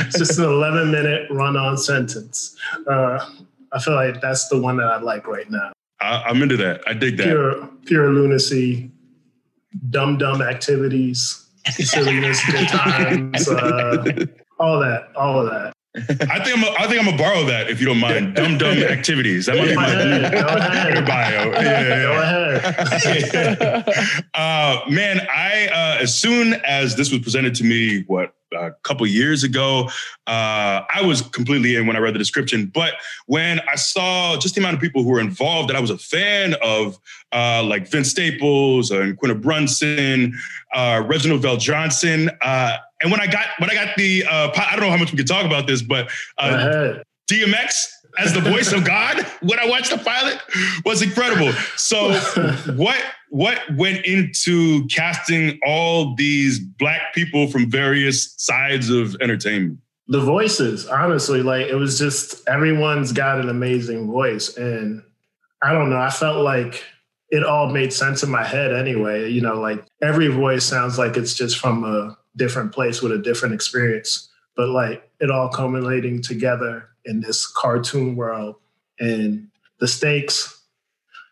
it's 0.06 0.18
just 0.18 0.38
an 0.38 0.46
11 0.46 0.90
minute 0.90 1.30
run 1.30 1.56
on 1.58 1.76
sentence. 1.76 2.56
Uh, 2.86 3.18
I 3.70 3.80
feel 3.80 3.94
like 3.94 4.22
that's 4.22 4.48
the 4.48 4.58
one 4.58 4.78
that 4.78 4.86
I 4.86 4.98
like 5.00 5.26
right 5.26 5.50
now. 5.50 5.72
I, 6.00 6.22
I'm 6.26 6.42
into 6.42 6.56
that. 6.58 6.82
I 6.86 6.92
dig 6.94 7.16
that. 7.18 7.24
Pure, 7.26 7.70
pure 7.86 8.10
lunacy, 8.12 8.90
dumb, 9.90 10.18
dumb 10.18 10.42
activities, 10.42 11.46
silliness, 11.70 12.44
good 12.50 12.68
times, 12.68 13.48
uh, 13.48 14.26
all 14.58 14.80
that, 14.80 15.08
all 15.16 15.40
of 15.40 15.50
that. 15.50 15.72
I 15.96 16.44
think 16.44 16.56
I'm. 16.58 16.62
A, 16.64 16.70
I 16.78 16.86
think 16.86 17.00
I'm 17.00 17.06
gonna 17.06 17.16
borrow 17.16 17.44
that 17.46 17.68
if 17.70 17.80
you 17.80 17.86
don't 17.86 17.98
mind. 17.98 18.36
Dumb 18.36 18.56
dumb 18.58 18.78
activities. 18.78 19.46
That 19.46 19.56
might 19.56 19.68
be 19.68 19.74
my 19.74 19.90
go 19.90 20.04
new 20.04 20.24
ahead. 20.24 21.06
bio. 21.06 21.50
Yeah, 21.50 21.88
Go 21.88 22.12
yeah, 22.12 23.42
ahead. 23.42 24.24
uh, 24.34 24.80
man, 24.90 25.26
I 25.34 25.66
uh, 25.68 26.02
as 26.02 26.16
soon 26.16 26.54
as 26.64 26.94
this 26.94 27.10
was 27.10 27.20
presented 27.22 27.54
to 27.56 27.64
me, 27.64 28.04
what 28.06 28.32
a 28.52 28.72
couple 28.82 29.06
years 29.06 29.44
ago, 29.44 29.88
uh, 30.26 30.82
I 30.94 31.02
was 31.04 31.22
completely 31.22 31.76
in 31.76 31.86
when 31.86 31.96
I 31.96 31.98
read 31.98 32.14
the 32.14 32.18
description. 32.18 32.66
But 32.66 32.94
when 33.26 33.60
I 33.60 33.76
saw 33.76 34.36
just 34.38 34.54
the 34.54 34.60
amount 34.60 34.74
of 34.74 34.80
people 34.80 35.02
who 35.02 35.10
were 35.10 35.20
involved, 35.20 35.68
that 35.68 35.76
I 35.76 35.80
was 35.80 35.90
a 35.90 35.98
fan 35.98 36.54
of, 36.62 36.98
uh, 37.32 37.62
like 37.62 37.88
Vince 37.88 38.10
Staples 38.10 38.90
and 38.90 39.18
Quinta 39.18 39.34
Brunson, 39.34 40.38
uh, 40.74 41.02
Reginald 41.06 41.42
VelJohnson. 41.42 42.36
Uh, 42.40 42.76
and 43.02 43.10
when 43.10 43.20
I 43.20 43.26
got 43.26 43.46
when 43.58 43.70
I 43.70 43.74
got 43.74 43.96
the 43.96 44.24
uh, 44.24 44.50
I 44.56 44.72
don't 44.72 44.80
know 44.80 44.90
how 44.90 44.96
much 44.96 45.12
we 45.12 45.18
could 45.18 45.28
talk 45.28 45.46
about 45.46 45.66
this, 45.66 45.82
but 45.82 46.10
uh. 46.38 46.94
DMX 47.28 47.88
as 48.18 48.32
the 48.32 48.40
voice 48.40 48.72
of 48.72 48.84
God 48.84 49.24
when 49.40 49.58
I 49.58 49.66
watched 49.66 49.90
the 49.90 49.98
pilot 49.98 50.40
was 50.84 51.02
incredible. 51.02 51.52
So 51.76 52.12
what 52.76 53.00
what 53.30 53.60
went 53.76 54.04
into 54.06 54.86
casting 54.86 55.58
all 55.64 56.14
these 56.14 56.58
black 56.58 57.14
people 57.14 57.48
from 57.48 57.70
various 57.70 58.34
sides 58.38 58.90
of 58.90 59.16
entertainment? 59.20 59.78
The 60.08 60.20
voices, 60.20 60.86
honestly, 60.86 61.42
like 61.42 61.66
it 61.66 61.74
was 61.74 61.98
just 61.98 62.46
everyone's 62.48 63.12
got 63.12 63.40
an 63.40 63.48
amazing 63.48 64.10
voice. 64.10 64.56
And 64.56 65.02
I 65.62 65.72
don't 65.72 65.90
know, 65.90 65.98
I 65.98 66.10
felt 66.10 66.42
like 66.42 66.84
it 67.30 67.44
all 67.44 67.68
made 67.68 67.92
sense 67.92 68.22
in 68.22 68.30
my 68.30 68.44
head 68.44 68.72
anyway. 68.72 69.30
You 69.30 69.42
know, 69.42 69.60
like 69.60 69.84
every 70.02 70.28
voice 70.28 70.64
sounds 70.64 70.98
like 70.98 71.16
it's 71.16 71.34
just 71.34 71.58
from 71.58 71.84
a 71.84 72.16
different 72.36 72.72
place 72.72 73.02
with 73.02 73.12
a 73.12 73.18
different 73.18 73.54
experience, 73.54 74.30
but 74.56 74.70
like 74.70 75.08
it 75.20 75.30
all 75.30 75.48
culminating 75.48 76.22
together 76.22 76.88
in 77.08 77.20
this 77.20 77.46
cartoon 77.46 78.14
world 78.14 78.56
and 79.00 79.48
the 79.80 79.88
stakes, 79.88 80.62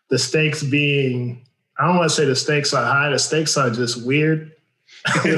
the 0.09 0.17
stakes 0.19 0.63
being, 0.63 1.45
I 1.77 1.85
don't 1.85 1.97
want 1.97 2.09
to 2.09 2.15
say 2.15 2.25
the 2.25 2.35
stakes 2.35 2.73
are 2.73 2.85
high, 2.85 3.09
the 3.09 3.19
stakes 3.19 3.55
are 3.55 3.69
just 3.69 4.05
weird. 4.05 4.51
and 5.25 5.37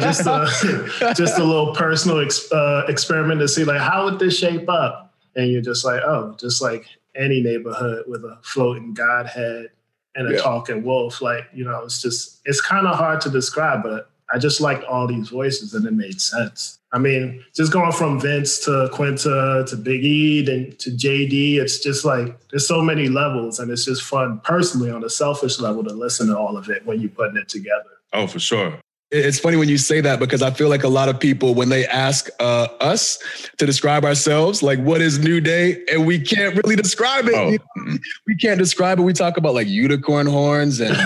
just 0.00 0.26
a, 0.26 1.14
just 1.16 1.38
a 1.38 1.44
little 1.44 1.74
personal 1.74 2.20
ex, 2.20 2.50
uh, 2.52 2.84
experiment 2.88 3.40
to 3.40 3.48
see 3.48 3.64
like 3.64 3.80
how 3.80 4.04
would 4.04 4.18
this 4.18 4.38
shape 4.38 4.68
up 4.68 5.14
and 5.36 5.50
you're 5.50 5.62
just 5.62 5.84
like 5.84 6.00
oh 6.02 6.36
just 6.38 6.60
like 6.62 6.84
any 7.16 7.40
neighborhood 7.42 8.04
with 8.06 8.24
a 8.24 8.38
floating 8.42 8.92
godhead 8.94 9.70
and 10.14 10.28
a 10.28 10.32
yeah. 10.32 10.42
talking 10.42 10.82
wolf 10.84 11.22
like 11.22 11.44
you 11.52 11.64
know 11.64 11.82
it's 11.82 12.02
just 12.02 12.40
it's 12.44 12.60
kind 12.60 12.86
of 12.86 12.94
hard 12.96 13.20
to 13.20 13.30
describe 13.30 13.82
but 13.82 14.09
I 14.32 14.38
just 14.38 14.60
liked 14.60 14.84
all 14.84 15.06
these 15.06 15.28
voices 15.28 15.74
and 15.74 15.86
it 15.86 15.92
made 15.92 16.20
sense. 16.20 16.78
I 16.92 16.98
mean, 16.98 17.44
just 17.54 17.72
going 17.72 17.92
from 17.92 18.20
Vince 18.20 18.58
to 18.64 18.88
Quinta 18.92 19.64
to 19.68 19.76
Big 19.76 20.04
E 20.04 20.50
and 20.50 20.76
to 20.80 20.90
JD, 20.90 21.56
it's 21.56 21.78
just 21.78 22.04
like 22.04 22.36
there's 22.50 22.66
so 22.66 22.82
many 22.82 23.08
levels 23.08 23.58
and 23.60 23.70
it's 23.70 23.84
just 23.84 24.02
fun 24.02 24.40
personally 24.42 24.90
on 24.90 25.04
a 25.04 25.10
selfish 25.10 25.60
level 25.60 25.84
to 25.84 25.92
listen 25.92 26.28
to 26.28 26.36
all 26.36 26.56
of 26.56 26.68
it 26.68 26.84
when 26.86 27.00
you're 27.00 27.10
putting 27.10 27.36
it 27.36 27.48
together. 27.48 27.90
Oh, 28.12 28.26
for 28.26 28.40
sure. 28.40 28.78
It's 29.12 29.40
funny 29.40 29.56
when 29.56 29.68
you 29.68 29.76
say 29.76 30.00
that 30.02 30.20
because 30.20 30.40
I 30.40 30.52
feel 30.52 30.68
like 30.68 30.84
a 30.84 30.88
lot 30.88 31.08
of 31.08 31.18
people, 31.18 31.52
when 31.52 31.68
they 31.68 31.84
ask 31.84 32.28
uh, 32.38 32.68
us 32.78 33.18
to 33.58 33.66
describe 33.66 34.04
ourselves, 34.04 34.62
like 34.62 34.78
what 34.78 35.00
is 35.00 35.18
New 35.18 35.40
Day, 35.40 35.82
and 35.90 36.06
we 36.06 36.20
can't 36.20 36.54
really 36.62 36.76
describe 36.76 37.26
it. 37.26 37.34
Oh. 37.34 37.98
We 38.28 38.36
can't 38.36 38.58
describe 38.58 39.00
it. 39.00 39.02
We 39.02 39.12
talk 39.12 39.36
about 39.36 39.54
like 39.54 39.66
unicorn 39.66 40.28
horns, 40.28 40.78
and 40.80 40.96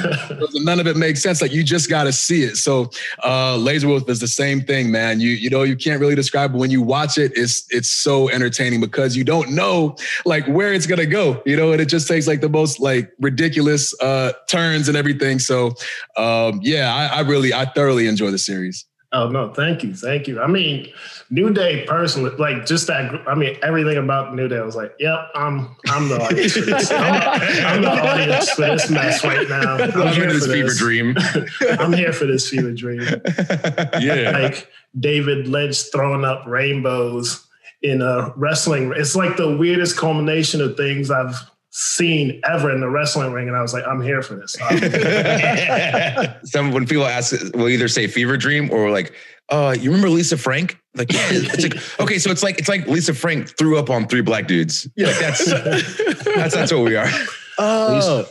none 0.56 0.80
of 0.80 0.86
it 0.86 0.98
makes 0.98 1.22
sense. 1.22 1.40
Like 1.40 1.52
you 1.52 1.64
just 1.64 1.88
got 1.88 2.04
to 2.04 2.12
see 2.12 2.42
it. 2.42 2.56
So 2.56 2.90
uh, 3.22 3.56
Lazor 3.56 3.88
Wulf 3.88 4.06
is 4.10 4.20
the 4.20 4.28
same 4.28 4.60
thing, 4.60 4.90
man. 4.90 5.18
You 5.20 5.30
you 5.30 5.48
know 5.48 5.62
you 5.62 5.74
can't 5.74 5.98
really 5.98 6.14
describe, 6.14 6.52
but 6.52 6.58
when 6.58 6.70
you 6.70 6.82
watch 6.82 7.16
it, 7.16 7.32
it's 7.34 7.66
it's 7.70 7.88
so 7.88 8.28
entertaining 8.28 8.82
because 8.82 9.16
you 9.16 9.24
don't 9.24 9.52
know 9.52 9.96
like 10.26 10.46
where 10.46 10.74
it's 10.74 10.86
gonna 10.86 11.06
go. 11.06 11.42
You 11.46 11.56
know, 11.56 11.72
and 11.72 11.80
it 11.80 11.86
just 11.86 12.06
takes 12.06 12.26
like 12.26 12.42
the 12.42 12.50
most 12.50 12.80
like 12.80 13.12
ridiculous 13.18 13.98
uh, 14.02 14.32
turns 14.46 14.88
and 14.88 14.96
everything. 14.96 15.38
So 15.38 15.68
um, 16.18 16.60
yeah, 16.62 16.94
I, 16.94 17.06
I 17.06 17.20
really 17.20 17.54
I 17.54 17.64
thoroughly 17.64 17.93
really 17.94 18.08
enjoy 18.08 18.30
the 18.30 18.38
series. 18.38 18.86
Oh 19.12 19.28
no, 19.28 19.52
thank 19.54 19.84
you, 19.84 19.94
thank 19.94 20.26
you. 20.26 20.40
I 20.40 20.48
mean, 20.48 20.92
New 21.30 21.52
Day 21.52 21.86
personally, 21.86 22.34
like 22.36 22.66
just 22.66 22.88
that. 22.88 23.14
I 23.28 23.36
mean, 23.36 23.56
everything 23.62 23.96
about 23.96 24.34
New 24.34 24.48
Day, 24.48 24.58
I 24.58 24.62
was 24.62 24.74
like, 24.74 24.92
"Yep, 24.98 25.28
I'm, 25.36 25.76
I'm 25.86 26.08
the 26.08 26.20
audience. 26.20 26.90
I'm, 26.90 27.12
I'm 27.64 27.82
the 27.82 27.90
audience 27.90 28.50
for 28.50 28.62
this 28.62 28.90
mess 28.90 29.24
right 29.24 29.48
now. 29.48 29.76
I'm, 29.76 29.92
I'm 30.02 30.14
here 30.14 30.30
for 30.30 30.32
this 30.32 30.46
fever 30.46 30.74
dream. 30.74 31.16
I'm 31.78 31.92
here 31.92 32.12
for 32.12 32.26
this 32.26 32.48
fever 32.48 32.72
dream. 32.72 33.02
Yeah, 34.00 34.32
like 34.32 34.68
David 34.98 35.46
Lynch 35.46 35.92
throwing 35.92 36.24
up 36.24 36.44
rainbows 36.46 37.46
in 37.82 38.02
a 38.02 38.32
wrestling. 38.34 38.92
It's 38.96 39.14
like 39.14 39.36
the 39.36 39.56
weirdest 39.56 39.96
culmination 39.96 40.60
of 40.60 40.76
things 40.76 41.12
I've 41.12 41.36
seen 41.76 42.40
ever 42.48 42.70
in 42.70 42.80
the 42.80 42.88
wrestling 42.88 43.32
ring, 43.32 43.48
and 43.48 43.56
I 43.56 43.62
was 43.62 43.74
like, 43.74 43.84
I'm 43.86 44.00
here 44.00 44.22
for 44.22 44.36
this. 44.36 44.52
Some 46.50 46.70
when 46.70 46.86
people 46.86 47.04
ask, 47.04 47.34
we'll 47.52 47.68
either 47.68 47.88
say 47.88 48.06
fever 48.06 48.36
dream 48.36 48.70
or 48.70 48.90
like, 48.90 49.12
uh, 49.50 49.74
you 49.78 49.90
remember 49.90 50.08
Lisa 50.08 50.38
Frank? 50.38 50.78
Like, 50.94 51.12
yeah, 51.12 51.20
it's 51.30 51.62
like, 51.62 52.00
okay, 52.00 52.18
so 52.18 52.30
it's 52.30 52.44
like 52.44 52.58
it's 52.58 52.68
like 52.68 52.86
Lisa 52.86 53.12
Frank 53.12 53.58
threw 53.58 53.76
up 53.76 53.90
on 53.90 54.06
three 54.06 54.22
black 54.22 54.46
dudes. 54.46 54.88
Yeah, 54.94 55.08
like 55.08 55.18
that's 55.18 55.44
that's 55.44 56.54
that's 56.54 56.72
what 56.72 56.84
we 56.84 56.96
are. 56.96 57.08
Oh. 57.58 57.94
Lisa, 57.94 58.26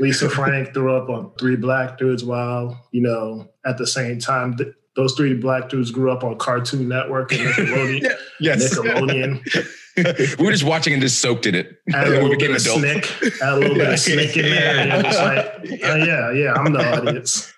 Lisa 0.00 0.30
Frank 0.30 0.74
threw 0.74 0.94
up 0.94 1.08
on 1.08 1.32
three 1.38 1.56
black 1.56 1.96
dudes 1.96 2.22
while 2.22 2.86
you 2.92 3.00
know 3.00 3.48
at 3.64 3.78
the 3.78 3.86
same 3.86 4.18
time. 4.18 4.56
Th- 4.56 4.74
those 4.94 5.14
three 5.14 5.34
black 5.34 5.68
dudes 5.68 5.90
grew 5.90 6.12
up 6.12 6.22
on 6.22 6.38
Cartoon 6.38 6.86
Network 6.86 7.32
and 7.32 7.40
Nickelodeon. 7.40 8.12
yes. 8.38 8.78
Nickelodeon. 8.78 9.66
we 10.38 10.44
were 10.44 10.52
just 10.52 10.64
watching 10.64 10.92
and 10.92 11.02
just 11.02 11.20
soaked 11.20 11.46
in 11.46 11.54
it. 11.54 11.80
Add 11.92 12.08
a 12.08 12.10
little 12.22 12.28
we 12.30 12.36
bit 12.36 12.50
of 12.50 12.56
adults. 12.56 12.80
snick, 12.80 13.42
add 13.42 13.54
a 13.54 13.56
little 13.58 13.76
bit 13.76 13.92
of 13.92 13.98
snick 14.00 14.36
in 14.36 14.50
there. 14.50 15.02
Just 15.02 15.18
like, 15.20 15.46
oh, 15.84 15.94
yeah, 15.96 16.32
yeah, 16.32 16.52
I'm 16.54 16.72
the 16.72 16.80
audience. 16.80 17.52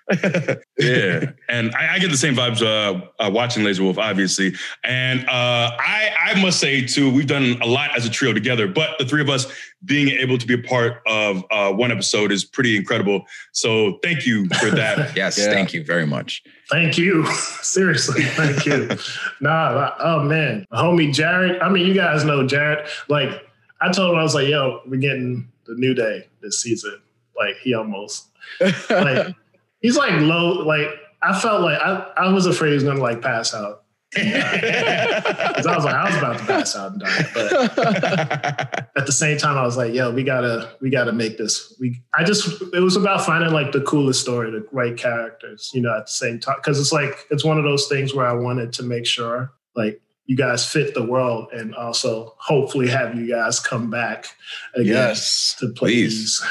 Yeah, 0.79 1.31
and 1.49 1.73
I, 1.73 1.95
I, 1.95 1.99
get 1.99 2.11
the 2.11 2.17
same 2.17 2.35
vibes 2.35 2.61
uh, 2.61 3.01
uh, 3.19 3.31
watching 3.31 3.63
Lazor 3.63 3.79
Wulf, 3.79 3.97
obviously. 3.97 4.53
And 4.83 5.21
uh, 5.21 5.71
I, 5.79 6.11
I 6.21 6.41
must 6.41 6.59
say 6.59 6.85
too, 6.85 7.11
we've 7.11 7.25
done 7.25 7.57
a 7.63 7.65
lot 7.65 7.97
as 7.97 8.05
a 8.05 8.11
trio 8.11 8.31
together. 8.31 8.67
But 8.67 8.91
the 8.99 9.05
three 9.05 9.21
of 9.21 9.29
us 9.29 9.51
being 9.85 10.09
able 10.09 10.37
to 10.37 10.45
be 10.45 10.53
a 10.53 10.61
part 10.61 11.01
of 11.07 11.43
uh, 11.49 11.71
one 11.71 11.91
episode 11.91 12.31
is 12.31 12.45
pretty 12.45 12.77
incredible. 12.77 13.25
So 13.53 13.97
thank 14.03 14.27
you 14.27 14.47
for 14.59 14.69
that. 14.69 15.15
yes, 15.15 15.39
yeah. 15.39 15.45
thank 15.45 15.73
you 15.73 15.83
very 15.83 16.05
much. 16.05 16.43
Thank 16.69 16.97
you. 16.97 17.25
Seriously, 17.61 18.23
thank 18.23 18.65
you. 18.67 18.89
nah, 19.41 19.93
oh 19.99 20.23
man, 20.23 20.67
homie 20.71 21.11
Jared. 21.11 21.59
I 21.59 21.69
mean, 21.69 21.87
you 21.87 21.95
guys 21.95 22.23
know 22.23 22.45
Jared. 22.45 22.87
Like, 23.07 23.29
I 23.81 23.91
told 23.91 24.11
him 24.11 24.19
I 24.19 24.23
was 24.23 24.35
like, 24.35 24.47
"Yo, 24.47 24.81
we're 24.85 24.99
getting 24.99 25.47
the 25.65 25.73
new 25.73 25.95
day 25.95 26.27
this 26.41 26.61
season." 26.61 27.01
Like, 27.35 27.55
he 27.57 27.73
almost 27.73 28.27
like 28.89 29.35
he's 29.87 29.95
like 29.95 30.19
low. 30.19 30.65
Like, 30.65 30.89
I 31.21 31.39
felt 31.39 31.61
like 31.61 31.79
I, 31.79 32.11
I 32.17 32.27
was 32.27 32.45
afraid 32.45 32.69
he 32.69 32.75
was 32.75 32.83
gonna 32.83 32.99
like 32.99 33.21
pass 33.21 33.53
out. 33.53 33.83
Because 34.13 35.65
I 35.65 35.75
was 35.75 35.85
like, 35.85 35.95
I 35.95 36.05
was 36.05 36.17
about 36.17 36.37
to 36.37 36.45
pass 36.45 36.75
out 36.75 36.91
and 36.91 37.01
die. 37.01 37.29
But 37.33 38.89
at 38.95 39.05
the 39.05 39.11
same 39.11 39.37
time, 39.37 39.57
I 39.57 39.63
was 39.63 39.75
like, 39.75 39.93
yo, 39.93 40.11
we 40.11 40.23
gotta, 40.23 40.71
we 40.81 40.89
gotta 40.89 41.11
make 41.11 41.37
this. 41.37 41.75
We 41.79 42.01
I 42.13 42.23
just 42.23 42.61
it 42.73 42.79
was 42.79 42.95
about 42.95 43.25
finding 43.25 43.51
like 43.51 43.71
the 43.71 43.81
coolest 43.81 44.21
story, 44.21 44.51
the 44.51 44.67
right 44.71 44.95
characters, 44.95 45.71
you 45.73 45.81
know, 45.81 45.95
at 45.95 46.05
the 46.05 46.11
same 46.11 46.39
time. 46.39 46.57
Cause 46.63 46.79
it's 46.79 46.91
like 46.91 47.25
it's 47.31 47.43
one 47.43 47.57
of 47.57 47.63
those 47.63 47.87
things 47.87 48.13
where 48.13 48.27
I 48.27 48.33
wanted 48.33 48.71
to 48.73 48.83
make 48.83 49.05
sure 49.05 49.51
like 49.75 49.99
you 50.25 50.35
guys 50.35 50.65
fit 50.65 50.93
the 50.93 51.03
world 51.03 51.47
and 51.53 51.73
also 51.73 52.35
hopefully 52.37 52.89
have 52.89 53.15
you 53.15 53.27
guys 53.27 53.59
come 53.59 53.89
back 53.89 54.27
again 54.75 54.93
yes, 54.93 55.55
to 55.59 55.69
play 55.69 55.91
please. 55.91 56.39
these 56.39 56.45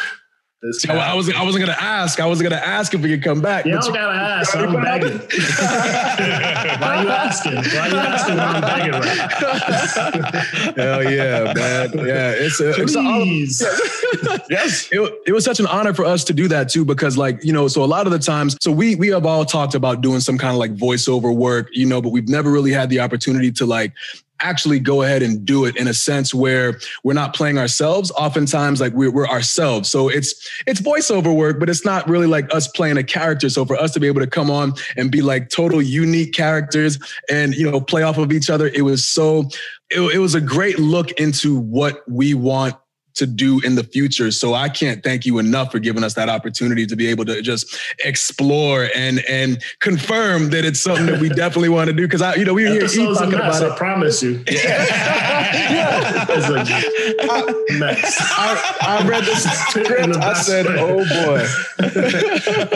this 0.67 0.89
I 0.89 1.15
was 1.15 1.33
I 1.33 1.43
wasn't 1.43 1.67
gonna 1.67 1.79
ask. 1.79 2.21
I 2.21 2.27
wasn't 2.27 2.51
gonna 2.51 2.63
ask 2.63 2.93
if 2.95 3.01
we 3.01 3.11
could 3.11 3.23
come 3.23 3.41
back. 3.41 3.65
You 3.65 3.73
don't 3.73 3.95
gotta 3.95 4.19
ask. 4.19 4.57
I'm 4.57 4.83
begging. 4.83 5.19
Why 6.81 6.97
are 6.97 7.03
you 7.03 7.09
asking? 7.09 7.55
Why 7.55 7.63
are 7.63 7.89
you 7.89 7.97
asking 7.97 8.37
when 8.37 8.45
I'm 8.45 8.61
begging 8.61 8.93
right 8.93 10.77
Hell 10.77 11.11
yeah, 11.11 11.53
man. 11.55 12.07
Yeah, 12.07 12.33
it's 12.37 12.61
a, 12.61 12.71
it's 12.71 12.97
a 12.97 14.47
yes. 14.51 14.89
It, 14.91 15.13
it 15.27 15.33
was 15.33 15.45
such 15.45 15.61
an 15.61 15.67
honor 15.67 15.95
for 15.95 16.05
us 16.05 16.25
to 16.25 16.33
do 16.33 16.49
that 16.49 16.69
too, 16.69 16.85
because 16.85 17.17
like 17.17 17.43
you 17.45 17.53
know, 17.53 17.69
so 17.69 17.85
a 17.85 17.87
lot 17.87 18.07
of 18.07 18.13
the 18.13 18.19
times, 18.19 18.57
so 18.61 18.71
we 18.71 18.97
we 18.97 19.09
have 19.09 19.27
all 19.27 19.45
talked 19.45 19.75
about 19.75 20.01
doing 20.01 20.21
some 20.21 20.39
kind 20.39 20.53
of 20.53 20.59
like 20.59 20.75
voiceover 20.75 21.35
work, 21.35 21.69
you 21.73 21.87
know, 21.87 22.03
but 22.03 22.11
we've 22.11 22.29
never 22.29 22.51
really 22.51 22.73
had 22.73 22.91
the 22.91 23.01
opportunity 23.01 23.53
to 23.53 23.67
like 23.67 23.93
actually 24.41 24.81
go 24.81 25.03
ahead 25.03 25.23
and 25.23 25.45
do 25.45 25.65
it 25.65 25.77
in 25.77 25.89
a 25.89 25.95
sense 25.95 26.35
where 26.35 26.79
we're 27.05 27.15
not 27.15 27.35
playing 27.35 27.59
ourselves. 27.59 28.11
Oftentimes 28.13 28.81
like 28.81 28.93
we're, 28.93 29.11
we're, 29.11 29.27
ourselves. 29.27 29.91
So 29.91 30.09
it's 30.09 30.49
it's 30.67 30.81
voiceover 30.81 31.35
work 31.35 31.59
but 31.59 31.69
it's 31.69 31.85
not 31.85 32.09
really 32.09 32.27
like 32.27 32.53
us 32.55 32.69
playing 32.69 32.97
a 32.97 33.03
character. 33.03 33.51
So 33.51 33.65
for 33.65 33.77
us 33.77 33.93
to 33.93 34.01
be 34.01 34.07
able 34.07 34.21
to 34.21 34.27
come 34.27 34.51
on 34.51 34.75
and 34.97 35.11
be 35.11 35.21
like 35.21 35.49
total 35.49 35.83
unique 35.83 36.33
characters 36.33 36.99
and 37.29 37.55
you 37.55 37.69
know 37.69 37.81
play 37.81 38.03
off 38.03 38.19
of 38.19 38.33
each 38.33 38.51
other 38.51 38.69
it 38.69 38.83
was 38.83 39.07
so 39.07 39.49
it, 39.91 40.01
it 40.15 40.19
was 40.19 40.35
a 40.35 40.41
great 40.41 40.79
look 40.79 41.11
into 41.13 41.59
what 41.59 42.03
we 42.09 42.35
want 42.35 42.77
to 43.17 43.27
do 43.27 43.61
in 43.61 43.75
the 43.75 43.83
future. 43.83 44.31
So 44.31 44.55
I 44.55 44.69
can't 44.69 45.03
thank 45.03 45.27
you 45.27 45.39
enough 45.39 45.73
for 45.73 45.79
giving 45.79 46.05
us 46.05 46.15
that 46.15 46.29
opportunity 46.29 46.87
to 46.87 46.97
be 46.97 47.09
able 47.09 47.25
to 47.25 47.43
just 47.43 47.77
explore 48.05 48.89
and 48.95 49.21
and 49.29 49.63
confirm 49.81 50.51
that 50.51 50.65
it's 50.65 50.81
something 50.81 51.07
that 51.07 51.21
we 51.21 51.29
definitely 51.45 51.71
want 51.71 51.89
to 51.89 51.93
do. 51.93 52.03
Because 52.03 52.23
I, 52.23 52.35
you 52.35 52.45
know, 52.45 52.55
we 52.55 52.65
were 52.65 52.71
here 52.71 52.87
talking 52.87 53.35
about 53.35 53.63
it. 53.63 53.73
I 53.73 53.77
promise 53.77 54.23
you. 54.23 54.45
yeah. 54.51 56.27
it's 56.29 56.49
a 56.49 57.79
mess. 57.79 58.17
I, 58.21 58.77
I 58.83 59.09
read 59.09 59.25
the 59.25 59.35
script. 59.35 60.17
I 60.17 60.33
said, 60.35 60.67
oh, 60.79 60.97
way. 60.99 61.07
"Oh 61.09 61.27
boy," 61.27 61.41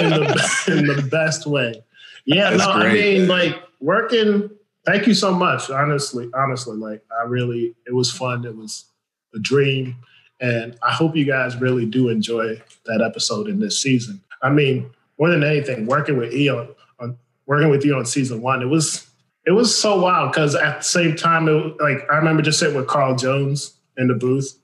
in, 0.01 0.11
the, 0.11 0.65
in 0.69 0.87
the 0.87 1.09
best 1.11 1.47
way. 1.47 1.83
Yeah, 2.25 2.51
That's 2.51 2.67
no, 2.67 2.75
great. 2.75 2.91
I 2.91 3.19
mean, 3.19 3.29
like 3.29 3.63
working. 3.81 4.51
Thank 4.87 5.07
you 5.07 5.13
so 5.13 5.35
much. 5.35 5.69
Honestly, 5.69 6.31
honestly, 6.35 6.77
like 6.77 7.03
I 7.21 7.27
really, 7.27 7.75
it 7.87 7.95
was 7.95 8.11
fun. 8.11 8.47
It 8.47 8.57
was 8.57 8.87
a 9.35 9.39
dream. 9.39 9.97
And 10.41 10.77
I 10.83 10.93
hope 10.93 11.17
you 11.17 11.25
guys 11.25 11.61
really 11.61 11.87
do 11.87 12.09
enjoy 12.09 12.61
that 12.87 13.03
episode 13.03 13.49
in 13.49 13.61
this 13.61 13.81
season. 13.81 14.21
I 14.43 14.51
mean, 14.51 14.91
more 15.19 15.29
than 15.29 15.45
anything, 15.45 15.87
working 15.87 16.17
with 16.17 16.33
E 16.33 16.49
on, 16.49 16.69
on 16.99 17.19
working 17.47 17.69
with 17.69 17.85
you 17.85 17.95
on 17.95 18.07
season 18.07 18.41
one, 18.41 18.63
it 18.63 18.67
was 18.67 19.07
it 19.47 19.53
was 19.53 19.77
so 19.77 20.01
wild 20.01 20.33
because 20.33 20.55
at 20.55 20.79
the 20.79 20.85
same 20.85 21.17
time, 21.17 21.49
it, 21.49 21.81
like 21.81 22.07
I 22.11 22.17
remember 22.17 22.43
just 22.43 22.59
sitting 22.59 22.77
with 22.77 22.87
Carl 22.87 23.17
Jones 23.17 23.75
in 23.97 24.09
the 24.09 24.15
booth, 24.15 24.59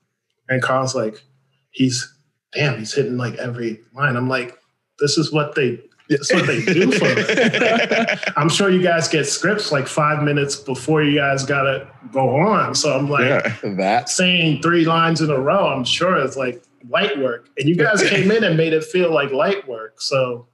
and 0.48 0.62
Carl's 0.62 0.94
like, 0.94 1.22
he's 1.70 2.14
damn, 2.52 2.78
he's 2.78 2.94
hitting 2.94 3.18
like 3.18 3.34
every 3.34 3.80
line. 3.94 4.16
I'm 4.16 4.28
like, 4.28 4.58
this 4.98 5.18
is 5.18 5.32
what 5.32 5.54
they 5.54 5.80
that's 6.08 6.32
what 6.32 6.46
they 6.46 6.64
do 6.64 6.92
for 6.92 7.06
it. 7.08 8.32
I'm 8.36 8.48
sure 8.48 8.70
you 8.70 8.82
guys 8.82 9.08
get 9.08 9.24
scripts 9.24 9.72
like 9.72 9.86
five 9.86 10.22
minutes 10.22 10.56
before 10.56 11.02
you 11.02 11.18
guys 11.18 11.44
gotta 11.44 11.88
go 12.12 12.36
on. 12.36 12.74
So 12.74 12.96
I'm 12.96 13.08
like 13.08 13.24
Yeah. 13.24 13.56
That 13.76 14.08
saying 14.08 14.62
three 14.62 14.84
lines 14.84 15.20
in 15.20 15.30
a 15.30 15.38
row, 15.38 15.68
I'm 15.68 15.84
sure 15.84 16.16
it's 16.16 16.36
like 16.36 16.62
light 16.88 17.18
work. 17.18 17.48
And 17.58 17.68
you 17.68 17.76
guys 17.76 18.02
came 18.08 18.30
in 18.30 18.44
and 18.44 18.56
made 18.56 18.72
it 18.72 18.84
feel 18.84 19.12
like 19.12 19.32
light 19.32 19.66
work. 19.66 20.00
So 20.00 20.46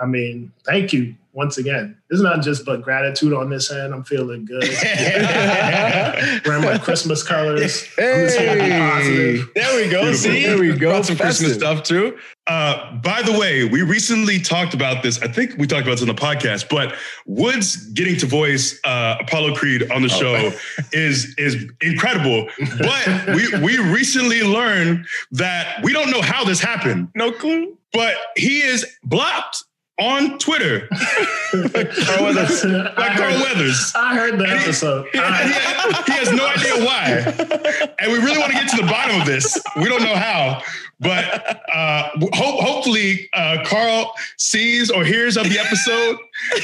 I 0.00 0.06
mean, 0.06 0.52
thank 0.64 0.92
you 0.92 1.14
once 1.34 1.58
again. 1.58 2.00
It's 2.10 2.20
not 2.22 2.42
just 2.42 2.64
but 2.64 2.80
gratitude 2.82 3.32
on 3.32 3.50
this 3.50 3.70
end. 3.70 3.92
I'm 3.92 4.04
feeling 4.04 4.44
good. 4.44 4.62
Wearing 6.46 6.64
my 6.64 6.78
Christmas 6.78 7.22
colors. 7.22 7.60
I'm 7.98 8.04
just 8.26 8.38
here 8.38 8.54
to 8.56 8.62
be 8.64 8.70
positive. 8.70 9.50
There 9.54 9.76
we 9.76 9.90
go. 9.90 10.02
Beautiful. 10.02 10.14
See, 10.14 10.46
There 10.46 10.58
we 10.58 10.72
go. 10.76 10.90
Brought 10.90 11.06
some 11.06 11.16
Christmas 11.16 11.54
stuff 11.54 11.82
too. 11.82 12.16
Uh, 12.46 12.96
by 12.96 13.22
the 13.22 13.32
way, 13.38 13.64
we 13.64 13.82
recently 13.82 14.38
talked 14.38 14.74
about 14.74 15.02
this. 15.02 15.20
I 15.22 15.28
think 15.28 15.56
we 15.58 15.66
talked 15.66 15.82
about 15.82 15.92
this 15.98 16.02
on 16.02 16.08
the 16.08 16.14
podcast, 16.14 16.68
but 16.68 16.94
Woods 17.26 17.76
getting 17.94 18.16
to 18.18 18.26
voice 18.26 18.78
uh, 18.84 19.16
Apollo 19.20 19.54
Creed 19.56 19.90
on 19.90 20.02
the 20.02 20.08
show 20.08 20.52
is 20.92 21.34
is 21.38 21.66
incredible. 21.80 22.48
But 22.78 23.26
we 23.34 23.48
we 23.60 23.78
recently 23.78 24.42
learned 24.42 25.06
that 25.32 25.82
we 25.82 25.92
don't 25.92 26.10
know 26.10 26.22
how 26.22 26.44
this 26.44 26.60
happened, 26.60 27.08
No 27.16 27.32
clue. 27.32 27.76
but 27.92 28.14
he 28.36 28.60
is 28.60 28.86
blocked 29.04 29.64
on 29.98 30.38
Twitter 30.38 30.88
Carl 31.52 32.24
Weathers. 32.24 32.64
I 32.64 32.92
by 32.96 33.08
Carl 33.14 33.32
heard- 33.32 33.42
Weathers. 33.42 33.92
I 33.94 34.16
heard 34.16 34.38
the 34.38 34.48
episode. 34.48 35.06
He, 35.12 35.18
I- 35.18 36.02
he 36.06 36.12
has 36.12 36.32
no 36.32 36.46
idea 36.46 36.84
why. 36.84 37.92
And 38.00 38.12
we 38.12 38.18
really 38.18 38.38
want 38.38 38.52
to 38.52 38.58
get 38.58 38.68
to 38.70 38.76
the 38.78 38.88
bottom 38.90 39.20
of 39.20 39.26
this. 39.26 39.56
We 39.76 39.84
don't 39.84 40.02
know 40.02 40.16
how, 40.16 40.62
but 40.98 41.60
uh, 41.72 42.08
hope, 42.32 42.60
hopefully 42.60 43.28
uh, 43.34 43.58
Carl 43.64 44.12
sees 44.36 44.90
or 44.90 45.04
hears 45.04 45.36
of 45.36 45.48
the 45.48 45.58
episode 45.60 46.18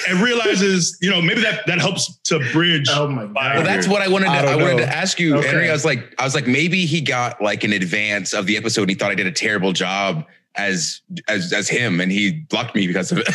and 0.09 0.20
realizes, 0.20 0.99
you 1.01 1.11
know, 1.11 1.22
maybe 1.22 1.41
that, 1.43 1.64
that 1.68 1.78
helps 1.78 2.16
to 2.24 2.41
bridge. 2.53 2.89
oh 2.91 3.07
my 3.07 3.24
Well, 3.26 3.35
god. 3.35 3.55
Well, 3.57 3.62
that's 3.64 3.87
what 3.87 4.03
I 4.03 4.09
wanted. 4.09 4.26
To, 4.26 4.33
I 4.33 4.53
I, 4.53 4.57
wanted 4.57 4.78
to 4.78 4.89
ask 4.89 5.20
you, 5.20 5.37
Okay. 5.37 5.47
Henry. 5.49 5.68
I 5.68 5.72
was 5.72 5.85
like, 5.85 6.14
I 6.18 6.24
was 6.24 6.35
like, 6.35 6.49
maybe 6.49 6.85
he 6.87 7.01
got 7.01 7.41
like 7.41 7.62
an 7.62 7.72
advance 7.72 8.33
of 8.33 8.47
the 8.47 8.57
episode. 8.57 8.83
and 8.83 8.91
He 8.91 8.97
thought 8.97 9.12
I 9.12 9.14
did 9.14 9.26
a 9.28 9.33
terrible 9.33 9.72
job 9.72 10.26
as 10.57 11.01
as 11.28 11.53
as 11.53 11.68
him, 11.68 12.01
and 12.01 12.11
he 12.11 12.32
blocked 12.51 12.74
me 12.74 12.86
because 12.86 13.12
of 13.12 13.18
it. 13.18 13.28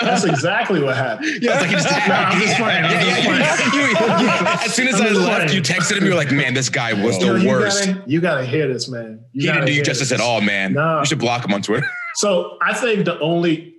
That's 0.00 0.24
exactly 0.34 0.82
what 0.82 0.96
happened. 0.96 1.30
Was 1.40 1.44
like, 1.46 1.66
he 1.66 1.72
just, 1.72 1.88
No, 2.08 2.14
I'm 2.14 2.40
just 2.40 2.56
playing. 2.56 2.84
I'm 2.84 2.90
Yeah, 2.90 3.02
just 3.04 3.22
yeah, 3.24 3.56
playing. 3.66 3.72
you- 4.20 4.26
you- 4.26 4.46
as 4.64 4.74
soon 4.74 4.88
as 4.88 5.00
I'm 5.00 5.06
I 5.06 5.10
left, 5.10 5.46
playing. 5.46 5.52
you 5.54 5.62
texted 5.62 5.96
him. 5.98 6.04
You 6.04 6.10
were 6.10 6.16
like, 6.16 6.32
"Man, 6.32 6.54
this 6.54 6.68
guy 6.68 6.92
was 6.92 7.18
Yo, 7.22 7.34
the 7.34 7.40
you 7.40 7.48
worst. 7.48 7.86
Gotta, 7.86 8.02
you 8.10 8.20
gotta 8.20 8.44
hear 8.44 8.66
this, 8.72 8.88
man. 8.88 9.24
You 9.32 9.42
he 9.42 9.52
didn't 9.52 9.66
do 9.66 9.72
you 9.72 9.84
justice 9.84 10.08
this. 10.10 10.18
at 10.20 10.24
all, 10.24 10.40
man. 10.40 10.72
No. 10.72 11.00
You 11.00 11.06
should 11.06 11.18
block 11.20 11.44
him 11.44 11.54
on 11.54 11.62
Twitter." 11.62 11.86
So 12.16 12.56
I 12.62 12.74
think 12.74 13.04
the 13.04 13.18
only, 13.20 13.74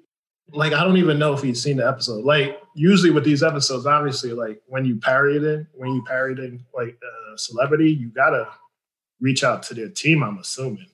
like, 0.53 0.71
I 0.71 0.83
don't 0.83 0.97
even 0.97 1.17
know 1.19 1.33
if 1.33 1.41
he's 1.41 1.61
seen 1.61 1.77
the 1.77 1.87
episode. 1.87 2.23
Like, 2.23 2.61
usually 2.75 3.09
with 3.11 3.23
these 3.25 3.43
episodes, 3.43 3.85
obviously, 3.85 4.31
like 4.31 4.61
when 4.67 4.85
you 4.85 4.97
parry 4.97 5.35
it 5.35 5.43
in, 5.43 5.67
when 5.73 5.91
you 5.93 6.03
parry 6.07 6.33
it 6.33 6.39
in, 6.39 6.63
like 6.73 6.97
a 7.33 7.37
celebrity, 7.37 7.91
you 7.91 8.09
gotta 8.09 8.47
reach 9.19 9.43
out 9.43 9.63
to 9.63 9.73
their 9.73 9.89
team. 9.89 10.23
I'm 10.23 10.37
assuming, 10.37 10.85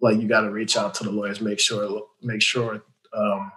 like, 0.00 0.20
you 0.20 0.28
gotta 0.28 0.50
reach 0.50 0.76
out 0.76 0.94
to 0.94 1.04
the 1.04 1.10
lawyers, 1.10 1.40
make 1.40 1.60
sure, 1.60 2.02
make 2.22 2.42
sure 2.42 2.82
um, 3.12 3.52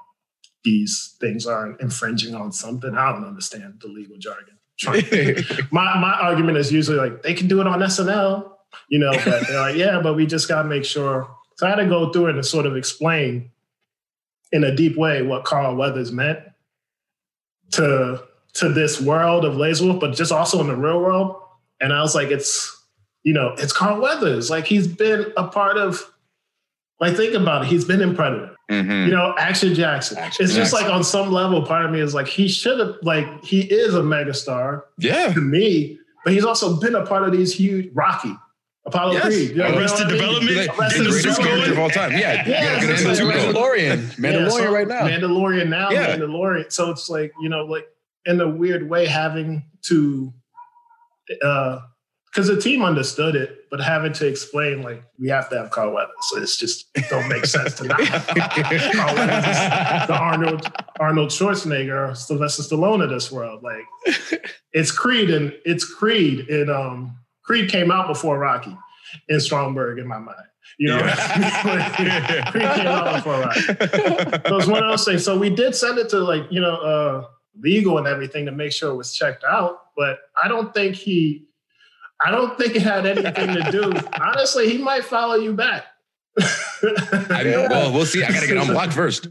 these 0.63 1.15
things 1.19 1.45
aren't 1.45 1.79
infringing 1.81 2.35
on 2.35 2.51
something. 2.51 2.95
I 2.95 3.11
don't 3.11 3.25
understand 3.25 3.79
the 3.81 3.87
legal 3.87 4.17
jargon. 4.17 4.55
my 5.71 5.99
my 5.99 6.17
argument 6.21 6.57
is 6.57 6.71
usually 6.71 6.97
like 6.97 7.21
they 7.21 7.33
can 7.33 7.47
do 7.47 7.59
it 7.59 7.67
on 7.67 7.79
SNL, 7.79 8.49
you 8.87 8.99
know, 8.99 9.11
but 9.11 9.47
they're 9.47 9.59
like, 9.59 9.75
yeah, 9.75 9.99
but 10.01 10.15
we 10.15 10.25
just 10.25 10.47
gotta 10.47 10.67
make 10.69 10.85
sure. 10.85 11.29
So 11.57 11.67
I 11.67 11.71
had 11.71 11.75
to 11.75 11.85
go 11.87 12.11
through 12.11 12.27
it 12.27 12.35
and 12.35 12.45
sort 12.45 12.65
of 12.65 12.77
explain 12.77 13.51
in 14.51 14.63
a 14.63 14.73
deep 14.73 14.97
way 14.97 15.21
what 15.21 15.43
Carl 15.43 15.75
Weathers 15.75 16.11
meant 16.11 16.39
to 17.71 18.23
to 18.53 18.69
this 18.69 19.01
world 19.01 19.45
of 19.45 19.55
Lazor 19.55 19.87
Wulf, 19.87 19.99
but 19.99 20.15
just 20.15 20.31
also 20.31 20.59
in 20.61 20.67
the 20.67 20.75
real 20.75 21.01
world. 21.01 21.35
And 21.81 21.93
I 21.93 22.01
was 22.01 22.15
like, 22.15 22.29
it's 22.29 22.75
you 23.23 23.33
know, 23.33 23.53
it's 23.57 23.73
Carl 23.73 24.01
Weathers. 24.01 24.49
Like 24.49 24.65
he's 24.65 24.87
been 24.87 25.33
a 25.35 25.47
part 25.47 25.77
of. 25.77 26.01
Like 26.99 27.15
think 27.15 27.33
about 27.33 27.63
it. 27.63 27.67
He's 27.69 27.85
been 27.85 28.01
in 28.01 28.15
Predator 28.15 28.55
Mhm. 28.69 29.05
you 29.07 29.11
know, 29.11 29.33
Action 29.37 29.73
Jackson. 29.73 30.17
Action 30.17 30.45
it's 30.45 30.53
just 30.53 30.71
Jackson. 30.71 30.87
like 30.87 30.95
on 30.95 31.03
some 31.03 31.31
level, 31.31 31.65
part 31.65 31.85
of 31.85 31.91
me 31.91 31.99
is 32.01 32.13
like 32.13 32.27
he 32.27 32.47
should 32.47 32.77
have 32.79 32.95
like 33.01 33.25
he 33.43 33.61
is 33.61 33.95
a 33.95 34.01
megastar 34.01 34.81
Yeah. 34.99 35.33
to 35.33 35.39
me, 35.41 35.97
but 36.23 36.33
he's 36.33 36.45
also 36.45 36.79
been 36.79 36.93
a 36.95 37.05
part 37.05 37.23
of 37.23 37.31
these 37.31 37.53
huge 37.53 37.89
Rocky, 37.93 38.35
Apollo 38.85 39.13
Yes. 39.13 39.23
Creed, 39.23 39.49
you 39.51 39.55
know, 39.57 39.75
Arrested 39.77 40.09
you 40.11 40.17
know 40.17 40.27
what 40.33 40.41
mean? 40.43 40.47
Development, 40.47 40.57
Like, 40.67 40.79
Arrested 40.79 40.99
the 40.99 41.09
greatest 41.09 41.23
suit 41.23 41.35
Development. 41.43 41.63
character 41.63 41.71
of 41.73 41.79
all 41.79 41.89
time. 41.89 42.11
Yeah. 42.11 42.19
Yeah, 42.19 42.47
yeah, 42.47 42.79
get 42.81 42.89
it's 42.89 43.01
into 43.01 43.25
like- 43.25 43.35
the 43.35 43.41
Mandalorian. 43.53 43.79
Yeah, 44.19 44.29
Mandalorian 44.31 44.51
so- 44.51 44.73
right 44.73 44.87
now. 44.87 45.01
Mandalorian 45.07 45.67
now, 45.69 45.89
Yeah. 45.91 46.15
Mandalorian. 46.17 46.71
So 46.71 46.89
it's 46.91 47.09
like 47.09 47.31
you 47.41 47.49
know, 47.49 47.65
like 47.65 47.87
in 48.25 48.39
a 48.41 48.47
weird 48.47 48.87
way, 48.89 49.05
having 49.07 49.63
to, 49.87 50.31
uh, 51.43 51.79
because 52.39 52.55
the 52.55 52.61
team 52.61 52.85
understood 52.85 53.35
it, 53.35 53.65
but 53.69 53.81
having 53.81 54.13
to 54.13 54.25
explain 54.25 54.81
like 54.81 55.03
we 55.19 55.27
have 55.27 55.49
to 55.49 55.57
have 55.57 55.71
Carl 55.71 55.93
Weathers. 55.93 56.15
So 56.29 56.41
it's 56.41 56.55
just 56.55 56.87
it 56.95 57.03
don't 57.09 57.27
make 57.27 57.45
sense 57.45 57.73
to 57.73 57.83
not. 57.83 57.99
have 57.99 58.27
Carl 58.93 59.13
Weathers 59.13 60.07
the 60.07 60.17
Arnold 60.17 60.71
Arnold 61.01 61.29
Schwarzenegger, 61.31 62.15
Sylvester 62.15 62.63
Stallone 62.63 63.03
of 63.03 63.09
this 63.09 63.29
world. 63.29 63.61
Like 63.61 64.39
it's 64.71 64.89
Creed 64.89 65.29
and 65.31 65.53
it's 65.65 65.83
Creed 65.83 66.47
and 66.49 66.69
um 66.69 67.17
Creed 67.43 67.69
came 67.69 67.91
out 67.91 68.07
before 68.07 68.39
Rocky 68.39 68.77
in 69.27 69.41
Stromberg 69.41 69.99
in 69.99 70.07
my 70.07 70.19
mind. 70.19 70.37
You 70.77 70.89
know, 70.89 70.99
Creed 72.51 72.63
came 72.63 72.87
out 72.87 73.15
before 73.17 73.41
Rocky. 73.41 73.59
So 73.59 74.57
it's 74.57 74.67
one 74.67 74.81
of 74.81 74.89
those 74.91 75.03
things. 75.03 75.25
So 75.25 75.37
we 75.37 75.49
did 75.49 75.75
send 75.75 75.97
it 75.97 76.07
to 76.09 76.19
like, 76.19 76.43
you 76.49 76.61
know, 76.61 76.77
uh 76.77 77.25
legal 77.59 77.97
and 77.97 78.07
everything 78.07 78.45
to 78.45 78.53
make 78.53 78.71
sure 78.71 78.91
it 78.91 78.95
was 78.95 79.13
checked 79.13 79.43
out. 79.43 79.79
But 79.97 80.19
I 80.41 80.47
don't 80.47 80.73
think 80.73 80.95
he 80.95 81.48
I 82.25 82.31
don't 82.31 82.57
think 82.57 82.75
it 82.75 82.81
had 82.81 83.05
anything 83.05 83.55
to 83.55 83.71
do. 83.71 83.93
Honestly, 84.21 84.69
he 84.69 84.77
might 84.77 85.05
follow 85.05 85.35
you 85.35 85.53
back. 85.53 85.83
I 86.41 87.43
mean, 87.43 87.53
well, 87.69 87.91
we'll 87.93 88.05
see. 88.05 88.23
I 88.23 88.29
got 88.31 88.41
to 88.41 88.47
get 88.47 88.57
unblocked 88.57 88.93
first. 88.93 89.27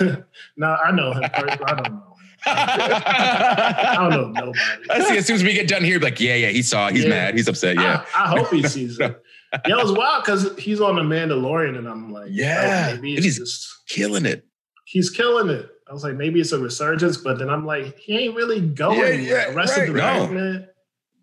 no, 0.56 0.74
I 0.84 0.90
know 0.92 1.12
him. 1.12 1.22
first. 1.38 1.58
I 1.64 1.74
don't 1.74 1.92
know. 1.92 2.02
I 2.46 3.96
don't 3.98 4.10
know 4.10 4.28
nobody. 4.28 4.58
I 4.90 5.00
see. 5.04 5.16
As 5.18 5.26
soon 5.26 5.36
as 5.36 5.42
we 5.42 5.52
get 5.52 5.68
done 5.68 5.84
here, 5.84 5.98
like, 6.00 6.20
yeah, 6.20 6.34
yeah, 6.34 6.48
he 6.48 6.62
saw. 6.62 6.88
He's 6.90 7.04
Yeah. 7.04 7.10
mad. 7.10 7.34
He's 7.34 7.48
upset. 7.48 7.76
Yeah. 7.76 8.04
I, 8.14 8.24
I 8.24 8.28
hope 8.38 8.48
he 8.50 8.62
sees 8.66 8.98
it. 8.98 9.20
Yeah, 9.66 9.78
it 9.78 9.82
was 9.82 9.92
wild 9.92 10.24
because 10.24 10.56
he's 10.58 10.80
on 10.80 10.96
the 10.96 11.02
Mandalorian, 11.02 11.78
and 11.78 11.88
I'm 11.88 12.12
like, 12.12 12.28
Yeah. 12.30 12.90
oh, 12.90 12.94
maybe 12.96 13.16
And 13.16 13.24
it's 13.24 13.36
he's- 13.36 13.38
just 13.38 13.74
Killing 13.88 14.26
it. 14.26 14.44
he's 14.84 15.08
killing 15.08 15.48
it. 15.48 15.66
I 15.88 15.92
was 15.94 16.04
like, 16.04 16.14
maybe 16.14 16.38
it's 16.40 16.52
a 16.52 16.58
resurgence, 16.58 17.16
but 17.16 17.38
then 17.38 17.48
I'm 17.48 17.64
like, 17.64 17.98
he 17.98 18.18
ain't 18.18 18.34
really 18.36 18.60
going 18.60 18.98
Yeah, 19.24 19.36
yeah, 19.46 19.48
the 19.50 19.56
rest 19.56 19.76
right. 19.78 19.88
of 19.88 19.94
the 19.94 20.00
No. 20.02 20.26
man, 20.28 20.68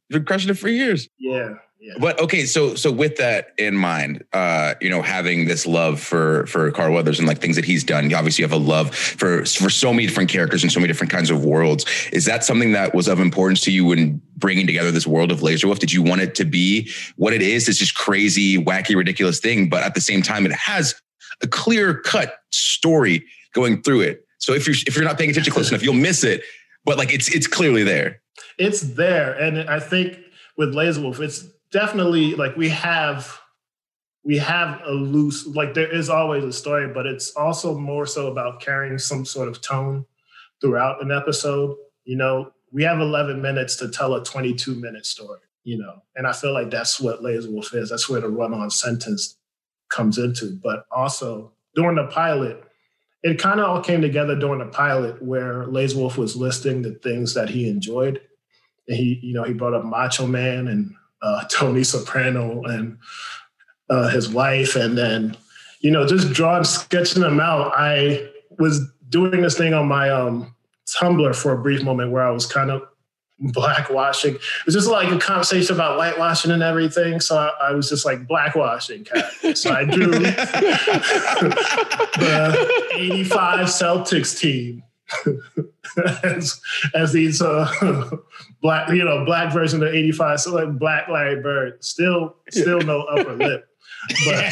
You've 0.09 0.19
been 0.21 0.25
crushing 0.25 0.49
it 0.49 0.57
for 0.57 0.69
years. 0.69 1.09
yeah, 1.17 1.55
yeah. 1.79 1.93
But 1.99 2.19
okay, 2.19 2.45
so 2.45 2.75
so 2.75 2.91
with 2.91 3.17
that 3.17 3.53
in 3.57 3.75
mind, 3.75 4.23
uh, 4.33 4.75
you 4.81 4.89
know, 4.89 5.01
having 5.01 5.45
this 5.45 5.65
love 5.65 5.99
for 5.99 6.45
for 6.47 6.71
Carl 6.71 6.93
Weathers 6.93 7.19
and 7.19 7.27
like 7.27 7.39
things 7.39 7.55
that 7.55 7.65
he's 7.65 7.83
done, 7.83 8.09
you 8.09 8.15
obviously 8.15 8.43
have 8.43 8.51
a 8.51 8.57
love 8.57 8.95
for 8.95 9.45
for 9.45 9.69
so 9.69 9.93
many 9.93 10.07
different 10.07 10.29
characters 10.29 10.63
and 10.63 10.71
so 10.71 10.79
many 10.79 10.87
different 10.87 11.11
kinds 11.11 11.29
of 11.29 11.43
worlds. 11.43 11.85
Is 12.11 12.25
that 12.25 12.43
something 12.43 12.71
that 12.71 12.93
was 12.93 13.07
of 13.07 13.19
importance 13.19 13.61
to 13.61 13.71
you 13.71 13.85
when 13.85 14.21
bringing 14.37 14.65
together 14.67 14.91
this 14.91 15.07
world 15.07 15.31
of 15.31 15.39
Lazor 15.39 15.65
Wulf? 15.65 15.79
Did 15.79 15.91
you 15.91 16.01
want 16.01 16.21
it 16.21 16.35
to 16.35 16.45
be 16.45 16.89
what 17.17 17.33
it 17.33 17.41
is? 17.41 17.67
It's 17.67 17.79
just 17.79 17.95
crazy, 17.95 18.57
wacky, 18.57 18.95
ridiculous 18.95 19.39
thing, 19.39 19.69
but 19.69 19.83
at 19.83 19.95
the 19.95 20.01
same 20.01 20.21
time, 20.21 20.45
it 20.45 20.53
has 20.53 20.95
a 21.41 21.47
clear 21.47 21.99
cut 21.99 22.39
story 22.51 23.25
going 23.53 23.81
through 23.81 24.01
it. 24.01 24.25
So 24.37 24.53
if 24.53 24.67
you're 24.67 24.75
if 24.87 24.95
you're 24.95 25.05
not 25.05 25.17
paying 25.17 25.29
attention 25.29 25.51
close 25.53 25.69
enough, 25.69 25.83
you'll 25.83 25.93
miss 25.93 26.23
it. 26.23 26.43
But 26.83 26.97
like 26.97 27.13
it's 27.13 27.27
it's 27.29 27.47
clearly 27.47 27.83
there. 27.83 28.21
It's 28.57 28.81
there. 28.81 29.33
And 29.33 29.69
i 29.69 29.79
think 29.79 30.19
with 30.57 30.73
Lazor 30.73 31.03
Wulf 31.03 31.19
it's 31.19 31.47
definitely 31.71 32.35
like 32.35 32.55
we 32.55 32.69
have 32.69 33.39
we 34.23 34.37
have 34.37 34.81
a 34.85 34.91
loose 34.91 35.45
like 35.47 35.73
there 35.73 35.91
is 35.91 36.09
always 36.09 36.43
a 36.43 36.53
story 36.53 36.91
but 36.91 37.05
it's 37.05 37.35
also 37.35 37.77
more 37.77 38.05
so 38.05 38.27
about 38.31 38.61
carrying 38.61 38.97
some 38.97 39.25
sort 39.25 39.47
of 39.47 39.61
tone 39.61 40.05
throughout 40.61 41.03
an 41.03 41.11
episode. 41.11 41.75
You 42.05 42.17
know 42.17 42.51
we 42.71 42.83
have 42.83 42.99
11 42.99 43.41
minutes 43.41 43.75
to 43.77 43.89
tell 43.89 44.15
a 44.15 44.23
22 44.23 44.75
minute 44.75 45.05
story 45.05 45.39
you 45.63 45.77
know 45.77 46.01
and 46.15 46.27
i 46.27 46.33
feel 46.33 46.53
like 46.53 46.69
that's 46.69 46.99
what 46.99 47.21
Lazor 47.21 47.51
Wulf 47.51 47.73
is. 47.73 47.89
That's 47.89 48.09
where 48.09 48.21
the 48.21 48.29
run-on 48.29 48.69
sentence 48.69 49.37
comes 49.89 50.17
into. 50.17 50.57
But 50.61 50.85
also 50.91 51.51
during 51.75 51.95
the 51.95 52.07
pilot 52.07 52.63
it 53.23 53.39
kind 53.39 53.59
of 53.59 53.67
all 53.67 53.81
came 53.81 54.01
together 54.01 54.35
during 54.35 54.59
the 54.59 54.71
pilot 54.71 55.19
where 55.21 55.65
Lazor 55.65 55.95
Wulf 55.97 56.17
was 56.17 56.35
listing 56.35 56.83
the 56.83 56.93
things 56.93 57.33
that 57.33 57.49
he 57.49 57.67
enjoyed 57.67 58.21
he, 58.87 59.19
you 59.21 59.33
know, 59.33 59.43
he 59.43 59.53
brought 59.53 59.73
up 59.73 59.85
Macho 59.85 60.27
Man 60.27 60.67
and 60.67 60.93
uh, 61.21 61.43
Tony 61.51 61.83
Soprano 61.83 62.63
and 62.63 62.97
uh, 63.89 64.09
his 64.09 64.29
wife, 64.29 64.75
and 64.75 64.97
then, 64.97 65.37
you 65.79 65.91
know, 65.91 66.07
just 66.07 66.33
drawing, 66.33 66.63
sketching 66.63 67.21
them 67.21 67.39
out. 67.39 67.71
I 67.75 68.29
was 68.57 68.81
doing 69.09 69.41
this 69.41 69.57
thing 69.57 69.73
on 69.73 69.87
my 69.87 70.09
um, 70.09 70.55
Tumblr 70.99 71.35
for 71.35 71.51
a 71.51 71.61
brief 71.61 71.83
moment 71.83 72.11
where 72.11 72.23
I 72.23 72.31
was 72.31 72.45
kind 72.45 72.71
of 72.71 72.81
blackwashing. 73.41 74.35
It 74.35 74.65
was 74.65 74.75
just 74.75 74.87
like 74.87 75.11
a 75.11 75.19
conversation 75.19 75.75
about 75.75 75.97
whitewashing 75.97 76.51
and 76.51 76.63
everything. 76.63 77.19
So 77.19 77.37
I, 77.37 77.51
I 77.69 77.71
was 77.73 77.89
just 77.89 78.05
like 78.05 78.27
blackwashing 78.27 79.05
cat. 79.05 79.57
So 79.57 79.73
I 79.73 79.83
drew 79.85 80.07
the 80.11 80.29
85 82.95 83.67
Celtics 83.67 84.39
team 84.39 84.83
as, 86.23 86.61
as 86.93 87.13
these 87.13 87.41
uh, 87.41 87.69
black, 88.61 88.89
you 88.89 89.03
know, 89.03 89.25
black 89.25 89.53
version 89.53 89.83
of 89.83 89.93
85. 89.93 90.39
So 90.39 90.55
like 90.55 90.77
black 90.79 91.07
Larry 91.09 91.41
Bird, 91.41 91.83
still, 91.83 92.35
still 92.49 92.81
no 92.81 93.01
upper 93.03 93.35
lip. 93.37 93.67
But, 94.25 94.51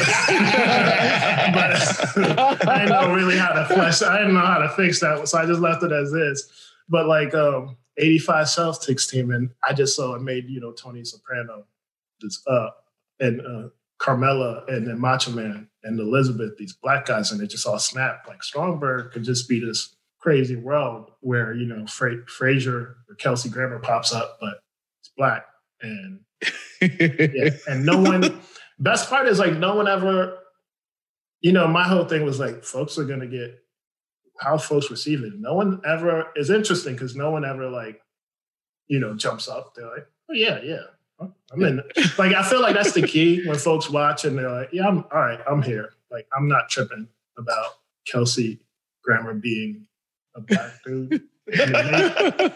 but 2.24 2.68
I 2.68 2.78
didn't 2.78 2.88
know 2.88 3.14
really 3.14 3.36
how 3.36 3.52
to 3.52 3.64
flesh. 3.66 4.02
I 4.02 4.18
didn't 4.18 4.34
know 4.34 4.40
how 4.40 4.58
to 4.58 4.68
fix 4.70 5.00
that, 5.00 5.28
so 5.28 5.38
I 5.38 5.46
just 5.46 5.60
left 5.60 5.82
it 5.82 5.92
as 5.92 6.12
is. 6.12 6.50
But 6.88 7.06
like, 7.06 7.34
um, 7.34 7.76
85 7.96 8.46
Celtics 8.46 9.08
team, 9.08 9.30
and 9.30 9.50
I 9.62 9.72
just 9.72 9.94
saw 9.94 10.14
it 10.14 10.22
made, 10.22 10.48
you 10.48 10.60
know, 10.60 10.72
Tony 10.72 11.04
Soprano 11.04 11.66
this, 12.20 12.42
uh, 12.46 12.70
and 13.20 13.40
uh, 13.40 13.68
Carmela 13.98 14.64
and 14.66 14.86
then 14.86 14.98
Macho 14.98 15.30
Man 15.30 15.68
and 15.84 16.00
Elizabeth, 16.00 16.56
these 16.58 16.72
black 16.72 17.06
guys, 17.06 17.30
and 17.30 17.40
it 17.40 17.48
just 17.48 17.66
all 17.66 17.78
snapped. 17.78 18.28
Like 18.28 18.42
Stromberg 18.42 19.12
could 19.12 19.24
just 19.24 19.48
be 19.48 19.64
this 19.64 19.94
crazy 20.24 20.56
world 20.56 21.10
where, 21.20 21.52
you 21.52 21.66
know, 21.66 21.86
Fra- 21.86 22.24
Frasier 22.24 22.94
or 23.08 23.14
Kelsey 23.18 23.50
Grammer 23.50 23.78
pops 23.78 24.10
up, 24.10 24.38
but 24.40 24.54
it's 25.02 25.10
black. 25.18 25.44
And 25.82 26.20
yeah, 26.80 27.50
and 27.68 27.84
no 27.84 28.00
one, 28.00 28.40
best 28.78 29.10
part 29.10 29.28
is 29.28 29.38
like 29.38 29.52
no 29.52 29.76
one 29.76 29.86
ever, 29.86 30.38
you 31.42 31.52
know, 31.52 31.68
my 31.68 31.86
whole 31.86 32.06
thing 32.06 32.24
was 32.24 32.40
like, 32.40 32.64
folks 32.64 32.98
are 32.98 33.04
going 33.04 33.20
to 33.20 33.26
get 33.26 33.58
how 34.40 34.56
folks 34.56 34.90
receive 34.90 35.22
it. 35.22 35.34
No 35.36 35.52
one 35.52 35.82
ever 35.86 36.28
is 36.36 36.48
interesting 36.48 36.94
because 36.94 37.14
no 37.14 37.30
one 37.30 37.44
ever 37.44 37.68
like, 37.68 38.00
you 38.86 39.00
know, 39.00 39.14
jumps 39.14 39.46
up. 39.46 39.74
They're 39.74 39.90
like, 39.90 40.06
oh 40.30 40.34
yeah, 40.34 40.58
yeah. 40.62 40.84
I'm 41.52 41.62
in. 41.62 41.82
like 42.18 42.32
I 42.34 42.42
feel 42.42 42.62
like 42.62 42.74
that's 42.74 42.92
the 42.92 43.06
key 43.06 43.46
when 43.46 43.58
folks 43.58 43.90
watch 43.90 44.24
and 44.24 44.38
they're 44.38 44.50
like, 44.50 44.70
yeah, 44.72 44.88
I'm 44.88 45.04
all 45.12 45.20
right, 45.20 45.40
I'm 45.46 45.60
here. 45.60 45.90
Like 46.10 46.26
I'm 46.34 46.48
not 46.48 46.70
tripping 46.70 47.08
about 47.36 47.72
Kelsey 48.06 48.60
Grammer 49.02 49.34
being 49.34 49.86
a 50.34 50.40
black 50.40 50.72
dude. 50.84 51.22
maybe, 51.46 52.52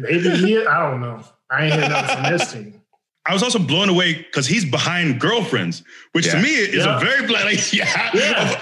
maybe 0.00 0.30
he, 0.36 0.66
I 0.66 0.90
don't 0.90 1.00
know. 1.00 1.22
I 1.50 1.64
ain't 1.64 1.74
hear 1.74 1.88
nothing 1.88 2.16
from 2.24 2.32
this 2.32 2.52
team. 2.52 2.82
I 3.28 3.32
was 3.32 3.42
also 3.42 3.58
blown 3.58 3.88
away 3.88 4.14
because 4.14 4.46
he's 4.46 4.64
behind 4.64 5.20
girlfriends, 5.20 5.82
which 6.12 6.26
Yeah. 6.26 6.34
to 6.36 6.42
me 6.42 6.50
is 6.50 6.84
Yeah. 6.84 6.96
a 6.96 7.00
very 7.00 7.26
black. 7.26 7.44
Like, 7.44 7.72
yeah, 7.72 8.10
Yeah. 8.14 8.60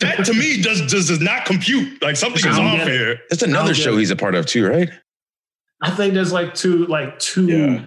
that 0.00 0.24
to 0.26 0.32
me 0.34 0.60
just, 0.62 0.88
just 0.88 1.08
does 1.08 1.20
not 1.20 1.44
compute. 1.44 2.00
Like 2.02 2.16
something 2.16 2.38
is 2.38 2.58
off 2.58 2.76
get 2.78 2.88
it. 2.88 2.92
here. 2.92 3.18
That's 3.30 3.42
another 3.42 3.74
show 3.74 3.94
it. 3.96 3.98
he's 4.00 4.10
a 4.10 4.16
part 4.16 4.34
of 4.34 4.46
too, 4.46 4.66
right? 4.66 4.90
I 5.82 5.90
think 5.90 6.14
there's 6.14 6.32
like 6.32 6.54
two, 6.54 6.86
like 6.86 7.18
two, 7.18 7.46
Yeah. 7.46 7.84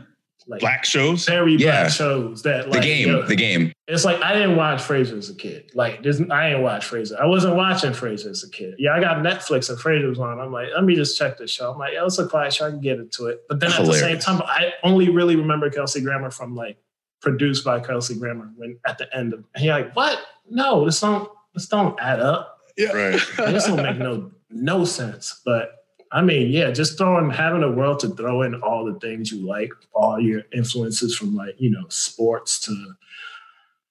Like 0.50 0.60
Black 0.62 0.84
shows. 0.84 1.26
very 1.26 1.56
black 1.58 1.66
Yeah. 1.66 1.88
shows 1.90 2.42
that 2.42 2.66
like 2.70 2.72
The 2.72 2.78
like 2.80 2.82
game, 2.84 3.08
yo, 3.08 3.22
the 3.26 3.36
game. 3.36 3.72
It's 3.88 4.04
like 4.04 4.22
I 4.22 4.34
didn't 4.34 4.56
watch 4.56 4.80
Frasier 4.82 5.18
as 5.18 5.30
a 5.30 5.36
kid. 5.36 5.72
Like 5.74 6.04
there's, 6.04 6.20
I 6.30 6.50
didn't 6.50 6.64
watch 6.64 6.86
Frasier. 6.90 7.20
I 7.22 7.26
wasn't 7.26 7.56
watching 7.56 7.92
Frasier 7.92 8.32
as 8.32 8.44
a 8.44 8.50
kid. 8.50 8.76
Yeah, 8.78 8.94
I 8.94 9.00
got 9.00 9.18
Netflix 9.18 9.70
and 9.70 9.78
Frasier 9.80 10.10
was 10.10 10.20
on. 10.20 10.40
I'm 10.40 10.52
like, 10.52 10.68
let 10.76 10.84
me 10.84 10.96
just 10.96 11.18
check 11.18 11.38
this 11.38 11.52
show. 11.52 11.72
I'm 11.72 11.78
like, 11.80 11.94
yeah, 11.94 12.06
it's 12.06 12.20
a 12.20 12.28
quiet 12.28 12.52
show. 12.54 12.68
I 12.68 12.72
can 12.72 12.82
get 12.82 13.00
into 13.00 13.28
it. 13.28 13.44
But 13.48 13.60
then 13.60 13.72
at 13.72 13.86
the 13.86 13.94
same 13.94 14.20
time, 14.20 14.42
I 14.44 14.74
only 14.84 15.10
really 15.10 15.36
remember 15.36 15.70
Kelsey 15.70 16.02
Grammer 16.02 16.32
from 16.32 16.56
like 16.56 16.78
produced 17.22 17.64
by 17.66 17.80
Kelsey 17.80 18.18
Grammer 18.18 18.50
when 18.58 18.80
at 18.88 18.98
the 18.98 19.16
end 19.16 19.34
of. 19.34 19.44
And 19.56 19.64
you're 19.66 19.74
like, 19.76 19.96
what? 19.96 20.20
No, 20.50 20.86
this 20.86 21.00
don't. 21.00 21.30
This 21.54 21.68
don't 21.68 22.00
add 22.00 22.20
up. 22.20 22.58
Yeah, 22.78 22.92
right. 22.94 23.22
This 23.38 23.66
don't 23.66 23.82
make 23.84 23.98
no 24.00 24.32
no 24.52 24.86
sense. 24.86 25.42
But 25.46 25.79
I 26.12 26.22
mean, 26.22 26.52
yeah, 26.52 26.72
just 26.72 26.98
throwing 26.98 27.30
having 27.30 27.64
a 27.64 27.72
world 27.72 28.00
to 28.00 28.10
throw 28.10 28.42
in 28.42 28.56
all 28.62 28.86
the 28.86 29.00
things 29.00 29.32
you 29.32 29.46
like, 29.46 29.72
all 29.94 30.20
your 30.20 30.42
influences 30.52 31.16
from 31.16 31.36
like 31.36 31.56
you 31.60 31.70
know 31.70 31.86
sports 31.90 32.60
to 32.62 32.94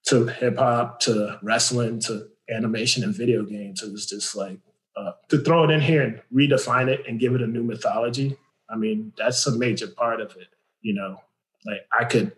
to 0.06 0.26
hip 0.26 0.58
hop 0.58 1.00
to 1.00 1.38
wrestling 1.42 2.00
to 2.00 2.28
animation 2.50 3.04
and 3.04 3.14
video 3.14 3.44
games. 3.44 3.82
It 3.82 3.92
was 3.92 4.06
just 4.06 4.34
like 4.34 4.58
uh, 4.96 5.12
to 5.28 5.38
throw 5.38 5.64
it 5.64 5.70
in 5.70 5.80
here 5.80 6.02
and 6.02 6.20
redefine 6.34 6.88
it 6.88 7.06
and 7.06 7.20
give 7.20 7.34
it 7.34 7.42
a 7.42 7.46
new 7.46 7.62
mythology. 7.62 8.36
I 8.68 8.76
mean, 8.76 9.12
that's 9.16 9.46
a 9.46 9.56
major 9.56 9.86
part 9.86 10.20
of 10.20 10.32
it. 10.32 10.48
You 10.80 10.94
know, 10.94 11.20
like 11.66 11.82
I 11.96 12.04
could 12.04 12.32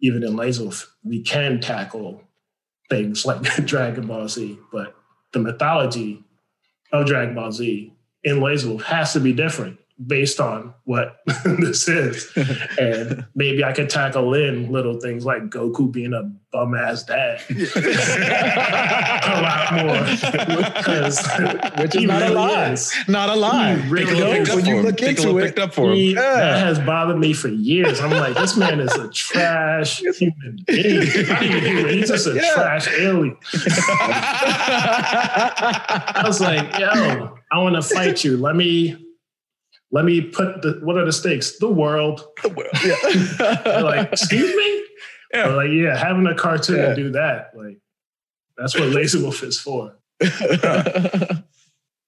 even 0.00 0.22
in 0.22 0.34
Lazor 0.34 0.62
Wulf, 0.62 0.94
we 1.02 1.22
can 1.22 1.60
tackle 1.60 2.22
things 2.90 3.24
like 3.24 3.42
Dragon 3.64 4.06
Ball 4.06 4.28
Z, 4.28 4.58
but 4.70 4.94
the 5.32 5.38
mythology 5.38 6.22
of 6.92 7.06
Dragon 7.06 7.34
Ball 7.34 7.52
Z 7.52 7.94
in 8.24 8.36
Lazor 8.40 8.66
Wulf 8.70 8.82
has 8.84 9.12
to 9.12 9.20
be 9.20 9.32
different 9.32 9.78
based 10.04 10.40
on 10.40 10.74
what 10.84 11.18
this 11.44 11.86
is. 11.88 12.32
and 12.80 13.24
maybe 13.36 13.62
I 13.62 13.72
could 13.72 13.88
tackle 13.88 14.34
in 14.34 14.72
little 14.72 14.98
things 15.00 15.24
like 15.24 15.44
Goku 15.50 15.92
being 15.92 16.12
a 16.12 16.32
bum 16.50 16.74
ass 16.74 17.04
dad 17.04 17.40
a 17.50 19.40
lot 19.40 19.72
more. 19.74 20.04
Because 20.74 21.24
Which 21.78 21.94
is 21.94 22.04
not 22.04 22.22
a 22.22 22.30
lie. 22.32 22.76
Not 23.08 23.28
a 23.28 23.34
lie. 23.36 23.76
He 23.76 23.88
really 23.88 24.06
Piccolo 24.06 24.32
is. 24.32 24.38
picked 24.38 24.48
up 24.50 24.56
when 24.56 24.66
you 24.66 24.82
look 24.82 25.00
into 25.02 25.38
it, 25.38 25.42
picked 25.44 25.58
up 25.60 25.72
for 25.74 25.90
him. 25.90 25.96
He, 25.96 26.14
Yeah. 26.14 26.22
That 26.34 26.58
has 26.66 26.78
bothered 26.80 27.18
me 27.18 27.32
for 27.32 27.48
years. 27.48 28.00
I'm 28.00 28.10
like, 28.10 28.34
this 28.34 28.56
man 28.56 28.80
is 28.80 28.92
a 28.94 29.08
trash 29.10 29.98
human 30.00 30.58
being. 30.66 30.98
Not 31.28 31.42
even 31.44 31.64
human, 31.64 31.88
He's 31.90 32.08
just 32.08 32.26
a 32.26 32.34
Yeah. 32.34 32.52
trash 32.54 32.88
alien. 32.98 33.36
I 34.96 36.22
was 36.26 36.40
like, 36.40 36.78
yo, 36.78 37.36
I 37.54 37.58
want 37.58 37.76
to 37.76 37.82
fight 37.94 38.24
you. 38.24 38.36
Let 38.36 38.56
me, 38.56 38.96
let 39.92 40.04
me 40.04 40.20
put 40.20 40.62
the. 40.62 40.80
What 40.82 40.96
are 40.98 41.04
the 41.04 41.12
stakes? 41.12 41.58
The 41.58 41.68
world. 41.68 42.26
They're 42.42 42.52
like, 43.82 44.12
excuse 44.12 44.54
me. 44.54 44.84
Yeah. 45.32 45.48
Like, 45.48 45.70
yeah, 45.70 45.96
having 45.96 46.26
a 46.26 46.34
cartoon 46.34 46.76
Yeah. 46.76 46.88
to 46.90 46.94
do 46.94 47.10
that, 47.12 47.50
like, 47.56 47.78
that's 48.56 48.74
what 48.78 48.90
Lazor 48.90 49.22
Wulf 49.22 49.42
is 49.42 49.58
for. 49.58 49.96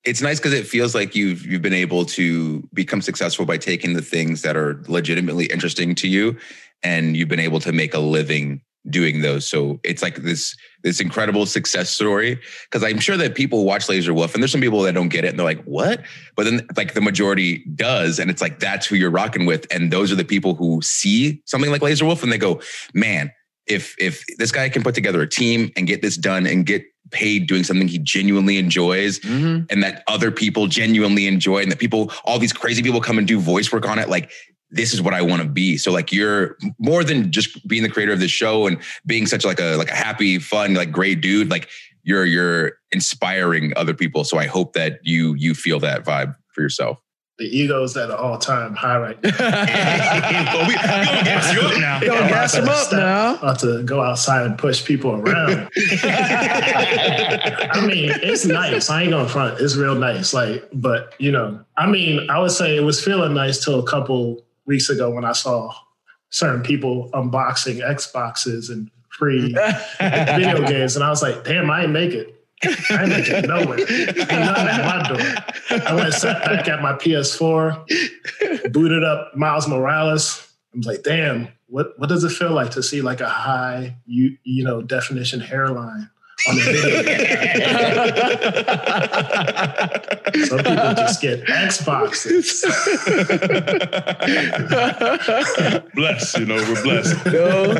it's 0.04 0.22
nice 0.22 0.38
because 0.38 0.52
it 0.52 0.66
feels 0.66 0.94
like 0.94 1.16
you've 1.16 1.44
you've 1.44 1.62
been 1.62 1.72
able 1.72 2.04
to 2.04 2.68
become 2.72 3.02
successful 3.02 3.44
by 3.44 3.58
taking 3.58 3.94
the 3.94 4.02
things 4.02 4.42
that 4.42 4.56
are 4.56 4.80
legitimately 4.86 5.46
interesting 5.46 5.94
to 5.96 6.06
you 6.06 6.36
and 6.84 7.16
you've 7.16 7.28
been 7.28 7.40
able 7.40 7.58
to 7.58 7.72
make 7.72 7.94
a 7.94 7.98
living 7.98 8.62
doing 8.88 9.20
those. 9.22 9.46
So 9.46 9.80
it's 9.82 10.02
like 10.02 10.16
this 10.16 10.56
this 10.82 11.00
incredible 11.00 11.46
success 11.46 11.90
story. 11.90 12.38
Because 12.70 12.84
i'm 12.84 13.00
sure 13.00 13.16
that 13.16 13.34
people 13.34 13.64
watch 13.64 13.86
Lazor 13.88 14.14
Wulf 14.14 14.34
and 14.34 14.42
there's 14.42 14.52
some 14.52 14.60
people 14.60 14.82
that 14.82 14.92
don't 14.94 15.08
get 15.08 15.24
it 15.24 15.28
and 15.28 15.38
they're 15.38 15.44
like 15.46 15.64
what? 15.64 16.02
But 16.36 16.44
then 16.44 16.66
like 16.76 16.94
the 16.94 17.00
majority 17.00 17.64
does 17.74 18.18
and 18.18 18.30
it's 18.30 18.40
like 18.42 18.60
that's 18.60 18.86
who 18.86 18.96
you're 18.96 19.10
rocking 19.10 19.46
with 19.46 19.66
and 19.72 19.92
those 19.92 20.12
are 20.12 20.16
the 20.16 20.24
people 20.24 20.54
who 20.54 20.80
see 20.82 21.42
something 21.46 21.70
like 21.70 21.80
Lazor 21.82 22.06
Wulf 22.06 22.22
and 22.22 22.30
they 22.32 22.38
go 22.38 22.60
man 22.94 23.32
if 23.66 23.96
if 23.98 24.24
this 24.38 24.52
guy 24.52 24.68
can 24.68 24.82
put 24.82 24.94
together 24.94 25.20
a 25.22 25.28
team 25.28 25.72
and 25.76 25.86
get 25.88 26.02
this 26.02 26.16
done 26.16 26.46
and 26.46 26.64
get 26.66 26.84
paid 27.10 27.46
doing 27.46 27.62
something 27.64 27.86
he 27.88 27.98
genuinely 27.98 28.56
enjoys 28.58 29.20
Mhm. 29.20 29.66
and 29.70 29.82
that 29.82 30.02
other 30.08 30.30
people 30.32 30.66
genuinely 30.66 31.26
enjoy 31.28 31.62
and 31.62 31.70
that 31.70 31.78
people 31.78 32.12
all 32.24 32.38
these 32.38 32.52
crazy 32.52 32.82
people 32.82 33.00
come 33.00 33.16
and 33.18 33.26
do 33.28 33.38
voice 33.40 33.72
work 33.72 33.88
on 33.88 33.98
it 34.00 34.08
like 34.08 34.30
this 34.70 34.92
is 34.92 35.00
what 35.00 35.14
I 35.14 35.22
want 35.22 35.42
to 35.42 35.48
be. 35.48 35.76
So 35.76 35.92
like 35.92 36.12
you're 36.12 36.56
more 36.78 37.04
than 37.04 37.30
just 37.30 37.66
being 37.68 37.82
the 37.82 37.88
creator 37.88 38.12
of 38.12 38.20
the 38.20 38.28
show 38.28 38.66
and 38.66 38.78
being 39.06 39.26
such 39.26 39.44
like 39.44 39.60
a 39.60 39.76
like 39.76 39.90
a 39.90 39.94
happy, 39.94 40.38
fun, 40.38 40.74
like 40.74 40.90
great 40.90 41.20
dude. 41.20 41.50
Like 41.50 41.68
you're 42.02 42.24
you're 42.24 42.72
inspiring 42.92 43.72
other 43.76 43.94
people. 43.94 44.24
So 44.24 44.38
I 44.38 44.46
hope 44.46 44.72
that 44.74 45.00
you 45.02 45.34
you 45.34 45.54
feel 45.54 45.78
that 45.80 46.04
vibe 46.04 46.34
for 46.52 46.62
yourself. 46.62 47.00
The 47.38 47.44
ego's 47.44 47.94
at 47.98 48.08
an 48.08 48.16
all 48.16 48.38
time 48.38 48.74
high 48.74 48.96
right 48.96 49.22
now. 49.22 49.30
Well, 49.38 50.66
we, 50.66 50.68
we 50.68 50.74
gonna 50.74 51.22
gas 51.22 51.52
you 51.52 51.60
up 51.60 51.78
now. 51.78 52.00
Don't 52.00 52.28
gas 52.28 52.54
him 52.54 52.66
up 52.66 52.90
now. 52.90 53.34
About 53.34 53.58
to 53.58 53.82
go 53.82 54.00
outside 54.00 54.46
and 54.46 54.56
push 54.56 54.82
people 54.82 55.16
around. 55.16 55.68
I 56.02 57.84
mean, 57.86 58.10
it's 58.22 58.46
nice. 58.46 58.88
I 58.88 59.02
ain't 59.02 59.10
gonna 59.10 59.28
front. 59.28 59.60
It's 59.60 59.76
real 59.76 59.94
nice. 59.94 60.32
Like, 60.32 60.66
but 60.72 61.12
you 61.18 61.30
know, 61.30 61.62
I 61.76 61.86
mean, 61.86 62.30
I 62.30 62.38
would 62.38 62.52
say 62.52 62.74
it 62.74 62.84
was 62.84 63.04
feeling 63.04 63.34
nice 63.34 63.62
till 63.62 63.78
a 63.80 63.86
couple 63.86 64.45
weeks 64.66 64.88
ago 64.88 65.10
when 65.10 65.24
I 65.24 65.32
saw 65.32 65.72
certain 66.30 66.62
people 66.62 67.10
unboxing 67.12 67.80
Xboxes 67.82 68.70
and 68.70 68.90
free 69.08 69.54
video 70.00 70.66
games, 70.66 70.96
and 70.96 71.04
I 71.04 71.10
was 71.10 71.22
like, 71.22 71.44
damn, 71.44 71.70
I 71.70 71.84
ain't 71.84 71.92
make 71.92 72.12
it. 72.12 72.32
I 72.90 73.02
ain't 73.02 73.08
make 73.08 73.28
it 73.28 73.46
nowhere. 73.46 73.78
Ain't 73.80 74.16
nothing 74.28 74.68
at 74.68 74.84
my 74.84 75.08
door. 75.08 75.80
I 75.86 75.94
went 75.94 76.14
sat 76.14 76.44
back 76.44 76.68
at 76.68 76.82
my 76.82 76.92
PS4, 76.94 78.72
booted 78.72 79.04
up 79.04 79.36
Miles 79.36 79.68
Morales. 79.68 80.48
I 80.74 80.78
was 80.78 80.86
like, 80.86 81.02
damn, 81.02 81.48
what 81.68 81.98
what 81.98 82.08
does 82.08 82.24
it 82.24 82.30
feel 82.30 82.52
like 82.52 82.70
to 82.72 82.82
see 82.82 83.02
like 83.02 83.20
a 83.20 83.28
high 83.28 83.96
you 84.06 84.36
you 84.44 84.64
know 84.64 84.82
definition 84.82 85.40
hairline 85.40 86.08
on 86.48 86.56
the 86.56 86.62
video? 86.62 87.02
Some 90.46 90.58
people 90.58 90.94
just 90.94 91.20
get 91.22 91.44
Xboxes. 91.44 92.62
Bless, 95.94 96.36
you 96.38 96.46
know, 96.46 96.56
we're 96.56 96.82
blessed. 96.82 97.26
No. 97.26 97.74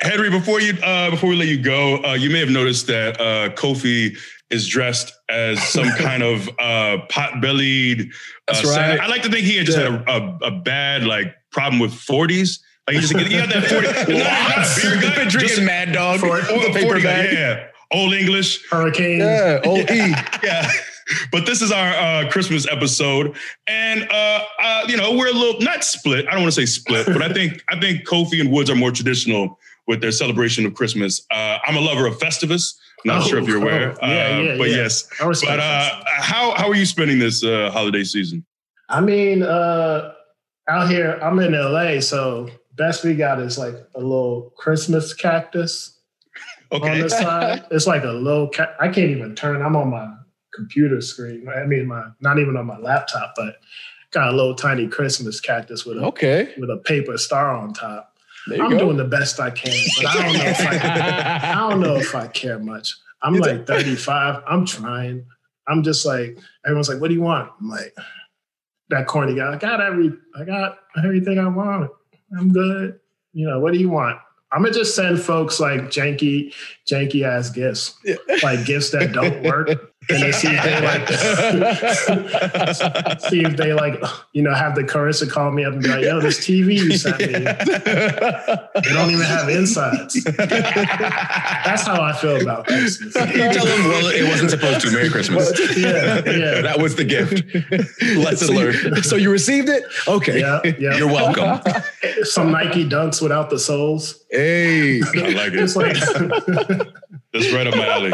Henry, 0.00 0.30
before 0.30 0.60
you 0.60 0.74
uh, 0.82 1.10
before 1.10 1.28
we 1.30 1.36
let 1.36 1.48
you 1.48 1.60
go, 1.62 2.02
uh, 2.04 2.14
you 2.14 2.30
may 2.30 2.40
have 2.40 2.50
noticed 2.50 2.86
that 2.88 3.20
uh, 3.20 3.50
Kofi 3.54 4.16
is 4.50 4.66
dressed 4.66 5.12
as 5.28 5.62
some 5.62 5.88
kind 5.90 6.22
of 6.24 6.48
uh, 6.58 6.98
pot-bellied. 7.08 8.00
Uh, 8.00 8.04
That's 8.48 8.64
right. 8.64 8.74
Santa. 8.74 9.02
I 9.02 9.06
like 9.06 9.22
to 9.22 9.30
think 9.30 9.46
he 9.46 9.56
had 9.56 9.66
just 9.66 9.78
Yeah. 9.78 9.98
had 9.98 10.08
a, 10.08 10.12
a, 10.12 10.38
a 10.48 10.50
bad 10.50 11.04
like 11.04 11.34
problem 11.52 11.78
with 11.78 11.92
40s. 11.92 12.58
Like 12.86 12.96
he 12.96 13.00
just 13.02 13.16
he 13.16 13.36
got 13.38 13.48
that 13.50 13.64
40. 13.66 13.86
not, 14.18 14.56
not 14.56 14.76
beer 14.76 15.00
gut, 15.00 15.16
Been 15.16 15.28
drinking 15.28 15.48
just- 15.56 15.62
Mad 15.62 15.92
Dog. 15.92 16.20
For- 16.20 16.38
or 16.38 16.40
the 16.40 16.68
the 16.68 16.72
paper 16.74 16.86
40 16.88 17.02
bag. 17.02 17.32
Yeah, 17.32 17.66
old 17.92 18.12
English. 18.14 18.68
Hurricane. 18.70 19.18
Yeah, 19.20 19.60
OE. 19.64 19.76
yeah. 20.42 20.70
But 21.32 21.44
this 21.44 21.60
is 21.60 21.72
our 21.72 21.88
uh, 21.94 22.30
Christmas 22.30 22.68
episode, 22.70 23.34
and 23.66 24.06
uh, 24.12 24.42
uh, 24.62 24.84
you 24.88 24.96
know 24.96 25.16
we're 25.16 25.28
a 25.28 25.32
little 25.32 25.60
not 25.60 25.82
split. 25.82 26.26
I 26.28 26.32
don't 26.32 26.42
want 26.42 26.54
to 26.54 26.60
say 26.60 26.66
split, 26.66 27.06
but 27.06 27.20
I 27.22 27.28
think 27.32 27.62
I 27.68 27.78
think 27.80 28.06
Kofi 28.06 28.40
and 28.40 28.50
Woods 28.52 28.70
are 28.70 28.76
more 28.76 28.92
traditional 28.92 29.58
with 29.88 30.00
their 30.00 30.12
celebration 30.12 30.64
of 30.66 30.74
Christmas. 30.74 31.26
Uh, 31.32 31.58
I'm 31.64 31.76
a 31.76 31.80
lover 31.80 32.06
of 32.06 32.16
Festivus. 32.18 32.74
Not 33.04 33.22
Oh, 33.22 33.26
sure 33.26 33.38
if 33.40 33.48
you're 33.48 33.56
aware, 33.62 33.96
oh, 34.02 34.06
yeah, 34.06 34.36
uh, 34.36 34.40
yeah, 34.40 34.58
but 34.58 34.68
yeah. 34.68 34.76
yes. 34.76 35.08
But 35.18 35.58
uh, 35.58 36.00
how 36.06 36.52
how 36.54 36.68
are 36.68 36.76
you 36.76 36.86
spending 36.86 37.18
this 37.18 37.42
uh, 37.42 37.70
holiday 37.72 38.04
season? 38.04 38.44
I 38.88 39.00
mean, 39.00 39.42
uh, 39.42 40.12
out 40.68 40.88
here, 40.90 41.18
I'm 41.22 41.38
in 41.40 41.52
LA, 41.54 42.00
so 42.00 42.50
best 42.80 43.04
we 43.04 43.14
got 43.14 43.38
is 43.40 43.58
like 43.58 43.74
a 43.94 44.00
little 44.00 44.52
Christmas 44.56 45.12
cactus 45.12 45.98
on 46.72 46.80
Okay, 46.82 47.02
the 47.02 47.10
side. 47.10 47.64
It's 47.70 47.86
like 47.86 48.04
a 48.04 48.12
little. 48.12 48.48
Ca- 48.48 48.74
I 48.80 48.86
can't 48.88 49.10
even 49.10 49.34
turn. 49.36 49.60
I'm 49.62 49.76
on 49.76 49.90
my 49.90 50.08
computer 50.54 51.00
screen. 51.00 51.46
I 51.48 51.64
mean, 51.66 51.86
my 51.86 52.04
not 52.20 52.38
even 52.38 52.56
on 52.56 52.66
my 52.66 52.78
laptop, 52.78 53.34
but 53.36 53.56
got 54.12 54.28
a 54.28 54.32
little 54.32 54.54
tiny 54.54 54.88
Christmas 54.88 55.40
cactus 55.40 55.84
with 55.84 55.98
a 55.98 56.04
Okay. 56.06 56.54
with 56.58 56.70
a 56.70 56.78
paper 56.78 57.16
star 57.18 57.54
on 57.54 57.72
top. 57.74 58.14
I'm 58.50 58.70
go. 58.70 58.78
doing 58.78 58.96
the 58.96 59.04
best 59.04 59.38
I 59.38 59.50
can, 59.50 59.76
but 59.96 60.06
I 60.06 60.14
don't 60.22 60.32
know 60.32 60.44
if 60.46 60.60
I, 60.60 61.52
I 61.52 61.68
don't 61.68 61.80
know 61.80 61.96
if 61.96 62.14
I 62.14 62.26
care 62.28 62.58
much. 62.58 62.96
I'm 63.22 63.34
You 63.34 63.42
like 63.42 63.66
35. 63.66 64.42
I'm 64.48 64.64
trying. 64.64 65.26
I'm 65.68 65.82
just 65.82 66.06
like 66.06 66.38
everyone's 66.64 66.88
like, 66.88 67.00
"What 67.00 67.08
do 67.08 67.14
you 67.14 67.20
want?" 67.22 67.50
I'm 67.60 67.68
like 67.68 67.94
that 68.88 69.06
corny 69.06 69.34
guy. 69.36 69.52
I 69.52 69.56
got 69.56 69.80
every. 69.82 70.10
I 70.38 70.44
got 70.44 70.78
everything 71.04 71.38
I 71.38 71.48
want. 71.48 71.90
I'm 72.36 72.52
good. 72.52 73.00
You 73.32 73.48
know, 73.48 73.60
what 73.60 73.72
do 73.72 73.78
you 73.78 73.88
want? 73.88 74.18
I'm 74.52 74.62
gonna 74.62 74.74
just 74.74 74.96
send 74.96 75.20
folks 75.20 75.60
like 75.60 75.82
janky, 75.82 76.52
janky 76.86 77.24
ass 77.24 77.50
gifts, 77.50 77.94
like 78.42 78.64
gifts 78.66 78.90
that 78.90 79.12
don't 79.12 79.44
work, 79.44 79.68
and 80.10 80.22
then 80.22 80.32
see 80.32 80.48
if 80.50 80.62
they 80.62 80.80
like, 80.80 81.08
see 83.20 83.40
if 83.44 83.56
they 83.56 83.72
like, 83.72 84.02
you 84.32 84.42
know, 84.42 84.54
have 84.54 84.74
the 84.74 84.84
courage 84.84 85.18
to 85.20 85.26
call 85.26 85.50
me 85.50 85.64
up 85.64 85.72
and 85.72 85.82
be 85.82 85.88
like, 85.88 86.02
"Yo, 86.02 86.20
this 86.20 86.38
TV 86.38 86.74
you 86.74 86.96
sent 86.96 87.18
me, 87.18 87.26
they 87.28 88.94
don't 88.94 89.10
even 89.10 89.26
have 89.26 89.48
insides." 89.48 90.22
That's 90.24 91.86
how 91.86 92.02
I 92.02 92.12
feel 92.12 92.40
about 92.40 92.66
Christmas. 92.66 93.14
You 93.14 93.52
tell 93.52 93.64
them, 93.66 93.84
well, 93.88 94.06
it 94.08 94.28
wasn't 94.28 94.50
supposed 94.50 94.80
to. 94.82 94.90
Merry 94.90 95.08
Christmas. 95.10 95.50
Yeah, 95.80 96.22
yeah, 96.26 96.60
That 96.62 96.78
was 96.80 96.96
the 96.96 97.04
gift. 97.04 97.32
Lesson 98.16 98.48
so, 98.48 98.52
learned. 98.52 98.96
you, 98.96 99.02
so 99.02 99.16
you 99.16 99.30
received 99.30 99.68
it? 99.68 99.84
Okay. 100.06 100.40
yeah, 100.40 100.60
yeah. 100.78 100.96
You're 100.96 101.06
welcome. 101.06 101.60
Some 102.22 102.50
Nike 102.50 102.88
dunks 102.88 103.22
without 103.22 103.50
the 103.50 103.58
soles. 103.58 104.24
Hey. 104.30 105.00
I 105.00 105.06
like 105.30 105.52
it. 105.52 105.56
It's 105.56 105.76
like, 105.76 105.94
That's 107.32 107.52
right 107.52 107.66
up 107.66 107.76
my 107.76 107.86
alley. 107.88 108.12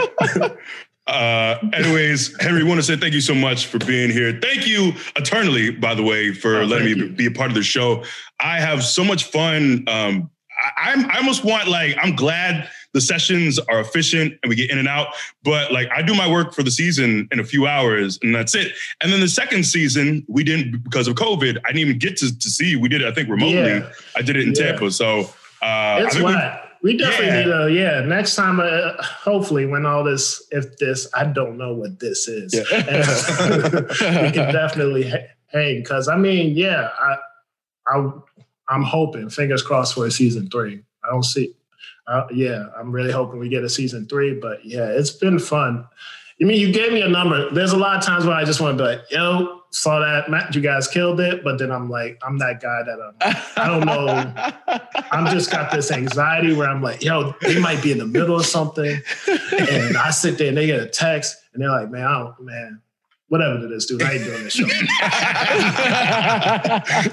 Uh, 1.07 1.59
anyways, 1.73 2.35
Henry, 2.43 2.65
want 2.65 2.79
to 2.79 2.83
say 2.83 2.97
thank 2.97 3.15
you 3.15 3.21
so 3.21 3.35
much 3.35 3.67
for 3.67 3.79
being 3.79 4.11
here. 4.11 4.39
Thank 4.43 4.67
you 4.67 4.93
eternally, 5.15 5.71
by 5.71 5.95
the 5.95 6.03
way, 6.03 6.33
for 6.33 6.63
Oh, 6.63 6.65
letting 6.65 6.87
me 6.87 6.95
you. 7.07 7.09
be 7.11 7.27
a 7.27 7.31
part 7.31 7.49
of 7.51 7.55
the 7.55 7.63
show. 7.63 8.03
I 8.41 8.59
have 8.59 8.83
so 8.83 9.05
much 9.05 9.25
fun. 9.25 9.85
Um, 9.87 10.31
I, 10.77 10.91
I'm, 10.93 11.09
I 11.11 11.19
almost 11.19 11.45
want 11.45 11.69
like 11.69 11.97
I'm 12.01 12.17
glad 12.17 12.69
the 12.93 13.01
sessions 13.01 13.59
are 13.59 13.79
efficient 13.81 14.35
and 14.43 14.49
we 14.49 14.57
get 14.57 14.71
in 14.71 14.79
and 14.79 14.89
out. 14.89 15.09
But 15.45 15.71
like 15.71 15.89
I 15.95 16.03
do 16.03 16.15
my 16.15 16.29
work 16.31 16.55
for 16.55 16.63
the 16.63 16.71
season 16.71 17.29
in 17.31 17.39
a 17.41 17.45
few 17.45 17.67
hours 17.67 18.19
and 18.23 18.35
that's 18.35 18.55
it. 18.55 18.73
And 19.03 19.13
then 19.13 19.21
the 19.21 19.29
second 19.29 19.65
season 19.65 20.25
we 20.29 20.43
didn't 20.43 20.83
because 20.83 21.07
of 21.07 21.15
COVID. 21.15 21.59
I 21.65 21.69
didn't 21.69 21.81
even 21.81 21.99
get 21.99 22.17
to, 22.19 22.37
to 22.37 22.51
see. 22.51 22.75
We 22.75 22.89
did 22.89 23.03
it 23.03 23.07
I 23.07 23.13
think 23.13 23.29
remotely. 23.29 23.57
Yeah. 23.59 23.91
I 24.17 24.23
did 24.23 24.37
it 24.37 24.43
in 24.49 24.55
Yeah. 24.55 24.73
Tampa. 24.73 24.91
So 24.91 25.21
uh, 25.63 26.01
it's 26.05 26.17
I 26.17 26.21
think 26.21 26.66
we- 26.87 26.97
definitely 26.97 27.27
Yeah. 27.27 27.45
need 27.45 27.51
a 27.51 27.71
yeah. 27.73 28.01
Next 28.07 28.35
time, 28.35 28.61
uh, 28.61 29.03
hopefully, 29.03 29.67
when 29.67 29.85
all 29.87 30.05
this, 30.05 30.43
if 30.51 30.77
this, 30.79 31.09
I 31.15 31.25
don't 31.25 31.59
know 31.59 31.75
what 31.75 31.99
this 32.01 32.29
is, 32.29 32.55
we 32.71 34.31
can 34.31 34.53
definitely 34.53 35.09
ha- 35.11 35.27
hang. 35.49 35.81
Because 35.83 36.09
I 36.09 36.17
mean, 36.17 36.57
yeah, 36.57 36.89
I, 36.99 37.17
I, 37.89 38.11
I'm 38.69 38.83
hoping. 38.83 39.29
Fingers 39.31 39.63
crossed 39.63 39.95
for 39.95 40.07
a 40.07 40.11
season 40.11 40.49
three. 40.49 40.83
I 41.05 41.11
don't 41.11 41.25
see. 41.25 41.55
Uh, 42.09 42.27
yeah, 42.33 42.67
I'm 42.79 42.93
really 42.93 43.11
hoping 43.13 43.41
we 43.41 43.49
get 43.49 43.65
a 43.65 43.69
season 43.69 44.07
three. 44.07 44.35
But 44.39 44.65
yeah, 44.65 44.87
it's 44.89 45.11
been 45.11 45.39
fun. 45.39 45.87
I 46.41 46.45
mean, 46.45 46.61
you 46.61 46.71
gave 46.71 46.93
me 46.93 47.01
a 47.01 47.09
number. 47.09 47.51
There's 47.51 47.73
a 47.73 47.79
lot 47.79 47.97
of 47.97 48.03
times 48.03 48.27
where 48.27 48.35
I 48.35 48.45
just 48.45 48.61
want 48.61 48.77
to 48.77 48.85
be 48.85 48.89
like, 48.91 49.01
yo, 49.11 49.63
saw 49.71 50.01
that, 50.01 50.31
Matt, 50.31 50.55
you 50.55 50.61
guys 50.61 50.87
killed 50.87 51.19
it. 51.19 51.43
But 51.43 51.59
then 51.59 51.73
I'm 51.73 51.89
like, 51.89 52.19
I'm 52.23 52.39
that 52.39 52.61
guy 52.61 52.83
that 52.83 53.01
um, 53.01 53.37
I 53.57 53.67
don't 53.67 53.87
know. 53.87 54.81
I'm 55.13 55.33
just 55.33 55.51
got 55.51 55.71
this 55.71 55.91
anxiety 55.91 56.55
where 56.55 56.69
I'm 56.69 56.83
like, 56.83 57.03
yo, 57.03 57.35
they 57.41 57.59
might 57.59 57.83
be 57.83 57.91
in 57.91 57.99
the 57.99 58.07
middle 58.07 58.37
of 58.37 58.45
something. 58.45 59.01
And 59.27 59.97
I 59.97 60.11
sit 60.11 60.37
there 60.37 60.49
and 60.49 60.57
they 60.57 60.67
get 60.67 60.81
a 60.81 60.87
text 60.87 61.37
and 61.55 61.63
they're 61.63 61.71
like, 61.71 61.91
man, 61.91 62.05
I 62.05 62.19
don't, 62.19 62.41
man, 62.41 62.83
whatever 63.29 63.65
it 63.65 63.73
is, 63.73 63.87
dude, 63.87 64.03
I 64.03 64.13
ain't 64.13 64.25
doing 64.25 64.45
this 64.45 64.53
show. 64.55 64.67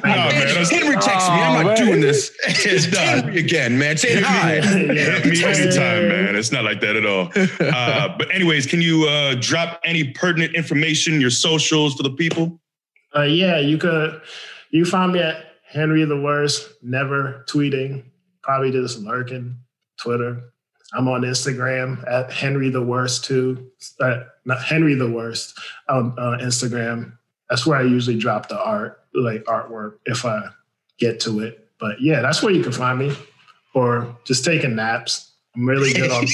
Nah, 0.03 0.30
man, 0.30 0.48
that's- 0.48 0.69
Henry 0.69 0.95
texts 0.95 1.30
me. 1.30 1.35
I'm 1.35 1.65
not 1.65 1.65
man. 1.65 1.77
doing 1.88 2.02
this. 2.02 2.31
It's 2.45 2.85
Henry 2.85 3.40
again, 3.40 3.77
man. 3.77 3.98
Say 3.98 4.22
hi. 4.22 4.61
Hit 4.61 5.26
me 5.26 5.44
anytime, 5.44 6.07
man. 6.10 6.35
It's 6.35 6.52
not 6.52 6.64
like 6.64 6.81
that 6.81 6.95
at 6.95 7.06
all. 7.06 7.31
Uh, 7.60 8.15
but 8.18 8.34
anyways, 8.34 8.65
can 8.65 8.81
you 8.81 9.06
uh, 9.07 9.35
drop 9.40 9.80
any 9.84 10.11
pertinent 10.11 10.56
information, 10.56 11.19
your 11.22 11.30
socials 11.30 11.95
for 11.95 12.03
the 12.03 12.11
people? 12.11 12.60
Uh, 13.15 13.22
yeah, 13.23 13.60
you 13.60 13.77
could, 13.77 14.22
you 14.72 14.85
find 14.85 15.14
me 15.14 15.19
at 15.19 15.45
Henry 15.68 16.03
the 16.06 16.19
Worst, 16.19 16.69
never 16.81 17.45
tweeting, 17.49 18.03
probably 18.41 18.72
just 18.72 18.99
lurking, 18.99 19.57
Twitter. 19.99 20.52
I'm 20.94 21.07
on 21.07 21.22
Instagram 21.22 22.07
at 22.10 22.31
Henry 22.31 22.69
the 22.69 22.81
Worst 22.81 23.23
too. 23.26 23.72
Not 24.45 24.64
Henry 24.64 24.95
the 24.95 25.10
Worst 25.10 25.57
on 25.90 26.14
uh, 26.18 26.38
Instagram. 26.41 27.18
That's 27.49 27.65
where 27.65 27.78
I 27.78 27.84
usually 27.84 28.18
drop 28.18 28.49
the 28.49 28.60
art, 28.60 28.99
like 29.14 29.44
artwork, 29.45 29.98
if 30.06 30.26
I 30.26 30.48
get 30.99 31.20
to 31.22 31.40
it. 31.41 31.70
But 31.80 32.02
yeah, 32.02 32.22
that's 32.22 32.41
where 32.41 32.53
you 32.53 32.64
can 32.64 32.72
find 32.72 32.99
me, 32.99 33.15
or 33.74 34.18
just 34.26 34.45
taking 34.45 34.76
naps. 34.76 35.32
I'm 35.56 35.68
really 35.68 35.94
good 35.94 36.11
on 36.11 36.24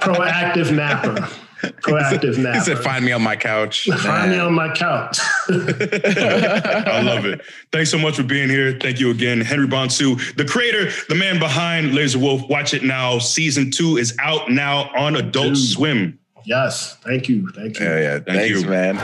proactive 0.00 0.74
napper. 0.74 1.28
Proactive 1.62 2.38
napper. 2.38 2.58
He 2.58 2.64
said, 2.64 2.78
"Find 2.78 3.04
me 3.04 3.12
on 3.12 3.22
my 3.22 3.36
couch." 3.36 3.84
Find 3.84 4.32
me 4.32 4.38
on 4.38 4.52
my 4.52 4.74
couch. 4.74 5.18
I 5.48 7.00
love 7.02 7.24
it. 7.24 7.40
Thanks 7.72 7.90
so 7.90 7.98
much 7.98 8.16
for 8.16 8.22
being 8.22 8.48
here. 8.48 8.76
Thank 8.78 9.00
you 9.00 9.10
again, 9.10 9.40
Henry 9.40 9.66
Bonsu, 9.66 10.36
the 10.36 10.44
creator, 10.44 10.90
the 11.08 11.14
man 11.14 11.38
behind 11.38 11.92
Lazor 11.92 12.16
Wulf. 12.16 12.48
Watch 12.48 12.74
it 12.74 12.82
now. 12.82 13.18
Season 13.18 13.70
two 13.70 13.96
is 13.96 14.14
out 14.18 14.50
now 14.50 14.90
on 14.96 15.16
Adult 15.16 15.54
Dude. 15.54 15.58
Swim. 15.58 16.18
Yes, 16.44 16.96
thank 16.96 17.28
you, 17.28 17.48
thank 17.48 17.78
you. 17.78 17.86
Yeah, 17.86 18.00
yeah. 18.00 18.18
Thanks, 18.20 18.62
you. 18.62 18.68
man. 18.68 18.98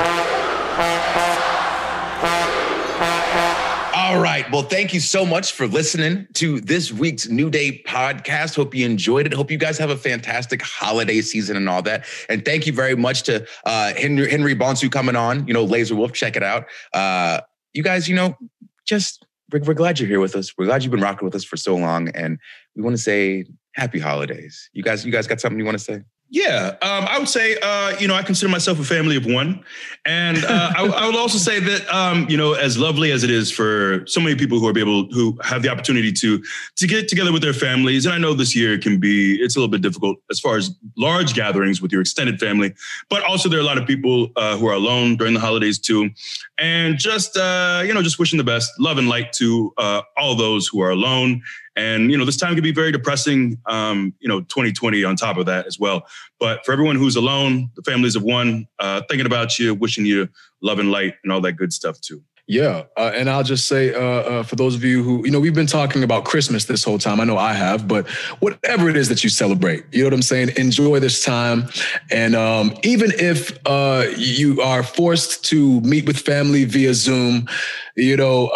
All 3.94 4.20
right. 4.20 4.50
Well, 4.50 4.62
thank 4.62 4.92
you 4.92 4.98
so 5.00 5.24
much 5.24 5.52
for 5.52 5.68
listening 5.68 6.26
to 6.34 6.60
this 6.60 6.92
week's 6.92 7.28
New 7.28 7.48
Day 7.48 7.82
podcast. 7.86 8.56
Hope 8.56 8.74
you 8.74 8.84
enjoyed 8.84 9.26
it. 9.26 9.32
Hope 9.32 9.50
you 9.50 9.58
guys 9.58 9.78
have 9.78 9.90
a 9.90 9.96
fantastic 9.96 10.62
holiday 10.62 11.20
season 11.20 11.56
and 11.56 11.68
all 11.68 11.80
that. 11.82 12.04
And 12.28 12.44
thank 12.44 12.66
you 12.66 12.72
very 12.72 12.96
much 12.96 13.22
to 13.24 13.46
uh, 13.64 13.94
Henry, 13.94 14.28
Henry 14.28 14.56
Bonsu 14.56 14.90
coming 14.90 15.14
on. 15.16 15.46
You 15.46 15.54
know, 15.54 15.64
Lazor 15.66 15.92
Wulf, 15.92 16.12
check 16.12 16.36
it 16.36 16.42
out. 16.42 16.66
Uh, 16.92 17.40
you 17.72 17.82
guys, 17.82 18.08
you 18.08 18.16
know, 18.16 18.36
just 18.84 19.24
we're, 19.52 19.60
we're 19.60 19.74
glad 19.74 20.00
you're 20.00 20.08
here 20.08 20.20
with 20.20 20.34
us. 20.34 20.58
We're 20.58 20.66
glad 20.66 20.82
you've 20.82 20.90
been 20.90 21.00
rocking 21.00 21.24
with 21.24 21.34
us 21.36 21.44
for 21.44 21.56
so 21.56 21.76
long, 21.76 22.08
and 22.08 22.38
we 22.74 22.82
want 22.82 22.96
to 22.96 23.02
say 23.02 23.44
happy 23.74 24.00
holidays. 24.00 24.70
You 24.72 24.82
guys, 24.82 25.06
you 25.06 25.12
guys 25.12 25.26
got 25.26 25.40
something 25.40 25.58
you 25.58 25.64
want 25.64 25.78
to 25.78 25.84
say? 25.84 26.02
Yeah, 26.32 26.76
um, 26.80 27.06
I 27.08 27.18
would 27.18 27.28
say, 27.28 27.56
uh, 27.60 27.96
you 27.98 28.06
know, 28.06 28.14
I 28.14 28.22
consider 28.22 28.48
myself 28.48 28.78
a 28.78 28.84
family 28.84 29.16
of 29.16 29.26
one. 29.26 29.64
And 30.06 30.44
uh, 30.44 30.72
I, 30.76 30.86
I 30.86 31.06
would 31.06 31.16
also 31.16 31.38
say 31.38 31.58
that, 31.58 31.92
um, 31.92 32.24
you 32.30 32.36
know, 32.36 32.52
as 32.52 32.78
lovely 32.78 33.10
as 33.10 33.24
it 33.24 33.30
is 33.30 33.50
for 33.50 34.06
so 34.06 34.20
many 34.20 34.36
people 34.36 34.60
who 34.60 34.68
are 34.68 34.78
able, 34.78 35.06
who 35.12 35.36
have 35.42 35.62
the 35.62 35.68
opportunity 35.68 36.12
to, 36.12 36.40
to 36.76 36.86
get 36.86 37.08
together 37.08 37.32
with 37.32 37.42
their 37.42 37.52
families. 37.52 38.06
And 38.06 38.14
I 38.14 38.18
know 38.18 38.32
this 38.32 38.54
year 38.54 38.78
can 38.78 39.00
be, 39.00 39.42
it's 39.42 39.56
a 39.56 39.58
little 39.58 39.70
bit 39.70 39.82
difficult 39.82 40.18
as 40.30 40.38
far 40.38 40.56
as 40.56 40.70
large 40.96 41.34
gatherings 41.34 41.82
with 41.82 41.90
your 41.90 42.00
extended 42.00 42.38
family, 42.38 42.74
but 43.08 43.24
also 43.24 43.48
there 43.48 43.58
are 43.58 43.62
a 43.62 43.66
lot 43.66 43.76
of 43.76 43.84
people 43.84 44.28
uh, 44.36 44.56
who 44.56 44.68
are 44.68 44.74
alone 44.74 45.16
during 45.16 45.34
the 45.34 45.40
holidays 45.40 45.80
too. 45.80 46.10
And 46.58 46.96
just, 46.96 47.36
uh, 47.36 47.82
you 47.84 47.92
know, 47.92 48.02
just 48.02 48.20
wishing 48.20 48.38
the 48.38 48.44
best, 48.44 48.70
love 48.78 48.98
and 48.98 49.08
light 49.08 49.32
to 49.34 49.72
uh, 49.78 50.02
all 50.16 50.36
those 50.36 50.68
who 50.68 50.80
are 50.80 50.90
alone. 50.90 51.42
And, 51.80 52.10
you 52.10 52.18
know, 52.18 52.26
this 52.26 52.36
time 52.36 52.54
can 52.54 52.62
be 52.62 52.72
very 52.72 52.92
depressing, 52.92 53.56
um, 53.64 54.12
you 54.20 54.28
know, 54.28 54.40
2020 54.40 55.02
on 55.02 55.16
top 55.16 55.38
of 55.38 55.46
that 55.46 55.66
as 55.66 55.78
well. 55.78 56.06
But 56.38 56.62
for 56.66 56.72
everyone 56.72 56.96
who's 56.96 57.16
alone, 57.16 57.70
the 57.74 57.82
families 57.82 58.16
of 58.16 58.22
one, 58.22 58.68
uh, 58.78 59.00
thinking 59.08 59.24
about 59.24 59.58
you, 59.58 59.74
wishing 59.74 60.04
you 60.04 60.28
love 60.60 60.78
and 60.78 60.90
light 60.90 61.14
and 61.24 61.32
all 61.32 61.40
that 61.40 61.54
good 61.54 61.72
stuff 61.72 61.98
too. 62.02 62.22
Yeah, 62.46 62.82
uh, 62.96 63.12
and 63.14 63.30
I'll 63.30 63.44
just 63.44 63.68
say 63.68 63.94
uh, 63.94 64.00
uh, 64.00 64.42
for 64.42 64.56
those 64.56 64.74
of 64.74 64.82
you 64.82 65.04
who 65.04 65.24
you 65.24 65.30
know 65.30 65.38
we've 65.38 65.54
been 65.54 65.68
talking 65.68 66.02
about 66.02 66.24
Christmas 66.24 66.64
this 66.64 66.82
whole 66.82 66.98
time. 66.98 67.20
I 67.20 67.24
know 67.24 67.38
I 67.38 67.52
have, 67.52 67.86
but 67.86 68.08
whatever 68.40 68.88
it 68.88 68.96
is 68.96 69.08
that 69.08 69.22
you 69.22 69.30
celebrate, 69.30 69.84
you 69.92 70.00
know 70.00 70.06
what 70.06 70.14
I'm 70.14 70.22
saying. 70.22 70.50
Enjoy 70.56 70.98
this 70.98 71.24
time, 71.24 71.68
and 72.10 72.34
um, 72.34 72.74
even 72.82 73.12
if 73.20 73.56
uh, 73.66 74.06
you 74.16 74.60
are 74.62 74.82
forced 74.82 75.44
to 75.44 75.80
meet 75.82 76.06
with 76.06 76.18
family 76.18 76.64
via 76.64 76.92
Zoom, 76.92 77.46
you 77.94 78.16
know. 78.16 78.48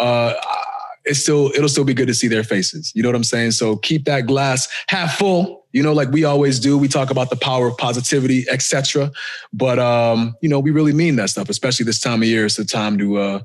It's 1.05 1.19
still 1.19 1.51
it'll 1.55 1.69
still 1.69 1.83
be 1.83 1.93
good 1.93 2.07
to 2.07 2.13
see 2.13 2.27
their 2.27 2.43
faces. 2.43 2.91
You 2.95 3.03
know 3.03 3.09
what 3.09 3.15
I'm 3.15 3.23
saying? 3.23 3.51
So 3.51 3.77
keep 3.77 4.05
that 4.05 4.27
glass 4.27 4.67
half 4.87 5.17
full. 5.17 5.65
You 5.71 5.83
know, 5.83 5.93
like 5.93 6.09
we 6.11 6.23
always 6.23 6.59
do. 6.59 6.77
We 6.77 6.87
talk 6.87 7.11
about 7.11 7.29
the 7.29 7.35
power 7.35 7.67
of 7.67 7.77
positivity, 7.77 8.45
etc. 8.49 9.11
But 9.51 9.77
um, 9.77 10.35
you 10.41 10.49
know, 10.49 10.59
we 10.59 10.71
really 10.71 10.93
mean 10.93 11.17
that 11.17 11.29
stuff, 11.29 11.49
especially 11.49 11.85
this 11.85 11.99
time 11.99 12.21
of 12.21 12.27
year. 12.27 12.45
It's 12.45 12.55
the 12.55 12.65
time 12.65 12.97
to 12.97 13.17
uh, 13.17 13.39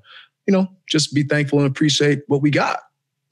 you 0.46 0.52
know, 0.52 0.68
just 0.88 1.14
be 1.14 1.22
thankful 1.22 1.58
and 1.58 1.68
appreciate 1.68 2.22
what 2.26 2.42
we 2.42 2.50
got. 2.50 2.80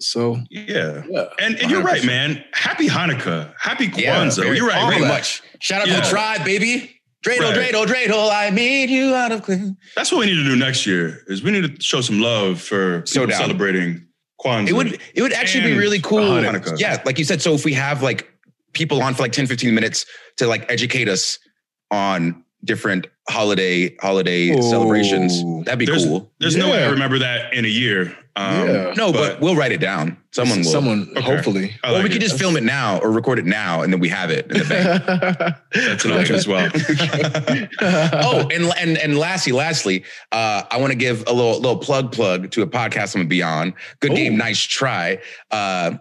So 0.01 0.39
yeah, 0.51 1.03
yeah. 1.09 1.25
And, 1.41 1.57
and 1.57 1.71
you're 1.71 1.83
right, 1.83 2.05
man. 2.05 2.45
Happy 2.53 2.87
Hanukkah, 2.87 3.53
happy 3.59 3.89
Kwanzaa. 3.89 4.45
Yeah, 4.45 4.53
you're 4.53 4.69
right, 4.69 4.89
very 4.89 5.09
much. 5.09 5.43
Shout 5.59 5.81
out 5.81 5.89
yeah. 5.89 5.97
to 5.97 6.01
the 6.03 6.07
tribe, 6.09 6.45
baby. 6.45 6.95
Dreidel, 7.25 7.57
right. 7.57 7.75
dreidel, 7.75 7.87
dreidel, 7.87 8.31
I 8.33 8.51
made 8.51 8.91
you 8.91 9.13
out 9.13 9.33
of 9.33 9.43
clean. 9.43 9.77
That's 9.97 10.13
what 10.13 10.21
we 10.21 10.27
need 10.27 10.37
to 10.37 10.45
do 10.45 10.55
next 10.55 10.87
year. 10.87 11.25
Is 11.27 11.43
we 11.43 11.51
need 11.51 11.77
to 11.77 11.83
show 11.83 12.01
some 12.01 12.21
love 12.21 12.61
for 12.61 13.03
so 13.07 13.29
celebrating 13.29 14.07
Kwanzaa. 14.41 14.69
It 14.69 14.73
would 14.73 15.01
it 15.15 15.23
would 15.23 15.33
actually 15.33 15.65
be 15.65 15.79
really 15.79 16.01
cool. 16.01 16.21
Hanukkah. 16.21 16.79
Yeah, 16.79 17.03
like 17.05 17.19
you 17.19 17.25
said. 17.25 17.43
So 17.43 17.55
if 17.55 17.65
we 17.65 17.73
have 17.75 18.03
like 18.03 18.31
people 18.73 19.03
on 19.03 19.15
for 19.15 19.23
like 19.23 19.33
10, 19.33 19.47
15 19.47 19.75
minutes 19.75 20.07
to 20.37 20.47
like 20.47 20.71
educate 20.71 21.09
us 21.09 21.39
on 21.91 22.45
different 22.65 23.07
holiday 23.29 23.95
holiday 23.97 24.55
oh, 24.55 24.61
celebrations. 24.61 25.65
That'd 25.65 25.79
be 25.79 25.87
there's, 25.87 26.05
cool. 26.05 26.31
There's 26.41 26.57
yeah. 26.57 26.65
no 26.65 26.71
way 26.71 26.85
I 26.85 26.91
remember 26.91 27.19
that 27.19 27.53
in 27.55 27.65
a 27.65 27.69
year. 27.69 28.17
Um, 28.37 28.69
yeah. 28.69 28.95
No, 28.97 29.13
but, 29.13 29.33
but, 29.33 29.41
we'll 29.41 29.57
write 29.57 29.73
it 29.73 29.81
down. 29.81 30.17
Someone 30.31 30.59
will. 30.59 30.65
Someone, 30.65 31.09
okay. 31.11 31.23
hopefully. 31.23 31.75
Like 31.83 31.93
or 31.93 32.03
we 32.03 32.09
it. 32.09 32.13
could 32.13 32.21
just 32.21 32.39
film 32.39 32.57
it 32.57 32.63
now 32.63 33.01
or 33.01 33.11
record 33.11 33.41
it 33.41 33.47
now, 33.47 33.83
and 33.83 33.93
then 33.93 33.99
we 33.99 34.09
have 34.09 34.31
it 34.31 34.51
in 34.53 34.59
the 34.59 34.65
bank. 34.65 35.57
That's 35.75 36.05
an 36.05 36.13
option 36.13 36.37
as 36.37 36.47
well. 36.47 36.71
oh, 37.81 38.49
and 38.53 38.73
and 38.79 38.97
and 38.97 39.19
lastly, 39.19 39.53
lastly, 39.53 40.05
uh, 40.31 40.63
I 40.71 40.79
want 40.79 40.93
to 40.93 40.99
give 40.99 41.25
a 41.27 41.33
little 41.33 41.57
little 41.57 41.79
plug 41.79 42.13
plug 42.13 42.53
to 42.53 42.63
a 42.63 42.67
podcast 42.67 43.17
I'm 43.17 43.23
gonna 43.23 43.29
be 43.29 43.43
on. 43.43 43.75
Good 43.99 44.13
Ooh. 44.13 44.17
game, 44.17 44.37
nice 44.37 44.61
try. 44.61 45.21
Uh, 45.51 45.97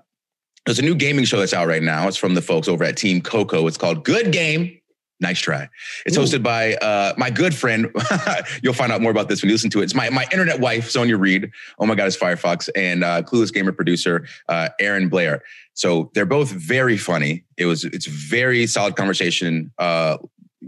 there's 0.67 0.79
a 0.79 0.83
new 0.83 0.95
gaming 0.95 1.25
show 1.25 1.39
that's 1.39 1.53
out 1.53 1.67
right 1.67 1.81
now. 1.81 2.07
It's 2.07 2.17
from 2.17 2.35
the 2.35 2.41
folks 2.41 2.67
over 2.67 2.83
at 2.83 2.97
Team 2.97 3.21
Coco. 3.21 3.65
It's 3.65 3.77
called 3.77 4.03
Good 4.03 4.31
Game, 4.31 4.79
Nice 5.19 5.39
try. 5.39 5.67
It's 6.05 6.15
Ooh. 6.17 6.21
hosted 6.21 6.43
by 6.43 6.75
uh, 6.75 7.13
my 7.17 7.29
good 7.29 7.55
friend. 7.55 7.89
You'll 8.61 8.73
find 8.73 8.91
out 8.91 9.01
more 9.01 9.11
about 9.11 9.29
this 9.29 9.41
when 9.41 9.49
you 9.49 9.55
listen 9.55 9.69
to 9.71 9.81
it. 9.81 9.85
It's 9.85 9.95
my, 9.95 10.09
my 10.09 10.25
internet 10.31 10.59
wife, 10.59 10.89
Sonja 10.89 11.19
Reid. 11.19 11.51
Oh 11.79 11.85
my 11.85 11.95
God, 11.95 12.07
it's 12.07 12.17
Firefox. 12.17 12.69
And 12.75 13.03
uh, 13.03 13.23
Clueless 13.23 13.51
Gamer 13.51 13.71
producer, 13.71 14.27
uh, 14.47 14.69
Aaron 14.79 15.09
Blair. 15.09 15.41
So 15.73 16.11
they're 16.13 16.25
both 16.25 16.51
very 16.51 16.97
funny. 16.97 17.43
It 17.55 17.65
was 17.65 17.85
it's 17.85 18.07
very 18.07 18.65
solid 18.67 18.95
conversation. 18.95 19.71
Uh, 19.77 20.17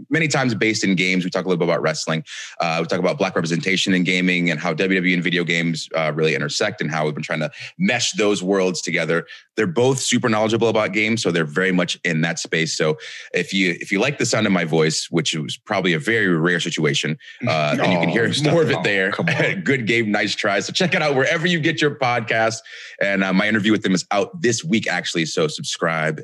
many 0.08 0.28
times 0.28 0.54
based 0.54 0.84
in 0.84 0.94
games. 0.94 1.24
We 1.24 1.30
talk 1.30 1.44
a 1.44 1.48
little 1.48 1.58
bit 1.58 1.68
about 1.68 1.82
wrestling. 1.82 2.24
Uh, 2.60 2.78
we 2.80 2.86
talk 2.86 2.98
about 2.98 3.18
black 3.18 3.34
representation 3.34 3.94
in 3.94 4.04
gaming 4.04 4.50
and 4.50 4.58
how 4.58 4.74
WWE 4.74 5.14
and 5.14 5.22
video 5.22 5.44
games 5.44 5.88
uh, 5.96 6.12
really 6.14 6.34
intersect 6.34 6.80
and 6.80 6.90
how 6.90 7.04
we've 7.04 7.14
been 7.14 7.22
trying 7.22 7.40
to 7.40 7.50
mesh 7.78 8.12
those 8.12 8.42
worlds 8.42 8.80
together. 8.80 9.26
They're 9.56 9.66
both 9.66 9.98
super 9.98 10.28
knowledgeable 10.28 10.68
about 10.68 10.92
games, 10.92 11.22
so 11.22 11.30
they're 11.30 11.44
very 11.44 11.72
much 11.72 11.98
in 12.04 12.20
that 12.22 12.38
space. 12.38 12.76
So 12.76 12.98
if 13.34 13.52
you 13.52 13.76
if 13.80 13.92
you 13.92 14.00
like 14.00 14.18
the 14.18 14.26
sound 14.26 14.46
of 14.46 14.52
my 14.52 14.64
voice, 14.64 15.10
which 15.10 15.34
was 15.34 15.56
probably 15.56 15.92
a 15.92 15.98
very 15.98 16.28
rare 16.28 16.60
situation, 16.60 17.18
uh, 17.46 17.76
and 17.80 17.92
you 17.92 17.98
can 17.98 18.08
hear 18.08 18.30
more 18.44 18.62
of 18.62 18.70
it 18.70 18.82
there. 18.82 19.10
Good 19.64 19.86
game, 19.86 20.10
nice 20.10 20.34
try. 20.34 20.60
So 20.60 20.72
check 20.72 20.94
it 20.94 21.02
out 21.02 21.14
wherever 21.14 21.46
you 21.46 21.60
get 21.60 21.80
your 21.80 21.96
podcast. 21.96 22.58
And 23.00 23.24
uh, 23.24 23.32
my 23.32 23.48
interview 23.48 23.72
with 23.72 23.82
them 23.82 23.94
is 23.94 24.06
out 24.10 24.40
this 24.40 24.64
week, 24.64 24.86
actually. 24.88 25.26
So 25.26 25.48
subscribe 25.48 26.20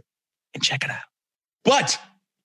and 0.55 0.63
check 0.63 0.85
it 0.85 0.91
out. 0.91 1.01
But 1.65 1.99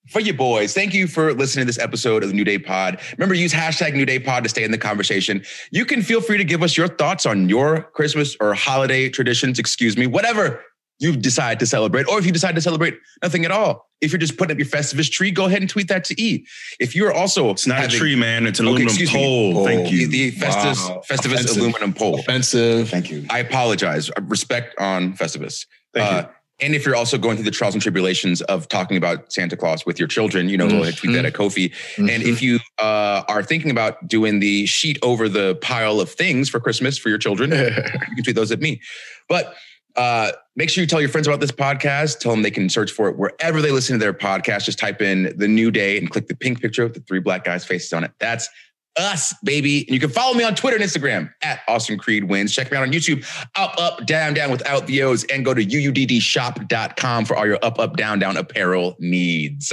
for 0.08 0.20
you 0.20 0.34
boys. 0.34 0.74
Thank 0.74 0.94
you 0.94 1.06
for 1.06 1.32
listening 1.32 1.62
to 1.62 1.66
this 1.66 1.78
episode 1.78 2.22
of 2.22 2.30
the 2.30 2.34
New 2.34 2.44
Day 2.44 2.58
Pod. 2.58 3.00
Remember, 3.16 3.34
use 3.34 3.52
hashtag 3.52 3.94
New 3.94 4.06
Day 4.06 4.18
Pod 4.18 4.42
to 4.42 4.48
stay 4.48 4.64
in 4.64 4.70
the 4.70 4.78
conversation. 4.78 5.42
You 5.70 5.84
can 5.84 6.02
feel 6.02 6.20
free 6.20 6.38
to 6.38 6.44
give 6.44 6.62
us 6.62 6.76
your 6.76 6.88
thoughts 6.88 7.24
on 7.26 7.48
your 7.48 7.82
Christmas 7.94 8.36
or 8.40 8.54
holiday 8.54 9.08
traditions, 9.08 9.58
excuse 9.58 9.96
me, 9.96 10.06
whatever 10.06 10.62
you 10.98 11.16
decide 11.16 11.58
to 11.58 11.66
celebrate, 11.66 12.06
or 12.08 12.18
if 12.18 12.26
you 12.26 12.32
decide 12.32 12.54
to 12.54 12.60
celebrate 12.60 12.94
nothing 13.22 13.44
at 13.44 13.50
all. 13.50 13.88
If 14.00 14.12
you're 14.12 14.18
just 14.18 14.36
putting 14.36 14.54
up 14.54 14.58
your 14.58 14.68
Festivus 14.68 15.10
tree, 15.10 15.30
go 15.30 15.46
ahead 15.46 15.60
and 15.60 15.70
tweet 15.70 15.88
that 15.88 16.04
to 16.04 16.20
E. 16.20 16.46
If 16.80 16.94
you're 16.94 17.12
also 17.12 17.50
it's 17.50 17.66
not 17.66 17.78
having, 17.78 17.96
a 17.96 17.98
tree, 17.98 18.16
man, 18.16 18.46
it's 18.46 18.60
an 18.60 18.68
okay, 18.68 18.84
aluminum 18.84 19.08
pole. 19.08 19.52
pole. 19.54 19.64
Thank 19.64 19.90
you. 19.90 20.08
The, 20.08 20.30
the 20.30 20.36
Festus 20.38 20.88
wow. 20.88 21.02
Festivus 21.08 21.34
Offensive. 21.34 21.56
aluminum 21.56 21.92
pole. 21.92 22.18
Offensive. 22.20 22.88
Thank 22.88 23.10
you. 23.10 23.24
I 23.30 23.38
apologize. 23.38 24.10
Respect 24.22 24.78
on 24.78 25.14
Festivus. 25.14 25.66
Thank 25.94 26.12
uh, 26.12 26.28
you. 26.28 26.34
And 26.62 26.74
if 26.74 26.86
you're 26.86 26.96
also 26.96 27.18
going 27.18 27.36
through 27.36 27.44
the 27.44 27.50
trials 27.50 27.74
and 27.74 27.82
tribulations 27.82 28.40
of 28.42 28.68
talking 28.68 28.96
about 28.96 29.32
Santa 29.32 29.56
Claus 29.56 29.84
with 29.84 29.98
your 29.98 30.08
children, 30.08 30.48
you 30.48 30.56
know, 30.56 30.66
mm-hmm. 30.66 30.76
go 30.76 30.82
ahead 30.82 30.96
tweet 30.96 31.12
that 31.14 31.24
at 31.24 31.32
Kofi. 31.32 31.70
Mm-hmm. 31.70 32.08
And 32.08 32.22
if 32.22 32.40
you 32.40 32.60
uh, 32.78 33.22
are 33.28 33.42
thinking 33.42 33.70
about 33.70 34.06
doing 34.06 34.38
the 34.38 34.66
sheet 34.66 34.98
over 35.02 35.28
the 35.28 35.56
pile 35.56 36.00
of 36.00 36.10
things 36.10 36.48
for 36.48 36.60
Christmas 36.60 36.96
for 36.96 37.08
your 37.08 37.18
children, 37.18 37.50
you 37.50 38.14
can 38.14 38.24
tweet 38.24 38.36
those 38.36 38.52
at 38.52 38.60
me. 38.60 38.80
But 39.28 39.54
uh, 39.96 40.32
make 40.56 40.70
sure 40.70 40.80
you 40.80 40.86
tell 40.86 41.00
your 41.00 41.10
friends 41.10 41.26
about 41.26 41.40
this 41.40 41.50
podcast. 41.50 42.20
Tell 42.20 42.32
them 42.32 42.42
they 42.42 42.50
can 42.50 42.68
search 42.68 42.92
for 42.92 43.08
it 43.08 43.18
wherever 43.18 43.60
they 43.60 43.70
listen 43.70 43.94
to 43.94 43.98
their 43.98 44.14
podcast. 44.14 44.64
Just 44.64 44.78
type 44.78 45.02
in 45.02 45.34
the 45.36 45.48
new 45.48 45.70
day 45.70 45.98
and 45.98 46.10
click 46.10 46.28
the 46.28 46.36
pink 46.36 46.62
picture 46.62 46.84
with 46.84 46.94
the 46.94 47.00
three 47.00 47.20
black 47.20 47.44
guys' 47.44 47.64
faces 47.64 47.92
on 47.92 48.04
it. 48.04 48.12
That's 48.18 48.48
us, 48.96 49.34
baby. 49.42 49.80
And 49.80 49.90
you 49.90 50.00
can 50.00 50.10
follow 50.10 50.34
me 50.34 50.44
on 50.44 50.54
Twitter 50.54 50.76
and 50.76 50.84
Instagram 50.84 51.32
at 51.42 51.60
Austin 51.68 51.98
Creed 51.98 52.24
Wins. 52.24 52.54
Check 52.54 52.70
me 52.70 52.76
out 52.76 52.82
on 52.82 52.92
YouTube, 52.92 53.24
up, 53.54 53.74
up, 53.78 54.06
down, 54.06 54.34
down 54.34 54.50
without 54.50 54.86
the 54.86 55.02
O's, 55.02 55.24
and 55.24 55.44
go 55.44 55.54
to 55.54 55.64
uuddshop.com 55.64 57.24
for 57.24 57.36
all 57.36 57.46
your 57.46 57.58
up, 57.62 57.78
up, 57.78 57.96
down, 57.96 58.18
down 58.18 58.36
apparel 58.36 58.96
needs. 58.98 59.72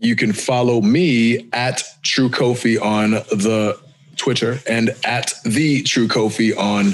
You 0.00 0.14
can 0.14 0.32
follow 0.32 0.80
me 0.80 1.48
at 1.52 1.82
True 2.04 2.28
Kofi 2.28 2.80
on 2.80 3.10
the 3.10 3.78
Twitter 4.16 4.60
and 4.68 4.94
at 5.04 5.32
the 5.44 5.82
True 5.82 6.08
Kofi 6.08 6.56
on 6.56 6.86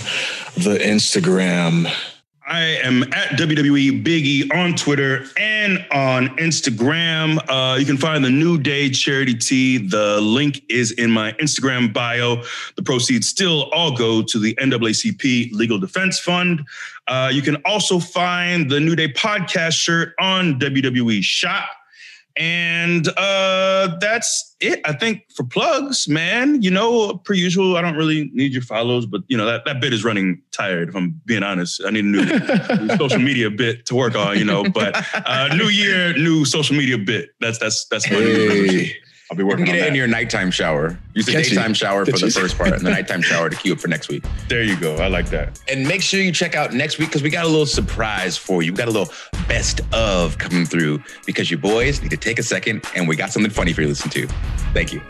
the 0.62 0.78
Instagram. 0.78 1.92
I 2.46 2.60
am 2.82 3.04
at 3.04 3.38
WWE 3.38 4.04
Biggie 4.04 4.54
on 4.54 4.74
Twitter 4.74 5.24
and 5.38 5.78
on 5.90 6.28
Instagram. 6.36 7.38
Uh, 7.48 7.78
you 7.78 7.86
can 7.86 7.96
find 7.96 8.22
the 8.22 8.30
New 8.30 8.58
Day 8.58 8.90
charity 8.90 9.34
tee. 9.34 9.78
The 9.78 10.20
link 10.20 10.62
is 10.68 10.90
in 10.92 11.10
my 11.10 11.32
Instagram 11.32 11.94
bio. 11.94 12.42
The 12.76 12.82
proceeds 12.82 13.28
still 13.28 13.70
all 13.72 13.96
go 13.96 14.22
to 14.22 14.38
the 14.38 14.54
NAACP 14.56 15.52
Legal 15.52 15.78
Defense 15.78 16.18
Fund. 16.18 16.66
Uh, 17.08 17.30
you 17.32 17.40
can 17.40 17.56
also 17.64 17.98
find 17.98 18.70
the 18.70 18.78
New 18.78 18.94
Day 18.94 19.08
podcast 19.08 19.72
shirt 19.72 20.14
on 20.18 20.60
WWE 20.60 21.22
Shop. 21.22 21.70
And 22.36 23.06
uh, 23.16 23.96
that's 24.00 24.56
it. 24.58 24.80
I 24.84 24.92
think 24.92 25.22
for 25.34 25.44
plugs, 25.44 26.08
man, 26.08 26.62
you 26.62 26.70
know, 26.70 27.18
per 27.18 27.32
usual, 27.32 27.76
I 27.76 27.82
don't 27.82 27.94
really 27.94 28.30
need 28.32 28.52
your 28.52 28.62
follows, 28.62 29.06
but 29.06 29.22
you 29.28 29.36
know, 29.36 29.46
that, 29.46 29.64
that 29.66 29.80
bit 29.80 29.92
is 29.92 30.04
running 30.04 30.42
tired, 30.50 30.88
if 30.88 30.96
I'm 30.96 31.20
being 31.26 31.44
honest. 31.44 31.80
I 31.84 31.90
need 31.90 32.04
a 32.04 32.08
new, 32.08 32.96
social 32.98 33.20
media 33.20 33.50
bit 33.50 33.86
to 33.86 33.94
work 33.94 34.16
on, 34.16 34.36
you 34.36 34.44
know, 34.44 34.64
but 34.64 34.96
uh, 35.14 35.54
new 35.54 35.68
year, 35.68 36.12
new 36.14 36.44
social 36.44 36.76
media 36.76 36.98
bit. 36.98 37.30
That's 37.40 37.58
that's 37.58 37.86
that's 37.86 38.10
my 38.10 38.16
hey. 38.16 38.94
I'll 39.34 39.38
be 39.38 39.42
working. 39.42 39.66
You 39.66 39.72
can 39.72 39.74
get 39.74 39.80
it 39.80 39.84
that. 39.86 39.88
in 39.88 39.94
your 39.96 40.06
nighttime 40.06 40.52
shower. 40.52 40.96
Use 41.12 41.26
the 41.26 41.32
daytime 41.32 41.74
shower 41.74 42.06
for 42.06 42.12
the 42.12 42.30
first 42.30 42.56
part, 42.56 42.72
and 42.72 42.86
the 42.86 42.90
nighttime 42.98 43.20
shower 43.20 43.50
to 43.50 43.56
queue 43.56 43.72
up 43.72 43.80
for 43.80 43.88
next 43.88 44.08
week. 44.08 44.24
There 44.48 44.62
you 44.62 44.78
go. 44.78 44.94
I 44.96 45.08
like 45.08 45.28
that. 45.30 45.60
And 45.68 45.88
make 45.88 46.02
sure 46.02 46.20
you 46.20 46.30
check 46.30 46.54
out 46.54 46.72
next 46.72 46.98
week 46.98 47.08
because 47.08 47.24
we 47.24 47.30
got 47.30 47.44
a 47.44 47.48
little 47.48 47.66
surprise 47.66 48.36
for 48.36 48.62
you. 48.62 48.70
We 48.70 48.76
got 48.76 48.86
a 48.86 48.92
little 48.92 49.12
best 49.48 49.80
of 49.92 50.38
coming 50.38 50.66
through 50.66 51.02
because 51.26 51.50
you 51.50 51.58
boys 51.58 52.00
need 52.00 52.10
to 52.10 52.16
take 52.16 52.38
a 52.38 52.44
second, 52.44 52.84
and 52.94 53.08
we 53.08 53.16
got 53.16 53.32
something 53.32 53.50
funny 53.50 53.72
for 53.72 53.80
you 53.80 53.88
to 53.88 53.90
listen 53.90 54.10
to. 54.10 54.28
Thank 54.72 54.92
you. 54.92 55.02